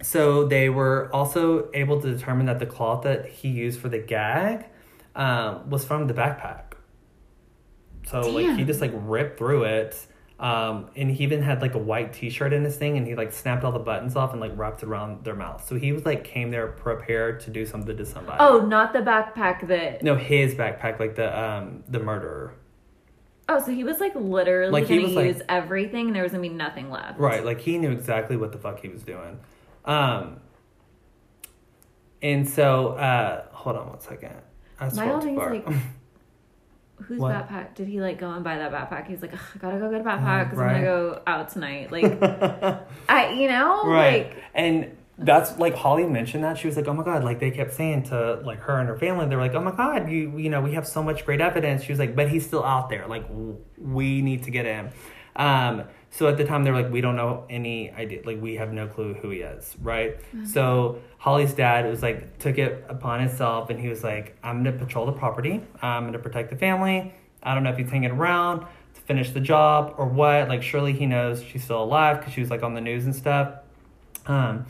so 0.01 0.45
they 0.45 0.69
were 0.69 1.09
also 1.13 1.69
able 1.73 2.01
to 2.01 2.13
determine 2.13 2.45
that 2.47 2.59
the 2.59 2.65
cloth 2.65 3.03
that 3.03 3.25
he 3.27 3.47
used 3.49 3.79
for 3.79 3.89
the 3.89 3.99
gag 3.99 4.65
um, 5.15 5.69
was 5.69 5.85
from 5.85 6.07
the 6.07 6.13
backpack 6.13 6.73
so 8.07 8.21
like 8.21 8.57
he 8.57 8.63
just 8.63 8.81
like 8.81 8.91
ripped 8.93 9.37
through 9.39 9.63
it 9.63 10.05
Um, 10.37 10.89
and 10.97 11.09
he 11.09 11.23
even 11.23 11.41
had 11.41 11.61
like 11.61 11.75
a 11.75 11.79
white 11.79 12.11
T-shirt 12.11 12.51
in 12.51 12.65
his 12.65 12.75
thing, 12.75 12.97
and 12.97 13.07
he 13.07 13.15
like 13.15 13.31
snapped 13.31 13.63
all 13.63 13.71
the 13.71 13.79
buttons 13.79 14.17
off 14.17 14.33
and 14.33 14.41
like 14.41 14.51
wrapped 14.57 14.83
it 14.83 14.89
around 14.89 15.23
their 15.23 15.33
mouth. 15.33 15.65
So 15.65 15.77
he 15.77 15.93
was 15.93 16.05
like 16.05 16.25
came 16.25 16.51
there 16.51 16.67
prepared 16.67 17.39
to 17.45 17.49
do 17.51 17.65
something 17.65 17.95
to 17.95 18.05
somebody. 18.05 18.37
Oh, 18.41 18.59
not 18.65 18.91
the 18.91 18.99
backpack 18.99 19.65
that. 19.69 20.03
no, 20.03 20.15
his 20.17 20.53
backpack, 20.53 20.99
like 20.99 21.15
the 21.15 21.29
um 21.41 21.85
the 21.87 21.99
murderer. 21.99 22.53
Oh, 23.47 23.59
so 23.65 23.71
he 23.71 23.85
was 23.85 24.01
like 24.01 24.13
literally 24.13 24.73
Like, 24.73 24.87
he 24.87 24.95
gonna 24.95 25.07
was, 25.07 25.15
like- 25.15 25.25
use 25.35 25.41
everything, 25.47 26.07
and 26.07 26.15
there 26.17 26.23
was 26.23 26.33
gonna 26.33 26.41
be 26.41 26.49
nothing 26.49 26.91
left. 26.91 27.17
Right, 27.17 27.45
like 27.45 27.61
he 27.61 27.77
knew 27.77 27.91
exactly 27.91 28.35
what 28.35 28.51
the 28.51 28.57
fuck 28.57 28.81
he 28.81 28.89
was 28.89 29.03
doing. 29.03 29.39
Um, 29.85 30.37
and 32.21 32.47
so, 32.49 32.89
uh, 32.93 33.45
hold 33.51 33.77
on 33.77 33.89
one 33.89 33.99
second. 33.99 34.33
I 34.79 34.89
My 34.93 35.05
whole 35.07 35.21
thing's 35.21 35.37
far. 35.37 35.53
like, 35.53 35.67
whose 37.03 37.19
What? 37.19 37.33
backpack 37.33 37.75
did 37.75 37.87
he 37.87 38.01
like 38.01 38.19
go 38.19 38.31
and 38.31 38.43
buy 38.43 38.57
that 38.57 38.71
backpack? 38.71 39.07
He's 39.07 39.21
like, 39.21 39.33
I 39.33 39.37
gotta 39.59 39.77
go 39.79 39.91
get 39.91 40.01
a 40.01 40.03
backpack 40.03 40.45
because 40.45 40.59
I'm 40.59 40.67
gonna 40.69 40.81
go 40.83 41.21
out 41.27 41.49
tonight. 41.49 41.91
Like, 41.91 42.21
I, 43.09 43.33
you 43.33 43.47
know, 43.47 43.85
right, 43.85 44.27
like, 44.29 44.43
and 44.53 44.97
that's 45.17 45.57
like 45.59 45.75
Holly 45.75 46.05
mentioned 46.05 46.43
that 46.43 46.57
she 46.57 46.67
was 46.67 46.75
like, 46.75 46.87
oh 46.87 46.93
my 46.93 47.03
god, 47.03 47.23
like 47.23 47.39
they 47.39 47.51
kept 47.51 47.73
saying 47.73 48.03
to 48.03 48.35
like 48.45 48.59
her 48.61 48.77
and 48.79 48.89
her 48.89 48.97
family, 48.97 49.27
they 49.27 49.35
were 49.35 49.41
like, 49.41 49.53
oh 49.53 49.61
my 49.61 49.71
god, 49.71 50.09
you 50.09 50.37
you 50.37 50.49
know 50.49 50.61
we 50.61 50.73
have 50.73 50.87
so 50.87 51.03
much 51.03 51.25
great 51.25 51.41
evidence. 51.41 51.83
She 51.83 51.91
was 51.91 51.99
like, 51.99 52.15
but 52.15 52.29
he's 52.29 52.45
still 52.45 52.63
out 52.63 52.89
there. 52.89 53.07
Like 53.07 53.25
we 53.77 54.21
need 54.21 54.43
to 54.43 54.51
get 54.51 54.65
him. 54.65 54.89
Um, 55.35 55.83
so 56.17 56.27
at 56.27 56.37
the 56.37 56.45
time 56.45 56.63
they 56.63 56.71
were 56.71 56.81
like, 56.81 56.91
we 56.91 57.01
don't 57.01 57.15
know 57.17 57.43
any 57.49 57.91
idea, 57.91 58.21
like 58.25 58.41
we 58.41 58.55
have 58.55 58.71
no 58.71 58.87
clue 58.87 59.13
who 59.15 59.29
he 59.31 59.39
is, 59.39 59.75
right? 59.81 60.17
So 60.45 60.99
Holly's 61.17 61.53
dad 61.53 61.85
was 61.89 62.01
like 62.01 62.39
took 62.39 62.57
it 62.57 62.85
upon 62.87 63.19
himself, 63.19 63.69
and 63.69 63.79
he 63.79 63.89
was 63.89 64.03
like, 64.03 64.37
I'm 64.43 64.63
gonna 64.63 64.77
patrol 64.77 65.05
the 65.05 65.11
property. 65.11 65.61
I'm 65.81 66.05
gonna 66.05 66.19
protect 66.19 66.49
the 66.51 66.55
family. 66.55 67.13
I 67.43 67.53
don't 67.53 67.63
know 67.63 67.69
if 67.71 67.77
he's 67.77 67.89
hanging 67.89 68.11
around 68.11 68.61
to 68.95 69.01
finish 69.01 69.31
the 69.31 69.39
job 69.41 69.95
or 69.97 70.05
what. 70.07 70.47
Like 70.47 70.63
surely 70.63 70.93
he 70.93 71.05
knows 71.05 71.43
she's 71.43 71.63
still 71.63 71.83
alive 71.83 72.19
because 72.19 72.33
she 72.33 72.39
was 72.41 72.49
like 72.49 72.63
on 72.63 72.73
the 72.75 72.81
news 72.81 73.05
and 73.05 73.15
stuff. 73.15 73.55
Um, 74.25 74.65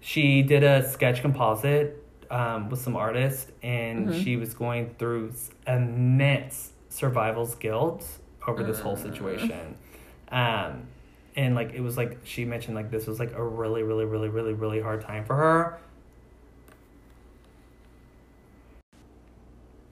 she 0.00 0.42
did 0.42 0.62
a 0.62 0.88
sketch 0.88 1.22
composite 1.22 2.04
um, 2.30 2.68
with 2.70 2.80
some 2.80 2.94
artists, 2.96 3.50
and 3.62 4.14
she 4.22 4.36
was 4.36 4.54
going 4.54 4.94
through 4.98 5.32
immense 5.66 6.72
survival 6.90 7.46
guilt 7.58 8.06
over 8.46 8.62
this 8.62 8.80
whole 8.80 8.96
situation. 8.96 9.76
Um, 10.30 10.84
and 11.36 11.54
like 11.54 11.72
it 11.74 11.80
was 11.80 11.96
like 11.96 12.18
she 12.24 12.44
mentioned 12.44 12.74
like 12.74 12.90
this 12.90 13.06
was 13.06 13.18
like 13.18 13.32
a 13.32 13.42
really 13.44 13.82
really 13.82 14.04
really 14.04 14.28
really 14.28 14.52
really 14.52 14.80
hard 14.80 15.02
time 15.02 15.24
for 15.24 15.36
her. 15.36 15.78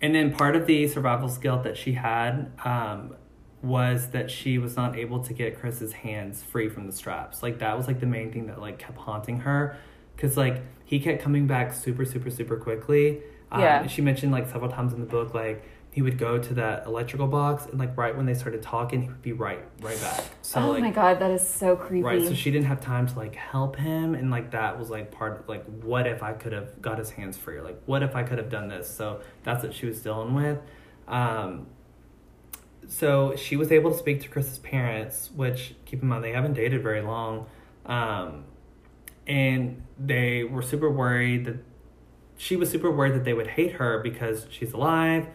And 0.00 0.14
then 0.14 0.32
part 0.32 0.54
of 0.54 0.66
the 0.66 0.86
survival 0.86 1.28
skill 1.28 1.60
that 1.62 1.76
she 1.76 1.92
had 1.92 2.52
um, 2.64 3.16
was 3.62 4.10
that 4.10 4.30
she 4.30 4.58
was 4.58 4.76
not 4.76 4.96
able 4.96 5.20
to 5.24 5.32
get 5.32 5.58
Chris's 5.58 5.92
hands 5.92 6.42
free 6.42 6.68
from 6.68 6.86
the 6.86 6.92
straps. 6.92 7.42
Like 7.42 7.58
that 7.58 7.76
was 7.76 7.86
like 7.88 7.98
the 8.00 8.06
main 8.06 8.32
thing 8.32 8.46
that 8.46 8.60
like 8.60 8.78
kept 8.78 8.98
haunting 8.98 9.40
her, 9.40 9.76
because 10.14 10.36
like 10.36 10.62
he 10.84 11.00
kept 11.00 11.20
coming 11.22 11.46
back 11.46 11.72
super 11.74 12.04
super 12.04 12.30
super 12.30 12.56
quickly. 12.56 13.22
Um, 13.50 13.60
Yeah. 13.60 13.86
She 13.88 14.02
mentioned 14.02 14.30
like 14.30 14.48
several 14.48 14.70
times 14.70 14.92
in 14.92 15.00
the 15.00 15.06
book 15.06 15.34
like 15.34 15.64
he 15.90 16.02
would 16.02 16.18
go 16.18 16.38
to 16.38 16.54
that 16.54 16.86
electrical 16.86 17.26
box 17.26 17.66
and 17.66 17.78
like 17.78 17.96
right 17.96 18.16
when 18.16 18.26
they 18.26 18.34
started 18.34 18.62
talking 18.62 19.02
he 19.02 19.08
would 19.08 19.22
be 19.22 19.32
right 19.32 19.64
right 19.80 20.00
back. 20.00 20.22
So 20.42 20.60
oh 20.60 20.70
like 20.70 20.82
my 20.82 20.90
god, 20.90 21.18
that 21.20 21.30
is 21.30 21.46
so 21.46 21.76
creepy. 21.76 22.04
Right, 22.04 22.26
so 22.26 22.34
she 22.34 22.50
didn't 22.50 22.66
have 22.66 22.80
time 22.80 23.06
to 23.06 23.16
like 23.16 23.34
help 23.34 23.76
him, 23.76 24.14
and 24.14 24.30
like 24.30 24.50
that 24.52 24.78
was 24.78 24.90
like 24.90 25.10
part 25.10 25.40
of 25.40 25.48
like 25.48 25.64
what 25.82 26.06
if 26.06 26.22
I 26.22 26.32
could 26.34 26.52
have 26.52 26.80
got 26.82 26.98
his 26.98 27.10
hands 27.10 27.36
free? 27.36 27.60
Like 27.60 27.80
what 27.86 28.02
if 28.02 28.14
I 28.14 28.22
could 28.22 28.38
have 28.38 28.50
done 28.50 28.68
this? 28.68 28.88
So 28.88 29.20
that's 29.44 29.64
what 29.64 29.74
she 29.74 29.86
was 29.86 30.00
dealing 30.00 30.34
with. 30.34 30.58
Um, 31.06 31.66
so 32.86 33.34
she 33.36 33.56
was 33.56 33.72
able 33.72 33.90
to 33.90 33.98
speak 33.98 34.20
to 34.22 34.28
Chris's 34.28 34.58
parents, 34.58 35.30
which 35.34 35.74
keep 35.84 36.02
in 36.02 36.08
mind 36.08 36.22
they 36.22 36.32
haven't 36.32 36.54
dated 36.54 36.82
very 36.82 37.00
long, 37.00 37.46
um, 37.86 38.44
and 39.26 39.82
they 39.98 40.44
were 40.44 40.62
super 40.62 40.90
worried 40.90 41.46
that 41.46 41.56
she 42.36 42.54
was 42.54 42.70
super 42.70 42.90
worried 42.90 43.14
that 43.14 43.24
they 43.24 43.34
would 43.34 43.48
hate 43.48 43.72
her 43.72 43.98
because 43.98 44.46
she's 44.50 44.72
alive 44.72 45.26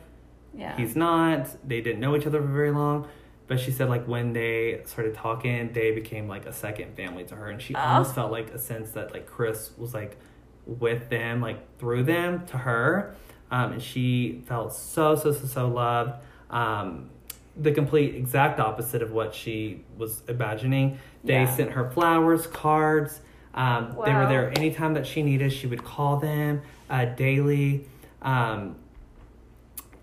yeah. 0.53 0.75
He's 0.77 0.95
not. 0.95 1.47
They 1.67 1.81
didn't 1.81 1.99
know 1.99 2.15
each 2.15 2.25
other 2.27 2.41
for 2.41 2.47
very 2.47 2.71
long. 2.71 3.07
But 3.45 3.59
she 3.59 3.71
said 3.71 3.89
like 3.89 4.07
when 4.07 4.31
they 4.33 4.81
started 4.85 5.15
talking, 5.15 5.73
they 5.73 5.91
became 5.91 6.27
like 6.29 6.45
a 6.45 6.53
second 6.53 6.95
family 6.95 7.25
to 7.25 7.35
her, 7.35 7.49
and 7.49 7.61
she 7.61 7.75
Oh. 7.75 7.79
almost 7.79 8.15
felt 8.15 8.31
like 8.31 8.49
a 8.51 8.57
sense 8.57 8.91
that 8.91 9.11
like 9.13 9.27
Chris 9.27 9.71
was 9.77 9.93
like 9.93 10.17
with 10.65 11.09
them, 11.09 11.41
like 11.41 11.77
through 11.77 12.03
them 12.03 12.45
to 12.47 12.57
her, 12.57 13.15
um, 13.51 13.73
and 13.73 13.81
she 13.81 14.41
felt 14.47 14.73
so 14.73 15.15
so 15.15 15.31
so 15.33 15.45
so 15.45 15.67
loved. 15.67 16.13
Um, 16.49 17.09
the 17.57 17.71
complete 17.71 18.15
exact 18.15 18.59
opposite 18.59 19.01
of 19.01 19.11
what 19.11 19.35
she 19.35 19.83
was 19.97 20.23
imagining. 20.27 20.97
They 21.23 21.33
Yeah. 21.33 21.53
sent 21.55 21.71
her 21.71 21.89
flowers, 21.91 22.47
cards. 22.47 23.19
Um, 23.53 23.89
They 24.05 24.13
were 24.13 24.21
Wow. 24.23 24.29
there 24.29 24.49
anytime 24.57 24.93
that 24.95 25.05
she 25.05 25.21
needed. 25.21 25.51
She 25.53 25.67
would 25.67 25.83
call 25.83 26.17
them 26.17 26.61
uh, 26.89 27.05
daily. 27.05 27.85
Um, 28.21 28.75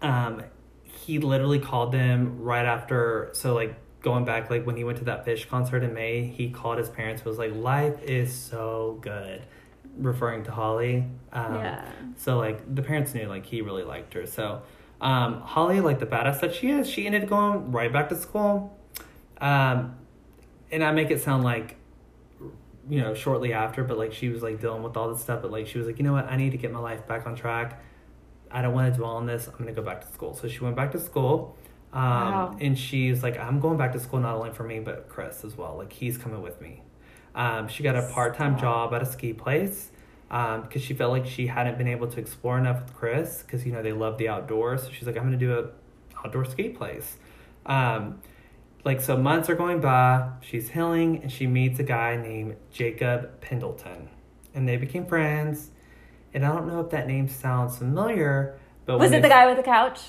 um, 0.03 0.43
he 0.85 1.19
literally 1.19 1.59
called 1.59 1.93
them 1.93 2.41
right 2.41 2.65
after. 2.65 3.31
So 3.33 3.55
like 3.55 3.75
going 4.03 4.25
back, 4.25 4.51
like 4.51 4.67
when 4.67 4.77
he 4.77 4.85
went 4.85 4.99
to 4.99 5.05
that 5.05 5.27
Phish 5.27 5.49
concert 5.49 5.83
in 5.83 5.95
May, 5.95 6.27
he 6.27 6.51
called 6.51 6.79
his 6.79 6.89
parents. 6.89 7.25
Was 7.25 7.39
like, 7.39 7.55
life 7.55 8.03
is 8.03 8.35
so 8.35 8.99
good, 9.01 9.43
referring 9.99 10.45
to 10.45 10.51
Holly. 10.51 11.07
Um, 11.33 11.55
Yeah. 11.55 11.91
So 12.17 12.39
like 12.39 12.75
the 12.75 12.83
parents 12.83 13.15
knew 13.15 13.27
like 13.27 13.47
he 13.47 13.63
really 13.63 13.85
liked 13.85 14.15
her. 14.15 14.27
So 14.27 14.63
um, 15.01 15.41
Holly, 15.41 15.81
like 15.81 15.99
the 15.99 16.07
badass 16.07 16.41
that 16.41 16.55
she 16.55 16.71
is, 16.71 16.89
she 16.89 17.07
ended 17.07 17.25
up 17.25 17.29
going 17.29 17.73
right 17.73 17.93
back 17.93 18.09
to 18.11 18.17
school. 18.17 18.77
Um, 19.41 19.97
and 20.71 20.85
I 20.85 20.93
make 20.93 21.11
it 21.11 21.21
sound 21.21 21.45
like 21.45 21.77
you 22.89 23.01
know 23.01 23.15
shortly 23.15 23.53
after, 23.53 23.85
but 23.85 23.97
like 23.99 24.13
she 24.13 24.29
was 24.29 24.43
like 24.43 24.61
dealing 24.61 24.83
with 24.83 24.97
all 24.97 25.13
this 25.13 25.23
stuff. 25.23 25.43
But 25.43 25.51
like 25.51 25.67
she 25.67 25.79
was 25.79 25.87
like, 25.87 25.99
you 25.99 26.05
know 26.05 26.13
what, 26.13 26.27
I 26.27 26.37
need 26.37 26.51
to 26.51 26.59
get 26.59 26.73
my 26.73 26.81
life 26.81 27.07
back 27.07 27.27
on 27.27 27.35
track. 27.35 27.83
I 28.53 28.63
don't 28.63 28.75
want 28.75 28.93
to 28.93 28.99
dwell 28.99 29.13
on 29.17 29.27
this. 29.27 29.47
I'm 29.49 29.55
gonna 29.59 29.73
go 29.73 29.83
back 29.83 30.01
to 30.07 30.13
school. 30.13 30.35
So 30.35 30.49
she 30.49 30.61
went 30.61 30.77
back 30.77 30.93
to 30.93 30.99
school. 31.01 31.57
Um, 31.93 32.03
Wow. 32.03 32.57
and 32.61 32.79
she's 32.79 33.23
like, 33.23 33.37
I'm 33.39 33.59
going 33.61 33.77
back 33.77 33.93
to 33.93 34.01
school 34.01 34.21
not 34.21 34.37
only 34.37 34.53
for 34.53 34.63
me 34.65 34.79
but 34.81 35.09
Chris 35.09 35.45
as 35.45 35.57
well. 35.57 35.77
Like 35.77 35.93
he's 35.93 36.17
coming 36.19 36.41
with 36.43 36.61
me. 36.61 36.83
Um, 37.35 37.69
she 37.69 37.83
got 37.83 37.97
a 37.97 38.03
part 38.13 38.37
time 38.37 38.59
job 38.59 38.93
at 38.95 39.03
a 39.03 39.07
ski 39.07 39.33
place 39.33 39.91
because 40.29 40.83
she 40.83 40.95
felt 40.95 41.11
like 41.13 41.27
she 41.27 41.47
hadn't 41.49 41.79
been 41.79 41.89
able 41.89 42.07
to 42.09 42.21
explore 42.21 42.59
enough 42.59 42.83
with 42.85 42.95
Chris 42.95 43.43
because 43.43 43.67
you 43.67 43.73
know 43.73 43.83
they 43.83 43.93
love 43.93 44.19
the 44.19 44.29
outdoors. 44.29 44.83
So 44.85 44.91
she's 44.91 45.07
like, 45.07 45.17
I'm 45.17 45.25
gonna 45.25 45.37
do 45.37 45.59
a 45.59 45.71
outdoor 46.25 46.45
ski 46.45 46.69
place. 46.71 47.17
Um, 47.67 48.21
like 48.85 49.01
so, 49.01 49.17
months 49.17 49.51
are 49.51 49.55
going 49.55 49.81
by. 49.81 50.29
She's 50.41 50.71
healing, 50.71 51.23
and 51.23 51.31
she 51.31 51.47
meets 51.47 51.79
a 51.81 51.83
guy 51.83 52.17
named 52.17 52.57
Jacob 52.73 53.41
Pendleton, 53.41 54.09
and 54.55 54.69
they 54.69 54.77
became 54.77 55.05
friends. 55.07 55.71
And 56.33 56.45
I 56.45 56.55
don't 56.55 56.69
know 56.69 56.81
if 56.81 56.91
that 56.91 57.07
name 57.07 57.29
sounds 57.29 57.79
familiar, 57.79 58.59
but 58.87 58.99
Was 58.99 59.13
it 59.13 59.23
the 59.23 59.29
guy 59.29 59.47
with 59.47 59.57
the 59.57 59.63
couch? 59.63 60.01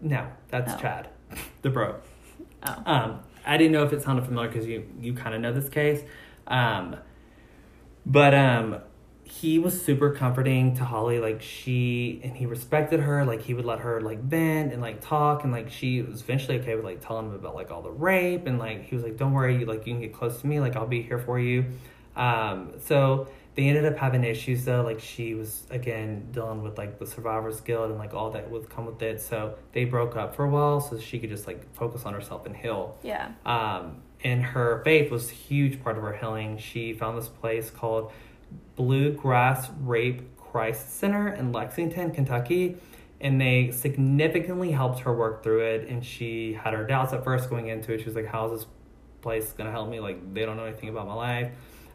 No, 0.00 0.26
that's 0.48 0.72
Oh. 0.74 0.78
Chad, 0.78 1.08
the 1.62 1.70
bro. 1.70 1.96
Oh. 2.66 2.82
Um, 2.86 3.20
I 3.46 3.56
didn't 3.56 3.72
know 3.72 3.84
if 3.84 3.92
it 3.92 4.02
sounded 4.02 4.24
familiar 4.24 4.48
because 4.48 4.66
you 4.66 4.86
you 5.00 5.14
kind 5.14 5.34
of 5.34 5.40
know 5.40 5.52
this 5.52 5.68
case, 5.68 6.02
um, 6.46 6.96
but 8.04 8.34
um, 8.34 8.78
he 9.24 9.58
was 9.58 9.80
super 9.80 10.10
comforting 10.10 10.74
to 10.76 10.84
Holly. 10.84 11.20
Like 11.20 11.40
she 11.40 12.20
and 12.24 12.36
he 12.36 12.46
respected 12.46 13.00
her. 13.00 13.24
Like 13.24 13.42
he 13.42 13.54
would 13.54 13.64
let 13.64 13.80
her 13.80 14.00
like 14.00 14.20
vent 14.22 14.72
and 14.72 14.82
like 14.82 15.00
talk, 15.00 15.44
and 15.44 15.52
like 15.52 15.70
she 15.70 16.02
was 16.02 16.22
eventually 16.22 16.58
okay 16.60 16.74
with 16.74 16.84
like 16.84 17.00
telling 17.06 17.26
him 17.26 17.34
about 17.34 17.54
like 17.54 17.70
all 17.70 17.82
the 17.82 17.90
rape, 17.90 18.46
and 18.46 18.58
like 18.58 18.84
he 18.84 18.94
was 18.94 19.04
like, 19.04 19.16
"Don't 19.16 19.32
worry, 19.32 19.56
you 19.56 19.66
like 19.66 19.86
you 19.86 19.94
can 19.94 20.00
get 20.00 20.12
close 20.12 20.40
to 20.40 20.46
me. 20.46 20.60
Like 20.60 20.76
I'll 20.76 20.86
be 20.86 21.02
here 21.02 21.18
for 21.18 21.38
you." 21.38 21.66
Um, 22.16 22.72
so 22.84 23.28
they 23.56 23.64
ended 23.64 23.84
up 23.84 23.96
having 23.96 24.24
issues 24.24 24.64
though. 24.64 24.82
Like 24.82 25.00
she 25.00 25.34
was 25.34 25.64
again 25.70 26.28
dealing 26.32 26.62
with 26.62 26.78
like 26.78 26.98
the 26.98 27.06
survivor's 27.06 27.60
guilt 27.60 27.90
and 27.90 27.98
like 27.98 28.14
all 28.14 28.30
that 28.30 28.50
would 28.50 28.70
come 28.70 28.86
with 28.86 29.02
it. 29.02 29.20
So 29.20 29.56
they 29.72 29.84
broke 29.84 30.16
up 30.16 30.36
for 30.36 30.44
a 30.44 30.48
while 30.48 30.80
so 30.80 30.98
she 30.98 31.18
could 31.18 31.30
just 31.30 31.46
like 31.46 31.72
focus 31.74 32.04
on 32.04 32.14
herself 32.14 32.46
and 32.46 32.56
heal. 32.56 32.96
Yeah. 33.02 33.32
Um, 33.44 34.02
and 34.22 34.42
her 34.42 34.82
faith 34.84 35.10
was 35.10 35.30
a 35.30 35.34
huge 35.34 35.82
part 35.82 35.96
of 35.96 36.02
her 36.02 36.12
healing. 36.12 36.58
She 36.58 36.92
found 36.92 37.18
this 37.18 37.28
place 37.28 37.70
called 37.70 38.12
Bluegrass 38.76 39.70
Rape 39.80 40.36
Crisis 40.36 40.92
Center 40.92 41.28
in 41.32 41.52
Lexington, 41.52 42.10
Kentucky. 42.12 42.76
And 43.20 43.40
they 43.40 43.70
significantly 43.70 44.70
helped 44.70 45.00
her 45.00 45.14
work 45.14 45.42
through 45.42 45.60
it. 45.60 45.88
And 45.88 46.04
she 46.04 46.54
had 46.54 46.72
her 46.72 46.86
doubts 46.86 47.12
at 47.12 47.24
first 47.24 47.50
going 47.50 47.68
into 47.68 47.92
it. 47.92 47.98
She 47.98 48.06
was 48.06 48.14
like, 48.14 48.26
How's 48.26 48.58
this 48.58 48.66
place 49.20 49.52
going 49.52 49.66
to 49.66 49.72
help 49.72 49.88
me? 49.90 50.00
Like, 50.00 50.32
they 50.32 50.46
don't 50.46 50.56
know 50.56 50.64
anything 50.64 50.88
about 50.88 51.06
my 51.06 51.14
life. 51.14 51.52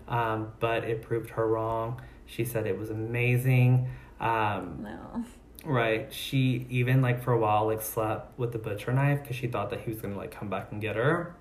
Um, 0.07 0.51
but 0.59 0.83
it 0.83 1.01
proved 1.01 1.31
her 1.31 1.47
wrong. 1.47 2.01
She 2.25 2.45
said 2.45 2.67
it 2.67 2.77
was 2.77 2.89
amazing. 2.89 3.87
Um, 4.19 4.79
No. 4.81 5.25
Right. 5.65 6.13
She 6.13 6.67
even 6.69 7.01
like 7.01 7.23
for 7.23 7.33
a 7.33 7.39
while 7.39 7.65
like 7.65 7.81
slept 7.81 8.37
with 8.37 8.51
the 8.51 8.59
butcher 8.59 8.93
knife 8.93 9.21
because 9.21 9.35
she 9.35 9.47
thought 9.47 9.71
that 9.71 9.81
he 9.81 9.89
was 9.89 9.99
gonna 9.99 10.15
like 10.15 10.31
come 10.31 10.47
back 10.49 10.71
and 10.71 10.79
get 10.79 10.95
her. 10.95 11.35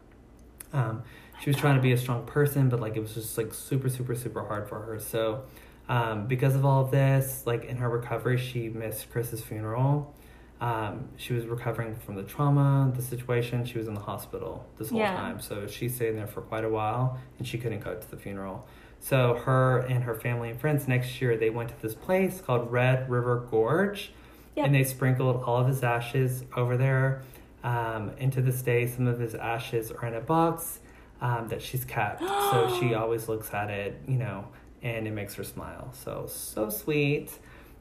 Um, 0.73 1.03
she 1.43 1.51
was 1.51 1.57
trying 1.59 1.77
to 1.77 1.83
be 1.83 1.93
a 1.93 1.99
strong 1.99 2.25
person, 2.25 2.69
but 2.71 2.81
like 2.81 2.97
it 2.97 3.01
was 3.01 3.15
just 3.15 3.37
like 3.37 3.53
super 3.53 3.91
super 3.91 4.15
super 4.15 4.45
hard 4.47 4.67
for 4.69 4.81
her. 4.81 4.99
So, 4.99 5.43
um, 5.91 6.27
because 6.27 6.55
of 6.55 6.65
all 6.65 6.83
of 6.85 6.91
this, 6.91 7.43
like 7.45 7.67
in 7.67 7.77
her 7.77 7.89
recovery, 7.91 8.39
she 8.39 8.71
missed 8.71 9.11
Chris's 9.11 9.43
funeral. 9.43 10.15
Um, 10.61 11.09
she 11.17 11.33
was 11.35 11.47
recovering 11.47 11.95
from 11.95 12.15
the 12.15 12.23
trauma, 12.23 12.91
the 12.95 13.03
situation. 13.03 13.65
She 13.65 13.77
was 13.79 13.89
in 13.89 13.95
the 13.95 14.01
hospital 14.01 14.65
this 14.79 14.91
whole 14.91 14.99
Yeah. 15.01 15.15
time, 15.15 15.41
so 15.41 15.67
she 15.67 15.89
stayed 15.89 16.13
there 16.17 16.27
for 16.27 16.41
quite 16.43 16.65
a 16.65 16.69
while, 16.69 17.19
and 17.39 17.47
she 17.47 17.59
couldn't 17.59 17.81
go 17.81 17.95
to 17.95 18.11
the 18.11 18.17
funeral. 18.17 18.67
So 19.01 19.35
her 19.45 19.81
and 19.81 20.05
her 20.05 20.15
family 20.15 20.51
and 20.51 20.59
friends 20.59 20.89
next 20.89 21.21
year 21.21 21.37
they 21.37 21.51
went 21.51 21.69
to 21.71 21.83
this 21.83 21.95
place 21.95 22.41
called 22.41 22.73
Red 22.73 23.11
River 23.11 23.47
Gorge, 23.51 24.13
Yep. 24.57 24.67
and 24.67 24.75
they 24.75 24.85
sprinkled 24.85 25.43
all 25.43 25.57
of 25.61 25.67
his 25.67 25.83
ashes 25.83 26.45
over 26.57 26.77
there. 26.77 27.23
Um, 27.65 28.13
and 28.19 28.33
to 28.33 28.41
this 28.41 28.63
day, 28.63 28.87
some 28.87 29.07
of 29.07 29.19
his 29.19 29.35
ashes 29.35 29.91
are 29.91 30.07
in 30.07 30.15
a 30.15 30.21
box 30.21 30.81
um, 31.21 31.49
that 31.49 31.61
she's 31.63 31.85
kept. 31.85 32.21
so 32.51 32.79
she 32.81 32.95
always 32.95 33.29
looks 33.29 33.53
at 33.53 33.69
it, 33.71 34.01
you 34.07 34.17
know, 34.17 34.47
and 34.83 35.07
it 35.07 35.13
makes 35.13 35.35
her 35.35 35.45
smile. 35.45 35.91
So 35.93 36.27
so 36.29 36.71
sweet. 36.71 37.31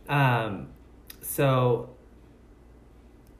Um, 0.09 0.67
so 1.21 1.89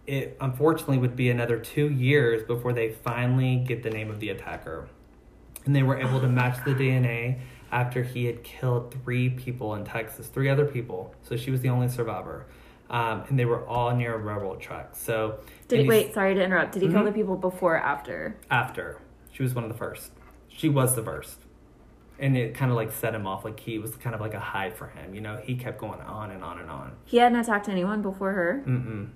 it 0.07 0.37
unfortunately 0.41 0.97
would 0.97 1.15
be 1.15 1.29
another 1.29 1.57
two 1.57 1.89
years 1.89 2.43
before 2.43 2.73
they 2.73 2.89
finally 2.91 3.57
get 3.57 3.83
the 3.83 3.89
name 3.89 4.09
of 4.09 4.19
the 4.19 4.29
attacker. 4.29 4.87
And 5.65 5.75
they 5.75 5.83
were 5.83 5.97
able 5.97 6.19
to 6.19 6.27
match 6.27 6.63
the 6.65 6.71
DNA 6.73 7.39
after 7.71 8.03
he 8.03 8.25
had 8.25 8.43
killed 8.43 8.93
three 9.03 9.29
people 9.29 9.75
in 9.75 9.85
Texas, 9.85 10.27
three 10.27 10.49
other 10.49 10.65
people. 10.65 11.15
So 11.21 11.37
she 11.37 11.51
was 11.51 11.61
the 11.61 11.69
only 11.69 11.87
survivor. 11.87 12.45
Um, 12.89 13.23
and 13.29 13.39
they 13.39 13.45
were 13.45 13.65
all 13.65 13.95
near 13.95 14.13
a 14.13 14.17
railroad 14.17 14.59
tracks. 14.59 14.99
So 15.01 15.39
Did 15.69 15.79
he, 15.81 15.87
wait, 15.87 16.13
sorry 16.13 16.35
to 16.35 16.43
interrupt. 16.43 16.73
Did 16.73 16.81
he 16.83 16.89
kill 16.89 16.99
Mhm. 17.01 17.05
the 17.05 17.11
people 17.13 17.37
before 17.37 17.75
or 17.75 17.79
after? 17.79 18.35
after. 18.51 18.99
She 19.31 19.41
was 19.41 19.55
one 19.55 19.63
of 19.63 19.71
the 19.71 19.77
first. 19.77 20.11
She 20.49 20.69
was 20.69 20.95
the 20.95 21.01
first. 21.01 21.39
And 22.19 22.37
it 22.37 22.53
kind 22.53 22.69
of 22.69 22.75
like 22.77 22.91
set 22.91 23.15
him 23.15 23.25
off. 23.25 23.43
Like 23.45 23.59
he 23.59 23.79
was 23.79 23.95
kind 23.95 24.13
of 24.13 24.21
like 24.21 24.35
a 24.35 24.39
high 24.39 24.69
for 24.69 24.87
him. 24.87 25.15
You 25.15 25.21
know, 25.21 25.37
he 25.41 25.55
kept 25.55 25.79
going 25.79 26.01
on 26.01 26.29
and 26.29 26.43
on 26.43 26.59
and 26.59 26.69
on. 26.69 26.91
He 27.05 27.17
hadn't 27.17 27.39
attacked 27.39 27.67
anyone 27.69 28.01
before 28.03 28.33
her? 28.33 28.63
Mm-mm. 28.67 29.07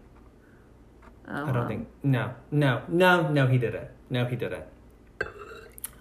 Oh, 1.27 1.33
I 1.33 1.51
don't 1.51 1.55
wow. 1.55 1.67
think. 1.67 1.87
No, 2.03 2.33
no, 2.51 2.81
no, 2.87 3.27
no, 3.29 3.47
he 3.47 3.57
didn't. 3.57 3.89
No, 4.09 4.25
he 4.25 4.35
didn't. 4.35 4.63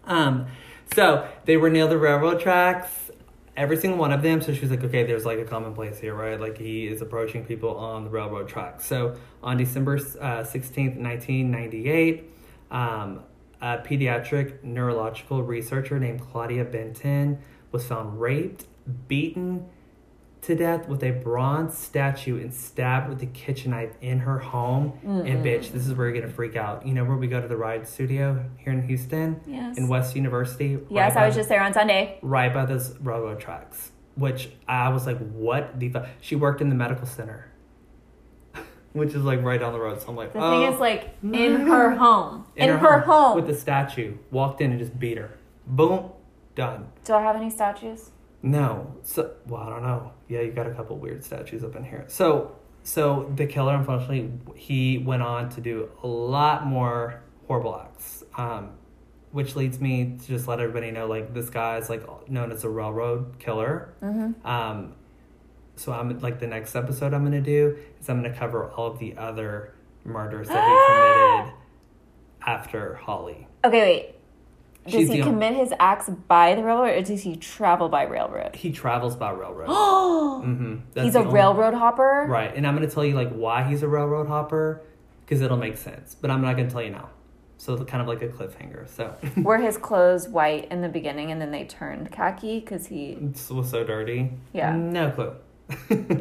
Um, 0.04 0.46
so 0.94 1.28
they 1.44 1.56
were 1.56 1.70
near 1.70 1.88
the 1.88 1.98
railroad 1.98 2.40
tracks, 2.40 3.10
every 3.56 3.76
single 3.76 3.98
one 3.98 4.12
of 4.12 4.22
them. 4.22 4.40
So 4.40 4.54
she 4.54 4.60
was 4.60 4.70
like, 4.70 4.84
okay, 4.84 5.02
there's 5.02 5.24
like 5.24 5.38
a 5.38 5.44
common 5.44 5.74
place 5.74 5.98
here, 5.98 6.14
right? 6.14 6.40
Like 6.40 6.58
he 6.58 6.86
is 6.86 7.02
approaching 7.02 7.44
people 7.44 7.76
on 7.76 8.04
the 8.04 8.10
railroad 8.10 8.48
tracks. 8.48 8.86
So 8.86 9.16
on 9.42 9.56
December 9.56 9.96
uh, 9.96 10.44
16th, 10.44 10.96
1998, 10.96 12.30
um, 12.70 13.24
a 13.60 13.78
pediatric 13.78 14.62
neurological 14.62 15.42
researcher 15.42 15.98
named 15.98 16.20
Claudia 16.20 16.64
Benton 16.64 17.38
was 17.72 17.84
found 17.86 18.20
raped, 18.20 18.66
beaten 19.08 19.66
to 20.46 20.54
death 20.54 20.88
with 20.88 21.02
a 21.02 21.10
bronze 21.10 21.76
statue 21.76 22.40
and 22.40 22.54
stabbed 22.54 23.08
with 23.08 23.20
a 23.20 23.26
kitchen 23.26 23.72
knife 23.72 23.92
in 24.00 24.20
her 24.20 24.38
home. 24.38 24.92
And 25.04 25.44
bitch, 25.44 25.72
this 25.72 25.86
is 25.88 25.92
where 25.94 26.08
you're 26.08 26.20
gonna 26.20 26.32
freak 26.32 26.54
out. 26.54 26.86
You 26.86 26.94
know 26.94 27.04
where 27.04 27.16
we 27.16 27.26
go 27.26 27.40
to 27.40 27.48
the 27.48 27.56
ride 27.56 27.86
studio 27.88 28.44
here 28.58 28.72
in 28.72 28.86
Houston? 28.86 29.40
Yes. 29.44 29.76
In 29.76 29.88
West 29.88 30.14
University? 30.14 30.78
Yes, 30.88 31.14
right 31.16 31.22
I 31.24 31.26
was 31.26 31.34
by- 31.34 31.40
just 31.40 31.48
there 31.48 31.62
on 31.62 31.72
Sunday. 31.72 32.18
right 32.22 32.54
by 32.54 32.64
those 32.64 32.96
railroad 33.00 33.40
tracks. 33.40 33.90
Which 34.14 34.48
I 34.68 34.88
was 34.90 35.04
like, 35.04 35.18
what 35.32 35.78
the 35.80 35.88
fuck? 35.88 36.06
She 36.20 36.36
worked 36.36 36.60
in 36.60 36.68
the 36.68 36.76
medical 36.76 37.06
center. 37.06 37.50
Which 38.92 39.14
is 39.14 39.24
like 39.24 39.42
right 39.42 39.58
down 39.58 39.72
the 39.72 39.80
road. 39.80 40.00
So 40.00 40.08
I'm 40.08 40.16
like, 40.16 40.32
The 40.32 40.38
oh. 40.38 40.50
thing 40.50 40.72
is, 40.72 40.76
oh, 40.76 40.80
like, 40.80 41.16
in 41.22 41.66
her 41.66 41.90
home. 41.96 42.46
In, 42.54 42.68
her, 42.70 43.00
home. 43.00 43.34
With 43.34 43.48
the 43.48 43.54
statue. 43.54 44.16
Walked 44.30 44.60
in 44.60 44.70
and 44.70 44.78
just 44.78 44.96
beat 44.98 45.18
her. 45.18 45.36
Boom. 45.66 46.10
Done. 46.54 46.86
Do 47.04 47.14
I 47.14 47.20
have 47.22 47.36
any 47.36 47.50
statues? 47.50 48.10
No. 48.46 48.96
So 49.02 49.32
well, 49.46 49.62
I 49.62 49.70
don't 49.70 49.82
know. 49.82 50.12
Yeah, 50.28 50.40
you 50.42 50.52
got 50.52 50.66
a 50.66 50.74
couple 50.74 50.96
weird 50.96 51.24
statues 51.24 51.64
up 51.64 51.76
in 51.76 51.84
here. 51.84 52.04
So 52.08 52.56
so 52.82 53.32
the 53.34 53.46
killer, 53.46 53.74
unfortunately, 53.74 54.30
he 54.54 54.98
went 54.98 55.22
on 55.22 55.50
to 55.50 55.60
do 55.60 55.90
a 56.02 56.06
lot 56.06 56.66
more 56.66 57.22
horrible 57.46 57.76
acts. 57.76 58.22
Um, 58.36 58.70
which 59.32 59.56
leads 59.56 59.80
me 59.80 60.16
to 60.18 60.26
just 60.26 60.48
let 60.48 60.60
everybody 60.60 60.90
know, 60.90 61.06
like 61.06 61.34
this 61.34 61.50
guy 61.50 61.76
is 61.76 61.90
like 61.90 62.30
known 62.30 62.52
as 62.52 62.64
a 62.64 62.70
railroad 62.70 63.38
killer. 63.38 63.92
Mm-hmm. 64.02 64.46
Um, 64.46 64.94
so 65.74 65.92
I'm 65.92 66.18
like 66.20 66.40
the 66.40 66.46
next 66.46 66.74
episode 66.74 67.12
I'm 67.12 67.24
gonna 67.24 67.42
do 67.42 67.76
is 68.00 68.08
I'm 68.08 68.22
gonna 68.22 68.34
cover 68.34 68.70
all 68.70 68.92
of 68.92 68.98
the 68.98 69.16
other 69.16 69.74
murders 70.04 70.48
that 70.48 70.64
he 70.64 71.44
committed 71.44 71.60
after 72.46 72.94
Holly. 72.94 73.46
Okay, 73.64 73.80
wait. 73.80 74.15
Does 74.88 75.08
he 75.08 75.22
commit 75.22 75.54
his 75.54 75.72
acts 75.78 76.08
by 76.08 76.54
the 76.54 76.62
railroad 76.62 76.96
or 76.96 77.02
does 77.02 77.22
he 77.22 77.36
travel 77.36 77.88
by 77.88 78.04
railroad? 78.04 78.54
He 78.56 78.72
travels 78.72 79.16
by 79.16 79.30
railroad. 79.30 79.66
Oh, 80.08 80.42
hmm 80.42 80.76
he's 80.94 81.14
a 81.14 81.22
railroad 81.22 81.74
hopper? 81.74 82.26
Right, 82.28 82.54
and 82.54 82.66
I'm 82.66 82.76
going 82.76 82.86
to 82.88 82.94
tell 82.94 83.04
you 83.04 83.14
like 83.14 83.30
why 83.30 83.62
he's 83.64 83.82
a 83.82 83.88
railroad 83.88 84.28
hopper 84.28 84.82
because 85.24 85.40
it'll 85.40 85.56
make 85.56 85.76
sense, 85.76 86.14
but 86.14 86.30
I'm 86.30 86.40
not 86.42 86.56
going 86.56 86.68
to 86.68 86.72
tell 86.72 86.82
you 86.82 86.90
now. 86.90 87.10
So 87.58 87.74
it's 87.74 87.90
kind 87.90 88.02
of 88.02 88.06
like 88.06 88.22
a 88.22 88.28
cliffhanger. 88.28 88.88
So 88.88 89.14
Were 89.42 89.58
his 89.58 89.78
clothes 89.78 90.28
white 90.28 90.70
in 90.70 90.82
the 90.82 90.88
beginning 90.88 91.32
and 91.32 91.40
then 91.40 91.50
they 91.50 91.64
turned 91.64 92.12
khaki 92.12 92.60
because 92.60 92.86
he. 92.86 93.16
was 93.50 93.70
so 93.70 93.82
dirty. 93.84 94.32
Yeah. 94.52 94.76
no 94.76 95.10
clue. 95.10 95.34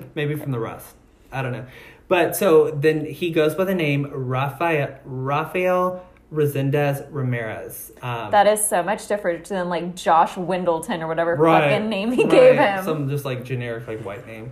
Maybe 0.16 0.36
from 0.36 0.52
the 0.52 0.60
rust. 0.60 0.96
I 1.32 1.42
don't 1.42 1.52
know. 1.52 1.66
But 2.08 2.36
so 2.36 2.72
then 2.72 3.06
he 3.06 3.32
goes 3.32 3.56
by 3.56 3.66
the 3.66 3.76
name 3.76 4.08
Raphael 4.12 5.00
Rafael 5.04 6.06
Resendez 6.34 7.08
Ramirez. 7.12 7.92
Um, 8.02 8.32
That 8.32 8.48
is 8.48 8.68
so 8.68 8.82
much 8.84 9.08
different 9.08 9.46
than 9.46 9.70
like 9.70 9.96
Josh 9.96 10.34
Windleton 10.34 11.02
or 11.02 11.08
whatever 11.08 11.36
right, 11.36 11.72
fucking 11.72 11.90
name 11.90 12.12
he 12.12 12.24
right. 12.24 12.32
gave 12.32 12.56
him. 12.58 12.84
Some 12.84 13.10
just 13.10 13.26
like 13.26 13.44
generic 13.44 13.88
like 13.88 14.04
white 14.04 14.26
name. 14.28 14.52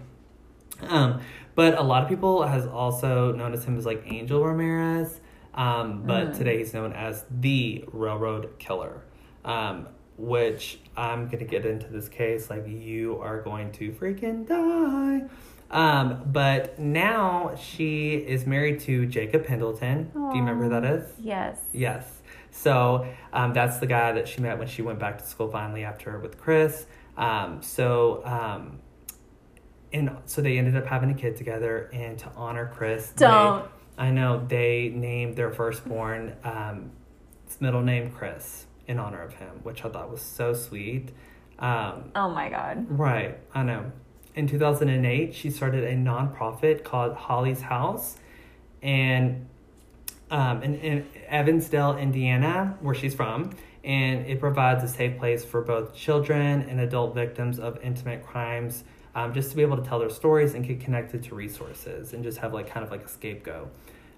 Um, 0.88 1.22
but 1.56 1.78
a 1.78 1.84
lot 1.84 2.04
of 2.04 2.10
people 2.10 2.44
has 2.44 2.66
also 2.66 3.32
noticed 3.32 3.66
him 3.66 3.78
as 3.78 3.86
like 3.86 4.04
Angel 4.06 4.44
Ramirez. 4.44 5.20
Um, 5.54 6.04
but 6.06 6.30
Mm. 6.32 6.38
today 6.38 6.58
he's 6.58 6.74
known 6.74 6.94
as 6.94 7.26
the 7.30 7.86
Railroad 7.92 8.58
Killer. 8.60 9.02
Um, 9.46 9.88
which 10.18 10.80
I'm 10.96 11.28
gonna 11.28 11.44
get 11.46 11.66
into 11.66 11.88
this 11.88 12.08
case 12.08 12.50
like 12.50 12.68
you 12.68 13.20
are 13.20 13.42
going 13.42 13.72
to 13.74 13.92
freaking 13.92 14.48
die. 14.48 15.28
Um, 15.74 16.22
but 16.28 16.78
now 16.78 17.56
she 17.60 18.14
is 18.14 18.46
married 18.46 18.80
to 18.82 19.06
Jacob 19.08 19.46
Pendleton. 19.46 20.12
Do 20.14 20.20
you 20.20 20.44
remember 20.44 20.66
who 20.66 20.70
that 20.70 20.86
is? 20.86 21.10
yes. 21.20 21.60
Yes. 21.74 22.06
So 22.52 23.08
um, 23.34 23.54
that's 23.54 23.80
the 23.80 23.88
guy 23.88 24.12
that 24.12 24.28
she 24.28 24.40
met 24.40 24.60
when 24.60 24.68
she 24.68 24.84
went 24.84 25.00
back 25.00 25.18
to 25.18 25.26
school 25.26 25.50
finally 25.50 25.84
after 25.84 26.20
with 26.20 26.38
Chris. 26.38 26.86
Um, 27.18 27.64
so 27.64 28.22
um, 28.26 28.80
and 29.92 30.16
so 30.26 30.42
they 30.42 30.60
ended 30.60 30.76
up 30.76 30.86
having 30.86 31.10
a 31.10 31.14
kid 31.16 31.36
together, 31.36 31.90
and 31.94 32.18
to 32.20 32.32
honor 32.36 32.72
Chris, 32.76 33.12
Don't. 33.16 33.68
I 33.98 34.12
know 34.12 34.44
they 34.48 34.90
named 34.90 35.36
their 35.36 35.52
firstborn 35.52 36.36
um, 36.44 36.92
middle 37.60 37.82
name 37.82 38.12
Chris 38.12 38.66
in 38.88 39.00
honor 39.00 39.22
of 39.22 39.34
him, 39.34 39.60
which 39.64 39.84
I 39.86 39.90
thought 39.90 40.12
was 40.12 40.22
so 40.22 40.54
sweet. 40.54 41.10
Um, 41.60 42.12
Oh 42.16 42.30
my 42.30 42.50
god. 42.50 42.86
Right, 42.90 43.38
I 43.54 43.64
know. 43.64 43.92
In 44.36 44.48
2008, 44.48 45.36
she 45.36 45.50
started 45.50 45.84
a 45.84 45.96
nonprofit 45.96 46.84
called 46.84 47.16
Holly's 47.16 47.62
House, 47.62 48.18
and 48.82 49.48
um, 50.32 50.64
in, 50.64 50.76
in 50.80 51.08
Evansdale, 51.28 51.98
Indiana, 51.98 52.78
where 52.82 52.96
she's 52.96 53.14
from, 53.14 53.52
and 53.84 54.26
it 54.26 54.40
provides 54.40 54.84
a 54.84 54.88
safe 54.88 55.20
place 55.20 55.46
for 55.46 55.62
both 55.62 55.94
children 55.94 56.62
and 56.64 56.80
adult 56.80 57.14
victims 57.14 57.60
of 57.60 57.78
intimate 57.84 58.26
crimes, 58.26 58.84
um, 59.14 59.34
just 59.34 59.52
to 59.52 59.56
be 59.56 59.62
able 59.62 59.78
to 59.78 59.84
tell 59.84 60.00
their 60.00 60.10
stories 60.10 60.56
and 60.56 60.66
get 60.66 60.80
connected 60.80 61.24
to 61.24 61.36
resources 61.36 62.14
and 62.14 62.24
just 62.24 62.40
have 62.40 62.54
like 62.54 62.68
kind 62.68 62.84
of 62.84 62.92
like 62.92 63.04
a 63.04 63.10
scapegoat. 63.10 63.72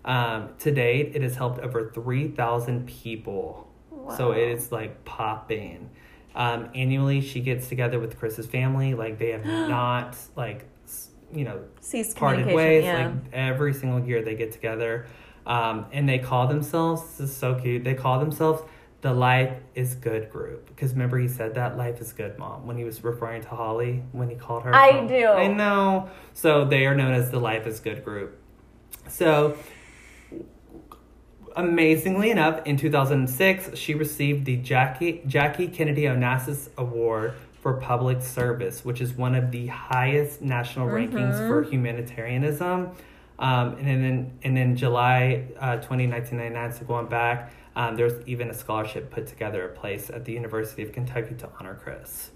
Um, 0.05 0.49
to 0.59 0.72
date, 0.72 1.11
it 1.16 1.24
has 1.24 1.36
helped 1.36 1.59
over 1.59 1.89
3,000 1.89 2.88
people 2.88 3.68
so 4.16 4.32
it 4.32 4.49
is 4.49 4.72
like 4.72 5.03
popping. 5.05 5.89
Um, 6.36 6.70
annually, 6.75 7.21
she 7.21 7.39
gets 7.39 7.67
together 7.70 7.99
with 7.99 8.20
Chris's 8.20 8.45
family. 8.45 8.93
Like 8.93 9.17
they 9.17 9.32
have 9.32 9.45
not 9.70 10.17
like 10.36 10.67
you 11.33 11.45
know 11.45 11.63
Cease 11.82 12.13
parted 12.13 12.47
ways. 12.47 12.83
Yeah. 12.83 13.07
Like 13.07 13.16
every 13.33 13.74
single 13.74 14.05
year 14.05 14.21
they 14.21 14.36
get 14.36 14.51
together, 14.51 15.07
um, 15.45 15.86
and 15.91 16.07
they 16.07 16.20
call 16.20 16.47
themselves. 16.47 17.01
This 17.17 17.29
is 17.32 17.36
so 17.36 17.55
cute. 17.55 17.83
They 17.83 17.95
call 17.95 18.20
themselves 18.20 18.62
the 19.05 19.13
Life 19.13 19.53
is 19.75 19.93
Good 19.93 20.32
group 20.32 20.66
because 20.66 20.93
remember 20.93 21.20
he 21.20 21.28
said 21.28 21.53
that 21.55 21.78
Life 21.78 22.01
is 22.01 22.12
Good 22.12 22.39
mom 22.39 22.66
when 22.66 22.75
he 22.75 22.83
was 22.83 23.03
referring 23.03 23.43
to 23.43 23.49
Holly 23.49 24.03
when 24.13 24.29
he 24.29 24.36
called 24.36 24.63
her. 24.63 24.74
I 24.74 24.93
mom. 24.93 25.07
do. 25.07 25.28
I 25.28 25.45
know. 25.45 26.09
So 26.33 26.66
they 26.66 26.87
are 26.87 26.95
known 26.95 27.13
as 27.13 27.29
the 27.29 27.39
Life 27.39 27.67
is 27.67 27.79
Good 27.79 28.03
group. 28.03 28.41
So 29.07 29.57
amazingly 31.56 32.30
enough, 32.32 32.62
in 32.66 32.78
2006, 32.78 33.78
she 33.78 33.94
received 33.94 34.46
the 34.46 34.58
Jackie 34.58 35.22
Jackie 35.28 35.68
Kennedy 35.68 36.04
Onassis 36.04 36.70
Award 36.78 37.34
for 37.62 37.74
Public 37.74 38.22
Service, 38.22 38.86
which 38.86 39.02
is 39.02 39.14
one 39.14 39.34
of 39.34 39.52
the 39.52 39.68
highest 39.68 40.42
national 40.42 40.88
rankings 40.88 41.36
for 41.48 41.64
humanitarianism. 41.64 42.92
Um, 43.38 43.76
and 43.78 43.88
then, 43.88 44.40
and 44.44 44.58
in 44.58 44.76
July 44.78 45.48
uh, 45.60 45.78
20, 45.78 46.08
1999, 46.08 46.74
so 46.74 46.86
going 46.86 47.08
back, 47.08 47.52
um, 47.76 47.98
there's 47.98 48.26
even 48.28 48.50
a 48.50 48.54
scholarship 48.54 49.12
put 49.12 49.28
together, 49.28 49.66
a 49.66 49.70
place 49.70 50.10
at 50.10 50.24
the 50.24 50.32
University 50.32 50.84
of 50.84 50.94
Kentucky 50.94 51.36
to 51.36 51.50
honor 51.60 51.78
Chris. 51.84 52.32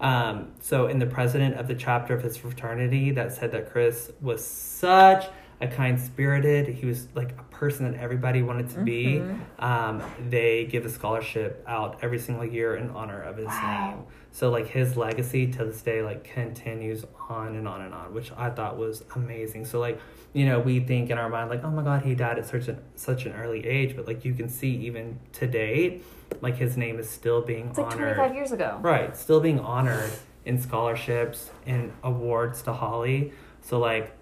Um, 0.00 0.50
so, 0.60 0.88
in 0.88 0.98
the 0.98 1.06
president 1.06 1.54
of 1.54 1.68
the 1.68 1.76
chapter 1.76 2.12
of 2.12 2.22
his 2.22 2.36
fraternity 2.36 3.12
that 3.12 3.32
said 3.32 3.52
that 3.52 3.70
Chris 3.70 4.10
was 4.20 4.44
such 4.44 5.26
a 5.62 5.68
kind 5.68 5.98
spirited. 5.98 6.66
He 6.68 6.86
was 6.86 7.06
like 7.14 7.30
a 7.38 7.44
person 7.62 7.88
that 7.92 8.00
everybody 8.00 8.42
wanted 8.42 8.68
to 8.68 8.80
be. 8.80 9.04
Mm-hmm. 9.20 9.64
Um, 9.64 10.02
they 10.28 10.64
give 10.64 10.84
a 10.84 10.88
scholarship 10.90 11.62
out 11.68 12.00
every 12.02 12.18
single 12.18 12.44
year 12.44 12.74
in 12.74 12.90
honor 12.90 13.22
of 13.22 13.36
his 13.36 13.46
Wow. 13.46 13.90
name. 13.94 14.06
So 14.32 14.50
like 14.50 14.66
his 14.66 14.96
legacy 14.96 15.46
to 15.52 15.66
this 15.66 15.80
day 15.80 16.02
like 16.02 16.24
continues 16.24 17.04
on 17.28 17.54
and 17.54 17.68
on 17.68 17.82
and 17.82 17.94
on, 17.94 18.12
which 18.14 18.32
I 18.36 18.50
thought 18.50 18.76
was 18.76 19.04
amazing. 19.14 19.64
So 19.66 19.78
like 19.78 20.00
you 20.32 20.44
know 20.44 20.58
we 20.58 20.80
think 20.80 21.10
in 21.10 21.18
our 21.18 21.28
mind 21.28 21.50
like 21.50 21.62
oh 21.62 21.70
my 21.70 21.84
god 21.84 22.02
he 22.02 22.16
died 22.16 22.36
at 22.40 22.46
such 22.46 22.66
an 22.66 22.78
such 22.96 23.26
an 23.26 23.32
early 23.34 23.64
age, 23.64 23.94
but 23.94 24.08
like 24.08 24.24
you 24.24 24.34
can 24.34 24.48
see 24.48 24.74
even 24.88 25.20
to 25.34 25.46
date 25.46 26.02
like 26.40 26.56
his 26.56 26.76
name 26.76 26.98
is 26.98 27.08
still 27.08 27.42
being 27.42 27.68
It's 27.68 27.78
like 27.78 27.96
25 27.96 28.34
years 28.34 28.50
ago. 28.50 28.80
Right, 28.82 29.16
still 29.16 29.38
being 29.38 29.60
honored 29.60 30.10
in 30.44 30.60
scholarships 30.60 31.50
and 31.64 31.92
awards 32.02 32.62
to 32.62 32.72
Holly. 32.72 33.32
So 33.60 33.78
like, 33.78 34.16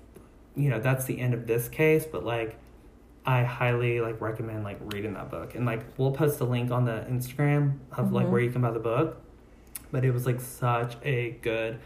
you 0.54 0.68
know, 0.68 0.78
that's 0.78 1.06
the 1.06 1.18
end 1.18 1.32
of 1.32 1.46
this 1.46 1.68
case, 1.70 2.04
but 2.04 2.22
like 2.22 2.59
I 3.30 3.44
highly 3.44 4.00
like 4.00 4.20
recommend 4.20 4.60
like 4.64 4.78
reading 4.92 5.14
that 5.14 5.28
book. 5.30 5.54
And 5.56 5.64
like 5.72 5.82
we'll 5.98 6.12
post 6.22 6.40
a 6.40 6.44
link 6.44 6.68
on 6.70 6.84
the 6.84 6.98
Instagram 7.14 7.78
of 7.96 8.12
like 8.12 8.26
Mhm. 8.26 8.30
where 8.30 8.40
you 8.40 8.50
can 8.50 8.62
buy 8.62 8.72
the 8.72 8.86
book. 8.92 9.08
But 9.92 10.04
it 10.04 10.12
was 10.12 10.24
like 10.30 10.40
such 10.40 10.92
a 11.04 11.18
good 11.42 11.78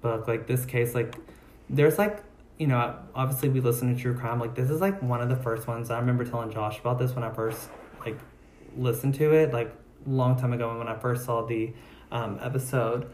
book. 0.00 0.28
Like 0.28 0.46
this 0.46 0.64
case 0.64 0.94
like 0.94 1.10
there's 1.68 1.98
like 1.98 2.16
you 2.58 2.66
know, 2.68 2.94
obviously 3.14 3.48
we 3.48 3.60
listen 3.60 3.92
to 3.92 4.00
true 4.00 4.14
crime. 4.14 4.38
Like 4.38 4.54
this 4.54 4.70
is 4.70 4.80
like 4.80 5.02
one 5.02 5.20
of 5.20 5.28
the 5.28 5.40
first 5.46 5.66
ones. 5.66 5.90
I 5.90 5.98
remember 5.98 6.24
telling 6.24 6.50
Josh 6.52 6.78
about 6.78 6.98
this 6.98 7.12
when 7.16 7.24
I 7.24 7.30
first 7.30 7.68
like 8.06 8.18
listened 8.76 9.14
to 9.16 9.32
it, 9.40 9.52
like 9.52 9.70
a 10.06 10.10
long 10.10 10.36
time 10.36 10.52
ago 10.52 10.70
And 10.70 10.78
when 10.78 10.88
I 10.88 10.96
first 11.06 11.24
saw 11.24 11.44
the 11.44 11.72
um, 12.12 12.38
episode 12.42 13.10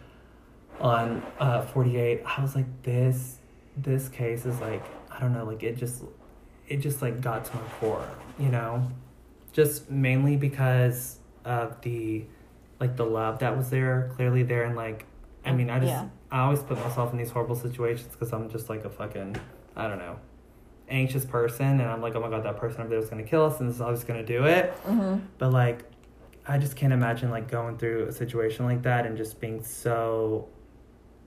on 0.80 1.22
uh, 1.40 1.62
48. 1.62 2.22
I 2.26 2.42
was 2.42 2.54
like, 2.54 2.66
this 2.82 3.38
this 3.76 4.08
case 4.08 4.44
is 4.44 4.60
like 4.60 4.84
I 5.10 5.20
don't 5.20 5.32
know, 5.32 5.44
like 5.44 5.62
it 5.62 5.76
just 5.76 6.02
it 6.68 6.78
just 6.78 7.02
like 7.02 7.20
got 7.20 7.44
to 7.46 7.56
my 7.56 7.62
core, 7.80 8.08
you 8.38 8.48
know, 8.48 8.88
just 9.52 9.90
mainly 9.90 10.36
because 10.36 11.18
of 11.44 11.80
the 11.82 12.24
like 12.80 12.96
the 12.96 13.04
love 13.06 13.40
that 13.40 13.56
was 13.56 13.70
there, 13.70 14.10
clearly 14.14 14.42
there, 14.42 14.64
and 14.64 14.76
like 14.76 15.04
I 15.44 15.52
mean, 15.52 15.70
I 15.70 15.78
just 15.80 15.90
Yeah. 15.90 16.08
I 16.30 16.40
always 16.40 16.60
put 16.62 16.78
myself 16.78 17.10
in 17.12 17.18
these 17.18 17.30
horrible 17.30 17.56
situations 17.56 18.08
because 18.12 18.32
I'm 18.32 18.50
just 18.50 18.68
like 18.68 18.84
a 18.84 18.90
fucking 18.90 19.36
I 19.76 19.88
don't 19.88 19.98
know 19.98 20.16
anxious 20.90 21.24
person, 21.24 21.66
and 21.66 21.82
I'm 21.82 22.00
like, 22.00 22.14
oh 22.14 22.20
my 22.20 22.30
god, 22.30 22.44
that 22.44 22.56
person 22.56 22.80
over 22.80 22.90
there 22.90 22.98
is 22.98 23.08
gonna 23.08 23.22
kill 23.22 23.44
us, 23.44 23.60
and 23.60 23.68
this 23.68 23.76
is 23.76 23.80
always 23.82 24.04
gonna 24.04 24.24
do 24.24 24.44
it. 24.44 24.70
hmm 24.84 25.16
But 25.38 25.52
like, 25.52 25.84
I 26.46 26.58
just 26.58 26.76
can't 26.76 26.92
imagine 26.92 27.30
like 27.30 27.50
going 27.50 27.76
through 27.78 28.06
a 28.06 28.12
situation 28.12 28.64
like 28.64 28.82
that 28.82 29.06
and 29.06 29.16
just 29.16 29.40
being 29.40 29.62
so 29.62 30.48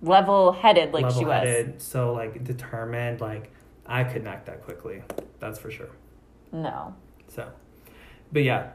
Level 0.03 0.51
headed 0.51 0.93
like 0.93 1.11
she 1.11 1.25
was. 1.25 1.65
so 1.77 2.13
like 2.13 2.43
determined. 2.43 3.21
Like 3.21 3.51
I 3.91 4.03
couldn't 4.03 4.27
act 4.27 4.45
that 4.45 4.63
quickly. 4.63 5.03
That's 5.39 5.59
for 5.59 5.69
sure. 5.69 5.89
No. 6.51 6.95
So, 7.27 7.49
but 8.31 8.43
yeah, 8.43 8.71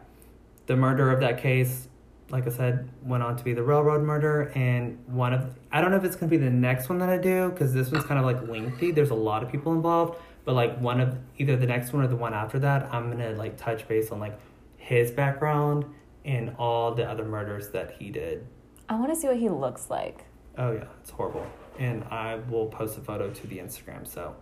the 0.67 0.77
murder 0.77 1.11
of 1.11 1.21
that 1.21 1.39
case, 1.39 1.89
like 2.31 2.47
I 2.47 2.51
said, 2.51 2.89
went 3.03 3.23
on 3.23 3.37
to 3.37 3.45
be 3.45 3.53
the 3.53 3.63
railroad 3.63 4.03
murder, 4.03 4.53
and 4.55 4.99
one 5.07 5.33
of 5.33 5.57
I 5.71 5.81
don't 5.81 5.91
know 5.91 5.97
if 5.97 6.05
it's 6.05 6.17
gonna 6.17 6.31
be 6.31 6.37
the 6.37 6.51
next 6.51 6.89
one 6.89 6.99
that 6.99 7.09
I 7.09 7.19
do 7.19 7.51
because 7.51 7.73
this 7.73 7.91
one's 7.91 8.05
kind 8.05 8.19
of 8.19 8.27
like 8.27 8.49
lengthy. 8.49 8.91
There's 8.91 9.11
a 9.11 9.15
lot 9.15 9.43
of 9.43 9.51
people 9.51 9.73
involved, 9.73 10.21
but 10.45 10.55
like 10.55 10.79
one 10.81 11.01
of 11.01 11.17
either 11.39 11.57
the 11.57 11.67
next 11.67 11.93
one 11.93 12.03
or 12.03 12.09
the 12.09 12.17
one 12.17 12.35
after 12.35 12.59
that, 12.61 12.93
I'm 12.93 13.11
gonna 13.11 13.33
like 13.33 13.57
touch 13.57 13.87
base 13.89 14.11
on 14.11 14.21
like 14.21 14.39
his 14.77 15.11
background 15.11 15.85
and 16.25 16.55
all 16.59 16.95
the 16.95 17.09
other 17.09 17.25
murders 17.25 17.71
that 17.71 17.97
he 17.99 18.11
did. 18.11 18.47
I 18.89 18.97
want 18.97 19.13
to 19.13 19.17
see 19.17 19.29
what 19.29 19.37
he 19.37 19.49
looks 19.49 19.91
like. 19.91 20.25
Oh 20.59 20.73
yeah, 20.73 20.85
it's 21.01 21.11
horrible, 21.11 21.47
and 21.79 22.05
I 22.05 22.37
will 22.37 22.67
post 22.67 22.99
a 22.99 23.01
photo 23.01 23.31
to 23.31 23.47
the 23.47 23.59
Instagram. 23.59 24.07
So, 24.07 24.35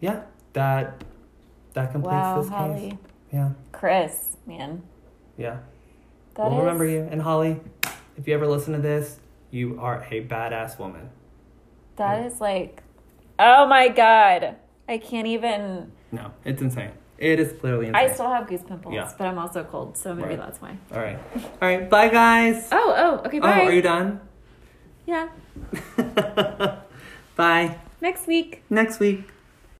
yeah, 0.00 0.22
that 0.54 1.02
that 1.74 1.92
completes 1.92 2.12
wow, 2.12 2.40
this 2.40 2.50
Holly. 2.50 2.90
case. 2.90 2.98
Yeah, 3.32 3.50
Chris, 3.72 4.36
man. 4.46 4.82
yeah. 5.36 5.58
That 6.34 6.44
we'll 6.50 6.58
is- 6.58 6.64
remember 6.64 6.86
you. 6.86 7.06
And 7.10 7.22
Holly, 7.22 7.60
if 8.16 8.26
you 8.26 8.34
ever 8.34 8.46
listen 8.46 8.72
to 8.74 8.80
this, 8.80 9.18
you 9.50 9.78
are 9.80 10.04
a 10.10 10.24
badass 10.24 10.78
woman. 10.78 11.10
That 11.96 12.24
is 12.26 12.40
like, 12.40 12.82
oh 13.38 13.66
my 13.66 13.88
god. 13.88 14.56
I 14.88 14.98
can't 14.98 15.26
even. 15.28 15.92
No, 16.10 16.32
it's 16.44 16.60
insane. 16.62 16.90
It 17.18 17.38
is 17.38 17.52
literally 17.62 17.88
insane. 17.88 18.08
I 18.10 18.12
still 18.12 18.28
have 18.30 18.48
goose 18.48 18.62
pimples, 18.62 18.94
Yeah. 18.94 19.12
but 19.18 19.26
I'm 19.26 19.38
also 19.38 19.62
cold, 19.62 19.96
so 19.96 20.14
maybe 20.14 20.30
Right. 20.30 20.38
that's 20.38 20.60
why. 20.60 20.76
All 20.92 20.98
right. 20.98 21.18
All 21.36 21.68
right. 21.68 21.88
Bye, 21.90 22.08
guys. 22.08 22.68
Oh, 22.72 22.94
oh, 22.96 23.26
okay, 23.26 23.38
oh, 23.38 23.42
bye. 23.42 23.60
Oh, 23.62 23.66
are 23.66 23.72
you 23.72 23.82
done? 23.82 24.20
yeah, 25.06 25.28
bye. 27.36 27.76
next 28.00 28.26
week. 28.26 28.62
Next 28.70 28.98
week. 29.00 29.24